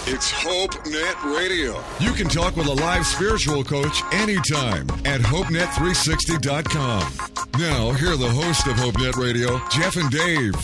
It's 0.07 0.31
HopeNet 0.31 1.35
Radio. 1.35 1.83
You 1.99 2.13
can 2.13 2.29
talk 2.29 2.57
with 2.57 2.67
a 2.67 2.75
live 2.75 3.07
spiritual 3.07 3.65
coach 3.65 4.03
anytime 4.13 4.87
at 5.07 5.23
HopeNet360.com. 5.23 7.13
Now, 7.59 7.91
here 7.93 8.13
are 8.13 8.17
the 8.19 8.29
hosts 8.29 8.67
of 8.67 8.75
HopeNet 8.75 9.17
Radio, 9.17 9.59
Jeff 9.71 9.97
and 9.97 10.11
Dave. 10.11 10.55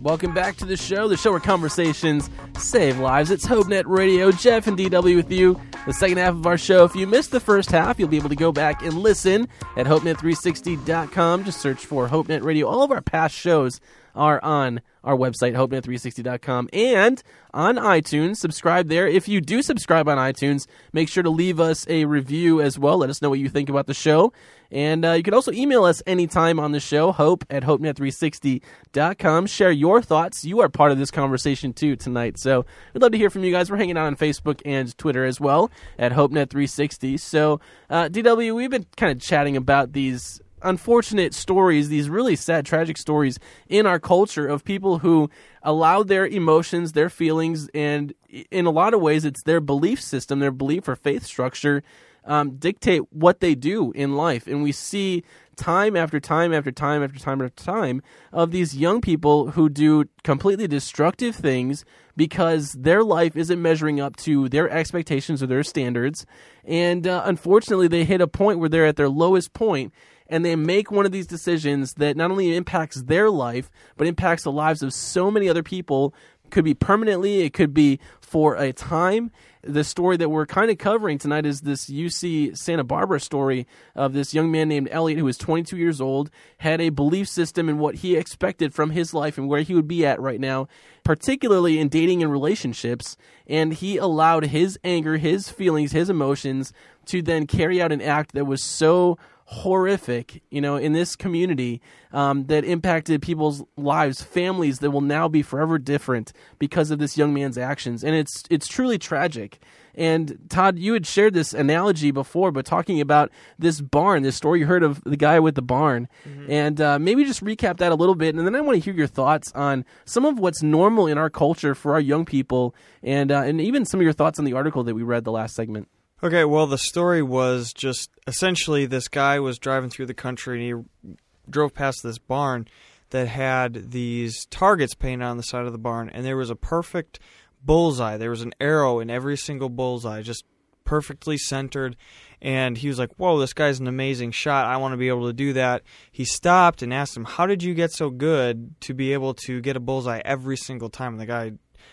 Welcome 0.00 0.32
back 0.32 0.56
to 0.56 0.64
the 0.64 0.78
show, 0.78 1.06
the 1.06 1.18
show 1.18 1.32
where 1.32 1.40
conversations 1.40 2.30
save 2.56 2.98
lives. 2.98 3.30
It's 3.30 3.46
HopeNet 3.46 3.84
Radio, 3.84 4.32
Jeff 4.32 4.66
and 4.66 4.78
DW 4.78 5.16
with 5.16 5.30
you. 5.30 5.60
The 5.86 5.92
second 5.92 6.16
half 6.16 6.32
of 6.32 6.46
our 6.46 6.56
show. 6.56 6.84
If 6.84 6.96
you 6.96 7.06
missed 7.06 7.30
the 7.30 7.40
first 7.40 7.70
half, 7.70 7.98
you'll 7.98 8.08
be 8.08 8.16
able 8.16 8.30
to 8.30 8.36
go 8.36 8.52
back 8.52 8.80
and 8.82 8.94
listen 8.94 9.48
at 9.76 9.84
HopeNet360.com. 9.84 11.44
Just 11.44 11.60
search 11.60 11.84
for 11.84 12.08
HopeNet 12.08 12.42
Radio. 12.42 12.66
All 12.66 12.82
of 12.82 12.90
our 12.90 13.02
past 13.02 13.34
shows 13.34 13.82
are 14.18 14.42
on 14.44 14.82
our 15.04 15.16
website, 15.16 15.54
HopeNet360.com, 15.54 16.68
and 16.72 17.22
on 17.54 17.76
iTunes. 17.76 18.36
Subscribe 18.36 18.88
there. 18.88 19.08
If 19.08 19.28
you 19.28 19.40
do 19.40 19.62
subscribe 19.62 20.08
on 20.08 20.18
iTunes, 20.18 20.66
make 20.92 21.08
sure 21.08 21.22
to 21.22 21.30
leave 21.30 21.60
us 21.60 21.86
a 21.88 22.04
review 22.04 22.60
as 22.60 22.78
well. 22.78 22.98
Let 22.98 23.08
us 23.08 23.22
know 23.22 23.30
what 23.30 23.38
you 23.38 23.48
think 23.48 23.70
about 23.70 23.86
the 23.86 23.94
show. 23.94 24.32
And 24.70 25.04
uh, 25.04 25.12
you 25.12 25.22
can 25.22 25.32
also 25.32 25.50
email 25.52 25.84
us 25.84 26.02
anytime 26.06 26.60
on 26.60 26.72
the 26.72 26.80
show, 26.80 27.12
hope 27.12 27.44
at 27.48 27.62
hopenet360.com. 27.62 29.46
Share 29.46 29.70
your 29.70 30.02
thoughts. 30.02 30.44
You 30.44 30.60
are 30.60 30.68
part 30.68 30.92
of 30.92 30.98
this 30.98 31.10
conversation 31.10 31.72
too 31.72 31.96
tonight. 31.96 32.38
So 32.38 32.66
we'd 32.92 33.00
love 33.00 33.12
to 33.12 33.18
hear 33.18 33.30
from 33.30 33.44
you 33.44 33.52
guys. 33.52 33.70
We're 33.70 33.78
hanging 33.78 33.96
out 33.96 34.06
on 34.06 34.16
Facebook 34.16 34.60
and 34.66 34.96
Twitter 34.98 35.24
as 35.24 35.40
well 35.40 35.70
at 35.98 36.12
hopenet360. 36.12 37.18
So, 37.18 37.60
uh, 37.88 38.08
DW, 38.08 38.54
we've 38.54 38.68
been 38.70 38.86
kind 38.96 39.12
of 39.12 39.22
chatting 39.22 39.56
about 39.56 39.92
these 39.92 40.42
unfortunate 40.62 41.34
stories, 41.34 41.88
these 41.88 42.08
really 42.08 42.36
sad, 42.36 42.66
tragic 42.66 42.96
stories 42.96 43.38
in 43.68 43.86
our 43.86 43.98
culture 43.98 44.46
of 44.46 44.64
people 44.64 44.98
who 44.98 45.30
allow 45.62 46.02
their 46.02 46.26
emotions, 46.26 46.92
their 46.92 47.10
feelings, 47.10 47.68
and 47.74 48.14
in 48.50 48.66
a 48.66 48.70
lot 48.70 48.94
of 48.94 49.00
ways, 49.00 49.24
it's 49.24 49.42
their 49.44 49.60
belief 49.60 50.00
system, 50.00 50.38
their 50.38 50.50
belief 50.50 50.88
or 50.88 50.96
faith 50.96 51.24
structure 51.24 51.82
um, 52.28 52.56
dictate 52.56 53.10
what 53.12 53.40
they 53.40 53.54
do 53.54 53.90
in 53.92 54.14
life. 54.14 54.46
And 54.46 54.62
we 54.62 54.70
see 54.70 55.24
time 55.56 55.96
after 55.96 56.20
time 56.20 56.52
after 56.52 56.70
time 56.70 57.02
after 57.02 57.18
time 57.18 57.42
after 57.42 57.64
time 57.64 58.02
of 58.32 58.52
these 58.52 58.76
young 58.76 59.00
people 59.00 59.52
who 59.52 59.68
do 59.68 60.04
completely 60.22 60.68
destructive 60.68 61.34
things 61.34 61.84
because 62.16 62.72
their 62.72 63.02
life 63.02 63.34
isn't 63.34 63.60
measuring 63.60 63.98
up 63.98 64.14
to 64.16 64.48
their 64.48 64.70
expectations 64.70 65.42
or 65.42 65.46
their 65.46 65.64
standards. 65.64 66.26
And 66.64 67.06
uh, 67.06 67.22
unfortunately, 67.24 67.88
they 67.88 68.04
hit 68.04 68.20
a 68.20 68.28
point 68.28 68.60
where 68.60 68.68
they're 68.68 68.86
at 68.86 68.96
their 68.96 69.08
lowest 69.08 69.52
point 69.52 69.92
and 70.28 70.44
they 70.44 70.56
make 70.56 70.90
one 70.90 71.06
of 71.06 71.12
these 71.12 71.26
decisions 71.26 71.94
that 71.94 72.16
not 72.16 72.30
only 72.30 72.54
impacts 72.54 73.02
their 73.02 73.30
life, 73.30 73.70
but 73.96 74.06
impacts 74.06 74.42
the 74.42 74.52
lives 74.52 74.82
of 74.82 74.92
so 74.92 75.30
many 75.30 75.48
other 75.48 75.62
people. 75.62 76.14
Could 76.50 76.64
be 76.64 76.74
permanently, 76.74 77.40
it 77.40 77.52
could 77.52 77.74
be 77.74 78.00
for 78.20 78.56
a 78.56 78.72
time. 78.72 79.30
The 79.62 79.84
story 79.84 80.16
that 80.16 80.30
we're 80.30 80.46
kind 80.46 80.70
of 80.70 80.78
covering 80.78 81.18
tonight 81.18 81.44
is 81.44 81.62
this 81.62 81.90
UC 81.90 82.56
Santa 82.56 82.84
Barbara 82.84 83.20
story 83.20 83.66
of 83.94 84.12
this 84.12 84.32
young 84.32 84.50
man 84.50 84.68
named 84.68 84.88
Elliot 84.90 85.18
who 85.18 85.24
was 85.24 85.36
22 85.36 85.76
years 85.76 86.00
old, 86.00 86.30
had 86.58 86.80
a 86.80 86.88
belief 86.90 87.28
system 87.28 87.68
in 87.68 87.78
what 87.78 87.96
he 87.96 88.16
expected 88.16 88.72
from 88.72 88.90
his 88.90 89.12
life 89.12 89.36
and 89.36 89.48
where 89.48 89.62
he 89.62 89.74
would 89.74 89.88
be 89.88 90.06
at 90.06 90.20
right 90.20 90.40
now, 90.40 90.68
particularly 91.04 91.78
in 91.78 91.88
dating 91.88 92.22
and 92.22 92.32
relationships. 92.32 93.16
And 93.46 93.74
he 93.74 93.96
allowed 93.96 94.46
his 94.46 94.78
anger, 94.84 95.16
his 95.16 95.48
feelings, 95.50 95.92
his 95.92 96.08
emotions 96.08 96.72
to 97.06 97.20
then 97.20 97.46
carry 97.46 97.82
out 97.82 97.92
an 97.92 98.00
act 98.00 98.32
that 98.32 98.46
was 98.46 98.62
so 98.62 99.18
horrific, 99.50 100.42
you 100.50 100.60
know, 100.60 100.76
in 100.76 100.92
this 100.92 101.16
community 101.16 101.80
um, 102.12 102.44
that 102.46 102.64
impacted 102.64 103.22
people's 103.22 103.64
lives, 103.78 104.20
families 104.20 104.80
that 104.80 104.90
will 104.90 105.00
now 105.00 105.26
be 105.26 105.40
forever 105.40 105.78
different 105.78 106.34
because 106.58 106.90
of 106.90 106.98
this 106.98 107.16
young 107.16 107.32
man's 107.32 107.56
actions, 107.56 108.04
and 108.04 108.14
it's 108.14 108.42
it's 108.50 108.68
truly 108.68 108.98
tragic. 108.98 109.58
And 109.94 110.38
Todd, 110.50 110.78
you 110.78 110.92
had 110.92 111.06
shared 111.06 111.32
this 111.32 111.54
analogy 111.54 112.10
before, 112.10 112.52
but 112.52 112.66
talking 112.66 113.00
about 113.00 113.32
this 113.58 113.80
barn, 113.80 114.22
this 114.22 114.36
story 114.36 114.60
you 114.60 114.66
heard 114.66 114.82
of 114.82 115.02
the 115.04 115.16
guy 115.16 115.40
with 115.40 115.54
the 115.54 115.62
barn, 115.62 116.08
mm-hmm. 116.28 116.52
and 116.52 116.78
uh, 116.78 116.98
maybe 116.98 117.24
just 117.24 117.42
recap 117.42 117.78
that 117.78 117.90
a 117.90 117.94
little 117.94 118.14
bit, 118.14 118.34
and 118.34 118.46
then 118.46 118.54
I 118.54 118.60
want 118.60 118.76
to 118.76 118.84
hear 118.84 118.94
your 118.94 119.06
thoughts 119.06 119.50
on 119.52 119.86
some 120.04 120.26
of 120.26 120.38
what's 120.38 120.62
normal 120.62 121.06
in 121.06 121.16
our 121.16 121.30
culture 121.30 121.74
for 121.74 121.94
our 121.94 122.00
young 122.00 122.26
people, 122.26 122.74
and 123.02 123.32
uh, 123.32 123.40
and 123.40 123.62
even 123.62 123.86
some 123.86 123.98
of 123.98 124.04
your 124.04 124.12
thoughts 124.12 124.38
on 124.38 124.44
the 124.44 124.52
article 124.52 124.84
that 124.84 124.94
we 124.94 125.02
read 125.02 125.24
the 125.24 125.32
last 125.32 125.54
segment. 125.54 125.88
Okay, 126.22 126.44
well, 126.44 126.66
the 126.66 126.78
story 126.78 127.22
was 127.22 127.72
just 127.72 128.10
essentially 128.26 128.86
this 128.86 129.06
guy 129.06 129.38
was 129.38 129.58
driving 129.58 129.88
through 129.88 130.06
the 130.06 130.14
country 130.14 130.56
and 130.56 130.84
he 131.06 131.16
drove 131.48 131.74
past 131.74 132.02
this 132.02 132.18
barn 132.18 132.66
that 133.10 133.28
had 133.28 133.92
these 133.92 134.46
targets 134.46 134.94
painted 134.94 135.24
on 135.24 135.36
the 135.36 135.42
side 135.42 135.64
of 135.64 135.72
the 135.72 135.78
barn, 135.78 136.10
and 136.10 136.26
there 136.26 136.36
was 136.36 136.50
a 136.50 136.56
perfect 136.56 137.18
bullseye. 137.64 138.16
There 138.16 138.30
was 138.30 138.42
an 138.42 138.52
arrow 138.60 139.00
in 139.00 139.10
every 139.10 139.36
single 139.36 139.68
bullseye, 139.68 140.22
just 140.22 140.44
perfectly 140.84 141.36
centered. 141.36 141.96
And 142.40 142.78
he 142.78 142.88
was 142.88 142.98
like, 142.98 143.12
Whoa, 143.16 143.38
this 143.38 143.52
guy's 143.52 143.78
an 143.78 143.86
amazing 143.86 144.32
shot. 144.32 144.66
I 144.66 144.78
want 144.78 144.92
to 144.92 144.96
be 144.96 145.08
able 145.08 145.26
to 145.26 145.32
do 145.32 145.52
that. 145.52 145.82
He 146.10 146.24
stopped 146.24 146.82
and 146.82 146.94
asked 146.94 147.16
him, 147.16 147.24
How 147.24 147.46
did 147.46 147.62
you 147.62 147.74
get 147.74 147.92
so 147.92 148.10
good 148.10 148.80
to 148.82 148.94
be 148.94 149.12
able 149.12 149.34
to 149.34 149.60
get 149.60 149.76
a 149.76 149.80
bullseye 149.80 150.22
every 150.24 150.56
single 150.56 150.88
time? 150.88 151.12
And 151.12 151.20
the 151.20 151.26
guy 151.26 151.52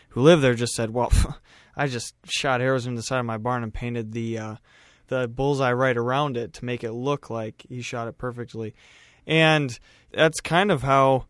who 0.10 0.22
lived 0.22 0.42
there 0.42 0.54
just 0.54 0.74
said, 0.74 0.92
Well, 0.92 1.12
I 1.76 1.88
just 1.88 2.14
shot 2.26 2.62
arrows 2.62 2.88
in 2.88 2.96
the 2.96 3.04
side 3.04 3.20
of 3.20 3.26
my 3.26 3.38
barn 3.38 3.64
and 3.64 3.74
painted 3.74 4.12
the 4.12 4.38
uh, 4.38 4.56
the 5.08 5.28
bullseye 5.28 5.74
right 5.74 5.98
around 5.98 6.38
it 6.38 6.54
to 6.54 6.66
make 6.66 6.84
it 6.84 6.94
look 6.94 7.30
like 7.30 7.66
he 7.70 7.82
shot 7.82 8.08
it 8.08 8.18
perfectly. 8.18 8.74
And 9.28 9.78
that's 10.12 10.40
kind 10.40 10.72
of 10.72 10.84
how 10.84 11.26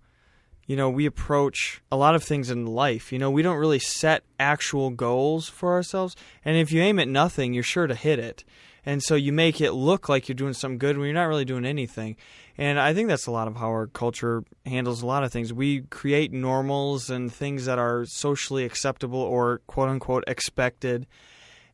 you 0.68 0.76
know 0.76 0.90
we 0.90 1.06
approach 1.06 1.82
a 1.92 1.98
lot 1.98 2.16
of 2.16 2.24
things 2.24 2.50
in 2.50 2.66
life. 2.66 3.12
You 3.12 3.20
know, 3.20 3.32
we 3.32 3.42
don't 3.42 3.58
really 3.58 3.80
set 3.80 4.24
actual 4.40 4.90
goals 4.90 5.48
for 5.50 5.74
ourselves, 5.74 6.16
and 6.44 6.58
if 6.58 6.72
you 6.72 6.82
aim 6.82 7.00
at 7.00 7.08
nothing, 7.08 7.54
you're 7.54 7.64
sure 7.64 7.88
to 7.88 7.96
hit 7.96 8.20
it. 8.20 8.44
And 8.86 9.02
so 9.02 9.16
you 9.16 9.34
make 9.34 9.62
it 9.62 9.72
look 9.72 10.08
like 10.10 10.28
you're 10.28 10.36
doing 10.36 10.54
something 10.54 10.78
good 10.78 10.98
when 10.98 11.06
you're 11.06 11.14
not 11.16 11.26
really 11.26 11.46
doing 11.46 11.66
anything. 11.66 12.16
And 12.58 12.80
I 12.80 12.94
think 12.94 13.10
that's 13.10 13.28
a 13.28 13.32
lot 13.32 13.48
of 13.48 13.56
how 13.56 13.68
our 13.68 13.88
culture 13.88 14.44
handles 14.66 15.02
a 15.02 15.06
lot 15.06 15.24
of 15.24 15.32
things. 15.32 15.52
We 15.52 15.82
create 15.82 16.32
normals 16.32 17.10
and 17.10 17.34
things 17.34 17.66
that 17.66 17.80
are 17.80 18.06
socially 18.06 18.64
acceptable 18.64 19.20
or 19.20 19.62
quote 19.68 19.90
unquote 19.90 20.24
expected. 20.28 21.08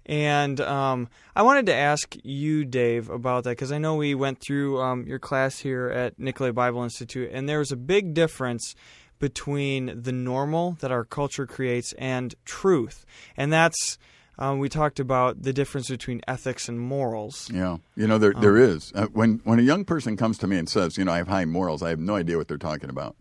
And 0.06 0.60
um, 0.62 1.10
I 1.36 1.44
wanted 1.44 1.68
to 1.68 1.76
ask 1.76 2.16
you, 2.24 2.66
Dave, 2.66 3.10
about 3.10 3.44
that 3.44 3.52
because 3.52 3.72
I 3.72 3.78
know 3.78 3.96
we 3.96 4.16
went 4.16 4.40
through 4.40 4.82
um, 4.82 5.06
your 5.06 5.20
class 5.20 5.60
here 5.60 5.90
at 5.90 6.18
Nicolet 6.18 6.56
Bible 6.56 6.84
Institute, 6.84 7.30
and 7.32 7.48
there 7.48 7.60
was 7.60 7.72
a 7.72 7.78
big 7.78 8.16
difference 8.16 8.76
between 9.20 10.02
the 10.02 10.12
normal 10.12 10.72
that 10.80 10.92
our 10.92 11.06
culture 11.06 11.46
creates 11.46 11.94
and 11.94 12.34
truth. 12.44 13.06
And 13.38 13.54
that's 13.54 14.00
um, 14.38 14.60
we 14.60 14.70
talked 14.70 15.00
about 15.00 15.44
the 15.44 15.54
difference 15.54 15.90
between 15.90 16.22
ethics 16.28 16.68
and 16.68 16.80
morals. 16.80 17.50
Yeah, 17.54 17.78
you 17.96 18.08
know 18.08 18.18
there 18.18 18.34
um, 18.36 18.42
there 18.42 18.58
is. 18.58 18.92
Uh, 18.96 19.08
when 19.08 19.42
when 19.44 19.60
a 19.60 19.64
young 19.64 19.86
person 19.86 20.18
comes 20.18 20.38
to 20.40 20.48
me 20.48 20.58
and 20.58 20.68
says, 20.68 20.98
you 20.98 21.06
know, 21.06 21.12
I 21.12 21.18
have 21.18 21.28
high 21.28 21.46
morals, 21.46 21.84
I 21.84 21.90
have 21.90 22.00
no 22.00 22.16
idea 22.16 22.38
what 22.38 22.48
they're 22.48 22.58
talking 22.58 22.90
about. 22.90 23.16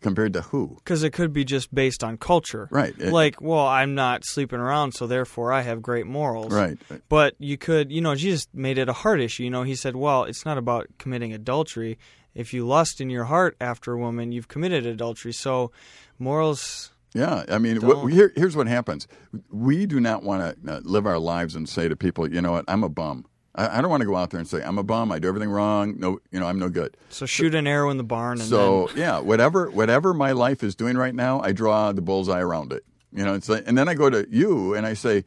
Compared 0.00 0.32
to 0.32 0.42
who? 0.42 0.74
Because 0.78 1.04
it 1.04 1.12
could 1.12 1.32
be 1.32 1.44
just 1.44 1.72
based 1.72 2.02
on 2.02 2.16
culture, 2.16 2.66
right? 2.72 2.92
It, 2.98 3.12
like, 3.12 3.40
well, 3.40 3.68
I'm 3.68 3.94
not 3.94 4.24
sleeping 4.24 4.58
around, 4.58 4.92
so 4.92 5.06
therefore 5.06 5.52
I 5.52 5.60
have 5.60 5.80
great 5.80 6.06
morals, 6.06 6.52
right? 6.52 6.76
But 7.08 7.36
you 7.38 7.56
could, 7.56 7.92
you 7.92 8.00
know, 8.00 8.16
Jesus 8.16 8.48
made 8.52 8.78
it 8.78 8.88
a 8.88 8.92
heart 8.92 9.20
issue. 9.20 9.44
You 9.44 9.50
know, 9.50 9.62
he 9.62 9.76
said, 9.76 9.94
well, 9.94 10.24
it's 10.24 10.44
not 10.44 10.58
about 10.58 10.88
committing 10.98 11.32
adultery. 11.32 11.98
If 12.34 12.52
you 12.52 12.66
lust 12.66 13.00
in 13.00 13.10
your 13.10 13.24
heart 13.24 13.56
after 13.60 13.92
a 13.92 13.98
woman, 13.98 14.32
you've 14.32 14.48
committed 14.48 14.86
adultery. 14.86 15.32
So 15.32 15.70
morals 16.18 16.91
yeah, 17.14 17.44
I 17.48 17.58
mean, 17.58 17.80
what, 17.82 18.10
here, 18.10 18.32
here's 18.34 18.56
what 18.56 18.66
happens: 18.66 19.06
we 19.50 19.86
do 19.86 20.00
not 20.00 20.22
want 20.22 20.64
to 20.64 20.76
uh, 20.76 20.80
live 20.84 21.06
our 21.06 21.18
lives 21.18 21.54
and 21.54 21.68
say 21.68 21.88
to 21.88 21.96
people, 21.96 22.32
you 22.32 22.40
know 22.40 22.52
what, 22.52 22.64
I'm 22.68 22.82
a 22.82 22.88
bum. 22.88 23.26
I, 23.54 23.78
I 23.78 23.80
don't 23.82 23.90
want 23.90 24.00
to 24.00 24.06
go 24.06 24.16
out 24.16 24.30
there 24.30 24.40
and 24.40 24.48
say 24.48 24.62
I'm 24.62 24.78
a 24.78 24.82
bum. 24.82 25.12
I 25.12 25.18
do 25.18 25.28
everything 25.28 25.50
wrong. 25.50 25.98
No, 25.98 26.18
you 26.30 26.40
know, 26.40 26.46
I'm 26.46 26.58
no 26.58 26.70
good. 26.70 26.96
So 27.10 27.26
shoot 27.26 27.54
an 27.54 27.66
arrow 27.66 27.90
in 27.90 27.98
the 27.98 28.04
barn. 28.04 28.38
so 28.38 28.86
then... 28.88 28.96
yeah, 28.96 29.18
whatever 29.18 29.70
whatever 29.70 30.14
my 30.14 30.32
life 30.32 30.62
is 30.62 30.74
doing 30.74 30.96
right 30.96 31.14
now, 31.14 31.40
I 31.40 31.52
draw 31.52 31.92
the 31.92 32.02
bullseye 32.02 32.40
around 32.40 32.72
it. 32.72 32.84
You 33.12 33.24
know, 33.24 33.34
it's 33.34 33.48
like, 33.48 33.64
and 33.66 33.76
then 33.76 33.88
I 33.88 33.94
go 33.94 34.08
to 34.08 34.26
you 34.30 34.74
and 34.74 34.86
I 34.86 34.94
say, 34.94 35.24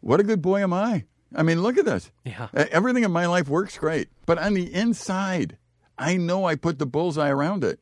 what 0.00 0.20
a 0.20 0.22
good 0.22 0.40
boy 0.40 0.62
am 0.62 0.72
I? 0.72 1.04
I 1.34 1.42
mean, 1.42 1.62
look 1.62 1.78
at 1.78 1.84
this. 1.84 2.12
Yeah. 2.24 2.46
Everything 2.54 3.02
in 3.02 3.10
my 3.10 3.26
life 3.26 3.48
works 3.48 3.76
great, 3.76 4.08
but 4.24 4.38
on 4.38 4.54
the 4.54 4.72
inside, 4.72 5.58
I 5.98 6.16
know 6.16 6.44
I 6.44 6.54
put 6.54 6.78
the 6.78 6.86
bullseye 6.86 7.30
around 7.30 7.64
it. 7.64 7.80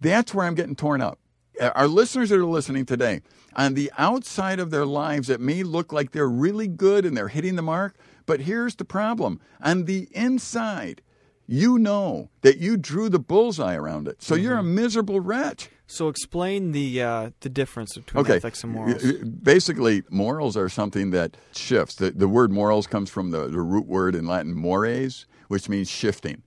That's 0.00 0.34
where 0.34 0.46
I'm 0.46 0.56
getting 0.56 0.74
torn 0.74 1.00
up 1.00 1.20
our 1.60 1.88
listeners 1.88 2.30
that 2.30 2.38
are 2.38 2.44
listening 2.44 2.86
today, 2.86 3.20
on 3.54 3.74
the 3.74 3.90
outside 3.98 4.60
of 4.60 4.70
their 4.70 4.86
lives, 4.86 5.28
it 5.28 5.40
may 5.40 5.62
look 5.62 5.92
like 5.92 6.12
they're 6.12 6.28
really 6.28 6.68
good 6.68 7.04
and 7.04 7.16
they're 7.16 7.28
hitting 7.28 7.56
the 7.56 7.62
mark, 7.62 7.96
but 8.26 8.40
here's 8.40 8.76
the 8.76 8.84
problem. 8.84 9.40
On 9.60 9.84
the 9.84 10.08
inside, 10.12 11.02
you 11.46 11.78
know 11.78 12.28
that 12.42 12.58
you 12.58 12.76
drew 12.76 13.08
the 13.08 13.18
bullseye 13.18 13.74
around 13.74 14.06
it. 14.06 14.22
So 14.22 14.34
mm-hmm. 14.34 14.44
you're 14.44 14.54
a 14.54 14.58
mm-hmm. 14.58 14.74
miserable 14.74 15.20
wretch. 15.20 15.70
So 15.86 16.08
explain 16.08 16.72
the 16.72 17.02
uh, 17.02 17.30
the 17.40 17.48
difference 17.48 17.96
between 17.96 18.20
okay. 18.20 18.36
ethics 18.36 18.62
and 18.62 18.74
morals. 18.74 19.02
Basically, 19.42 20.02
morals 20.10 20.54
are 20.54 20.68
something 20.68 21.12
that 21.12 21.38
shifts. 21.52 21.94
The, 21.94 22.10
the 22.10 22.28
word 22.28 22.52
morals 22.52 22.86
comes 22.86 23.08
from 23.08 23.30
the, 23.30 23.48
the 23.48 23.62
root 23.62 23.86
word 23.86 24.14
in 24.14 24.26
Latin 24.26 24.54
mores, 24.54 25.26
which 25.48 25.70
means 25.70 25.88
shifting 25.88 26.42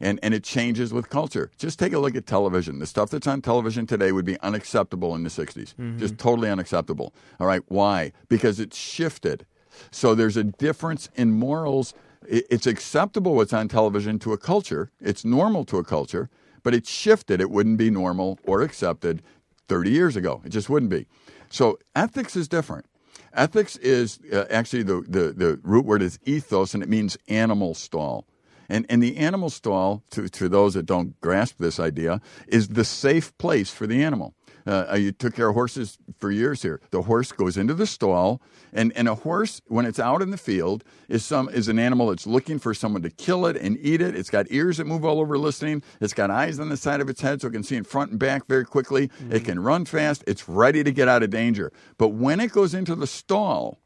and, 0.00 0.18
and 0.22 0.34
it 0.34 0.44
changes 0.44 0.92
with 0.92 1.08
culture. 1.08 1.50
Just 1.58 1.78
take 1.78 1.92
a 1.92 1.98
look 1.98 2.14
at 2.16 2.26
television. 2.26 2.78
The 2.78 2.86
stuff 2.86 3.10
that's 3.10 3.26
on 3.26 3.42
television 3.42 3.86
today 3.86 4.12
would 4.12 4.24
be 4.24 4.38
unacceptable 4.40 5.14
in 5.14 5.22
the 5.22 5.30
60s. 5.30 5.74
Mm-hmm. 5.74 5.98
Just 5.98 6.18
totally 6.18 6.50
unacceptable. 6.50 7.14
All 7.40 7.46
right, 7.46 7.62
why? 7.68 8.12
Because 8.28 8.60
it's 8.60 8.76
shifted. 8.76 9.46
So 9.90 10.14
there's 10.14 10.36
a 10.36 10.44
difference 10.44 11.08
in 11.14 11.32
morals. 11.32 11.94
It's 12.26 12.66
acceptable 12.66 13.34
what's 13.34 13.52
on 13.52 13.68
television 13.68 14.18
to 14.20 14.32
a 14.32 14.38
culture, 14.38 14.90
it's 15.00 15.24
normal 15.24 15.64
to 15.66 15.78
a 15.78 15.84
culture, 15.84 16.28
but 16.62 16.74
it's 16.74 16.90
shifted. 16.90 17.40
It 17.40 17.50
wouldn't 17.50 17.78
be 17.78 17.90
normal 17.90 18.38
or 18.44 18.62
accepted 18.62 19.22
30 19.68 19.90
years 19.90 20.16
ago. 20.16 20.42
It 20.44 20.48
just 20.48 20.68
wouldn't 20.68 20.90
be. 20.90 21.06
So 21.50 21.78
ethics 21.94 22.34
is 22.34 22.48
different. 22.48 22.86
Ethics 23.32 23.76
is 23.76 24.18
uh, 24.32 24.46
actually 24.50 24.82
the, 24.82 25.04
the, 25.06 25.32
the 25.32 25.60
root 25.62 25.84
word 25.84 26.02
is 26.02 26.18
ethos, 26.24 26.74
and 26.74 26.82
it 26.82 26.88
means 26.88 27.16
animal 27.28 27.74
stall. 27.74 28.26
And, 28.68 28.86
and 28.88 29.02
the 29.02 29.16
animal 29.16 29.50
stall, 29.50 30.02
to, 30.10 30.28
to 30.28 30.48
those 30.48 30.74
that 30.74 30.86
don't 30.86 31.20
grasp 31.20 31.56
this 31.58 31.78
idea, 31.78 32.20
is 32.48 32.68
the 32.68 32.84
safe 32.84 33.36
place 33.38 33.70
for 33.70 33.86
the 33.86 34.02
animal. 34.02 34.34
Uh, 34.66 34.96
you 34.98 35.12
took 35.12 35.36
care 35.36 35.48
of 35.48 35.54
horses 35.54 35.96
for 36.18 36.30
years 36.30 36.62
here. 36.62 36.80
The 36.90 37.02
horse 37.02 37.30
goes 37.30 37.56
into 37.56 37.72
the 37.72 37.86
stall, 37.86 38.42
and, 38.72 38.92
and 38.96 39.06
a 39.08 39.14
horse, 39.14 39.60
when 39.68 39.86
it's 39.86 40.00
out 40.00 40.22
in 40.22 40.30
the 40.30 40.36
field, 40.36 40.82
is 41.08 41.24
some 41.24 41.48
is 41.48 41.68
an 41.68 41.78
animal 41.78 42.08
that's 42.08 42.26
looking 42.26 42.58
for 42.58 42.74
someone 42.74 43.02
to 43.02 43.10
kill 43.10 43.46
it 43.46 43.56
and 43.56 43.78
eat 43.80 44.00
it. 44.00 44.16
It's 44.16 44.28
got 44.28 44.46
ears 44.50 44.78
that 44.78 44.86
move 44.86 45.04
all 45.04 45.20
over 45.20 45.38
listening. 45.38 45.84
It's 46.00 46.14
got 46.14 46.32
eyes 46.32 46.58
on 46.58 46.68
the 46.68 46.76
side 46.76 47.00
of 47.00 47.08
its 47.08 47.20
head, 47.20 47.40
so 47.40 47.48
it 47.48 47.52
can 47.52 47.62
see 47.62 47.76
in 47.76 47.84
front 47.84 48.10
and 48.10 48.18
back 48.18 48.48
very 48.48 48.64
quickly. 48.64 49.06
Mm-hmm. 49.06 49.32
It 49.34 49.44
can 49.44 49.60
run 49.60 49.84
fast. 49.84 50.24
It's 50.26 50.48
ready 50.48 50.82
to 50.82 50.90
get 50.90 51.06
out 51.06 51.22
of 51.22 51.30
danger. 51.30 51.72
But 51.96 52.08
when 52.08 52.40
it 52.40 52.50
goes 52.50 52.74
into 52.74 52.96
the 52.96 53.06
stall, 53.06 53.78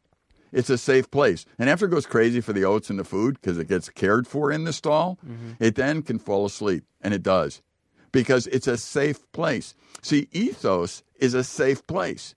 it's 0.52 0.70
a 0.70 0.78
safe 0.78 1.10
place. 1.10 1.46
And 1.58 1.68
after 1.70 1.86
it 1.86 1.90
goes 1.90 2.06
crazy 2.06 2.40
for 2.40 2.52
the 2.52 2.64
oats 2.64 2.90
and 2.90 2.98
the 2.98 3.04
food 3.04 3.38
because 3.40 3.58
it 3.58 3.68
gets 3.68 3.88
cared 3.88 4.26
for 4.26 4.50
in 4.50 4.64
the 4.64 4.72
stall, 4.72 5.18
mm-hmm. 5.26 5.52
it 5.58 5.74
then 5.74 6.02
can 6.02 6.18
fall 6.18 6.46
asleep. 6.46 6.84
And 7.00 7.14
it 7.14 7.22
does 7.22 7.62
because 8.12 8.46
it's 8.48 8.66
a 8.66 8.76
safe 8.76 9.30
place. 9.32 9.74
See, 10.02 10.28
ethos 10.32 11.02
is 11.18 11.34
a 11.34 11.44
safe 11.44 11.86
place 11.86 12.34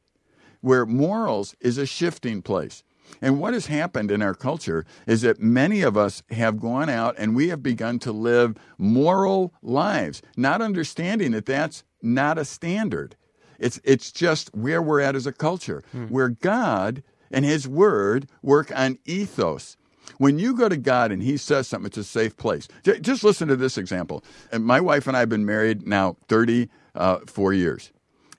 where 0.62 0.86
morals 0.86 1.56
is 1.60 1.78
a 1.78 1.86
shifting 1.86 2.42
place. 2.42 2.84
And 3.22 3.40
what 3.40 3.54
has 3.54 3.68
happened 3.68 4.12
in 4.12 4.22
our 4.22 4.34
culture 4.34 4.86
is 5.06 5.22
that 5.22 5.40
many 5.40 5.82
of 5.82 5.98
us 5.98 6.24
have 6.32 6.60
gone 6.60 6.90
out 6.90 7.16
and 7.18 7.36
we 7.36 7.50
have 7.50 7.62
begun 7.62 8.00
to 8.00 8.12
live 8.12 8.56
moral 8.78 9.54
lives, 9.62 10.22
not 10.38 10.62
understanding 10.62 11.32
that 11.32 11.46
that's 11.46 11.84
not 12.02 12.38
a 12.38 12.46
standard. 12.46 13.16
It's, 13.60 13.80
it's 13.84 14.12
just 14.12 14.54
where 14.56 14.82
we're 14.82 15.02
at 15.02 15.16
as 15.16 15.28
a 15.28 15.32
culture, 15.32 15.84
where 16.10 16.30
God 16.30 17.04
and 17.34 17.44
His 17.44 17.68
Word 17.68 18.28
work 18.42 18.72
on 18.74 19.00
ethos. 19.06 19.76
When 20.18 20.40
you 20.40 20.56
go 20.56 20.70
to 20.70 20.78
God 20.78 21.12
and 21.12 21.24
He 21.24 21.36
says 21.36 21.68
something, 21.68 21.88
it's 21.88 21.98
a 21.98 22.04
safe 22.04 22.38
place. 22.38 22.68
Just 22.84 23.24
listen 23.24 23.48
to 23.50 23.56
this 23.56 23.78
example. 23.78 24.24
My 24.58 24.80
wife 24.80 25.08
and 25.08 25.18
I 25.18 25.22
have 25.22 25.30
been 25.30 25.46
married 25.46 25.86
now 25.86 26.16
34 26.28 27.54
years, 27.54 27.92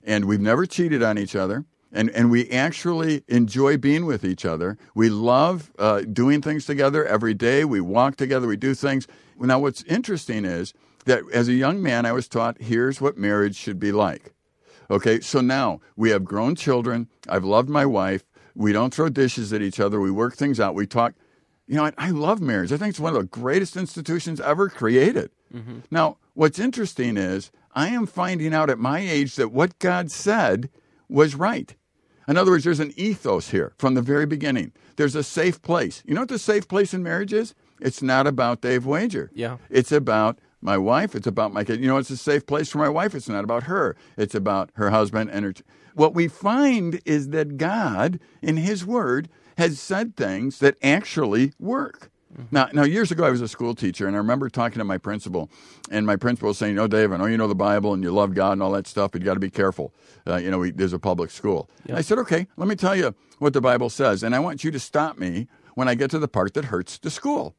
and 0.03 0.25
we've 0.25 0.41
never 0.41 0.65
cheated 0.65 1.03
on 1.03 1.17
each 1.17 1.35
other. 1.35 1.65
And, 1.91 2.09
and 2.09 2.29
we 2.29 2.49
actually 2.49 3.23
enjoy 3.29 3.77
being 3.77 4.05
with 4.05 4.25
each 4.25 4.43
other. 4.43 4.77
We 4.95 5.09
love 5.09 5.71
uh, 5.79 6.01
doing 6.01 6.41
things 6.41 6.65
together 6.65 7.05
every 7.05 7.33
day. 7.33 7.63
We 7.63 7.79
walk 7.79 8.17
together. 8.17 8.47
We 8.47 8.57
do 8.57 8.73
things. 8.73 9.07
Now, 9.39 9.59
what's 9.59 9.81
interesting 9.83 10.43
is 10.43 10.73
that 11.05 11.21
as 11.31 11.47
a 11.47 11.53
young 11.53 11.81
man, 11.81 12.05
I 12.05 12.11
was 12.11 12.27
taught 12.27 12.61
here's 12.61 12.99
what 12.99 13.17
marriage 13.17 13.55
should 13.55 13.79
be 13.79 13.93
like. 13.93 14.33
Okay, 14.91 15.21
so 15.21 15.39
now 15.39 15.79
we 15.95 16.09
have 16.09 16.25
grown 16.25 16.55
children. 16.55 17.07
I've 17.29 17.45
loved 17.45 17.69
my 17.69 17.85
wife. 17.85 18.25
We 18.55 18.71
don't 18.71 18.93
throw 18.93 19.09
dishes 19.09 19.51
at 19.53 19.61
each 19.61 19.79
other. 19.79 19.99
We 19.99 20.11
work 20.11 20.35
things 20.35 20.59
out. 20.59 20.75
We 20.75 20.87
talk. 20.87 21.13
You 21.67 21.75
know, 21.75 21.85
I, 21.85 21.93
I 21.97 22.09
love 22.11 22.41
marriage. 22.41 22.71
I 22.71 22.77
think 22.77 22.91
it's 22.91 22.99
one 22.99 23.15
of 23.15 23.21
the 23.21 23.27
greatest 23.27 23.75
institutions 23.75 24.39
ever 24.39 24.69
created. 24.69 25.31
Mm-hmm. 25.53 25.79
Now, 25.89 26.17
what's 26.33 26.59
interesting 26.59 27.17
is 27.17 27.51
I 27.73 27.89
am 27.89 28.05
finding 28.05 28.53
out 28.53 28.69
at 28.69 28.77
my 28.77 28.99
age 28.99 29.35
that 29.35 29.51
what 29.51 29.79
God 29.79 30.11
said 30.11 30.69
was 31.09 31.35
right. 31.35 31.75
In 32.27 32.37
other 32.37 32.51
words, 32.51 32.63
there's 32.63 32.79
an 32.79 32.93
ethos 32.95 33.49
here 33.49 33.73
from 33.77 33.93
the 33.93 34.01
very 34.01 34.25
beginning. 34.25 34.71
There's 34.95 35.15
a 35.15 35.23
safe 35.23 35.61
place. 35.61 36.01
You 36.05 36.15
know 36.15 36.21
what 36.21 36.29
the 36.29 36.39
safe 36.39 36.67
place 36.67 36.93
in 36.93 37.03
marriage 37.03 37.33
is? 37.33 37.53
It's 37.79 38.01
not 38.01 38.25
about 38.25 38.61
Dave 38.61 38.85
Wager. 38.85 39.29
Yeah. 39.33 39.57
It's 39.69 39.91
about 39.91 40.39
my 40.61 40.77
wife. 40.77 41.13
It's 41.13 41.27
about 41.27 41.53
my 41.53 41.63
kid. 41.63 41.81
You 41.81 41.87
know, 41.87 41.97
it's 41.97 42.09
a 42.09 42.17
safe 42.17 42.45
place 42.45 42.69
for 42.69 42.79
my 42.79 42.89
wife. 42.89 43.13
It's 43.13 43.29
not 43.29 43.43
about 43.43 43.63
her. 43.63 43.95
It's 44.17 44.33
about 44.33 44.71
her 44.75 44.89
husband 44.89 45.29
and 45.31 45.45
her. 45.45 45.53
What 45.95 46.13
we 46.13 46.27
find 46.27 47.01
is 47.05 47.29
that 47.29 47.57
God, 47.57 48.19
in 48.41 48.57
His 48.57 48.85
Word, 48.85 49.29
has 49.57 49.79
said 49.79 50.17
things 50.17 50.59
that 50.59 50.75
actually 50.83 51.53
work. 51.57 52.11
Now, 52.51 52.67
now, 52.73 52.83
years 52.83 53.11
ago, 53.11 53.23
I 53.23 53.29
was 53.29 53.39
a 53.39 53.47
school 53.47 53.73
teacher, 53.73 54.05
and 54.05 54.13
I 54.13 54.19
remember 54.19 54.49
talking 54.49 54.79
to 54.79 54.83
my 54.83 54.97
principal, 54.97 55.49
and 55.89 56.05
my 56.05 56.17
principal 56.17 56.49
was 56.49 56.57
saying, 56.57 56.75
"No, 56.75 56.85
Dave, 56.85 57.13
I 57.13 57.17
know 57.17 57.27
you 57.27 57.37
know 57.37 57.47
the 57.47 57.55
Bible 57.55 57.93
and 57.93 58.03
you 58.03 58.11
love 58.11 58.33
God 58.33 58.53
and 58.53 58.61
all 58.61 58.73
that 58.73 58.87
stuff, 58.87 59.11
but 59.11 59.21
you 59.21 59.25
got 59.25 59.35
to 59.35 59.39
be 59.39 59.49
careful. 59.49 59.93
Uh, 60.27 60.35
you 60.35 60.51
know, 60.51 60.59
we, 60.59 60.71
there's 60.71 60.91
a 60.91 60.99
public 60.99 61.31
school." 61.31 61.69
I 61.93 62.01
said, 62.01 62.17
"Okay, 62.19 62.47
let 62.57 62.67
me 62.67 62.75
tell 62.75 62.93
you 62.93 63.15
what 63.39 63.53
the 63.53 63.61
Bible 63.61 63.89
says, 63.89 64.21
and 64.21 64.35
I 64.35 64.39
want 64.39 64.65
you 64.65 64.71
to 64.71 64.79
stop 64.79 65.17
me 65.17 65.47
when 65.75 65.87
I 65.87 65.95
get 65.95 66.11
to 66.11 66.19
the 66.19 66.27
part 66.27 66.55
that 66.55 66.65
hurts 66.65 66.97
the 66.97 67.09
school." 67.09 67.55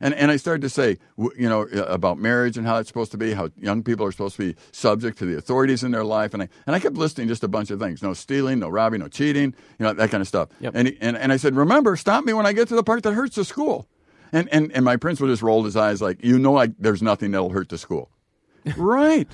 And, 0.00 0.14
and 0.14 0.30
I 0.30 0.36
started 0.36 0.62
to 0.62 0.68
say, 0.68 0.98
you 1.16 1.48
know, 1.48 1.62
uh, 1.62 1.84
about 1.84 2.18
marriage 2.18 2.56
and 2.56 2.66
how 2.66 2.76
it's 2.78 2.88
supposed 2.88 3.10
to 3.12 3.18
be, 3.18 3.32
how 3.32 3.50
young 3.56 3.82
people 3.82 4.04
are 4.06 4.12
supposed 4.12 4.36
to 4.36 4.52
be 4.52 4.56
subject 4.72 5.18
to 5.18 5.24
the 5.26 5.36
authorities 5.36 5.82
in 5.82 5.90
their 5.90 6.04
life. 6.04 6.34
And 6.34 6.42
I, 6.42 6.48
and 6.66 6.76
I 6.76 6.80
kept 6.80 6.96
listing 6.96 7.28
just 7.28 7.42
a 7.44 7.48
bunch 7.48 7.70
of 7.70 7.78
things 7.80 8.02
no 8.02 8.12
stealing, 8.14 8.58
no 8.58 8.68
robbing, 8.68 9.00
no 9.00 9.08
cheating, 9.08 9.54
you 9.78 9.84
know, 9.84 9.92
that 9.92 10.10
kind 10.10 10.20
of 10.20 10.28
stuff. 10.28 10.48
Yep. 10.60 10.72
And, 10.74 10.96
and, 11.00 11.16
and 11.16 11.32
I 11.32 11.36
said, 11.36 11.54
remember, 11.54 11.96
stop 11.96 12.24
me 12.24 12.32
when 12.32 12.46
I 12.46 12.52
get 12.52 12.68
to 12.68 12.74
the 12.76 12.82
part 12.82 13.02
that 13.04 13.12
hurts 13.12 13.36
the 13.36 13.44
school. 13.44 13.86
And, 14.32 14.48
and, 14.52 14.72
and 14.72 14.84
my 14.84 14.96
principal 14.96 15.28
just 15.28 15.42
rolled 15.42 15.64
his 15.66 15.76
eyes 15.76 16.02
like, 16.02 16.22
you 16.24 16.38
know, 16.38 16.58
I, 16.58 16.68
there's 16.78 17.02
nothing 17.02 17.30
that'll 17.30 17.50
hurt 17.50 17.68
the 17.68 17.78
school. 17.78 18.10
right. 18.76 19.28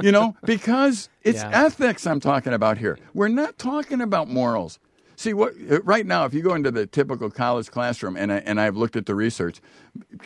you 0.00 0.12
know, 0.12 0.36
because 0.44 1.08
it's 1.22 1.42
Yeah. 1.42 1.64
ethics 1.66 2.06
I'm 2.06 2.20
talking 2.20 2.52
about 2.52 2.78
here. 2.78 2.96
We're 3.12 3.26
not 3.28 3.58
talking 3.58 4.00
about 4.00 4.28
morals. 4.28 4.78
See 5.22 5.34
what 5.34 5.52
uh, 5.70 5.80
right 5.82 6.04
now, 6.04 6.24
if 6.24 6.34
you 6.34 6.42
go 6.42 6.54
into 6.54 6.70
the 6.72 6.86
typical 6.86 7.30
college 7.30 7.70
classroom, 7.70 8.16
and 8.16 8.32
I, 8.32 8.36
and 8.38 8.60
I've 8.60 8.76
looked 8.76 8.96
at 8.96 9.06
the 9.06 9.14
research, 9.14 9.60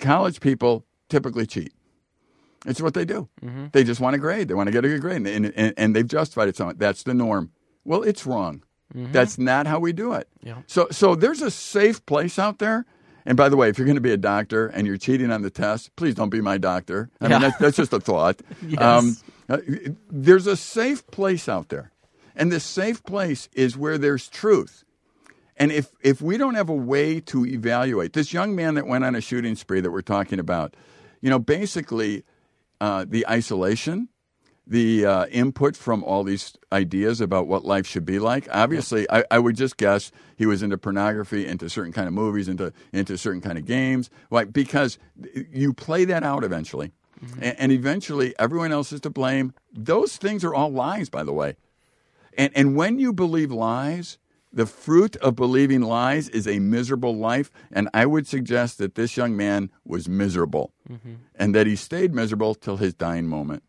college 0.01 0.41
people 0.41 0.85
typically 1.11 1.47
cheat. 1.47 1.73
It's 2.65 2.81
what 2.81 2.95
they 2.95 3.05
do. 3.05 3.29
Mm-hmm. 3.45 3.67
They 3.73 3.85
just 3.85 4.01
want 4.01 4.17
a 4.17 4.19
grade. 4.19 4.49
They 4.49 4.55
want 4.55 4.69
to 4.69 4.73
get 4.73 4.85
a 4.85 4.89
good 4.89 5.01
grade, 5.03 5.27
and, 5.27 5.53
and, 5.55 5.75
and 5.77 5.95
they've 5.95 6.07
justified 6.09 6.49
it. 6.49 6.57
So 6.57 6.73
that's 6.75 7.03
the 7.03 7.15
norm. 7.15 7.53
Well, 7.85 8.03
it's 8.03 8.27
wrong. 8.27 8.63
Mm-hmm. 8.95 9.13
That's 9.13 9.37
not 9.39 9.67
how 9.67 9.79
we 9.81 9.93
do 9.93 10.13
it. 10.15 10.29
Yeah. 10.43 10.63
So 10.67 10.89
so 10.91 11.15
there's 11.15 11.43
a 11.43 11.51
safe 11.51 12.05
place 12.07 12.39
out 12.39 12.59
there. 12.59 12.87
And 13.29 13.37
by 13.37 13.49
the 13.49 13.57
way, 13.57 13.69
if 13.69 13.77
you're 13.77 13.87
going 13.87 13.97
to 13.97 14.01
be 14.01 14.13
a 14.13 14.17
doctor 14.17 14.69
and 14.69 14.87
you're 14.87 14.97
cheating 14.97 15.31
on 15.33 15.43
the 15.43 15.51
test, 15.51 15.95
please 15.97 16.15
don't 16.15 16.31
be 16.31 16.41
my 16.41 16.59
doctor. 16.59 17.11
I 17.21 17.27
Yeah. 17.27 17.29
mean, 17.33 17.41
that's, 17.43 17.59
that's 17.59 17.77
just 17.77 17.93
a 17.93 18.01
thought. 18.01 18.41
Um, 18.79 19.17
uh, 19.51 19.59
yes. 19.69 19.89
uh, 19.89 19.91
there's 20.11 20.47
a 20.47 20.57
safe 20.57 21.05
place 21.09 21.49
out 21.49 21.69
there. 21.69 21.91
And 22.37 22.53
the 22.53 22.61
safe 22.61 23.03
place 23.03 23.49
is 23.53 23.77
where 23.77 23.99
there's 23.99 24.29
truth. 24.29 24.85
And 25.57 25.73
if, 25.73 25.91
if 26.03 26.21
we 26.21 26.37
don't 26.37 26.55
have 26.55 26.69
a 26.69 26.75
way 26.75 27.21
to 27.21 27.47
evaluate 27.47 28.13
this 28.13 28.33
young 28.33 28.55
man 28.55 28.75
that 28.75 28.87
went 28.87 29.05
on 29.05 29.15
a 29.15 29.21
shooting 29.21 29.57
spree 29.57 29.81
that 29.81 29.91
we're 29.91 30.03
talking 30.03 30.39
about, 30.39 30.75
you 31.21 31.31
know, 31.31 31.39
basically 31.39 32.25
uh, 32.81 33.07
the 33.09 33.27
isolation, 33.27 34.09
the 34.67 35.07
uh, 35.07 35.27
input 35.27 35.77
from 35.77 36.03
all 36.03 36.25
these 36.25 36.55
ideas 36.73 37.21
about 37.21 37.47
what 37.47 37.65
life 37.65 37.87
should 37.87 38.05
be 38.05 38.19
like. 38.19 38.49
Obviously, 38.51 39.11
I, 39.11 39.25
I 39.31 39.39
would 39.39 39.57
just 39.57 39.77
guess 39.77 40.11
he 40.37 40.45
was 40.45 40.63
into 40.63 40.77
pornography, 40.77 41.47
into 41.47 41.71
certain 41.71 41.93
kind 41.93 42.09
of 42.09 42.15
movies, 42.15 42.49
into 42.49 42.73
into 42.93 43.17
certain 43.17 43.41
kind 43.41 43.59
of 43.59 43.65
games. 43.65 44.11
Why? 44.29 44.45
Because 44.45 44.99
you 45.53 45.73
play 45.73 46.05
that 46.07 46.25
out 46.25 46.43
eventually, 46.43 46.93
and, 47.41 47.57
and 47.59 47.73
eventually 47.73 48.35
everyone 48.39 48.73
else 48.73 48.93
is 48.93 49.01
to 49.03 49.11
blame. 49.11 49.55
Those 49.73 50.17
things 50.17 50.45
are 50.45 50.55
all 50.55 50.71
lies, 50.71 51.09
by 51.09 51.23
the 51.23 51.33
way. 51.33 51.57
And 52.37 52.51
and 52.57 52.75
when 52.75 52.99
you 52.99 53.13
believe 53.13 53.53
lies, 53.53 54.19
the 54.53 54.67
fruit 54.67 55.17
of 55.17 55.37
believing 55.37 55.83
lies 55.83 56.29
is 56.29 56.47
a 56.47 56.59
miserable 56.59 57.17
life. 57.17 57.51
And 57.73 57.89
I 57.93 58.07
would 58.07 58.27
suggest 58.27 58.79
that 58.79 58.95
this 58.95 59.17
young 59.17 59.37
man 59.37 59.71
was 59.85 60.09
miserable, 60.09 60.73
mm-hmm. 60.91 61.15
and 61.35 61.55
that 61.55 61.67
he 61.67 61.77
stayed 61.77 62.15
miserable 62.15 62.55
till 62.55 62.79
his 62.79 62.95
dying 62.95 63.27
moment. 63.27 63.63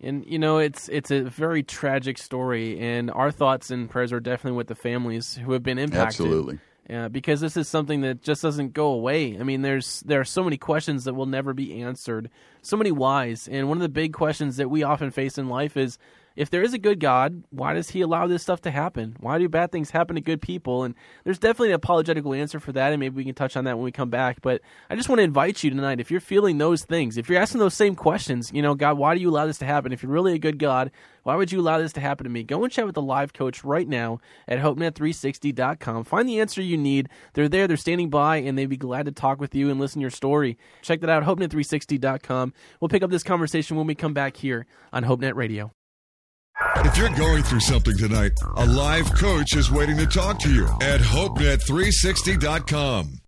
And 0.00 0.24
you 0.26 0.38
know, 0.38 0.58
it's 0.58 0.88
it's 0.88 1.10
a 1.10 1.22
very 1.22 1.62
tragic 1.62 2.18
story, 2.18 2.78
and 2.78 3.10
our 3.10 3.32
thoughts 3.32 3.70
and 3.70 3.90
prayers 3.90 4.12
are 4.12 4.20
definitely 4.20 4.56
with 4.56 4.68
the 4.68 4.76
families 4.76 5.34
who 5.36 5.52
have 5.52 5.62
been 5.62 5.78
impacted. 5.78 6.26
Absolutely. 6.26 6.58
Yeah, 6.88 7.08
because 7.08 7.40
this 7.40 7.56
is 7.56 7.68
something 7.68 8.00
that 8.00 8.22
just 8.22 8.40
doesn't 8.40 8.72
go 8.72 8.86
away. 8.86 9.38
I 9.38 9.42
mean, 9.42 9.62
there's 9.62 10.00
there 10.06 10.20
are 10.20 10.24
so 10.24 10.42
many 10.42 10.56
questions 10.56 11.04
that 11.04 11.14
will 11.14 11.26
never 11.26 11.52
be 11.52 11.82
answered, 11.82 12.30
so 12.62 12.76
many 12.76 12.92
whys, 12.92 13.48
and 13.48 13.68
one 13.68 13.76
of 13.76 13.82
the 13.82 13.88
big 13.90 14.12
questions 14.14 14.56
that 14.56 14.70
we 14.70 14.82
often 14.82 15.10
face 15.10 15.36
in 15.36 15.48
life 15.48 15.76
is 15.76 15.98
if 16.38 16.50
there 16.50 16.62
is 16.62 16.72
a 16.72 16.78
good 16.78 17.00
God, 17.00 17.42
why 17.50 17.74
does 17.74 17.90
He 17.90 18.00
allow 18.00 18.28
this 18.28 18.42
stuff 18.42 18.60
to 18.60 18.70
happen? 18.70 19.16
Why 19.18 19.38
do 19.38 19.48
bad 19.48 19.72
things 19.72 19.90
happen 19.90 20.14
to 20.14 20.22
good 20.22 20.40
people? 20.40 20.84
And 20.84 20.94
there's 21.24 21.40
definitely 21.40 21.70
an 21.70 21.74
apologetical 21.74 22.32
answer 22.32 22.60
for 22.60 22.70
that, 22.72 22.92
and 22.92 23.00
maybe 23.00 23.16
we 23.16 23.24
can 23.24 23.34
touch 23.34 23.56
on 23.56 23.64
that 23.64 23.76
when 23.76 23.84
we 23.84 23.90
come 23.90 24.08
back. 24.08 24.40
But 24.40 24.60
I 24.88 24.94
just 24.94 25.08
want 25.08 25.18
to 25.18 25.24
invite 25.24 25.64
you 25.64 25.70
tonight, 25.70 25.98
if 25.98 26.12
you're 26.12 26.20
feeling 26.20 26.58
those 26.58 26.84
things, 26.84 27.18
if 27.18 27.28
you're 27.28 27.40
asking 27.40 27.58
those 27.58 27.74
same 27.74 27.96
questions, 27.96 28.52
you 28.54 28.62
know, 28.62 28.76
God, 28.76 28.96
why 28.96 29.16
do 29.16 29.20
you 29.20 29.30
allow 29.30 29.46
this 29.46 29.58
to 29.58 29.66
happen? 29.66 29.92
If 29.92 30.04
you're 30.04 30.12
really 30.12 30.34
a 30.34 30.38
good 30.38 30.60
God, 30.60 30.92
why 31.24 31.34
would 31.34 31.50
you 31.50 31.60
allow 31.60 31.78
this 31.78 31.92
to 31.94 32.00
happen 32.00 32.22
to 32.22 32.30
me? 32.30 32.44
Go 32.44 32.62
and 32.62 32.72
chat 32.72 32.86
with 32.86 32.94
the 32.94 33.02
live 33.02 33.32
coach 33.32 33.64
right 33.64 33.88
now 33.88 34.20
at 34.46 34.60
HopeNet360.com. 34.60 36.04
Find 36.04 36.28
the 36.28 36.38
answer 36.38 36.62
you 36.62 36.78
need. 36.78 37.08
They're 37.34 37.48
there, 37.48 37.66
they're 37.66 37.76
standing 37.76 38.10
by, 38.10 38.36
and 38.36 38.56
they'd 38.56 38.66
be 38.66 38.76
glad 38.76 39.06
to 39.06 39.12
talk 39.12 39.40
with 39.40 39.56
you 39.56 39.70
and 39.70 39.80
listen 39.80 39.98
to 39.98 40.02
your 40.02 40.10
story. 40.10 40.56
Check 40.82 41.00
that 41.00 41.10
out, 41.10 41.24
HopeNet360.com. 41.24 42.54
We'll 42.80 42.88
pick 42.88 43.02
up 43.02 43.10
this 43.10 43.24
conversation 43.24 43.76
when 43.76 43.88
we 43.88 43.96
come 43.96 44.14
back 44.14 44.36
here 44.36 44.66
on 44.92 45.02
HopeNet 45.02 45.34
Radio. 45.34 45.72
If 46.84 46.96
you're 46.96 47.08
going 47.10 47.42
through 47.42 47.58
something 47.60 47.96
tonight, 47.96 48.32
a 48.56 48.64
live 48.64 49.12
coach 49.14 49.54
is 49.56 49.68
waiting 49.70 49.96
to 49.96 50.06
talk 50.06 50.38
to 50.40 50.52
you 50.52 50.66
at 50.80 51.00
HopeNet360.com. 51.00 53.18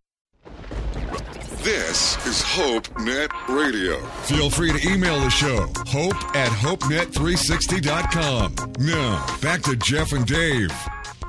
This 1.63 2.17
is 2.27 2.43
HopeNet 2.43 3.29
Radio. 3.49 4.01
Feel 4.23 4.49
free 4.51 4.73
to 4.73 4.89
email 4.89 5.21
the 5.21 5.29
show, 5.31 5.67
hope 5.89 6.15
at 6.37 6.49
HopeNet360.com. 6.53 8.55
Now, 8.79 9.27
back 9.43 9.63
to 9.63 9.75
Jeff 9.77 10.13
and 10.13 10.25
Dave. 10.27 10.71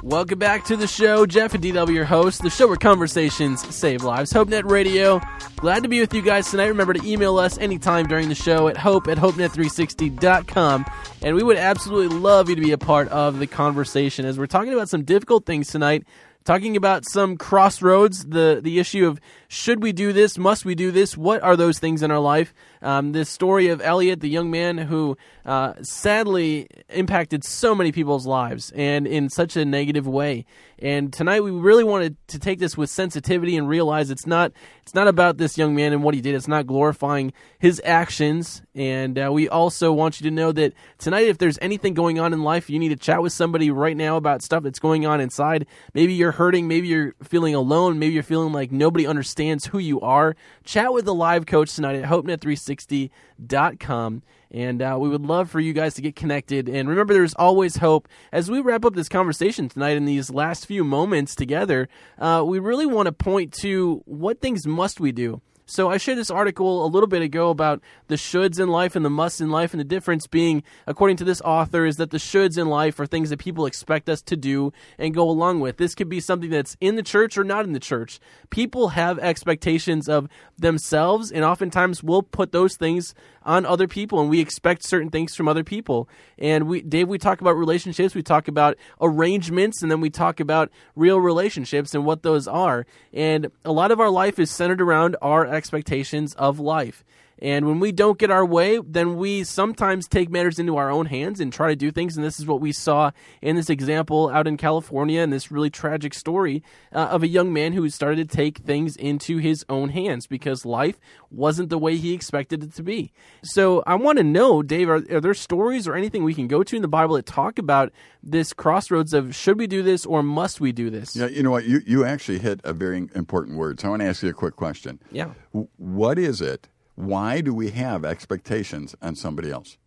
Welcome 0.03 0.39
back 0.39 0.65
to 0.65 0.75
the 0.75 0.87
show. 0.87 1.27
Jeff 1.27 1.53
and 1.53 1.63
DW, 1.63 1.93
your 1.93 2.05
host. 2.05 2.41
The 2.41 2.49
show 2.49 2.65
where 2.65 2.75
conversations 2.75 3.63
save 3.75 4.03
lives. 4.03 4.33
HopeNet 4.33 4.67
Radio. 4.67 5.21
Glad 5.57 5.83
to 5.83 5.89
be 5.89 5.99
with 5.99 6.11
you 6.11 6.23
guys 6.23 6.49
tonight. 6.49 6.69
Remember 6.69 6.93
to 6.93 7.07
email 7.07 7.37
us 7.37 7.59
anytime 7.59 8.07
during 8.07 8.27
the 8.27 8.33
show 8.33 8.67
at 8.67 8.77
hope 8.77 9.07
at 9.07 9.19
hopenet360.com. 9.19 10.85
And 11.21 11.35
we 11.35 11.43
would 11.43 11.57
absolutely 11.57 12.17
love 12.17 12.49
you 12.49 12.55
to 12.55 12.61
be 12.61 12.71
a 12.71 12.79
part 12.79 13.09
of 13.09 13.37
the 13.37 13.45
conversation 13.45 14.25
as 14.25 14.39
we're 14.39 14.47
talking 14.47 14.73
about 14.73 14.89
some 14.89 15.03
difficult 15.03 15.45
things 15.45 15.67
tonight. 15.67 16.03
Talking 16.45 16.75
about 16.75 17.05
some 17.07 17.37
crossroads, 17.37 18.25
the, 18.25 18.59
the 18.63 18.79
issue 18.79 19.05
of 19.05 19.21
should 19.51 19.83
we 19.83 19.91
do 19.91 20.13
this? 20.13 20.37
Must 20.37 20.63
we 20.63 20.75
do 20.75 20.91
this? 20.91 21.17
What 21.17 21.43
are 21.43 21.57
those 21.57 21.77
things 21.77 22.01
in 22.03 22.09
our 22.09 22.21
life? 22.21 22.53
Um, 22.81 23.11
this 23.11 23.29
story 23.29 23.67
of 23.67 23.81
Elliot, 23.81 24.21
the 24.21 24.29
young 24.29 24.49
man 24.49 24.77
who 24.77 25.17
uh, 25.45 25.73
sadly 25.81 26.69
impacted 26.87 27.43
so 27.43 27.75
many 27.75 27.91
people's 27.91 28.25
lives 28.25 28.71
and 28.73 29.05
in 29.05 29.29
such 29.29 29.57
a 29.57 29.65
negative 29.65 30.07
way. 30.07 30.45
And 30.79 31.11
tonight 31.11 31.41
we 31.41 31.51
really 31.51 31.83
wanted 31.83 32.15
to 32.29 32.39
take 32.39 32.59
this 32.59 32.77
with 32.77 32.89
sensitivity 32.89 33.57
and 33.57 33.67
realize 33.67 34.09
it's 34.09 34.25
not 34.25 34.53
it's 34.81 34.95
not 34.95 35.07
about 35.07 35.37
this 35.37 35.57
young 35.57 35.75
man 35.75 35.91
and 35.91 36.01
what 36.01 36.15
he 36.15 36.21
did. 36.21 36.33
It's 36.33 36.47
not 36.47 36.65
glorifying 36.65 37.33
his 37.59 37.81
actions. 37.83 38.63
And 38.73 39.19
uh, 39.19 39.31
we 39.31 39.49
also 39.49 39.91
want 39.91 40.19
you 40.19 40.29
to 40.29 40.35
know 40.35 40.53
that 40.53 40.73
tonight, 40.97 41.27
if 41.27 41.37
there's 41.37 41.59
anything 41.61 41.93
going 41.93 42.19
on 42.19 42.33
in 42.33 42.41
life, 42.41 42.69
you 42.69 42.79
need 42.79 42.89
to 42.89 42.95
chat 42.95 43.21
with 43.21 43.33
somebody 43.33 43.69
right 43.69 43.97
now 43.97 44.15
about 44.15 44.41
stuff 44.41 44.63
that's 44.63 44.79
going 44.79 45.05
on 45.05 45.19
inside. 45.21 45.67
Maybe 45.93 46.13
you're 46.13 46.31
hurting. 46.31 46.67
Maybe 46.67 46.87
you're 46.87 47.13
feeling 47.21 47.53
alone. 47.53 47.99
Maybe 47.99 48.13
you're 48.13 48.23
feeling 48.23 48.53
like 48.53 48.71
nobody 48.71 49.05
understands 49.05 49.40
who 49.49 49.79
you 49.79 49.99
are. 50.01 50.35
Chat 50.63 50.93
with 50.93 51.05
the 51.05 51.13
live 51.13 51.45
coach 51.45 51.75
tonight 51.75 51.95
at 51.95 52.09
HopeNet360.com. 52.09 54.23
And 54.53 54.81
uh, 54.81 54.97
we 54.99 55.07
would 55.07 55.21
love 55.21 55.49
for 55.49 55.59
you 55.59 55.73
guys 55.73 55.93
to 55.95 56.01
get 56.01 56.15
connected. 56.15 56.67
And 56.67 56.89
remember, 56.89 57.13
there's 57.13 57.33
always 57.35 57.77
hope. 57.77 58.07
As 58.31 58.51
we 58.51 58.59
wrap 58.59 58.85
up 58.85 58.95
this 58.95 59.09
conversation 59.09 59.69
tonight 59.69 59.97
in 59.97 60.05
these 60.05 60.29
last 60.29 60.65
few 60.65 60.83
moments 60.83 61.35
together, 61.35 61.87
uh, 62.19 62.43
we 62.45 62.59
really 62.59 62.85
want 62.85 63.07
to 63.07 63.13
point 63.13 63.53
to 63.61 64.01
what 64.05 64.41
things 64.41 64.67
must 64.67 64.99
we 64.99 65.11
do. 65.11 65.41
So 65.71 65.89
I 65.89 65.95
shared 65.95 66.17
this 66.17 66.29
article 66.29 66.85
a 66.85 66.91
little 66.91 67.07
bit 67.07 67.21
ago 67.21 67.49
about 67.49 67.79
the 68.07 68.15
shoulds 68.15 68.59
in 68.59 68.67
life 68.67 68.97
and 68.97 69.05
the 69.05 69.09
musts 69.09 69.39
in 69.39 69.49
life, 69.49 69.71
and 69.71 69.79
the 69.79 69.85
difference 69.85 70.27
being, 70.27 70.63
according 70.85 71.15
to 71.17 71.23
this 71.23 71.39
author, 71.43 71.85
is 71.85 71.95
that 71.95 72.09
the 72.09 72.17
shoulds 72.17 72.57
in 72.57 72.67
life 72.67 72.99
are 72.99 73.05
things 73.05 73.29
that 73.29 73.39
people 73.39 73.65
expect 73.65 74.09
us 74.09 74.21
to 74.23 74.35
do 74.35 74.73
and 74.97 75.13
go 75.13 75.29
along 75.29 75.61
with. 75.61 75.77
This 75.77 75.95
could 75.95 76.09
be 76.09 76.19
something 76.19 76.49
that's 76.49 76.75
in 76.81 76.97
the 76.97 77.03
church 77.03 77.37
or 77.37 77.45
not 77.45 77.63
in 77.63 77.71
the 77.71 77.79
church. 77.79 78.19
People 78.49 78.89
have 78.89 79.17
expectations 79.19 80.09
of 80.09 80.27
themselves, 80.57 81.31
and 81.31 81.45
oftentimes 81.45 82.03
we'll 82.03 82.21
put 82.21 82.51
those 82.51 82.75
things 82.75 83.15
on 83.43 83.65
other 83.65 83.87
people, 83.87 84.19
and 84.19 84.29
we 84.29 84.39
expect 84.39 84.83
certain 84.83 85.09
things 85.09 85.35
from 85.35 85.47
other 85.47 85.63
people. 85.63 86.07
And 86.37 86.67
we, 86.67 86.81
Dave, 86.81 87.07
we 87.07 87.17
talk 87.17 87.41
about 87.41 87.57
relationships, 87.57 88.15
we 88.15 88.23
talk 88.23 88.47
about 88.47 88.77
arrangements, 88.99 89.81
and 89.81 89.91
then 89.91 90.01
we 90.01 90.09
talk 90.09 90.39
about 90.39 90.69
real 90.95 91.19
relationships 91.19 91.93
and 91.95 92.05
what 92.05 92.23
those 92.23 92.47
are. 92.47 92.85
And 93.13 93.51
a 93.65 93.71
lot 93.71 93.91
of 93.91 93.99
our 93.99 94.09
life 94.09 94.39
is 94.39 94.51
centered 94.51 94.81
around 94.81 95.15
our 95.21 95.45
expectations 95.45 96.33
of 96.35 96.59
life. 96.59 97.03
And 97.41 97.65
when 97.65 97.79
we 97.79 97.91
don't 97.91 98.19
get 98.19 98.29
our 98.29 98.45
way, 98.45 98.79
then 98.85 99.15
we 99.15 99.43
sometimes 99.43 100.07
take 100.07 100.29
matters 100.29 100.59
into 100.59 100.77
our 100.77 100.91
own 100.91 101.07
hands 101.07 101.39
and 101.39 101.51
try 101.51 101.69
to 101.69 101.75
do 101.75 101.91
things. 101.91 102.15
And 102.15 102.23
this 102.25 102.39
is 102.39 102.45
what 102.45 102.61
we 102.61 102.71
saw 102.71 103.11
in 103.41 103.55
this 103.55 103.69
example 103.69 104.29
out 104.29 104.47
in 104.47 104.57
California 104.57 105.21
and 105.21 105.33
this 105.33 105.51
really 105.51 105.69
tragic 105.69 106.13
story 106.13 106.63
uh, 106.93 107.07
of 107.11 107.23
a 107.23 107.27
young 107.27 107.51
man 107.51 107.73
who 107.73 107.89
started 107.89 108.29
to 108.29 108.35
take 108.35 108.59
things 108.59 108.95
into 108.95 109.37
his 109.37 109.65
own 109.69 109.89
hands 109.89 110.27
because 110.27 110.65
life 110.65 110.99
wasn't 111.31 111.69
the 111.69 111.77
way 111.77 111.97
he 111.97 112.13
expected 112.13 112.63
it 112.63 112.73
to 112.75 112.83
be. 112.83 113.11
So 113.43 113.83
I 113.87 113.95
want 113.95 114.19
to 114.19 114.23
know, 114.23 114.61
Dave, 114.61 114.89
are, 114.89 115.03
are 115.11 115.21
there 115.21 115.33
stories 115.33 115.87
or 115.87 115.95
anything 115.95 116.23
we 116.23 116.35
can 116.35 116.47
go 116.47 116.63
to 116.63 116.75
in 116.75 116.81
the 116.81 116.87
Bible 116.87 117.15
that 117.15 117.25
talk 117.25 117.57
about 117.57 117.91
this 118.21 118.53
crossroads 118.53 119.13
of 119.13 119.35
should 119.35 119.57
we 119.57 119.65
do 119.65 119.81
this 119.81 120.05
or 120.05 120.21
must 120.21 120.61
we 120.61 120.71
do 120.71 120.89
this? 120.89 121.15
Yeah, 121.15 121.27
you 121.27 121.41
know 121.41 121.51
what? 121.51 121.65
You, 121.65 121.81
you 121.87 122.05
actually 122.05 122.39
hit 122.39 122.61
a 122.63 122.73
very 122.73 122.97
important 123.15 123.57
word. 123.57 123.79
So 123.79 123.87
I 123.87 123.89
want 123.89 124.01
to 124.01 124.07
ask 124.07 124.21
you 124.21 124.29
a 124.29 124.33
quick 124.33 124.55
question. 124.55 124.99
Yeah. 125.11 125.31
What 125.51 126.19
is 126.19 126.41
it? 126.41 126.67
Why 126.95 127.41
do 127.41 127.53
we 127.53 127.71
have 127.71 128.05
expectations 128.05 128.95
on 129.01 129.15
somebody 129.15 129.51
else? 129.51 129.77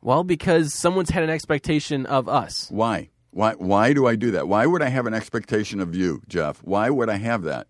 Well, 0.00 0.24
because 0.24 0.72
someone's 0.74 1.10
had 1.10 1.22
an 1.22 1.30
expectation 1.30 2.06
of 2.06 2.28
us. 2.28 2.68
Why? 2.70 3.10
Why? 3.30 3.54
Why 3.54 3.92
do 3.92 4.06
I 4.06 4.16
do 4.16 4.30
that? 4.32 4.48
Why 4.48 4.66
would 4.66 4.82
I 4.82 4.88
have 4.88 5.06
an 5.06 5.14
expectation 5.14 5.80
of 5.80 5.94
you, 5.94 6.22
Jeff? 6.28 6.58
Why 6.62 6.90
would 6.90 7.10
I 7.10 7.16
have 7.16 7.42
that? 7.42 7.66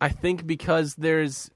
I 0.00 0.08
think 0.08 0.46
because 0.46 0.94
there's 0.96 1.50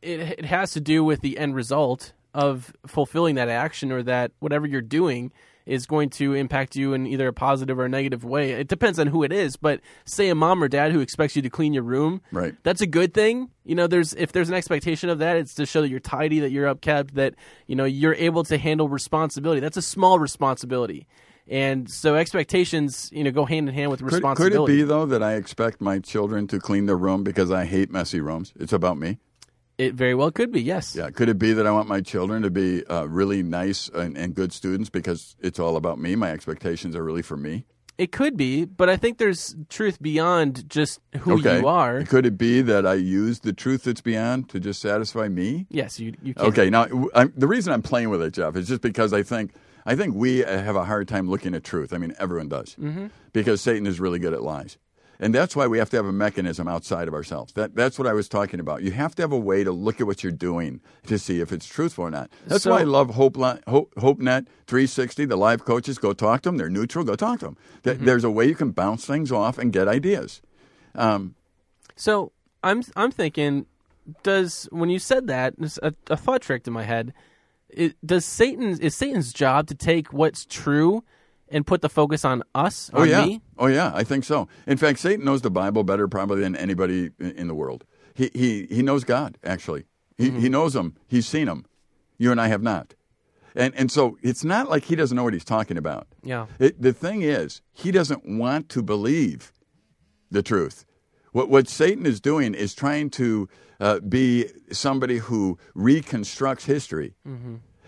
it, 0.00 0.20
it 0.20 0.44
has 0.46 0.72
to 0.72 0.80
do 0.80 1.04
with 1.04 1.20
the 1.20 1.38
end 1.38 1.54
result 1.54 2.12
of 2.34 2.74
fulfilling 2.86 3.34
that 3.34 3.48
action 3.48 3.92
or 3.92 4.02
that 4.02 4.32
whatever 4.40 4.66
you're 4.66 4.80
doing 4.80 5.32
is 5.66 5.86
going 5.86 6.10
to 6.10 6.34
impact 6.34 6.76
you 6.76 6.92
in 6.92 7.06
either 7.06 7.28
a 7.28 7.32
positive 7.32 7.78
or 7.78 7.84
a 7.84 7.88
negative 7.88 8.24
way. 8.24 8.52
It 8.52 8.68
depends 8.68 8.98
on 8.98 9.06
who 9.06 9.22
it 9.22 9.32
is, 9.32 9.56
but 9.56 9.80
say 10.04 10.28
a 10.28 10.34
mom 10.34 10.62
or 10.62 10.68
dad 10.68 10.92
who 10.92 11.00
expects 11.00 11.36
you 11.36 11.42
to 11.42 11.50
clean 11.50 11.72
your 11.72 11.82
room, 11.84 12.20
Right. 12.32 12.54
That's 12.62 12.80
a 12.80 12.86
good 12.86 13.14
thing. 13.14 13.50
You 13.64 13.74
know, 13.74 13.86
there's 13.86 14.12
if 14.14 14.32
there's 14.32 14.48
an 14.48 14.54
expectation 14.54 15.08
of 15.08 15.18
that, 15.20 15.36
it's 15.36 15.54
to 15.54 15.66
show 15.66 15.82
that 15.82 15.88
you're 15.88 16.00
tidy, 16.00 16.40
that 16.40 16.50
you're 16.50 16.72
upkept, 16.74 17.12
that 17.12 17.34
you 17.66 17.76
know 17.76 17.84
you're 17.84 18.14
able 18.14 18.42
to 18.44 18.58
handle 18.58 18.88
responsibility. 18.88 19.60
That's 19.60 19.76
a 19.76 19.82
small 19.82 20.18
responsibility. 20.18 21.06
And 21.48 21.90
so 21.90 22.14
expectations, 22.16 23.10
you 23.12 23.24
know, 23.24 23.30
go 23.30 23.44
hand 23.44 23.68
in 23.68 23.74
hand 23.74 23.90
with 23.90 24.00
Could, 24.00 24.08
could 24.10 24.14
responsibility. 24.16 24.72
it 24.74 24.76
be 24.76 24.82
though 24.82 25.06
that 25.06 25.22
I 25.22 25.34
expect 25.34 25.80
my 25.80 25.98
children 25.98 26.46
to 26.48 26.58
clean 26.58 26.86
their 26.86 26.96
room 26.96 27.22
because 27.24 27.50
I 27.50 27.64
hate 27.64 27.90
messy 27.90 28.20
rooms? 28.20 28.52
It's 28.58 28.72
about 28.72 28.98
me. 28.98 29.18
It 29.82 29.94
very 29.94 30.14
well 30.14 30.30
could 30.30 30.52
be, 30.52 30.62
yes. 30.62 30.94
Yeah. 30.96 31.10
Could 31.10 31.28
it 31.28 31.38
be 31.38 31.52
that 31.52 31.66
I 31.66 31.70
want 31.70 31.88
my 31.88 32.00
children 32.00 32.42
to 32.42 32.50
be 32.50 32.84
uh, 32.86 33.04
really 33.04 33.42
nice 33.42 33.88
and, 33.88 34.16
and 34.16 34.34
good 34.34 34.52
students 34.52 34.90
because 34.90 35.36
it's 35.40 35.58
all 35.58 35.76
about 35.76 35.98
me? 35.98 36.16
My 36.16 36.30
expectations 36.30 36.96
are 36.96 37.02
really 37.02 37.22
for 37.22 37.36
me. 37.36 37.64
It 37.98 38.10
could 38.10 38.36
be, 38.36 38.64
but 38.64 38.88
I 38.88 38.96
think 38.96 39.18
there's 39.18 39.54
truth 39.68 40.00
beyond 40.00 40.68
just 40.68 40.98
who 41.20 41.38
okay. 41.38 41.60
you 41.60 41.68
are. 41.68 42.02
Could 42.04 42.24
it 42.24 42.38
be 42.38 42.62
that 42.62 42.86
I 42.86 42.94
use 42.94 43.40
the 43.40 43.52
truth 43.52 43.84
that's 43.84 44.00
beyond 44.00 44.48
to 44.48 44.58
just 44.58 44.80
satisfy 44.80 45.28
me? 45.28 45.66
Yes, 45.68 46.00
you. 46.00 46.14
you 46.22 46.34
can. 46.34 46.46
Okay. 46.46 46.70
Now, 46.70 46.86
I'm, 47.14 47.32
the 47.36 47.46
reason 47.46 47.72
I'm 47.72 47.82
playing 47.82 48.08
with 48.08 48.22
it, 48.22 48.32
Jeff, 48.32 48.56
is 48.56 48.66
just 48.66 48.80
because 48.80 49.12
I 49.12 49.22
think 49.22 49.52
I 49.84 49.94
think 49.94 50.14
we 50.14 50.38
have 50.38 50.74
a 50.74 50.84
hard 50.84 51.06
time 51.06 51.28
looking 51.28 51.54
at 51.54 51.64
truth. 51.64 51.92
I 51.92 51.98
mean, 51.98 52.14
everyone 52.18 52.48
does, 52.48 52.76
mm-hmm. 52.76 53.08
because 53.32 53.60
Satan 53.60 53.86
is 53.86 54.00
really 54.00 54.18
good 54.18 54.32
at 54.32 54.42
lies, 54.42 54.78
and 55.22 55.34
that's 55.34 55.56
why 55.56 55.66
we 55.66 55.78
have 55.78 55.88
to 55.90 55.96
have 55.96 56.04
a 56.06 56.12
mechanism 56.12 56.68
outside 56.68 57.08
of 57.08 57.14
ourselves. 57.14 57.52
That 57.54 57.74
that's 57.74 57.98
what 57.98 58.06
I 58.06 58.12
was 58.12 58.28
talking 58.28 58.60
about. 58.60 58.82
You 58.82 58.90
have 58.90 59.14
to 59.14 59.22
have 59.22 59.32
a 59.32 59.38
way 59.38 59.64
to 59.64 59.72
look 59.72 60.00
at 60.00 60.06
what 60.06 60.22
you're 60.22 60.32
doing 60.32 60.80
to 61.06 61.18
see 61.18 61.40
if 61.40 61.52
it's 61.52 61.66
truthful 61.66 62.04
or 62.04 62.10
not. 62.10 62.30
That's 62.46 62.64
So- 62.64 62.72
why 62.72 62.80
I 62.80 62.84
love 62.84 63.10
Hope, 63.10 63.36
Hope 63.68 63.94
HopeNet 63.94 64.46
360. 64.66 65.24
The 65.24 65.36
live 65.36 65.64
coaches, 65.64 65.96
go 65.98 66.12
talk 66.12 66.42
to 66.42 66.48
them. 66.48 66.56
They're 66.58 66.68
neutral. 66.68 67.04
Go 67.04 67.14
talk 67.14 67.38
to 67.40 67.46
them. 67.46 67.56
Th- 67.84 67.98
There's 67.98 68.24
a 68.24 68.30
way 68.30 68.46
you 68.46 68.54
can 68.54 68.72
bounce 68.72 69.06
things 69.06 69.32
off 69.32 69.56
and 69.58 69.72
get 69.72 69.88
ideas. 69.88 70.42
Um, 70.94 71.34
So 71.96 72.32
I'm 72.62 72.82
I'm 72.96 73.10
thinking, 73.10 73.66
does 74.22 74.68
when 74.72 74.90
you 74.90 74.98
said 74.98 75.26
that, 75.28 75.54
a, 75.82 75.94
a 76.10 76.16
thought 76.16 76.42
tricked 76.42 76.66
in 76.66 76.72
my 76.74 76.82
head. 76.84 77.14
It, 77.74 77.96
does 78.04 78.26
Satan 78.26 78.78
is 78.80 78.94
Satan's 78.94 79.32
job 79.32 79.66
to 79.68 79.74
take 79.74 80.12
what's 80.12 80.44
true 80.44 81.04
and 81.52 81.66
put 81.66 81.82
the 81.82 81.88
focus 81.88 82.24
on 82.24 82.42
us, 82.54 82.90
Oh 82.94 83.02
on 83.02 83.08
yeah, 83.08 83.24
me? 83.26 83.40
oh 83.58 83.66
yeah, 83.66 83.92
I 83.94 84.02
think 84.04 84.24
so. 84.24 84.48
In 84.66 84.76
fact, 84.78 84.98
Satan 84.98 85.24
knows 85.24 85.42
the 85.42 85.50
Bible 85.50 85.84
better 85.84 86.08
probably 86.08 86.40
than 86.40 86.56
anybody 86.56 87.10
in 87.20 87.46
the 87.48 87.54
world. 87.54 87.84
He 88.14 88.30
he 88.34 88.66
he 88.70 88.82
knows 88.82 89.04
God 89.04 89.38
actually. 89.44 89.84
He 90.18 90.28
Mm-hmm. 90.30 90.40
he 90.40 90.48
knows 90.48 90.74
him. 90.76 90.96
He's 91.08 91.26
seen 91.26 91.48
him. 91.48 91.64
You 92.18 92.30
and 92.32 92.40
I 92.40 92.48
have 92.48 92.62
not. 92.62 92.94
And 93.54 93.74
and 93.76 93.90
so 93.90 94.16
it's 94.22 94.44
not 94.44 94.68
like 94.70 94.84
he 94.84 94.96
doesn't 94.96 95.16
know 95.16 95.24
what 95.24 95.32
he's 95.34 95.44
talking 95.44 95.76
about. 95.76 96.06
Yeah. 96.22 96.46
It, 96.58 96.80
the 96.80 96.92
thing 96.92 97.22
is, 97.22 97.60
he 97.72 97.90
doesn't 97.90 98.24
want 98.38 98.68
to 98.70 98.82
believe 98.82 99.52
the 100.30 100.42
truth. 100.42 100.84
What 101.32 101.48
what 101.50 101.68
Satan 101.68 102.06
is 102.06 102.20
doing 102.20 102.54
is 102.54 102.74
trying 102.74 103.10
to 103.10 103.48
uh, 103.80 103.98
be 104.00 104.46
somebody 104.70 105.18
who 105.18 105.58
reconstructs 105.74 106.64
history. 106.66 107.14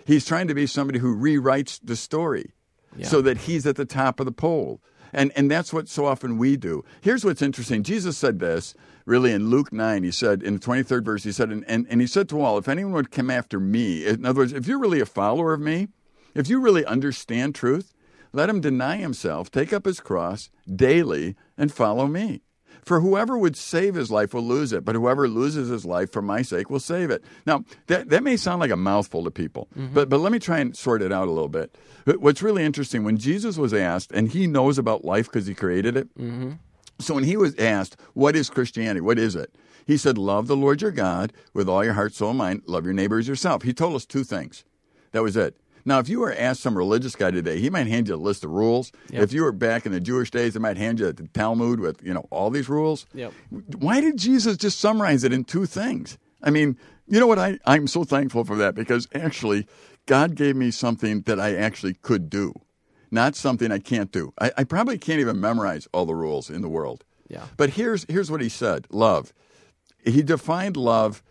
He's 0.07 0.27
trying 0.27 0.49
to 0.49 0.55
be 0.55 0.67
somebody 0.67 0.99
who 0.99 1.17
rewrites 1.17 1.81
the 1.83 1.97
story 1.97 2.53
so 3.03 3.21
that 3.23 3.39
he's 3.39 3.67
at 3.67 3.77
the 3.77 3.85
top 3.85 4.21
of 4.21 4.27
the 4.27 4.33
pole. 4.33 4.81
And, 5.13 5.31
and 5.37 5.51
that's 5.51 5.73
what 5.73 5.89
so 5.89 6.07
often 6.07 6.39
we 6.39 6.57
do. 6.57 6.85
Here's 7.01 7.25
what's 7.25 7.43
interesting. 7.43 7.83
Jesus 7.83 8.19
said 8.19 8.41
this 8.41 8.75
really 9.07 9.33
in 9.33 9.49
Luke 9.49 9.73
9. 9.73 10.03
He 10.03 10.11
said, 10.11 10.43
in 10.43 10.55
the 10.55 10.61
23rd 10.61 11.05
verse, 11.05 11.25
he 11.25 11.33
said, 11.33 11.51
and, 11.51 11.65
and, 11.69 11.87
and 11.89 12.01
he 12.01 12.07
said 12.07 12.29
to 12.31 12.41
all, 12.41 12.59
if 12.59 12.69
anyone 12.69 12.95
would 12.95 13.11
come 13.11 13.31
after 13.31 13.61
me, 13.61 14.05
in 14.07 14.27
other 14.27 14.41
words, 14.41 14.53
if 14.53 14.67
you're 14.67 14.79
really 14.79 15.01
a 15.01 15.07
follower 15.07 15.55
of 15.55 15.61
me, 15.61 15.89
if 16.35 16.49
you 16.49 16.61
really 16.61 16.85
understand 16.85 17.55
truth, 17.55 17.95
let 18.33 18.51
him 18.51 18.61
deny 18.61 18.97
himself, 18.97 19.51
take 19.51 19.73
up 19.73 19.87
his 19.87 20.01
cross 20.01 20.51
daily, 20.75 21.37
and 21.57 21.73
follow 21.73 22.09
me. 22.09 22.43
For 22.85 23.01
whoever 23.01 23.39
would 23.39 23.57
save 23.57 23.95
his 23.95 24.11
life 24.11 24.35
will 24.35 24.43
lose 24.43 24.73
it, 24.73 24.85
but 24.85 24.95
whoever 24.95 25.29
loses 25.29 25.69
his 25.69 25.85
life 25.85 26.13
for 26.13 26.23
my 26.23 26.43
sake 26.43 26.71
will 26.71 26.81
save 26.81 27.11
it. 27.11 27.25
Now, 27.47 27.65
that, 27.87 28.11
that 28.11 28.23
may 28.23 28.37
sound 28.37 28.61
like 28.61 28.71
a 28.71 28.77
mouthful 28.77 29.25
to 29.25 29.31
people, 29.31 29.69
mm-hmm. 29.77 29.95
but, 29.95 30.09
but 30.09 30.19
let 30.19 30.33
me 30.33 30.39
try 30.39 30.59
and 30.59 30.77
sort 30.77 31.03
it 31.03 31.13
out 31.13 31.29
a 31.29 31.31
little 31.31 31.49
bit. 31.49 31.77
What's 32.05 32.43
really 32.43 32.65
interesting, 32.65 33.03
when 33.05 33.17
Jesus 33.17 33.57
was 33.57 33.73
asked, 33.73 34.13
and 34.13 34.29
he 34.29 34.47
knows 34.47 34.79
about 34.79 35.05
life 35.05 35.27
because 35.27 35.47
he 35.47 35.55
created 35.55 35.97
it, 35.97 36.15
mm-hmm. 36.19 36.53
so 36.99 37.15
when 37.15 37.25
he 37.25 37.37
was 37.37 37.57
asked, 37.59 37.97
What 38.13 38.37
is 38.37 38.51
Christianity? 38.51 39.01
What 39.01 39.19
is 39.19 39.35
it? 39.35 39.55
He 39.87 39.97
said, 39.97 40.19
Love 40.19 40.47
the 40.47 40.57
Lord 40.57 40.83
your 40.83 40.91
God 40.91 41.33
with 41.53 41.69
all 41.69 41.85
your 41.85 41.95
heart, 41.95 42.15
soul, 42.15 42.31
and 42.31 42.39
mind. 42.39 42.63
Love 42.67 42.85
your 42.85 42.95
neighbor 42.95 43.19
as 43.19 43.29
yourself. 43.29 43.63
He 43.63 43.73
told 43.73 43.95
us 43.95 44.05
two 44.05 44.25
things. 44.25 44.65
That 45.13 45.23
was 45.23 45.37
it. 45.37 45.57
Now, 45.85 45.99
if 45.99 46.09
you 46.09 46.21
were 46.21 46.33
asked 46.33 46.63
some 46.63 46.77
religious 46.77 47.15
guy 47.15 47.31
today, 47.31 47.61
he 47.61 47.69
might 47.69 47.87
hand 47.87 48.09
you 48.09 48.15
a 48.15 48.17
list 48.17 48.45
of 48.45 48.51
rules. 48.51 48.91
If 49.11 49.33
you 49.33 49.43
were 49.43 49.53
back 49.53 49.85
in 49.85 49.93
the 49.93 50.01
Jewish 50.01 50.31
days, 50.31 50.55
they 50.55 50.61
might 50.61 50.77
hand 50.77 51.01
you 51.01 51.13
the 51.13 51.29
Talmud 51.29 51.81
with, 51.81 52.03
you 52.03 52.15
know, 52.15 52.27
all 52.31 52.51
these 52.51 52.69
rules. 52.69 53.07
Yep. 53.13 53.33
Why 53.79 54.01
did 54.01 54.17
Jesus 54.17 54.57
just 54.57 54.81
summarize 54.81 55.25
it 55.25 55.33
in 55.33 55.45
two 55.45 55.67
things? 55.67 56.17
I 56.43 56.51
mean, 56.51 56.79
you 57.07 57.21
know 57.21 57.27
what? 57.27 57.39
I, 57.39 57.59
I'm 57.67 57.87
so 57.87 58.05
thankful 58.05 58.45
for 58.45 58.57
that 58.57 58.75
because 58.75 59.09
actually, 59.15 59.67
God 60.07 60.35
gave 60.35 60.57
me 60.57 60.71
something 60.71 61.23
that 61.23 61.39
I 61.39 61.55
actually 61.55 61.95
could 61.95 62.29
do, 62.31 62.55
not 63.11 63.37
something 63.37 63.71
I 63.71 63.79
can't 63.79 64.11
do. 64.11 64.33
I, 64.41 64.53
I 64.59 64.65
probably 64.65 64.99
can't 64.99 65.21
even 65.21 65.41
memorize 65.41 65.87
all 65.93 66.07
the 66.07 66.15
rules 66.15 66.51
in 66.51 66.63
the 66.63 66.69
world. 66.69 67.05
Yeah. 67.29 67.47
But 67.57 67.71
here's 67.71 68.05
here's 68.09 68.31
what 68.31 68.41
he 68.41 68.49
said: 68.49 68.87
love. 68.91 69.33
he 70.05 70.23
defined 70.23 70.77
love 70.77 71.23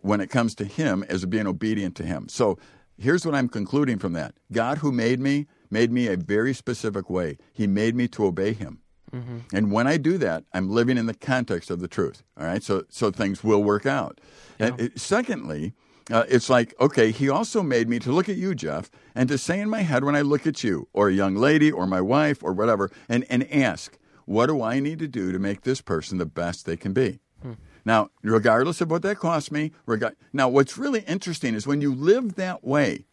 when 0.00 0.20
it 0.20 0.28
comes 0.28 0.54
to 0.56 0.64
him 0.64 1.04
as 1.08 1.24
being 1.26 1.46
obedient 1.46 1.94
to 1.96 2.04
him. 2.04 2.28
So 2.28 2.58
here's 3.02 3.26
what 3.26 3.34
I'm 3.34 3.48
concluding 3.48 3.98
from 3.98 4.12
that 4.14 4.34
God, 4.50 4.78
who 4.78 4.92
made 4.92 5.20
me, 5.20 5.46
made 5.70 5.92
me 5.92 6.06
a 6.06 6.16
very 6.16 6.54
specific 6.54 7.10
way. 7.10 7.38
He 7.52 7.66
made 7.66 7.94
me 7.94 8.08
to 8.08 8.24
obey 8.24 8.52
him. 8.52 8.80
Mm-hmm. 9.12 9.38
And 9.52 9.70
when 9.70 9.86
I 9.86 9.98
do 9.98 10.16
that, 10.18 10.44
I'm 10.54 10.70
living 10.70 10.96
in 10.96 11.06
the 11.06 11.14
context 11.14 11.70
of 11.70 11.80
the 11.80 11.88
truth. 11.88 12.22
All 12.38 12.46
right, 12.46 12.62
so 12.62 12.84
so 12.88 13.10
things 13.10 13.44
will 13.44 13.62
work 13.62 13.84
out. 13.84 14.20
Yeah. 14.58 14.66
And 14.66 14.80
it, 14.80 15.00
secondly, 15.00 15.74
uh, 16.10 16.24
it's 16.28 16.48
like 16.48 16.74
okay, 16.80 17.10
he 17.10 17.28
also 17.28 17.62
made 17.62 17.88
me 17.88 17.98
to 18.00 18.12
look 18.12 18.28
at 18.28 18.36
you, 18.36 18.54
Jeff, 18.54 18.90
and 19.14 19.28
to 19.28 19.36
say 19.36 19.60
in 19.60 19.68
my 19.68 19.82
head 19.82 20.04
when 20.04 20.16
I 20.16 20.22
look 20.22 20.46
at 20.46 20.64
you, 20.64 20.88
or 20.94 21.08
a 21.08 21.12
young 21.12 21.36
lady, 21.36 21.70
or 21.70 21.86
my 21.86 22.00
wife, 22.00 22.42
or 22.42 22.52
whatever, 22.52 22.90
and 23.08 23.26
and 23.28 23.50
ask, 23.52 23.98
what 24.24 24.46
do 24.46 24.62
I 24.62 24.80
need 24.80 24.98
to 25.00 25.08
do 25.08 25.30
to 25.30 25.38
make 25.38 25.62
this 25.62 25.82
person 25.82 26.16
the 26.16 26.26
best 26.26 26.64
they 26.64 26.78
can 26.78 26.94
be? 26.94 27.20
Hmm. 27.42 27.52
Now, 27.84 28.10
regardless 28.22 28.80
of 28.80 28.90
what 28.90 29.02
that 29.02 29.18
costs 29.18 29.50
me, 29.50 29.72
reg- 29.86 30.14
now 30.32 30.48
what's 30.48 30.78
really 30.78 31.00
interesting 31.00 31.54
is 31.54 31.66
when 31.66 31.80
you 31.80 31.94
live 31.94 32.36
that 32.36 32.64
way, 32.64 33.06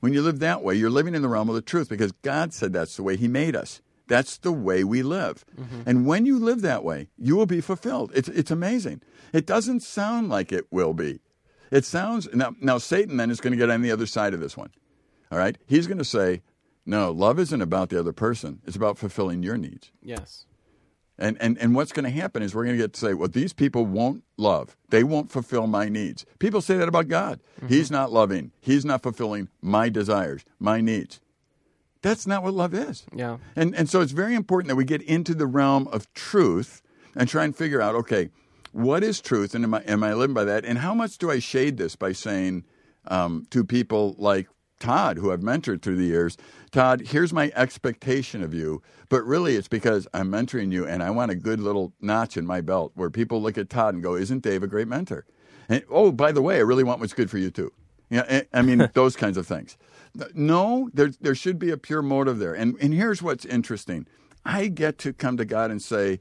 when 0.00 0.12
you 0.12 0.22
live 0.22 0.40
that 0.40 0.62
way, 0.62 0.74
you're 0.74 0.90
living 0.90 1.14
in 1.14 1.22
the 1.22 1.28
realm 1.28 1.48
of 1.48 1.54
the 1.54 1.62
truth 1.62 1.88
because 1.88 2.12
God 2.12 2.52
said 2.52 2.72
that's 2.72 2.96
the 2.96 3.02
way 3.02 3.16
He 3.16 3.28
made 3.28 3.56
us. 3.56 3.80
That's 4.08 4.36
the 4.36 4.52
way 4.52 4.84
we 4.84 5.02
live. 5.02 5.44
Mm-hmm. 5.58 5.82
And 5.86 6.06
when 6.06 6.26
you 6.26 6.38
live 6.38 6.60
that 6.62 6.84
way, 6.84 7.08
you 7.16 7.36
will 7.36 7.46
be 7.46 7.60
fulfilled. 7.60 8.10
It's, 8.14 8.28
it's 8.28 8.50
amazing. 8.50 9.00
It 9.32 9.46
doesn't 9.46 9.80
sound 9.80 10.28
like 10.28 10.52
it 10.52 10.66
will 10.70 10.92
be. 10.92 11.20
It 11.70 11.84
sounds, 11.86 12.28
now, 12.34 12.54
now 12.60 12.78
Satan 12.78 13.16
then 13.16 13.30
is 13.30 13.40
going 13.40 13.52
to 13.52 13.56
get 13.56 13.70
on 13.70 13.80
the 13.80 13.90
other 13.90 14.04
side 14.06 14.34
of 14.34 14.40
this 14.40 14.56
one. 14.56 14.70
All 15.30 15.38
right? 15.38 15.56
He's 15.66 15.86
going 15.86 15.98
to 15.98 16.04
say, 16.04 16.42
no, 16.84 17.10
love 17.10 17.38
isn't 17.38 17.62
about 17.62 17.88
the 17.88 17.98
other 17.98 18.12
person, 18.12 18.60
it's 18.66 18.76
about 18.76 18.98
fulfilling 18.98 19.42
your 19.42 19.56
needs. 19.56 19.90
Yes. 20.02 20.46
And, 21.18 21.36
and, 21.40 21.58
and 21.58 21.74
what's 21.74 21.92
going 21.92 22.04
to 22.04 22.10
happen 22.10 22.42
is 22.42 22.54
we're 22.54 22.64
going 22.64 22.76
to 22.76 22.82
get 22.82 22.94
to 22.94 23.00
say, 23.00 23.14
well, 23.14 23.28
these 23.28 23.52
people 23.52 23.84
won't 23.86 24.24
love. 24.36 24.76
They 24.88 25.04
won't 25.04 25.30
fulfill 25.30 25.66
my 25.66 25.88
needs. 25.88 26.24
People 26.38 26.60
say 26.60 26.76
that 26.78 26.88
about 26.88 27.08
God. 27.08 27.40
Mm-hmm. 27.58 27.68
He's 27.68 27.90
not 27.90 28.12
loving. 28.12 28.50
He's 28.60 28.84
not 28.84 29.02
fulfilling 29.02 29.48
my 29.60 29.88
desires, 29.88 30.44
my 30.58 30.80
needs. 30.80 31.20
That's 32.00 32.26
not 32.26 32.42
what 32.42 32.54
love 32.54 32.74
is. 32.74 33.04
Yeah. 33.14 33.38
And, 33.54 33.74
and 33.76 33.88
so 33.88 34.00
it's 34.00 34.12
very 34.12 34.34
important 34.34 34.68
that 34.68 34.76
we 34.76 34.84
get 34.84 35.02
into 35.02 35.34
the 35.34 35.46
realm 35.46 35.86
of 35.88 36.12
truth 36.14 36.82
and 37.14 37.28
try 37.28 37.44
and 37.44 37.54
figure 37.54 37.80
out, 37.80 37.94
okay, 37.94 38.30
what 38.72 39.04
is 39.04 39.20
truth 39.20 39.54
and 39.54 39.64
am 39.64 39.74
I, 39.74 39.82
am 39.82 40.02
I 40.02 40.14
living 40.14 40.34
by 40.34 40.44
that? 40.44 40.64
And 40.64 40.78
how 40.78 40.94
much 40.94 41.18
do 41.18 41.30
I 41.30 41.38
shade 41.38 41.76
this 41.76 41.94
by 41.94 42.12
saying 42.12 42.64
um, 43.06 43.46
to 43.50 43.64
people 43.64 44.16
like 44.18 44.48
Todd, 44.82 45.18
who 45.18 45.30
I've 45.30 45.40
mentored 45.40 45.80
through 45.80 45.94
the 45.94 46.04
years, 46.04 46.36
Todd, 46.72 47.02
here's 47.06 47.32
my 47.32 47.52
expectation 47.54 48.42
of 48.42 48.52
you. 48.52 48.82
But 49.08 49.22
really, 49.24 49.54
it's 49.54 49.68
because 49.68 50.08
I'm 50.12 50.28
mentoring 50.28 50.72
you 50.72 50.84
and 50.84 51.04
I 51.04 51.10
want 51.10 51.30
a 51.30 51.36
good 51.36 51.60
little 51.60 51.92
notch 52.00 52.36
in 52.36 52.44
my 52.44 52.60
belt 52.60 52.90
where 52.96 53.08
people 53.08 53.40
look 53.40 53.56
at 53.56 53.70
Todd 53.70 53.94
and 53.94 54.02
go, 54.02 54.16
Isn't 54.16 54.42
Dave 54.42 54.64
a 54.64 54.66
great 54.66 54.88
mentor? 54.88 55.24
And 55.68 55.84
oh, 55.88 56.10
by 56.10 56.32
the 56.32 56.42
way, 56.42 56.56
I 56.56 56.62
really 56.62 56.82
want 56.82 56.98
what's 56.98 57.12
good 57.12 57.30
for 57.30 57.38
you 57.38 57.52
too. 57.52 57.72
Yeah, 58.10 58.42
I 58.52 58.62
mean, 58.62 58.90
those 58.94 59.14
kinds 59.14 59.36
of 59.36 59.46
things. 59.46 59.78
No, 60.34 60.90
there, 60.92 61.12
there 61.20 61.36
should 61.36 61.60
be 61.60 61.70
a 61.70 61.76
pure 61.76 62.02
motive 62.02 62.40
there. 62.40 62.52
And, 62.52 62.76
and 62.80 62.92
here's 62.92 63.22
what's 63.22 63.44
interesting 63.44 64.08
I 64.44 64.66
get 64.66 64.98
to 64.98 65.12
come 65.12 65.36
to 65.36 65.44
God 65.44 65.70
and 65.70 65.80
say, 65.80 66.18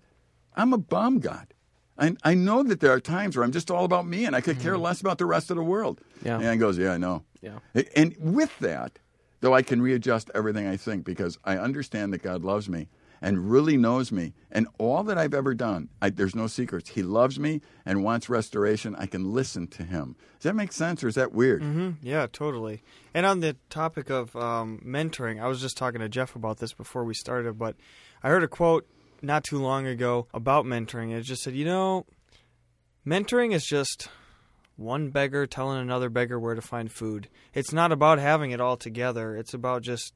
I'm 0.54 0.72
a 0.72 0.78
bomb 0.78 1.18
God. 1.18 1.56
I, 1.98 2.16
I 2.24 2.34
know 2.34 2.64
that 2.64 2.80
there 2.80 2.92
are 2.92 3.00
times 3.00 3.36
where 3.36 3.44
I'm 3.44 3.52
just 3.52 3.70
all 3.70 3.86
about 3.86 4.08
me 4.08 4.26
and 4.26 4.36
I 4.36 4.42
could 4.42 4.60
care 4.60 4.74
mm-hmm. 4.74 4.84
less 4.84 5.02
about 5.02 5.18
the 5.18 5.26
rest 5.26 5.52
of 5.52 5.58
the 5.58 5.64
world. 5.64 6.02
Yeah. 6.24 6.40
And 6.40 6.52
he 6.52 6.58
goes, 6.58 6.78
Yeah, 6.78 6.94
I 6.94 6.98
know. 6.98 7.24
Yeah. 7.42 7.60
And 7.96 8.16
with 8.20 8.58
that, 8.60 9.00
though 9.42 9.54
I 9.54 9.62
can 9.62 9.82
readjust 9.82 10.32
everything 10.34 10.68
I 10.68 10.78
think 10.78 11.06
because 11.06 11.38
I 11.44 11.58
understand 11.58 12.14
that 12.14 12.22
God 12.22 12.44
loves 12.44 12.70
me 12.70 12.88
and 13.22 13.52
really 13.52 13.78
knows 13.78 14.12
me. 14.12 14.34
And 14.52 14.68
all 14.80 15.04
that 15.04 15.18
I've 15.18 15.34
ever 15.34 15.54
done, 15.54 15.90
I, 16.02 16.10
there's 16.10 16.36
no 16.36 16.48
secrets. 16.48 16.90
He 16.90 17.04
loves 17.04 17.40
me 17.40 17.62
and 17.86 18.04
wants 18.04 18.30
restoration. 18.30 18.96
I 18.96 19.06
can 19.06 19.32
listen 19.32 19.68
to 19.68 19.84
him. 19.84 20.16
Does 20.40 20.44
that 20.44 20.56
make 20.56 20.72
sense 20.72 21.04
or 21.04 21.08
is 21.08 21.16
that 21.16 21.32
weird? 21.32 21.62
Mm-hmm. 21.62 21.92
Yeah, 22.02 22.26
totally. 22.32 22.82
And 23.14 23.26
on 23.26 23.42
the 23.42 23.58
topic 23.70 24.10
of 24.10 24.36
um, 24.36 24.82
mentoring, 24.84 25.42
I 25.42 25.48
was 25.48 25.62
just 25.62 25.78
talking 25.78 26.02
to 26.02 26.10
Jeff 26.10 26.36
about 26.36 26.58
this 26.58 26.74
before 26.74 27.04
we 27.04 27.14
started, 27.14 27.60
but 27.60 27.76
I 28.24 28.30
heard 28.30 28.44
a 28.44 28.48
quote 28.48 28.88
not 29.22 29.44
too 29.44 29.60
long 29.62 29.88
ago 29.88 30.28
about 30.34 30.66
mentoring. 30.66 31.12
It 31.12 31.22
just 31.22 31.44
said, 31.44 31.56
you 31.56 31.66
know, 31.66 32.06
mentoring 33.06 33.54
is 33.54 33.66
just 33.66 34.10
one 34.76 35.10
beggar 35.10 35.46
telling 35.46 35.80
another 35.80 36.10
beggar 36.10 36.40
where 36.40 36.56
to 36.56 36.62
find 36.62 36.92
food. 36.92 37.28
It's 37.54 37.72
not 37.72 37.92
about 37.92 38.20
having 38.20 38.52
it 38.52 38.62
all 38.62 38.78
together. 38.78 39.36
It's 39.36 39.54
about 39.54 39.84
just, 39.84 40.14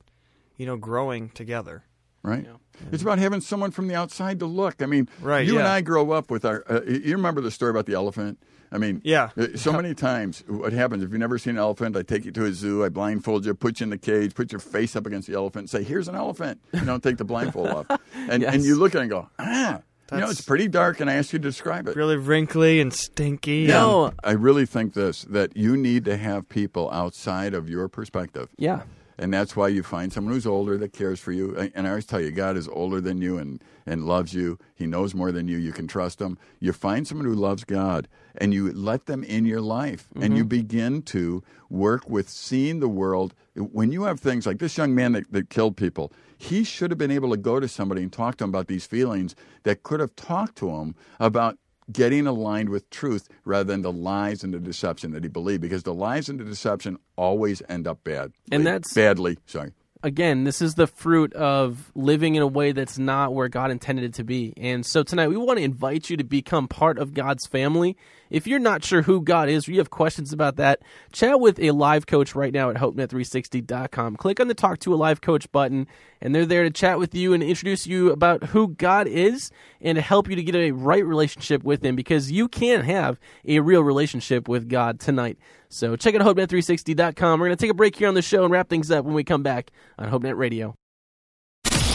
you 0.57 0.65
know, 0.65 0.77
growing 0.77 1.29
together. 1.29 1.83
Right. 2.25 2.43
Yeah. 2.43 2.57
It's 2.91 3.03
about 3.03 3.19
having 3.19 3.41
someone 3.41 3.71
from 3.71 3.87
the 3.87 3.95
outside 3.95 4.39
to 4.39 4.45
look. 4.45 4.81
I 4.81 4.85
mean, 4.85 5.07
right, 5.21 5.45
you 5.45 5.53
yeah. 5.53 5.59
and 5.59 5.67
I 5.67 5.81
grow 5.81 6.11
up 6.11 6.29
with 6.29 6.43
our. 6.43 6.63
Uh, 6.69 6.81
you 6.85 7.15
remember 7.15 7.39
the 7.39 7.51
story 7.51 7.71
about 7.71 7.85
the 7.85 7.93
elephant? 7.93 8.39
I 8.71 8.77
mean, 8.77 9.01
yeah. 9.05 9.29
Uh, 9.37 9.47
so 9.55 9.71
many 9.71 9.93
times, 9.93 10.43
what 10.47 10.73
happens 10.73 11.03
if 11.03 11.11
you've 11.11 11.19
never 11.19 11.37
seen 11.37 11.51
an 11.51 11.59
elephant? 11.59 11.95
I 11.95 12.01
take 12.01 12.25
you 12.25 12.31
to 12.31 12.45
a 12.45 12.51
zoo, 12.51 12.83
I 12.83 12.89
blindfold 12.89 13.45
you, 13.45 13.53
put 13.53 13.79
you 13.79 13.85
in 13.85 13.91
the 13.91 13.97
cage, 13.97 14.33
put 14.33 14.51
your 14.51 14.59
face 14.59 14.95
up 14.95 15.05
against 15.05 15.27
the 15.29 15.35
elephant, 15.35 15.63
and 15.63 15.69
say, 15.69 15.83
"Here's 15.83 16.07
an 16.07 16.15
elephant." 16.15 16.59
You 16.73 16.81
don't 16.81 17.01
take 17.01 17.17
the 17.17 17.23
blindfold 17.23 17.69
off, 17.69 17.85
and 18.29 18.41
yes. 18.41 18.53
and 18.53 18.63
you 18.63 18.75
look 18.75 18.95
at 18.95 18.99
it 18.99 19.01
and 19.03 19.09
go, 19.09 19.29
"Ah." 19.39 19.81
That's 20.07 20.19
you 20.19 20.25
know, 20.25 20.29
it's 20.29 20.41
pretty 20.41 20.67
dark, 20.67 20.99
and 20.99 21.09
I 21.09 21.15
asked 21.15 21.33
you 21.33 21.39
to 21.39 21.43
describe 21.43 21.87
it. 21.87 21.95
Really 21.95 22.15
wrinkly 22.15 22.79
and 22.79 22.93
stinky. 22.93 23.65
No, 23.65 24.11
I 24.23 24.33
really 24.33 24.67
think 24.67 24.93
this 24.93 25.23
that 25.23 25.57
you 25.57 25.75
need 25.75 26.05
to 26.05 26.15
have 26.15 26.47
people 26.47 26.91
outside 26.91 27.55
of 27.55 27.69
your 27.69 27.87
perspective. 27.87 28.49
Yeah. 28.57 28.83
And 29.17 29.33
that's 29.33 29.55
why 29.55 29.69
you 29.69 29.81
find 29.83 30.11
someone 30.11 30.33
who's 30.33 30.45
older 30.45 30.77
that 30.77 30.93
cares 30.93 31.19
for 31.19 31.31
you. 31.31 31.55
And 31.73 31.87
I 31.87 31.91
always 31.91 32.05
tell 32.05 32.19
you, 32.19 32.31
God 32.31 32.57
is 32.57 32.67
older 32.67 32.99
than 32.99 33.21
you 33.21 33.37
and, 33.37 33.63
and 33.85 34.05
loves 34.05 34.33
you. 34.33 34.59
He 34.75 34.85
knows 34.85 35.15
more 35.15 35.31
than 35.31 35.47
you. 35.47 35.57
You 35.57 35.71
can 35.71 35.87
trust 35.87 36.19
him. 36.19 36.37
You 36.59 36.73
find 36.73 37.07
someone 37.07 37.25
who 37.25 37.35
loves 37.35 37.63
God 37.63 38.07
and 38.37 38.53
you 38.53 38.71
let 38.73 39.05
them 39.05 39.23
in 39.23 39.45
your 39.45 39.61
life. 39.61 40.07
Mm-hmm. 40.09 40.23
And 40.23 40.37
you 40.37 40.43
begin 40.43 41.01
to 41.03 41.43
work 41.69 42.09
with 42.09 42.29
seeing 42.29 42.79
the 42.79 42.89
world. 42.89 43.33
When 43.55 43.91
you 43.91 44.03
have 44.03 44.19
things 44.19 44.45
like 44.45 44.59
this 44.59 44.77
young 44.77 44.93
man 44.93 45.13
that, 45.13 45.31
that 45.31 45.49
killed 45.49 45.77
people, 45.77 46.11
he 46.37 46.65
should 46.65 46.91
have 46.91 46.97
been 46.97 47.11
able 47.11 47.31
to 47.31 47.37
go 47.37 47.59
to 47.61 47.67
somebody 47.67 48.03
and 48.03 48.11
talk 48.11 48.35
to 48.37 48.43
him 48.43 48.49
about 48.49 48.67
these 48.67 48.85
feelings 48.85 49.35
that 49.63 49.83
could 49.83 50.01
have 50.01 50.15
talked 50.17 50.57
to 50.57 50.69
him 50.69 50.95
about 51.19 51.57
getting 51.91 52.27
aligned 52.27 52.69
with 52.69 52.89
truth 52.89 53.29
rather 53.43 53.65
than 53.65 53.81
the 53.81 53.91
lies 53.91 54.43
and 54.43 54.53
the 54.53 54.59
deception 54.59 55.11
that 55.11 55.23
he 55.23 55.29
believed 55.29 55.61
because 55.61 55.83
the 55.83 55.93
lies 55.93 56.29
and 56.29 56.39
the 56.39 56.43
deception 56.43 56.97
always 57.15 57.61
end 57.69 57.87
up 57.87 58.03
bad 58.03 58.31
and 58.51 58.65
that's 58.65 58.93
badly 58.93 59.37
sorry 59.45 59.71
again, 60.05 60.43
this 60.43 60.61
is 60.61 60.75
the 60.75 60.85
fruit 60.85 61.33
of 61.33 61.91
living 61.95 62.35
in 62.35 62.41
a 62.43 62.47
way 62.47 62.71
that's 62.71 62.99
not 62.99 63.33
where 63.33 63.49
God 63.49 63.71
intended 63.71 64.05
it 64.05 64.13
to 64.15 64.23
be. 64.23 64.53
And 64.55 64.85
so 64.85 65.01
tonight 65.01 65.29
we 65.29 65.35
want 65.35 65.57
to 65.57 65.63
invite 65.63 66.09
you 66.09 66.17
to 66.17 66.23
become 66.23 66.67
part 66.67 66.99
of 66.99 67.13
God's 67.13 67.47
family. 67.47 67.97
If 68.29 68.47
you're 68.47 68.59
not 68.59 68.83
sure 68.83 69.03
who 69.03 69.21
God 69.21 69.49
is 69.49 69.67
or 69.67 69.71
you 69.71 69.77
have 69.79 69.89
questions 69.89 70.33
about 70.33 70.55
that, 70.57 70.81
chat 71.11 71.39
with 71.39 71.59
a 71.59 71.71
live 71.71 72.05
coach 72.05 72.35
right 72.35 72.53
now 72.53 72.69
at 72.69 72.77
hopenet360.com. 72.77 74.15
Click 74.17 74.39
on 74.39 74.47
the 74.47 74.53
Talk 74.53 74.79
to 74.79 74.93
a 74.93 74.95
Live 74.95 75.21
Coach 75.21 75.51
button, 75.51 75.87
and 76.21 76.33
they're 76.33 76.45
there 76.45 76.63
to 76.63 76.71
chat 76.71 76.97
with 76.97 77.13
you 77.13 77.33
and 77.33 77.43
introduce 77.43 77.85
you 77.85 78.11
about 78.11 78.43
who 78.45 78.69
God 78.69 79.07
is 79.07 79.51
and 79.81 79.95
to 79.95 80.01
help 80.01 80.29
you 80.29 80.35
to 80.35 80.43
get 80.43 80.55
a 80.55 80.71
right 80.71 81.05
relationship 81.05 81.63
with 81.63 81.83
Him 81.83 81.95
because 81.95 82.31
you 82.31 82.47
can 82.47 82.81
have 82.81 83.19
a 83.45 83.59
real 83.59 83.83
relationship 83.83 84.47
with 84.47 84.69
God 84.69 84.99
tonight. 84.99 85.37
So 85.69 85.95
check 85.95 86.15
out 86.15 86.21
HopeNet360.com. 86.21 87.39
We're 87.39 87.47
going 87.47 87.57
to 87.57 87.63
take 87.63 87.71
a 87.71 87.75
break 87.75 87.95
here 87.95 88.07
on 88.07 88.13
the 88.13 88.21
show 88.21 88.43
and 88.43 88.51
wrap 88.51 88.69
things 88.69 88.91
up 88.91 89.05
when 89.05 89.13
we 89.13 89.23
come 89.23 89.43
back 89.43 89.71
on 89.97 90.09
HopeNet 90.09 90.37
Radio. 90.37 90.75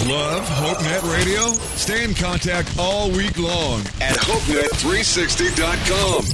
Love 0.07 0.45
HopeNet 0.45 1.13
Radio? 1.13 1.53
Stay 1.77 2.05
in 2.05 2.15
contact 2.15 2.75
all 2.79 3.11
week 3.11 3.39
long 3.39 3.81
at 4.01 4.17
HopeNet360.com. 4.17 6.25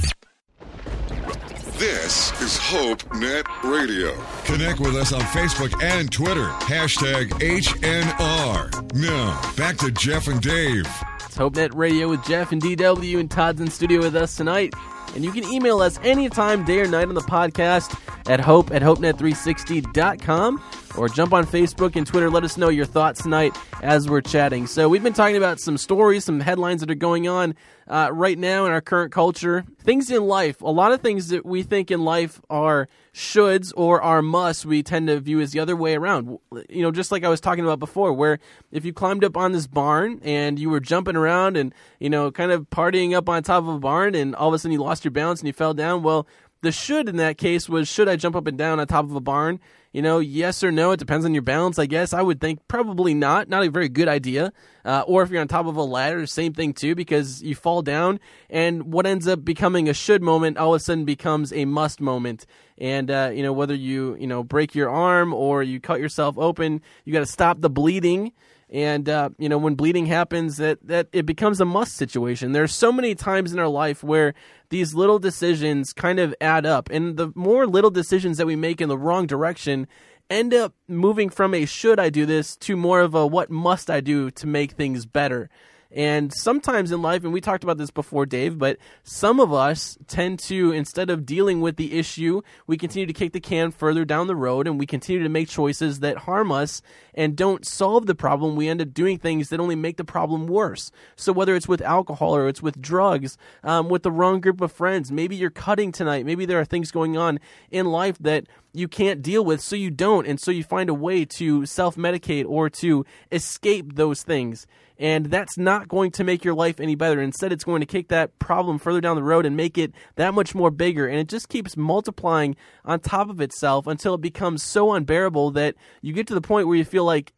This 1.77 2.31
is 2.41 2.57
HopeNet 2.57 3.43
Radio. 3.69 4.15
Connect 4.45 4.79
with 4.79 4.95
us 4.95 5.11
on 5.11 5.19
Facebook 5.19 5.83
and 5.83 6.09
Twitter. 6.09 6.47
Hashtag 6.61 7.27
HNR. 7.41 8.93
Now, 8.93 9.37
back 9.57 9.75
to 9.79 9.91
Jeff 9.91 10.29
and 10.29 10.39
Dave. 10.39 10.85
It's 11.25 11.35
HopeNet 11.35 11.75
Radio 11.75 12.07
with 12.07 12.25
Jeff 12.25 12.53
and 12.53 12.61
DW, 12.61 13.19
and 13.19 13.29
Todd's 13.29 13.59
in 13.59 13.69
studio 13.69 13.99
with 13.99 14.15
us 14.15 14.37
tonight. 14.37 14.73
And 15.13 15.25
you 15.25 15.33
can 15.33 15.43
email 15.43 15.81
us 15.81 15.99
anytime, 16.03 16.63
day 16.63 16.79
or 16.79 16.87
night 16.87 17.09
on 17.09 17.15
the 17.15 17.21
podcast 17.21 17.99
at 18.27 18.39
hope 18.39 18.71
at 18.71 18.81
hopenet360.com 18.81 20.63
or 20.97 21.09
jump 21.09 21.33
on 21.33 21.45
Facebook 21.45 21.95
and 21.95 22.05
Twitter. 22.05 22.29
Let 22.29 22.43
us 22.43 22.57
know 22.57 22.69
your 22.69 22.85
thoughts 22.85 23.23
tonight 23.23 23.57
as 23.81 24.09
we're 24.09 24.21
chatting. 24.21 24.67
So, 24.67 24.89
we've 24.89 25.03
been 25.03 25.13
talking 25.13 25.37
about 25.37 25.59
some 25.59 25.77
stories, 25.77 26.25
some 26.25 26.39
headlines 26.39 26.81
that 26.81 26.91
are 26.91 26.95
going 26.95 27.27
on 27.27 27.55
uh, 27.87 28.09
right 28.11 28.37
now 28.37 28.65
in 28.65 28.71
our 28.71 28.81
current 28.81 29.11
culture. 29.11 29.63
Things 29.79 30.11
in 30.11 30.25
life, 30.25 30.61
a 30.61 30.71
lot 30.71 30.91
of 30.91 31.01
things 31.01 31.29
that 31.29 31.45
we 31.45 31.63
think 31.63 31.91
in 31.91 32.03
life 32.03 32.41
are 32.49 32.87
shoulds 33.13 33.73
or 33.75 34.01
are 34.01 34.21
musts, 34.21 34.65
we 34.65 34.83
tend 34.83 35.07
to 35.07 35.19
view 35.19 35.39
as 35.39 35.51
the 35.51 35.59
other 35.59 35.75
way 35.75 35.95
around. 35.95 36.37
You 36.69 36.83
know, 36.83 36.91
just 36.91 37.11
like 37.11 37.23
I 37.23 37.29
was 37.29 37.41
talking 37.41 37.63
about 37.63 37.79
before, 37.79 38.13
where 38.13 38.39
if 38.71 38.85
you 38.85 38.93
climbed 38.93 39.23
up 39.23 39.37
on 39.37 39.53
this 39.53 39.67
barn 39.67 40.19
and 40.23 40.59
you 40.59 40.69
were 40.69 40.79
jumping 40.79 41.15
around 41.15 41.57
and, 41.57 41.73
you 41.99 42.09
know, 42.09 42.31
kind 42.31 42.51
of 42.51 42.69
partying 42.69 43.15
up 43.15 43.27
on 43.29 43.41
top 43.43 43.63
of 43.63 43.69
a 43.69 43.79
barn 43.79 44.13
and 44.13 44.35
all 44.35 44.49
of 44.49 44.53
a 44.53 44.59
sudden 44.59 44.73
you 44.73 44.79
lost 44.79 45.03
your 45.03 45.11
balance 45.11 45.39
and 45.39 45.47
you 45.47 45.53
fell 45.53 45.73
down, 45.73 46.03
well, 46.03 46.27
The 46.61 46.71
should 46.71 47.07
in 47.07 47.17
that 47.17 47.37
case 47.37 47.69
was 47.69 47.87
should 47.87 48.09
I 48.09 48.15
jump 48.15 48.35
up 48.35 48.47
and 48.47 48.57
down 48.57 48.79
on 48.79 48.87
top 48.87 49.05
of 49.05 49.15
a 49.15 49.21
barn? 49.21 49.59
You 49.93 50.01
know, 50.01 50.19
yes 50.19 50.63
or 50.63 50.71
no. 50.71 50.91
It 50.91 50.99
depends 50.99 51.25
on 51.25 51.33
your 51.33 51.41
balance, 51.43 51.79
I 51.79 51.85
guess. 51.85 52.13
I 52.13 52.21
would 52.21 52.41
think 52.41 52.67
probably 52.67 53.13
not. 53.13 53.47
Not 53.47 53.65
a 53.65 53.71
very 53.71 53.89
good 53.89 54.07
idea. 54.07 54.51
Uh, 54.83 55.03
or 55.07 55.23
if 55.23 55.29
you're 55.29 55.41
on 55.41 55.47
top 55.47 55.65
of 55.65 55.75
a 55.75 55.83
ladder, 55.83 56.25
same 56.27 56.53
thing 56.53 56.73
too, 56.73 56.93
because 56.93 57.41
you 57.41 57.55
fall 57.55 57.81
down, 57.81 58.19
and 58.49 58.91
what 58.93 59.05
ends 59.05 59.27
up 59.27 59.43
becoming 59.43 59.89
a 59.89 59.93
should 59.93 60.21
moment 60.21 60.57
all 60.57 60.73
of 60.73 60.81
a 60.81 60.83
sudden 60.83 61.05
becomes 61.05 61.51
a 61.53 61.65
must 61.65 61.99
moment. 61.99 62.45
And 62.77 63.09
uh, 63.09 63.31
you 63.33 63.43
know, 63.43 63.53
whether 63.53 63.73
you 63.75 64.15
you 64.19 64.27
know 64.27 64.43
break 64.43 64.75
your 64.75 64.89
arm 64.89 65.33
or 65.33 65.63
you 65.63 65.79
cut 65.79 65.99
yourself 65.99 66.37
open, 66.37 66.81
you 67.05 67.13
got 67.13 67.19
to 67.19 67.25
stop 67.25 67.61
the 67.61 67.69
bleeding 67.69 68.33
and 68.69 69.07
uh, 69.07 69.29
you 69.37 69.47
know 69.47 69.57
when 69.57 69.75
bleeding 69.75 70.05
happens 70.05 70.57
that 70.57 70.85
that 70.85 71.07
it 71.13 71.25
becomes 71.25 71.61
a 71.61 71.65
must 71.65 71.95
situation. 71.95 72.51
There's 72.51 72.73
so 72.73 72.91
many 72.91 73.15
times 73.15 73.53
in 73.53 73.59
our 73.59 73.67
life 73.67 74.03
where 74.03 74.33
these 74.69 74.93
little 74.93 75.19
decisions 75.19 75.93
kind 75.93 76.19
of 76.19 76.35
add 76.41 76.65
up. 76.65 76.89
And 76.89 77.17
the 77.17 77.31
more 77.35 77.65
little 77.65 77.91
decisions 77.91 78.37
that 78.37 78.47
we 78.47 78.55
make 78.55 78.81
in 78.81 78.89
the 78.89 78.97
wrong 78.97 79.25
direction 79.25 79.87
end 80.29 80.53
up 80.53 80.73
moving 80.89 81.29
from 81.29 81.53
a 81.53 81.65
should 81.65 82.01
i 82.01 82.09
do 82.09 82.25
this 82.25 82.57
to 82.57 82.75
more 82.75 82.99
of 82.99 83.15
a 83.15 83.25
what 83.25 83.49
must 83.49 83.89
i 83.89 84.01
do 84.01 84.29
to 84.31 84.45
make 84.45 84.73
things 84.73 85.05
better. 85.05 85.49
And 85.91 86.33
sometimes 86.33 86.91
in 86.91 87.01
life, 87.01 87.23
and 87.23 87.31
we 87.31 87.41
talked 87.41 87.63
about 87.63 87.77
this 87.77 87.91
before, 87.91 88.25
Dave, 88.25 88.57
but 88.57 88.77
some 89.03 89.39
of 89.39 89.53
us 89.53 89.97
tend 90.07 90.39
to, 90.39 90.71
instead 90.71 91.09
of 91.09 91.25
dealing 91.25 91.61
with 91.61 91.77
the 91.77 91.97
issue, 91.97 92.41
we 92.67 92.77
continue 92.77 93.05
to 93.05 93.13
kick 93.13 93.31
the 93.31 93.39
can 93.39 93.71
further 93.71 94.03
down 94.03 94.27
the 94.27 94.35
road 94.35 94.67
and 94.67 94.77
we 94.77 94.85
continue 94.85 95.23
to 95.23 95.29
make 95.29 95.47
choices 95.47 96.01
that 96.01 96.17
harm 96.17 96.51
us 96.51 96.81
and 97.17 97.35
don't 97.35 97.65
solve 97.65 98.05
the 98.05 98.15
problem. 98.15 98.55
We 98.55 98.69
end 98.69 98.81
up 98.81 98.93
doing 98.93 99.17
things 99.17 99.49
that 99.49 99.59
only 99.59 99.75
make 99.75 99.97
the 99.97 100.05
problem 100.05 100.45
worse. 100.45 100.91
So 101.15 101.33
whether 101.33 101.55
it's 101.55 101.67
with 101.67 101.81
alcohol 101.81 102.35
or 102.35 102.47
it's 102.47 102.61
with 102.61 102.79
drugs, 102.79 103.37
um, 103.63 103.89
with 103.89 104.03
the 104.03 104.11
wrong 104.11 104.39
group 104.39 104.61
of 104.61 104.71
friends, 104.71 105.11
maybe 105.11 105.35
you're 105.35 105.49
cutting 105.49 105.91
tonight, 105.91 106.25
maybe 106.25 106.45
there 106.45 106.59
are 106.59 106.65
things 106.65 106.91
going 106.91 107.17
on 107.17 107.39
in 107.71 107.87
life 107.87 108.19
that 108.19 108.45
you 108.71 108.87
can't 108.87 109.23
deal 109.23 109.43
with, 109.43 109.59
so 109.59 109.75
you 109.75 109.89
don't. 109.89 110.27
And 110.27 110.39
so 110.39 110.51
you 110.51 110.63
find 110.63 110.89
a 110.89 110.93
way 110.93 111.25
to 111.37 111.65
self 111.65 111.95
medicate 111.95 112.45
or 112.47 112.69
to 112.69 113.03
escape 113.31 113.95
those 113.95 114.21
things 114.21 114.67
and 114.99 115.27
that's 115.27 115.57
not 115.57 115.87
going 115.87 116.11
to 116.11 116.23
make 116.23 116.43
your 116.43 116.53
life 116.53 116.79
any 116.79 116.95
better. 116.95 117.21
Instead, 117.21 117.51
it's 117.51 117.63
going 117.63 117.81
to 117.81 117.85
kick 117.85 118.07
that 118.07 118.37
problem 118.39 118.79
further 118.79 119.01
down 119.01 119.15
the 119.15 119.23
road 119.23 119.45
and 119.45 119.55
make 119.55 119.77
it 119.77 119.93
that 120.15 120.33
much 120.33 120.55
more 120.55 120.71
bigger. 120.71 121.07
And 121.07 121.19
it 121.19 121.27
just 121.27 121.49
keeps 121.49 121.77
multiplying 121.77 122.55
on 122.83 122.99
top 122.99 123.29
of 123.29 123.39
itself 123.39 123.85
until 123.85 124.15
it 124.15 124.21
becomes 124.21 124.63
so 124.63 124.93
unbearable 124.93 125.51
that 125.51 125.75
you 126.01 126.13
get 126.13 126.27
to 126.27 126.33
the 126.33 126.41
point 126.41 126.67
where 126.67 126.77
you 126.77 126.85
feel 126.85 127.05
like 127.07 127.33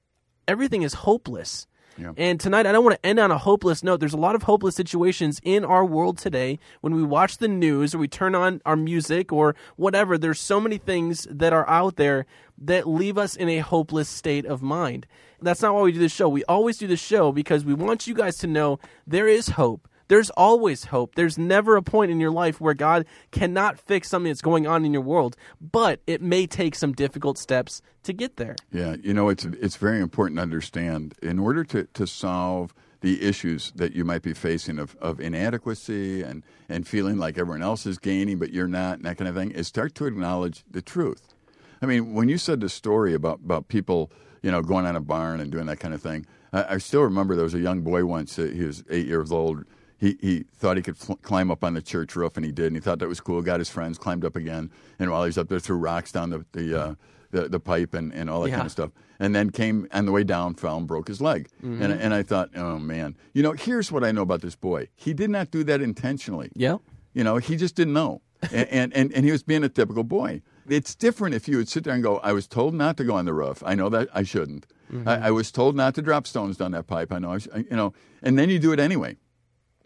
everything 0.47 0.81
is 0.81 0.93
hopeless. 0.93 1.67
Yeah. 1.97 2.13
And 2.15 2.39
tonight, 2.39 2.65
I 2.65 2.71
don't 2.71 2.85
want 2.85 2.95
to 2.95 3.05
end 3.05 3.19
on 3.19 3.29
a 3.29 3.37
hopeless 3.37 3.83
note. 3.83 3.99
There's 3.99 4.13
a 4.13 4.17
lot 4.17 4.35
of 4.35 4.43
hopeless 4.43 4.75
situations 4.75 5.41
in 5.43 5.65
our 5.65 5.83
world 5.83 6.17
today. 6.17 6.59
When 6.79 6.95
we 6.95 7.03
watch 7.03 7.37
the 7.37 7.49
news 7.49 7.93
or 7.93 7.97
we 7.97 8.07
turn 8.07 8.35
on 8.35 8.61
our 8.65 8.77
music 8.77 9.33
or 9.33 9.53
whatever, 9.75 10.17
there's 10.17 10.39
so 10.39 10.61
many 10.61 10.77
things 10.77 11.27
that 11.29 11.51
are 11.51 11.67
out 11.67 11.97
there 11.97 12.25
that 12.57 12.87
leave 12.87 13.17
us 13.17 13.35
in 13.35 13.49
a 13.49 13.59
hopeless 13.59 14.07
state 14.07 14.45
of 14.45 14.61
mind. 14.61 15.07
That's 15.41 15.61
not 15.61 15.73
why 15.73 15.81
we 15.81 15.91
do 15.91 15.99
this 15.99 16.13
show. 16.13 16.29
We 16.29 16.45
always 16.45 16.77
do 16.77 16.87
this 16.87 17.01
show 17.01 17.33
because 17.33 17.65
we 17.65 17.73
want 17.73 18.07
you 18.07 18.13
guys 18.13 18.37
to 18.39 18.47
know 18.47 18.79
there 19.05 19.27
is 19.27 19.49
hope. 19.49 19.88
There's 20.09 20.31
always 20.31 20.85
hope. 20.85 21.15
There's 21.15 21.37
never 21.37 21.77
a 21.77 21.83
point 21.83 22.11
in 22.11 22.19
your 22.19 22.31
life 22.31 22.59
where 22.59 22.73
God 22.73 23.05
cannot 23.31 23.79
fix 23.79 24.09
something 24.09 24.29
that's 24.29 24.41
going 24.41 24.67
on 24.67 24.83
in 24.83 24.91
your 24.91 25.03
world, 25.03 25.37
but 25.61 26.01
it 26.07 26.21
may 26.21 26.47
take 26.47 26.75
some 26.75 26.93
difficult 26.93 27.37
steps 27.37 27.81
to 28.03 28.11
get 28.11 28.35
there. 28.37 28.55
Yeah, 28.71 28.95
you 29.01 29.13
know, 29.13 29.29
it's 29.29 29.45
it's 29.45 29.77
very 29.77 30.01
important 30.01 30.37
to 30.37 30.41
understand 30.41 31.13
in 31.21 31.37
order 31.37 31.63
to, 31.65 31.83
to 31.93 32.07
solve 32.07 32.73
the 33.01 33.21
issues 33.21 33.71
that 33.75 33.93
you 33.93 34.03
might 34.03 34.23
be 34.23 34.33
facing 34.33 34.79
of, 34.79 34.95
of 34.99 35.19
inadequacy 35.19 36.21
and, 36.21 36.43
and 36.67 36.87
feeling 36.87 37.17
like 37.17 37.37
everyone 37.37 37.61
else 37.61 37.85
is 37.85 37.97
gaining 37.97 38.37
but 38.37 38.51
you're 38.51 38.67
not 38.67 38.97
and 38.97 39.05
that 39.05 39.17
kind 39.17 39.29
of 39.29 39.35
thing 39.35 39.51
is 39.51 39.67
start 39.67 39.95
to 39.95 40.05
acknowledge 40.05 40.63
the 40.69 40.81
truth. 40.81 41.33
I 41.81 41.85
mean, 41.85 42.13
when 42.13 42.27
you 42.27 42.37
said 42.37 42.59
the 42.59 42.67
story 42.67 43.13
about, 43.13 43.39
about 43.45 43.69
people, 43.69 44.11
you 44.41 44.51
know, 44.51 44.61
going 44.61 44.85
on 44.85 44.95
a 44.95 44.99
barn 44.99 45.39
and 45.39 45.49
doing 45.49 45.67
that 45.67 45.79
kind 45.79 45.93
of 45.93 46.01
thing, 46.01 46.25
I, 46.51 46.75
I 46.75 46.77
still 46.79 47.03
remember 47.03 47.35
there 47.35 47.45
was 47.45 47.53
a 47.53 47.59
young 47.59 47.81
boy 47.81 48.03
once, 48.05 48.35
he 48.35 48.65
was 48.65 48.83
eight 48.89 49.05
years 49.05 49.31
old, 49.31 49.63
he, 49.99 50.17
he 50.21 50.45
thought 50.55 50.77
he 50.77 50.83
could 50.83 50.97
fl- 50.97 51.13
climb 51.15 51.51
up 51.51 51.63
on 51.63 51.73
the 51.73 51.81
church 51.81 52.15
roof, 52.15 52.37
and 52.37 52.45
he 52.45 52.51
did. 52.51 52.67
And 52.67 52.75
he 52.75 52.79
thought 52.79 52.99
that 52.99 53.07
was 53.07 53.19
cool. 53.19 53.41
Got 53.41 53.59
his 53.59 53.69
friends, 53.69 53.97
climbed 53.97 54.23
up 54.25 54.35
again, 54.35 54.71
and 54.97 55.11
while 55.11 55.23
he 55.23 55.27
was 55.27 55.37
up 55.37 55.49
there, 55.49 55.59
threw 55.59 55.77
rocks 55.77 56.11
down 56.11 56.29
the 56.29 56.45
the 56.53 56.81
uh, 56.81 56.95
the, 57.31 57.47
the, 57.47 57.59
pipe 57.59 57.93
and, 57.93 58.11
and 58.13 58.29
all 58.29 58.41
that 58.41 58.49
Yeah. 58.49 58.55
kind 58.55 58.65
of 58.65 58.71
stuff. 58.71 58.91
And 59.19 59.35
then 59.35 59.51
came 59.51 59.87
on 59.91 60.05
the 60.05 60.11
way 60.11 60.23
down, 60.23 60.55
fell 60.55 60.77
and 60.77 60.87
broke 60.87 61.07
his 61.09 61.21
leg. 61.21 61.49
Mm-hmm. 61.63 61.81
And 61.83 61.93
and 61.93 62.13
I 62.13 62.23
thought, 62.23 62.49
oh 62.55 62.79
man, 62.79 63.15
you 63.33 63.43
know, 63.43 63.51
here's 63.51 63.91
what 63.91 64.03
I 64.03 64.11
know 64.11 64.21
about 64.23 64.41
this 64.41 64.55
boy. 64.55 64.87
He 64.95 65.13
did 65.13 65.29
not 65.29 65.51
do 65.51 65.63
that 65.65 65.81
intentionally. 65.81 66.49
Yeah. 66.55 66.77
You 67.13 67.23
know, 67.23 67.37
he 67.37 67.55
just 67.55 67.75
didn't 67.75 67.93
know. 67.93 68.21
and, 68.51 68.67
and, 68.71 68.93
and, 68.95 69.13
and 69.13 69.25
he 69.25 69.31
was 69.31 69.43
being 69.43 69.63
a 69.63 69.69
typical 69.69 70.03
boy. 70.03 70.41
It's 70.69 70.95
different 70.95 71.35
if 71.35 71.47
you 71.47 71.57
would 71.57 71.67
sit 71.67 71.83
there 71.83 71.93
and 71.93 72.01
go, 72.03 72.17
I 72.19 72.31
was 72.31 72.47
told 72.47 72.73
not 72.73 72.95
to 72.97 73.03
go 73.03 73.15
on 73.15 73.25
the 73.25 73.33
roof. 73.33 73.61
I 73.65 73.75
know 73.75 73.89
that 73.89 74.07
I 74.13 74.23
shouldn't. 74.23 74.65
I, 75.05 75.27
I 75.27 75.31
was 75.31 75.51
told 75.51 75.75
not 75.75 75.93
to 75.95 76.01
drop 76.01 76.25
stones 76.25 76.57
down 76.57 76.71
that 76.71 76.87
pipe. 76.87 77.11
I 77.11 77.19
know, 77.19 77.33
I 77.33 77.37
sh- 77.39 77.47
you 77.55 77.75
know, 77.75 77.93
and 78.23 78.39
then 78.39 78.49
you 78.49 78.57
do 78.57 78.71
it 78.71 78.79
anyway. 78.79 79.17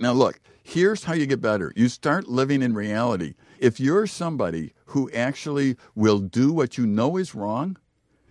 Now, 0.04 0.12
look, 0.12 0.42
here's 0.62 1.06
how 1.06 1.14
you 1.14 1.26
get 1.26 1.40
better. 1.40 1.72
You 1.78 1.88
start 1.88 2.28
living 2.28 2.62
in 2.62 2.74
reality. 2.74 3.36
If 3.58 3.80
you're 3.80 4.06
somebody 4.06 4.74
who 4.88 5.10
actually 5.12 5.78
will 5.96 6.20
do 6.20 6.52
what 6.52 6.78
you 6.78 6.86
know 6.86 7.16
is 7.16 7.34
wrong, 7.34 7.78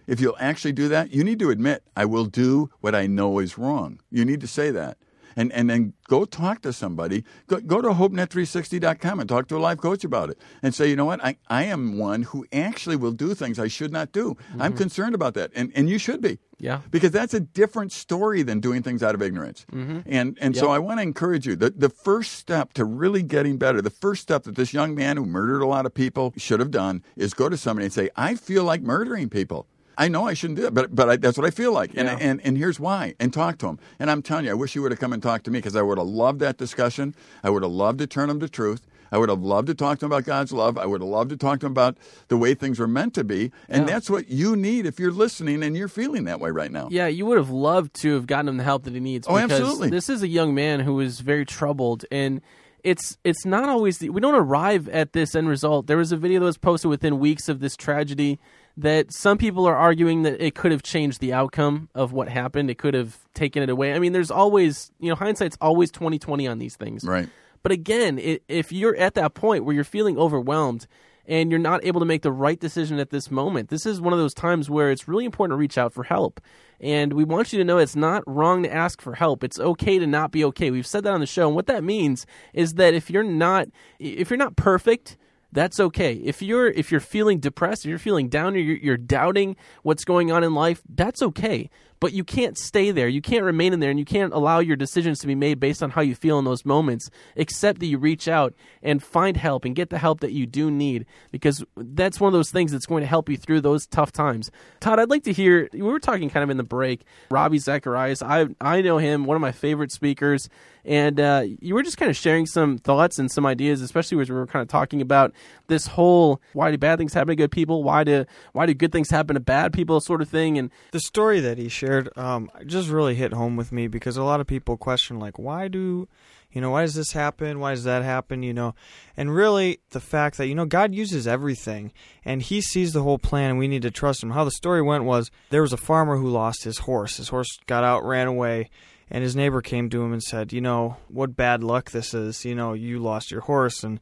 if 0.06 0.20
you'll 0.20 0.36
actually 0.38 0.72
do 0.72 0.88
that, 0.88 1.14
you 1.14 1.24
need 1.24 1.38
to 1.38 1.48
admit, 1.48 1.82
I 1.96 2.04
will 2.04 2.26
do 2.26 2.68
what 2.82 2.94
I 2.94 3.06
know 3.06 3.38
is 3.38 3.56
wrong. 3.56 4.00
You 4.10 4.26
need 4.26 4.42
to 4.42 4.46
say 4.46 4.70
that. 4.70 4.98
And, 5.36 5.52
and 5.52 5.70
then 5.70 5.94
go 6.08 6.24
talk 6.24 6.62
to 6.62 6.72
somebody. 6.72 7.24
Go, 7.46 7.60
go 7.60 7.80
to 7.80 7.88
HopeNet360.com 7.88 9.20
and 9.20 9.28
talk 9.28 9.48
to 9.48 9.56
a 9.56 9.58
life 9.58 9.78
coach 9.78 10.04
about 10.04 10.30
it. 10.30 10.38
And 10.62 10.74
say, 10.74 10.88
you 10.88 10.96
know 10.96 11.04
what? 11.04 11.24
I, 11.24 11.36
I 11.48 11.64
am 11.64 11.98
one 11.98 12.22
who 12.22 12.46
actually 12.52 12.96
will 12.96 13.12
do 13.12 13.34
things 13.34 13.58
I 13.58 13.68
should 13.68 13.92
not 13.92 14.12
do. 14.12 14.36
I'm 14.52 14.72
mm-hmm. 14.72 14.78
concerned 14.78 15.14
about 15.14 15.34
that. 15.34 15.50
And, 15.54 15.72
and 15.74 15.88
you 15.88 15.98
should 15.98 16.20
be. 16.20 16.38
Yeah. 16.62 16.80
Because 16.92 17.10
that's 17.10 17.34
a 17.34 17.40
different 17.40 17.90
story 17.90 18.42
than 18.42 18.60
doing 18.60 18.84
things 18.84 19.02
out 19.02 19.16
of 19.16 19.20
ignorance. 19.20 19.66
Mm-hmm. 19.72 20.00
And 20.06 20.38
and 20.40 20.56
so 20.56 20.70
I 20.70 20.78
want 20.78 20.98
to 20.98 21.02
encourage 21.02 21.44
you. 21.44 21.56
The 21.56 21.70
the 21.70 21.88
first 21.88 22.34
step 22.34 22.72
to 22.74 22.84
really 22.84 23.24
getting 23.24 23.58
better, 23.58 23.82
the 23.82 23.90
first 23.90 24.22
step 24.22 24.44
that 24.44 24.54
this 24.54 24.72
young 24.72 24.94
man 24.94 25.16
who 25.16 25.26
murdered 25.26 25.60
a 25.60 25.66
lot 25.66 25.86
of 25.86 25.92
people 25.92 26.32
should 26.36 26.60
have 26.60 26.70
done 26.70 27.02
is 27.16 27.34
go 27.34 27.48
to 27.48 27.56
somebody 27.56 27.86
and 27.86 27.92
say, 27.92 28.10
I 28.14 28.36
feel 28.36 28.62
like 28.62 28.80
murdering 28.80 29.28
people. 29.28 29.66
I 29.98 30.08
know 30.08 30.26
I 30.26 30.34
shouldn't 30.34 30.58
do 30.58 30.66
it, 30.66 30.74
but 30.74 30.94
but 30.94 31.08
I, 31.08 31.16
that's 31.16 31.36
what 31.36 31.46
I 31.46 31.50
feel 31.50 31.72
like, 31.72 31.90
and, 31.96 32.08
Yeah. 32.08 32.18
and 32.20 32.40
and 32.44 32.56
here's 32.56 32.80
why. 32.80 33.14
And 33.20 33.32
talk 33.32 33.58
to 33.58 33.66
him. 33.68 33.78
And 33.98 34.10
I'm 34.10 34.22
telling 34.22 34.44
you, 34.46 34.50
I 34.50 34.54
wish 34.54 34.74
you 34.74 34.82
would 34.82 34.92
have 34.92 35.00
come 35.00 35.12
and 35.12 35.22
talked 35.22 35.44
to 35.44 35.50
me 35.50 35.58
because 35.58 35.76
I 35.76 35.82
would 35.82 35.98
have 35.98 36.06
loved 36.06 36.40
that 36.40 36.56
discussion. 36.56 37.14
I 37.44 37.50
would 37.50 37.62
have 37.62 37.72
loved 37.72 37.98
to 37.98 38.06
turn 38.06 38.30
him 38.30 38.40
to 38.40 38.48
truth. 38.48 38.86
I 39.14 39.18
would 39.18 39.28
have 39.28 39.42
loved 39.42 39.66
to 39.66 39.74
talk 39.74 39.98
to 39.98 40.06
him 40.06 40.12
about 40.12 40.24
God's 40.24 40.52
love. 40.54 40.78
I 40.78 40.86
would 40.86 41.02
have 41.02 41.10
loved 41.10 41.28
to 41.30 41.36
talk 41.36 41.60
to 41.60 41.66
him 41.66 41.72
about 41.72 41.98
the 42.28 42.38
way 42.38 42.54
things 42.54 42.78
were 42.78 42.86
meant 42.88 43.12
to 43.14 43.24
be. 43.24 43.52
And 43.68 43.82
Yeah. 43.86 43.92
that's 43.94 44.08
what 44.08 44.30
you 44.30 44.56
need 44.56 44.86
if 44.86 44.98
you're 44.98 45.12
listening 45.12 45.62
and 45.62 45.76
you're 45.76 45.86
feeling 45.88 46.24
that 46.24 46.40
way 46.40 46.50
right 46.50 46.72
now. 46.72 46.88
Yeah, 46.90 47.08
you 47.08 47.26
would 47.26 47.36
have 47.36 47.50
loved 47.50 47.92
to 48.00 48.14
have 48.14 48.26
gotten 48.26 48.48
him 48.48 48.56
the 48.56 48.64
help 48.64 48.84
that 48.84 48.94
he 48.94 49.00
needs. 49.00 49.26
Oh, 49.28 49.36
absolutely. 49.36 49.90
This 49.90 50.08
is 50.08 50.22
a 50.22 50.28
young 50.28 50.54
man 50.54 50.80
who 50.80 50.98
is 51.00 51.20
very 51.20 51.44
troubled, 51.44 52.06
and 52.10 52.40
it's 52.82 53.18
it's 53.22 53.44
not 53.44 53.68
always 53.68 53.98
the, 53.98 54.08
we 54.08 54.20
don't 54.22 54.34
arrive 54.34 54.88
at 54.88 55.12
this 55.12 55.34
end 55.34 55.46
result. 55.46 55.88
There 55.88 55.98
was 55.98 56.10
a 56.10 56.16
video 56.16 56.40
that 56.40 56.46
was 56.46 56.56
posted 56.58 56.88
within 56.88 57.18
weeks 57.18 57.50
of 57.50 57.60
this 57.60 57.76
tragedy 57.76 58.40
that 58.76 59.12
some 59.12 59.38
people 59.38 59.66
are 59.66 59.76
arguing 59.76 60.22
that 60.22 60.40
it 60.40 60.54
could 60.54 60.72
have 60.72 60.82
changed 60.82 61.20
the 61.20 61.32
outcome 61.32 61.88
of 61.94 62.12
what 62.12 62.28
happened. 62.28 62.70
It 62.70 62.78
could 62.78 62.94
have 62.94 63.18
taken 63.34 63.62
it 63.62 63.68
away. 63.68 63.94
I 63.94 63.98
mean, 63.98 64.12
there's 64.12 64.30
always 64.30 64.90
you 64.98 65.08
know 65.08 65.14
hindsight's 65.14 65.58
always 65.60 65.90
twenty 65.90 66.18
twenty 66.18 66.46
on 66.46 66.58
these 66.58 66.76
things. 66.76 67.04
Right. 67.04 67.28
But 67.62 67.72
again, 67.72 68.18
i 68.18 68.40
if 68.48 68.72
you're 68.72 68.96
at 68.96 69.14
that 69.14 69.34
point 69.34 69.64
where 69.64 69.74
you're 69.74 69.84
feeling 69.84 70.18
overwhelmed 70.18 70.86
and 71.26 71.50
you're 71.50 71.60
not 71.60 71.84
able 71.84 72.00
to 72.00 72.06
make 72.06 72.22
the 72.22 72.32
right 72.32 72.58
decision 72.58 72.98
at 72.98 73.10
this 73.10 73.30
moment, 73.30 73.68
this 73.68 73.86
is 73.86 74.00
one 74.00 74.12
of 74.12 74.18
those 74.18 74.34
times 74.34 74.68
where 74.68 74.90
it's 74.90 75.06
really 75.06 75.24
important 75.24 75.56
to 75.56 75.60
reach 75.60 75.78
out 75.78 75.92
for 75.92 76.02
help. 76.02 76.40
And 76.80 77.12
we 77.12 77.22
want 77.22 77.52
you 77.52 77.58
to 77.60 77.64
know 77.64 77.78
it's 77.78 77.94
not 77.94 78.24
wrong 78.26 78.64
to 78.64 78.72
ask 78.72 79.00
for 79.00 79.14
help. 79.14 79.44
It's 79.44 79.60
okay 79.60 80.00
to 80.00 80.06
not 80.06 80.32
be 80.32 80.44
okay. 80.46 80.72
We've 80.72 80.86
said 80.86 81.04
that 81.04 81.12
on 81.12 81.20
the 81.20 81.26
show. 81.26 81.46
And 81.46 81.54
what 81.54 81.66
that 81.66 81.84
means 81.84 82.26
is 82.52 82.74
that 82.74 82.94
if 82.94 83.08
you're 83.08 83.22
not 83.22 83.68
if 84.00 84.30
you're 84.30 84.36
not 84.36 84.56
perfect, 84.56 85.16
that's 85.52 85.78
okay. 85.78 86.14
If 86.14 86.42
you're 86.42 86.68
if 86.68 86.90
you're 86.90 87.00
feeling 87.00 87.38
depressed, 87.38 87.84
if 87.84 87.88
you're 87.90 87.98
feeling 87.98 88.28
down, 88.28 88.54
or 88.54 88.58
you're, 88.58 88.78
you're 88.78 88.96
doubting 88.96 89.56
what's 89.82 90.04
going 90.04 90.32
on 90.32 90.42
in 90.42 90.54
life, 90.54 90.82
that's 90.88 91.22
okay. 91.22 91.68
But 92.02 92.12
you 92.12 92.24
can't 92.24 92.58
stay 92.58 92.90
there. 92.90 93.06
You 93.06 93.22
can't 93.22 93.44
remain 93.44 93.72
in 93.72 93.78
there, 93.78 93.90
and 93.90 93.96
you 93.96 94.04
can't 94.04 94.32
allow 94.32 94.58
your 94.58 94.74
decisions 94.74 95.20
to 95.20 95.28
be 95.28 95.36
made 95.36 95.60
based 95.60 95.84
on 95.84 95.90
how 95.90 96.00
you 96.00 96.16
feel 96.16 96.36
in 96.40 96.44
those 96.44 96.64
moments. 96.64 97.08
Except 97.36 97.78
that 97.78 97.86
you 97.86 97.96
reach 97.96 98.26
out 98.26 98.54
and 98.82 99.00
find 99.00 99.36
help 99.36 99.64
and 99.64 99.76
get 99.76 99.90
the 99.90 99.98
help 99.98 100.18
that 100.18 100.32
you 100.32 100.44
do 100.44 100.68
need, 100.68 101.06
because 101.30 101.64
that's 101.76 102.18
one 102.18 102.26
of 102.26 102.32
those 102.32 102.50
things 102.50 102.72
that's 102.72 102.86
going 102.86 103.02
to 103.02 103.06
help 103.06 103.28
you 103.28 103.36
through 103.36 103.60
those 103.60 103.86
tough 103.86 104.10
times. 104.10 104.50
Todd, 104.80 104.98
I'd 104.98 105.10
like 105.10 105.22
to 105.22 105.32
hear. 105.32 105.68
We 105.72 105.82
were 105.82 106.00
talking 106.00 106.28
kind 106.28 106.42
of 106.42 106.50
in 106.50 106.56
the 106.56 106.64
break. 106.64 107.04
Ravi 107.30 107.58
Zacharias, 107.58 108.20
I 108.20 108.48
I 108.60 108.82
know 108.82 108.98
him, 108.98 109.24
one 109.24 109.36
of 109.36 109.40
my 109.40 109.52
favorite 109.52 109.92
speakers 109.92 110.48
and 110.84 111.20
uh, 111.20 111.44
you 111.60 111.74
were 111.74 111.82
just 111.82 111.96
kind 111.96 112.10
of 112.10 112.16
sharing 112.16 112.46
some 112.46 112.78
thoughts 112.78 113.18
and 113.18 113.30
some 113.30 113.46
ideas, 113.46 113.82
especially 113.82 114.20
as 114.20 114.28
we 114.28 114.34
were 114.34 114.46
kind 114.46 114.62
of 114.62 114.68
talking 114.68 115.00
about 115.00 115.32
this 115.68 115.86
whole 115.86 116.40
why 116.54 116.70
do 116.70 116.78
bad 116.78 116.98
things 116.98 117.14
happen 117.14 117.28
to 117.28 117.36
good 117.36 117.52
people, 117.52 117.82
why 117.82 118.04
do 118.04 118.24
why 118.52 118.66
do 118.66 118.74
good 118.74 118.92
things 118.92 119.10
happen 119.10 119.34
to 119.34 119.40
bad 119.40 119.72
people, 119.72 120.00
sort 120.00 120.22
of 120.22 120.28
thing. 120.28 120.58
And 120.58 120.70
The 120.90 121.00
story 121.00 121.40
that 121.40 121.58
he 121.58 121.68
shared 121.68 121.91
um, 122.16 122.50
just 122.66 122.88
really 122.88 123.14
hit 123.14 123.32
home 123.32 123.56
with 123.56 123.72
me 123.72 123.86
because 123.86 124.16
a 124.16 124.22
lot 124.22 124.40
of 124.40 124.46
people 124.46 124.76
question, 124.76 125.18
like, 125.18 125.38
why 125.38 125.68
do 125.68 126.08
You 126.50 126.60
know, 126.60 126.70
why 126.70 126.82
does 126.82 126.94
this 126.94 127.12
happen? 127.12 127.60
Why 127.60 127.70
does 127.72 127.84
that 127.84 128.02
happen? 128.02 128.42
You 128.42 128.52
know, 128.52 128.74
and 129.16 129.34
really 129.34 129.80
the 129.90 130.00
fact 130.00 130.36
that, 130.36 130.46
you 130.46 130.54
know, 130.54 130.66
God 130.66 130.94
uses 130.94 131.26
everything 131.26 131.92
and 132.24 132.42
He 132.42 132.60
sees 132.60 132.92
the 132.92 133.02
whole 133.02 133.18
plan 133.18 133.50
and 133.50 133.58
we 133.58 133.68
need 133.68 133.82
to 133.82 133.90
trust 133.90 134.22
Him. 134.22 134.30
How 134.30 134.44
the 134.44 134.50
story 134.50 134.82
went 134.82 135.04
was 135.04 135.30
there 135.50 135.62
was 135.62 135.72
a 135.72 135.78
farmer 135.78 136.16
who 136.16 136.28
lost 136.28 136.64
his 136.64 136.78
horse. 136.78 137.16
His 137.16 137.28
horse 137.28 137.48
got 137.66 137.84
out, 137.84 138.04
ran 138.04 138.26
away, 138.26 138.68
and 139.10 139.22
his 139.22 139.36
neighbor 139.36 139.60
came 139.60 139.90
to 139.90 140.02
him 140.02 140.12
and 140.12 140.22
said, 140.22 140.52
You 140.52 140.60
know, 140.60 140.96
what 141.08 141.36
bad 141.36 141.62
luck 141.62 141.90
this 141.90 142.14
is. 142.14 142.44
You 142.44 142.54
know, 142.54 142.72
you 142.72 142.98
lost 142.98 143.30
your 143.30 143.42
horse. 143.42 143.82
And 143.82 144.00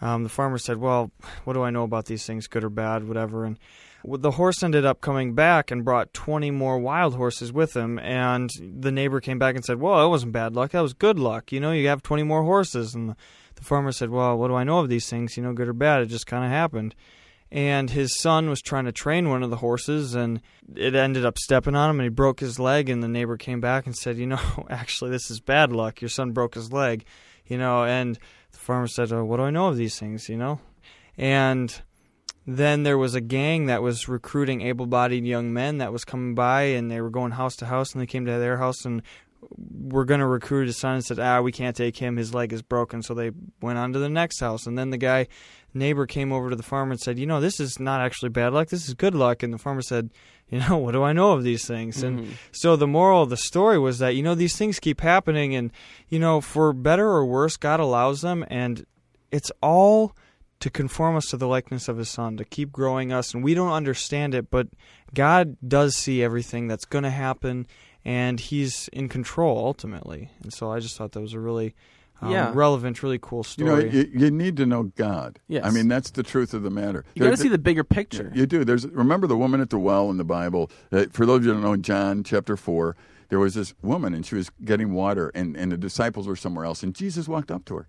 um, 0.00 0.22
the 0.22 0.28
farmer 0.28 0.58
said, 0.58 0.78
Well, 0.78 1.10
what 1.44 1.54
do 1.54 1.62
I 1.62 1.70
know 1.70 1.84
about 1.84 2.06
these 2.06 2.26
things, 2.26 2.46
good 2.46 2.64
or 2.64 2.70
bad, 2.70 3.06
whatever. 3.06 3.44
And 3.44 3.58
the 4.06 4.32
horse 4.32 4.62
ended 4.62 4.84
up 4.84 5.00
coming 5.00 5.34
back 5.34 5.70
and 5.70 5.84
brought 5.84 6.12
20 6.12 6.50
more 6.50 6.78
wild 6.78 7.14
horses 7.14 7.52
with 7.52 7.74
him. 7.74 7.98
And 7.98 8.50
the 8.60 8.92
neighbor 8.92 9.20
came 9.20 9.38
back 9.38 9.56
and 9.56 9.64
said, 9.64 9.80
Well, 9.80 10.00
that 10.00 10.08
wasn't 10.08 10.32
bad 10.32 10.54
luck. 10.54 10.72
That 10.72 10.80
was 10.80 10.92
good 10.92 11.18
luck. 11.18 11.52
You 11.52 11.60
know, 11.60 11.72
you 11.72 11.88
have 11.88 12.02
20 12.02 12.22
more 12.22 12.42
horses. 12.42 12.94
And 12.94 13.10
the, 13.10 13.62
farmer 13.62 13.92
said, 13.92 14.10
Well, 14.10 14.36
what 14.36 14.48
do 14.48 14.54
I 14.54 14.64
know 14.64 14.80
of 14.80 14.88
these 14.88 15.08
things? 15.08 15.36
You 15.36 15.42
know, 15.42 15.54
good 15.54 15.68
or 15.68 15.72
bad? 15.72 16.02
It 16.02 16.06
just 16.06 16.26
kind 16.26 16.44
of 16.44 16.50
happened. 16.50 16.94
And 17.50 17.90
his 17.90 18.18
son 18.18 18.50
was 18.50 18.60
trying 18.60 18.84
to 18.86 18.92
train 18.92 19.28
one 19.28 19.42
of 19.42 19.50
the 19.50 19.56
horses, 19.56 20.14
and 20.14 20.40
it 20.74 20.94
ended 20.94 21.24
up 21.24 21.38
stepping 21.38 21.76
on 21.76 21.88
him, 21.88 22.00
and 22.00 22.04
he 22.04 22.10
broke 22.10 22.40
his 22.40 22.58
leg. 22.58 22.88
And 22.88 23.02
the 23.02 23.08
neighbor 23.08 23.36
came 23.36 23.60
back 23.60 23.86
and 23.86 23.96
said, 23.96 24.18
You 24.18 24.26
know, 24.26 24.66
actually, 24.70 25.12
this 25.12 25.30
is 25.30 25.40
bad 25.40 25.72
luck. 25.72 26.00
Your 26.02 26.08
son 26.10 26.32
broke 26.32 26.54
his 26.54 26.72
leg. 26.72 27.04
You 27.46 27.58
know, 27.58 27.84
and 27.84 28.18
the 28.52 28.58
farmer 28.58 28.86
said, 28.86 29.12
oh, 29.12 29.24
What 29.24 29.38
do 29.38 29.44
I 29.44 29.50
know 29.50 29.68
of 29.68 29.76
these 29.76 29.98
things? 29.98 30.28
You 30.28 30.36
know? 30.36 30.60
And 31.16 31.80
then 32.46 32.82
there 32.82 32.98
was 32.98 33.14
a 33.14 33.20
gang 33.20 33.66
that 33.66 33.82
was 33.82 34.08
recruiting 34.08 34.60
able-bodied 34.60 35.24
young 35.24 35.52
men 35.52 35.78
that 35.78 35.92
was 35.92 36.04
coming 36.04 36.34
by, 36.34 36.62
and 36.62 36.90
they 36.90 37.00
were 37.00 37.10
going 37.10 37.32
house 37.32 37.56
to 37.56 37.66
house, 37.66 37.92
and 37.92 38.02
they 38.02 38.06
came 38.06 38.26
to 38.26 38.32
their 38.32 38.58
house 38.58 38.84
and 38.84 39.02
were 39.58 40.04
going 40.04 40.20
to 40.20 40.26
recruit 40.26 40.66
his 40.66 40.76
son 40.76 40.96
and 40.96 41.04
said, 41.04 41.18
"Ah, 41.18 41.40
we 41.40 41.52
can't 41.52 41.76
take 41.76 41.96
him. 41.96 42.16
His 42.16 42.34
leg 42.34 42.52
is 42.52 42.62
broken." 42.62 43.02
So 43.02 43.14
they 43.14 43.30
went 43.60 43.78
on 43.78 43.92
to 43.92 43.98
the 43.98 44.08
next 44.08 44.40
house, 44.40 44.66
and 44.66 44.78
then 44.78 44.90
the 44.90 44.98
guy 44.98 45.26
neighbor 45.72 46.06
came 46.06 46.32
over 46.32 46.50
to 46.50 46.56
the 46.56 46.62
farmer 46.62 46.92
and 46.92 47.00
said, 47.00 47.18
"You 47.18 47.26
know, 47.26 47.40
this 47.40 47.60
is 47.60 47.80
not 47.80 48.00
actually 48.00 48.28
bad 48.30 48.52
luck. 48.52 48.68
This 48.68 48.88
is 48.88 48.94
good 48.94 49.14
luck." 49.14 49.42
And 49.42 49.52
the 49.52 49.58
farmer 49.58 49.82
said, 49.82 50.10
"You 50.48 50.60
know, 50.60 50.76
what 50.78 50.92
do 50.92 51.02
I 51.02 51.12
know 51.12 51.32
of 51.32 51.44
these 51.44 51.66
things?" 51.66 51.98
Mm-hmm. 52.02 52.18
And 52.18 52.38
so 52.52 52.76
the 52.76 52.86
moral 52.86 53.22
of 53.22 53.30
the 53.30 53.36
story 53.36 53.78
was 53.78 53.98
that 53.98 54.16
you 54.16 54.22
know 54.22 54.34
these 54.34 54.56
things 54.56 54.80
keep 54.80 55.00
happening, 55.00 55.54
and 55.54 55.72
you 56.08 56.18
know, 56.18 56.40
for 56.40 56.72
better 56.72 57.08
or 57.08 57.24
worse, 57.24 57.56
God 57.56 57.80
allows 57.80 58.22
them, 58.22 58.44
and 58.48 58.86
it's 59.30 59.50
all 59.62 60.14
to 60.64 60.70
conform 60.70 61.14
us 61.14 61.26
to 61.26 61.36
the 61.36 61.46
likeness 61.46 61.88
of 61.88 61.98
his 61.98 62.08
son, 62.08 62.38
to 62.38 62.44
keep 62.44 62.72
growing 62.72 63.12
us. 63.12 63.34
And 63.34 63.44
we 63.44 63.52
don't 63.52 63.72
understand 63.72 64.34
it, 64.34 64.50
but 64.50 64.68
God 65.12 65.58
does 65.68 65.94
see 65.94 66.22
everything 66.22 66.68
that's 66.68 66.86
going 66.86 67.04
to 67.04 67.10
happen, 67.10 67.66
and 68.02 68.40
he's 68.40 68.88
in 68.88 69.10
control 69.10 69.58
ultimately. 69.58 70.30
And 70.42 70.54
so 70.54 70.72
I 70.72 70.80
just 70.80 70.96
thought 70.96 71.12
that 71.12 71.20
was 71.20 71.34
a 71.34 71.38
really 71.38 71.74
um, 72.22 72.30
yeah. 72.30 72.50
relevant, 72.54 73.02
really 73.02 73.18
cool 73.20 73.44
story. 73.44 73.68
You 73.68 73.90
know, 73.90 73.92
you, 73.92 74.10
you, 74.14 74.30
need 74.30 74.56
to 74.56 74.64
know 74.64 74.84
God. 74.84 75.38
Yes. 75.48 75.66
I 75.66 75.70
mean, 75.70 75.88
that's 75.88 76.10
the 76.12 76.22
truth 76.22 76.54
of 76.54 76.62
the 76.62 76.70
matter. 76.70 77.04
You 77.14 77.22
got 77.22 77.32
to 77.32 77.36
see 77.36 77.48
the 77.48 77.58
bigger 77.58 77.84
picture. 77.84 78.32
You 78.34 78.46
do. 78.46 78.64
There's 78.64 78.86
remember 78.86 79.26
the 79.26 79.36
woman 79.36 79.60
at 79.60 79.68
the 79.68 79.78
well 79.78 80.08
in 80.08 80.16
the 80.16 80.24
Bible. 80.24 80.70
Uh, 80.90 81.04
for 81.12 81.26
those 81.26 81.40
of 81.40 81.44
you 81.44 81.50
who 81.50 81.60
don't 81.60 81.62
know, 81.62 81.76
John 81.76 82.24
chapter 82.24 82.56
four, 82.56 82.96
there 83.28 83.38
was 83.38 83.52
this 83.52 83.74
woman, 83.82 84.14
and 84.14 84.24
she 84.24 84.34
was 84.34 84.48
getting 84.64 84.94
water, 84.94 85.30
and, 85.34 85.58
and 85.58 85.72
the 85.72 85.76
disciples 85.76 86.26
were 86.26 86.36
somewhere 86.36 86.64
else, 86.64 86.82
and 86.82 86.94
Jesus 86.94 87.28
walked 87.28 87.50
up 87.50 87.66
to 87.66 87.76
her. 87.76 87.88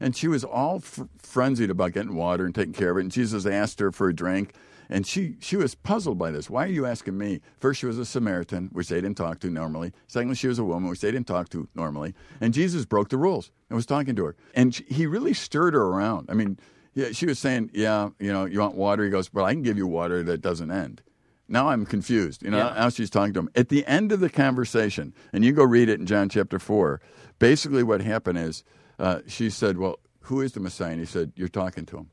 And 0.00 0.16
she 0.16 0.28
was 0.28 0.44
all 0.44 0.80
fr- 0.80 1.04
frenzied 1.18 1.70
about 1.70 1.92
getting 1.92 2.14
water 2.14 2.44
and 2.44 2.54
taking 2.54 2.72
care 2.72 2.90
of 2.90 2.98
it. 2.98 3.00
And 3.02 3.12
Jesus 3.12 3.46
asked 3.46 3.80
her 3.80 3.92
for 3.92 4.08
a 4.08 4.14
drink. 4.14 4.54
And 4.88 5.06
she, 5.06 5.36
she 5.40 5.56
was 5.56 5.74
puzzled 5.74 6.16
by 6.16 6.30
this. 6.30 6.48
Why 6.48 6.64
are 6.64 6.68
you 6.68 6.86
asking 6.86 7.18
me? 7.18 7.40
First, 7.58 7.80
she 7.80 7.86
was 7.86 7.98
a 7.98 8.04
Samaritan, 8.04 8.70
which 8.72 8.88
they 8.88 9.00
didn't 9.00 9.16
talk 9.16 9.40
to 9.40 9.50
normally. 9.50 9.92
Secondly, 10.06 10.36
she 10.36 10.46
was 10.46 10.60
a 10.60 10.64
woman, 10.64 10.88
which 10.88 11.00
they 11.00 11.10
didn't 11.10 11.26
talk 11.26 11.48
to 11.50 11.68
normally. 11.74 12.14
And 12.40 12.54
Jesus 12.54 12.84
broke 12.84 13.08
the 13.08 13.18
rules 13.18 13.50
and 13.68 13.76
was 13.76 13.86
talking 13.86 14.14
to 14.14 14.24
her. 14.26 14.36
And 14.54 14.74
she, 14.74 14.84
he 14.84 15.06
really 15.06 15.34
stirred 15.34 15.74
her 15.74 15.82
around. 15.82 16.30
I 16.30 16.34
mean, 16.34 16.58
yeah, 16.94 17.12
she 17.12 17.26
was 17.26 17.38
saying, 17.38 17.70
Yeah, 17.74 18.10
you 18.18 18.32
know, 18.32 18.44
you 18.44 18.60
want 18.60 18.74
water? 18.74 19.04
He 19.04 19.10
goes, 19.10 19.32
Well, 19.32 19.44
I 19.44 19.52
can 19.52 19.62
give 19.62 19.76
you 19.76 19.86
water 19.86 20.22
that 20.22 20.40
doesn't 20.40 20.70
end. 20.70 21.02
Now 21.48 21.68
I'm 21.68 21.86
confused. 21.86 22.42
You 22.42 22.50
know, 22.50 22.58
yeah. 22.58 22.74
now 22.74 22.88
she's 22.88 23.10
talking 23.10 23.34
to 23.34 23.40
him. 23.40 23.50
At 23.54 23.68
the 23.68 23.86
end 23.86 24.12
of 24.12 24.20
the 24.20 24.30
conversation, 24.30 25.14
and 25.32 25.44
you 25.44 25.52
go 25.52 25.62
read 25.62 25.88
it 25.88 26.00
in 26.00 26.06
John 26.06 26.28
chapter 26.28 26.58
4, 26.58 27.00
basically 27.38 27.82
what 27.82 28.00
happened 28.00 28.38
is 28.38 28.64
uh, 28.98 29.20
she 29.26 29.50
said, 29.50 29.78
Well, 29.78 29.98
who 30.20 30.40
is 30.40 30.52
the 30.52 30.60
Messiah? 30.60 30.92
And 30.92 31.00
he 31.00 31.06
said, 31.06 31.32
You're 31.36 31.48
talking 31.48 31.86
to 31.86 31.98
him. 31.98 32.10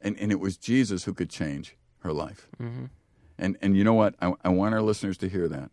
And, 0.00 0.18
and 0.18 0.32
it 0.32 0.40
was 0.40 0.56
Jesus 0.56 1.04
who 1.04 1.14
could 1.14 1.30
change 1.30 1.76
her 2.00 2.12
life. 2.12 2.48
Mm-hmm. 2.60 2.86
And, 3.38 3.56
and 3.62 3.76
you 3.76 3.84
know 3.84 3.94
what? 3.94 4.14
I, 4.20 4.32
I 4.44 4.48
want 4.50 4.74
our 4.74 4.82
listeners 4.82 5.16
to 5.18 5.28
hear 5.28 5.48
that. 5.48 5.70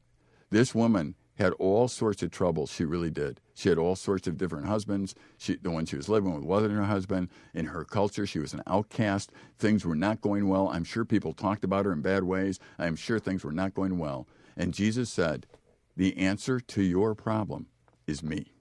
This 0.50 0.74
woman 0.74 1.16
had 1.40 1.54
all 1.54 1.88
sorts 1.88 2.22
of 2.22 2.32
troubles. 2.32 2.72
She 2.72 2.84
really 2.84 3.10
did. 3.10 3.40
She 3.54 3.70
had 3.70 3.78
all 3.78 3.96
sorts 3.96 4.28
of 4.28 4.38
different 4.38 4.66
husbands. 4.66 5.16
She, 5.38 5.56
the 5.56 5.72
one 5.72 5.86
she 5.86 5.96
was 5.96 6.10
living 6.10 6.34
with 6.34 6.44
wasn't 6.44 6.74
her 6.74 6.84
husband. 6.84 7.30
In 7.54 7.68
her 7.68 7.86
culture, 7.86 8.26
she 8.26 8.40
was 8.40 8.54
an 8.54 8.62
outcast. 8.68 9.32
Things 9.58 9.86
were 9.86 9.96
not 9.96 10.22
going 10.22 10.50
well. 10.50 10.68
I'm 10.68 10.84
sure 10.84 11.06
people 11.06 11.34
talked 11.34 11.64
about 11.64 11.86
her 11.86 11.94
in 11.94 12.02
bad 12.02 12.24
ways. 12.24 12.60
I'm 12.78 12.96
sure 12.96 13.20
things 13.20 13.44
were 13.44 13.54
not 13.54 13.74
going 13.74 13.98
well. 13.98 14.28
And 14.58 14.74
Jesus 14.74 15.10
said, 15.10 15.46
The 15.96 16.18
answer 16.18 16.60
to 16.60 16.82
your 16.82 17.16
problem 17.16 17.68
is 18.06 18.22
me. 18.22 18.52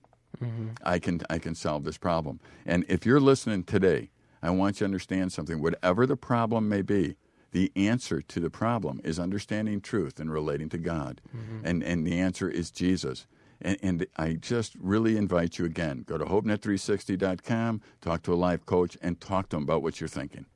Mm-hmm. 0.43 0.69
I 0.85 0.99
can 0.99 1.21
I 1.29 1.39
can 1.39 1.55
solve 1.55 1.85
this 1.85 1.99
problem. 1.99 2.41
And 2.67 2.85
if 2.89 3.07
you're 3.07 3.21
listening 3.21 3.65
today, 3.65 4.11
I 4.43 4.51
want 4.51 4.77
you 4.77 4.79
to 4.81 4.85
understand 4.87 5.33
something. 5.33 5.61
Whatever 5.61 6.07
the 6.07 6.17
problem 6.17 6.69
may 6.69 6.83
be, 6.83 7.17
the 7.53 7.73
answer 7.75 8.21
to 8.21 8.41
the 8.41 8.51
problem 8.51 9.01
is 9.05 9.19
understanding 9.19 9.81
truth 9.81 10.21
and 10.21 10.33
relating 10.33 10.69
to 10.71 10.79
God. 10.79 11.21
Mm-hmm. 11.37 11.67
And 11.67 11.83
and 11.83 12.07
the 12.07 12.19
answer 12.19 12.49
is 12.49 12.71
Jesus. 12.71 13.27
And, 13.61 13.77
and, 13.83 14.07
I 14.17 14.35
just 14.35 14.77
really 14.79 15.17
invite 15.17 15.59
you 15.59 15.65
again 15.65 16.05
go 16.07 16.17
to 16.17 16.25
hopenet360.com, 16.25 17.81
talk 18.01 18.23
to 18.23 18.33
a 18.33 18.37
life 18.37 18.65
coach, 18.65 18.97
and 19.03 19.21
talk 19.21 19.49
to 19.49 19.57
them 19.57 19.65
about 19.65 19.83
what 19.83 20.01
you're 20.01 20.07
thinking. 20.07 20.47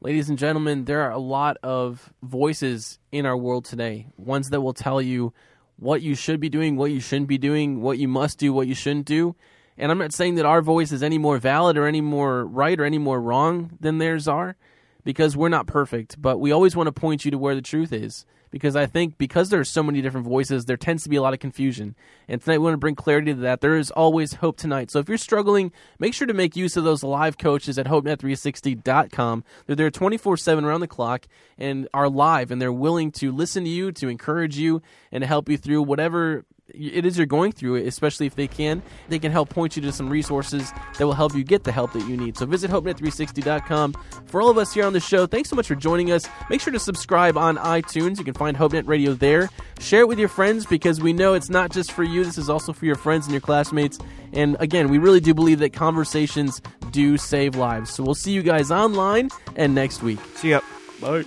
Ladies 0.00 0.28
and 0.28 0.36
gentlemen, 0.36 0.84
there 0.84 1.02
are 1.02 1.12
a 1.12 1.18
lot 1.18 1.56
of 1.62 2.12
voices 2.22 2.98
in 3.12 3.24
our 3.24 3.36
world 3.36 3.64
today, 3.64 4.08
ones 4.16 4.50
that 4.50 4.60
will 4.60 4.74
tell 4.74 5.00
you 5.00 5.32
what 5.76 6.02
you 6.02 6.14
should 6.14 6.40
be 6.40 6.48
doing, 6.48 6.76
what 6.76 6.90
you 6.90 7.00
shouldn't 7.00 7.28
be 7.28 7.38
doing, 7.38 7.80
what 7.80 7.98
you 7.98 8.08
must 8.08 8.38
do, 8.38 8.52
what 8.52 8.66
you 8.66 8.74
shouldn't 8.74 9.06
do. 9.06 9.34
And 9.76 9.90
I'm 9.90 9.98
not 9.98 10.12
saying 10.12 10.36
that 10.36 10.46
our 10.46 10.62
voice 10.62 10.92
is 10.92 11.02
any 11.02 11.18
more 11.18 11.38
valid 11.38 11.76
or 11.76 11.86
any 11.86 12.00
more 12.00 12.44
right 12.44 12.78
or 12.78 12.84
any 12.84 12.98
more 12.98 13.20
wrong 13.20 13.76
than 13.80 13.98
theirs 13.98 14.28
are 14.28 14.56
because 15.04 15.36
we're 15.36 15.48
not 15.48 15.66
perfect, 15.66 16.20
but 16.20 16.38
we 16.38 16.52
always 16.52 16.76
want 16.76 16.86
to 16.86 16.92
point 16.92 17.24
you 17.24 17.30
to 17.30 17.38
where 17.38 17.54
the 17.54 17.62
truth 17.62 17.92
is 17.92 18.24
because 18.54 18.76
I 18.76 18.86
think 18.86 19.18
because 19.18 19.50
there 19.50 19.58
are 19.58 19.64
so 19.64 19.82
many 19.82 20.00
different 20.00 20.28
voices, 20.28 20.66
there 20.66 20.76
tends 20.76 21.02
to 21.02 21.08
be 21.08 21.16
a 21.16 21.22
lot 21.22 21.34
of 21.34 21.40
confusion. 21.40 21.96
And 22.28 22.40
tonight 22.40 22.58
we 22.58 22.62
want 22.62 22.74
to 22.74 22.78
bring 22.78 22.94
clarity 22.94 23.34
to 23.34 23.40
that. 23.40 23.60
There 23.60 23.76
is 23.76 23.90
always 23.90 24.34
hope 24.34 24.56
tonight. 24.58 24.92
So 24.92 25.00
if 25.00 25.08
you're 25.08 25.18
struggling, 25.18 25.72
make 25.98 26.14
sure 26.14 26.28
to 26.28 26.34
make 26.34 26.54
use 26.54 26.76
of 26.76 26.84
those 26.84 27.02
live 27.02 27.36
coaches 27.36 27.80
at 27.80 27.86
HopeNet360.com. 27.86 29.42
They're 29.66 29.74
there 29.74 29.90
24 29.90 30.36
7 30.36 30.64
around 30.64 30.82
the 30.82 30.86
clock 30.86 31.26
and 31.58 31.88
are 31.92 32.08
live, 32.08 32.52
and 32.52 32.62
they're 32.62 32.72
willing 32.72 33.10
to 33.12 33.32
listen 33.32 33.64
to 33.64 33.70
you, 33.70 33.90
to 33.90 34.06
encourage 34.06 34.56
you, 34.56 34.82
and 35.10 35.22
to 35.22 35.26
help 35.26 35.48
you 35.48 35.56
through 35.56 35.82
whatever 35.82 36.44
it 36.72 37.04
is 37.04 37.18
you're 37.18 37.26
going 37.26 37.52
through 37.52 37.76
it, 37.76 37.86
especially 37.86 38.26
if 38.26 38.34
they 38.34 38.48
can. 38.48 38.82
They 39.08 39.18
can 39.18 39.30
help 39.30 39.50
point 39.50 39.76
you 39.76 39.82
to 39.82 39.92
some 39.92 40.08
resources 40.08 40.72
that 40.98 41.06
will 41.06 41.12
help 41.12 41.34
you 41.34 41.44
get 41.44 41.64
the 41.64 41.72
help 41.72 41.92
that 41.92 42.08
you 42.08 42.16
need. 42.16 42.38
So 42.38 42.46
visit 42.46 42.70
HopeNet360.com. 42.70 43.94
For 44.26 44.40
all 44.40 44.48
of 44.48 44.58
us 44.58 44.72
here 44.72 44.86
on 44.86 44.92
the 44.92 45.00
show, 45.00 45.26
thanks 45.26 45.50
so 45.50 45.56
much 45.56 45.68
for 45.68 45.74
joining 45.74 46.10
us. 46.10 46.26
Make 46.48 46.60
sure 46.60 46.72
to 46.72 46.80
subscribe 46.80 47.36
on 47.36 47.56
iTunes. 47.58 48.18
You 48.18 48.24
can 48.24 48.34
find 48.44 48.58
HopeNet 48.58 48.86
Radio 48.86 49.14
there. 49.14 49.48
Share 49.80 50.00
it 50.00 50.08
with 50.08 50.18
your 50.18 50.28
friends 50.28 50.66
because 50.66 51.00
we 51.00 51.14
know 51.14 51.32
it's 51.32 51.48
not 51.48 51.72
just 51.72 51.92
for 51.92 52.02
you, 52.02 52.24
this 52.24 52.36
is 52.36 52.50
also 52.50 52.74
for 52.74 52.84
your 52.84 52.94
friends 52.94 53.24
and 53.24 53.32
your 53.32 53.40
classmates. 53.40 53.98
And 54.34 54.58
again, 54.60 54.90
we 54.90 54.98
really 54.98 55.20
do 55.20 55.32
believe 55.32 55.60
that 55.60 55.72
conversations 55.72 56.60
do 56.90 57.16
save 57.16 57.56
lives. 57.56 57.90
So 57.90 58.02
we'll 58.02 58.14
see 58.14 58.32
you 58.32 58.42
guys 58.42 58.70
online 58.70 59.30
and 59.56 59.74
next 59.74 60.02
week. 60.02 60.18
See 60.34 60.50
ya. 60.50 60.60
Bye. 61.00 61.24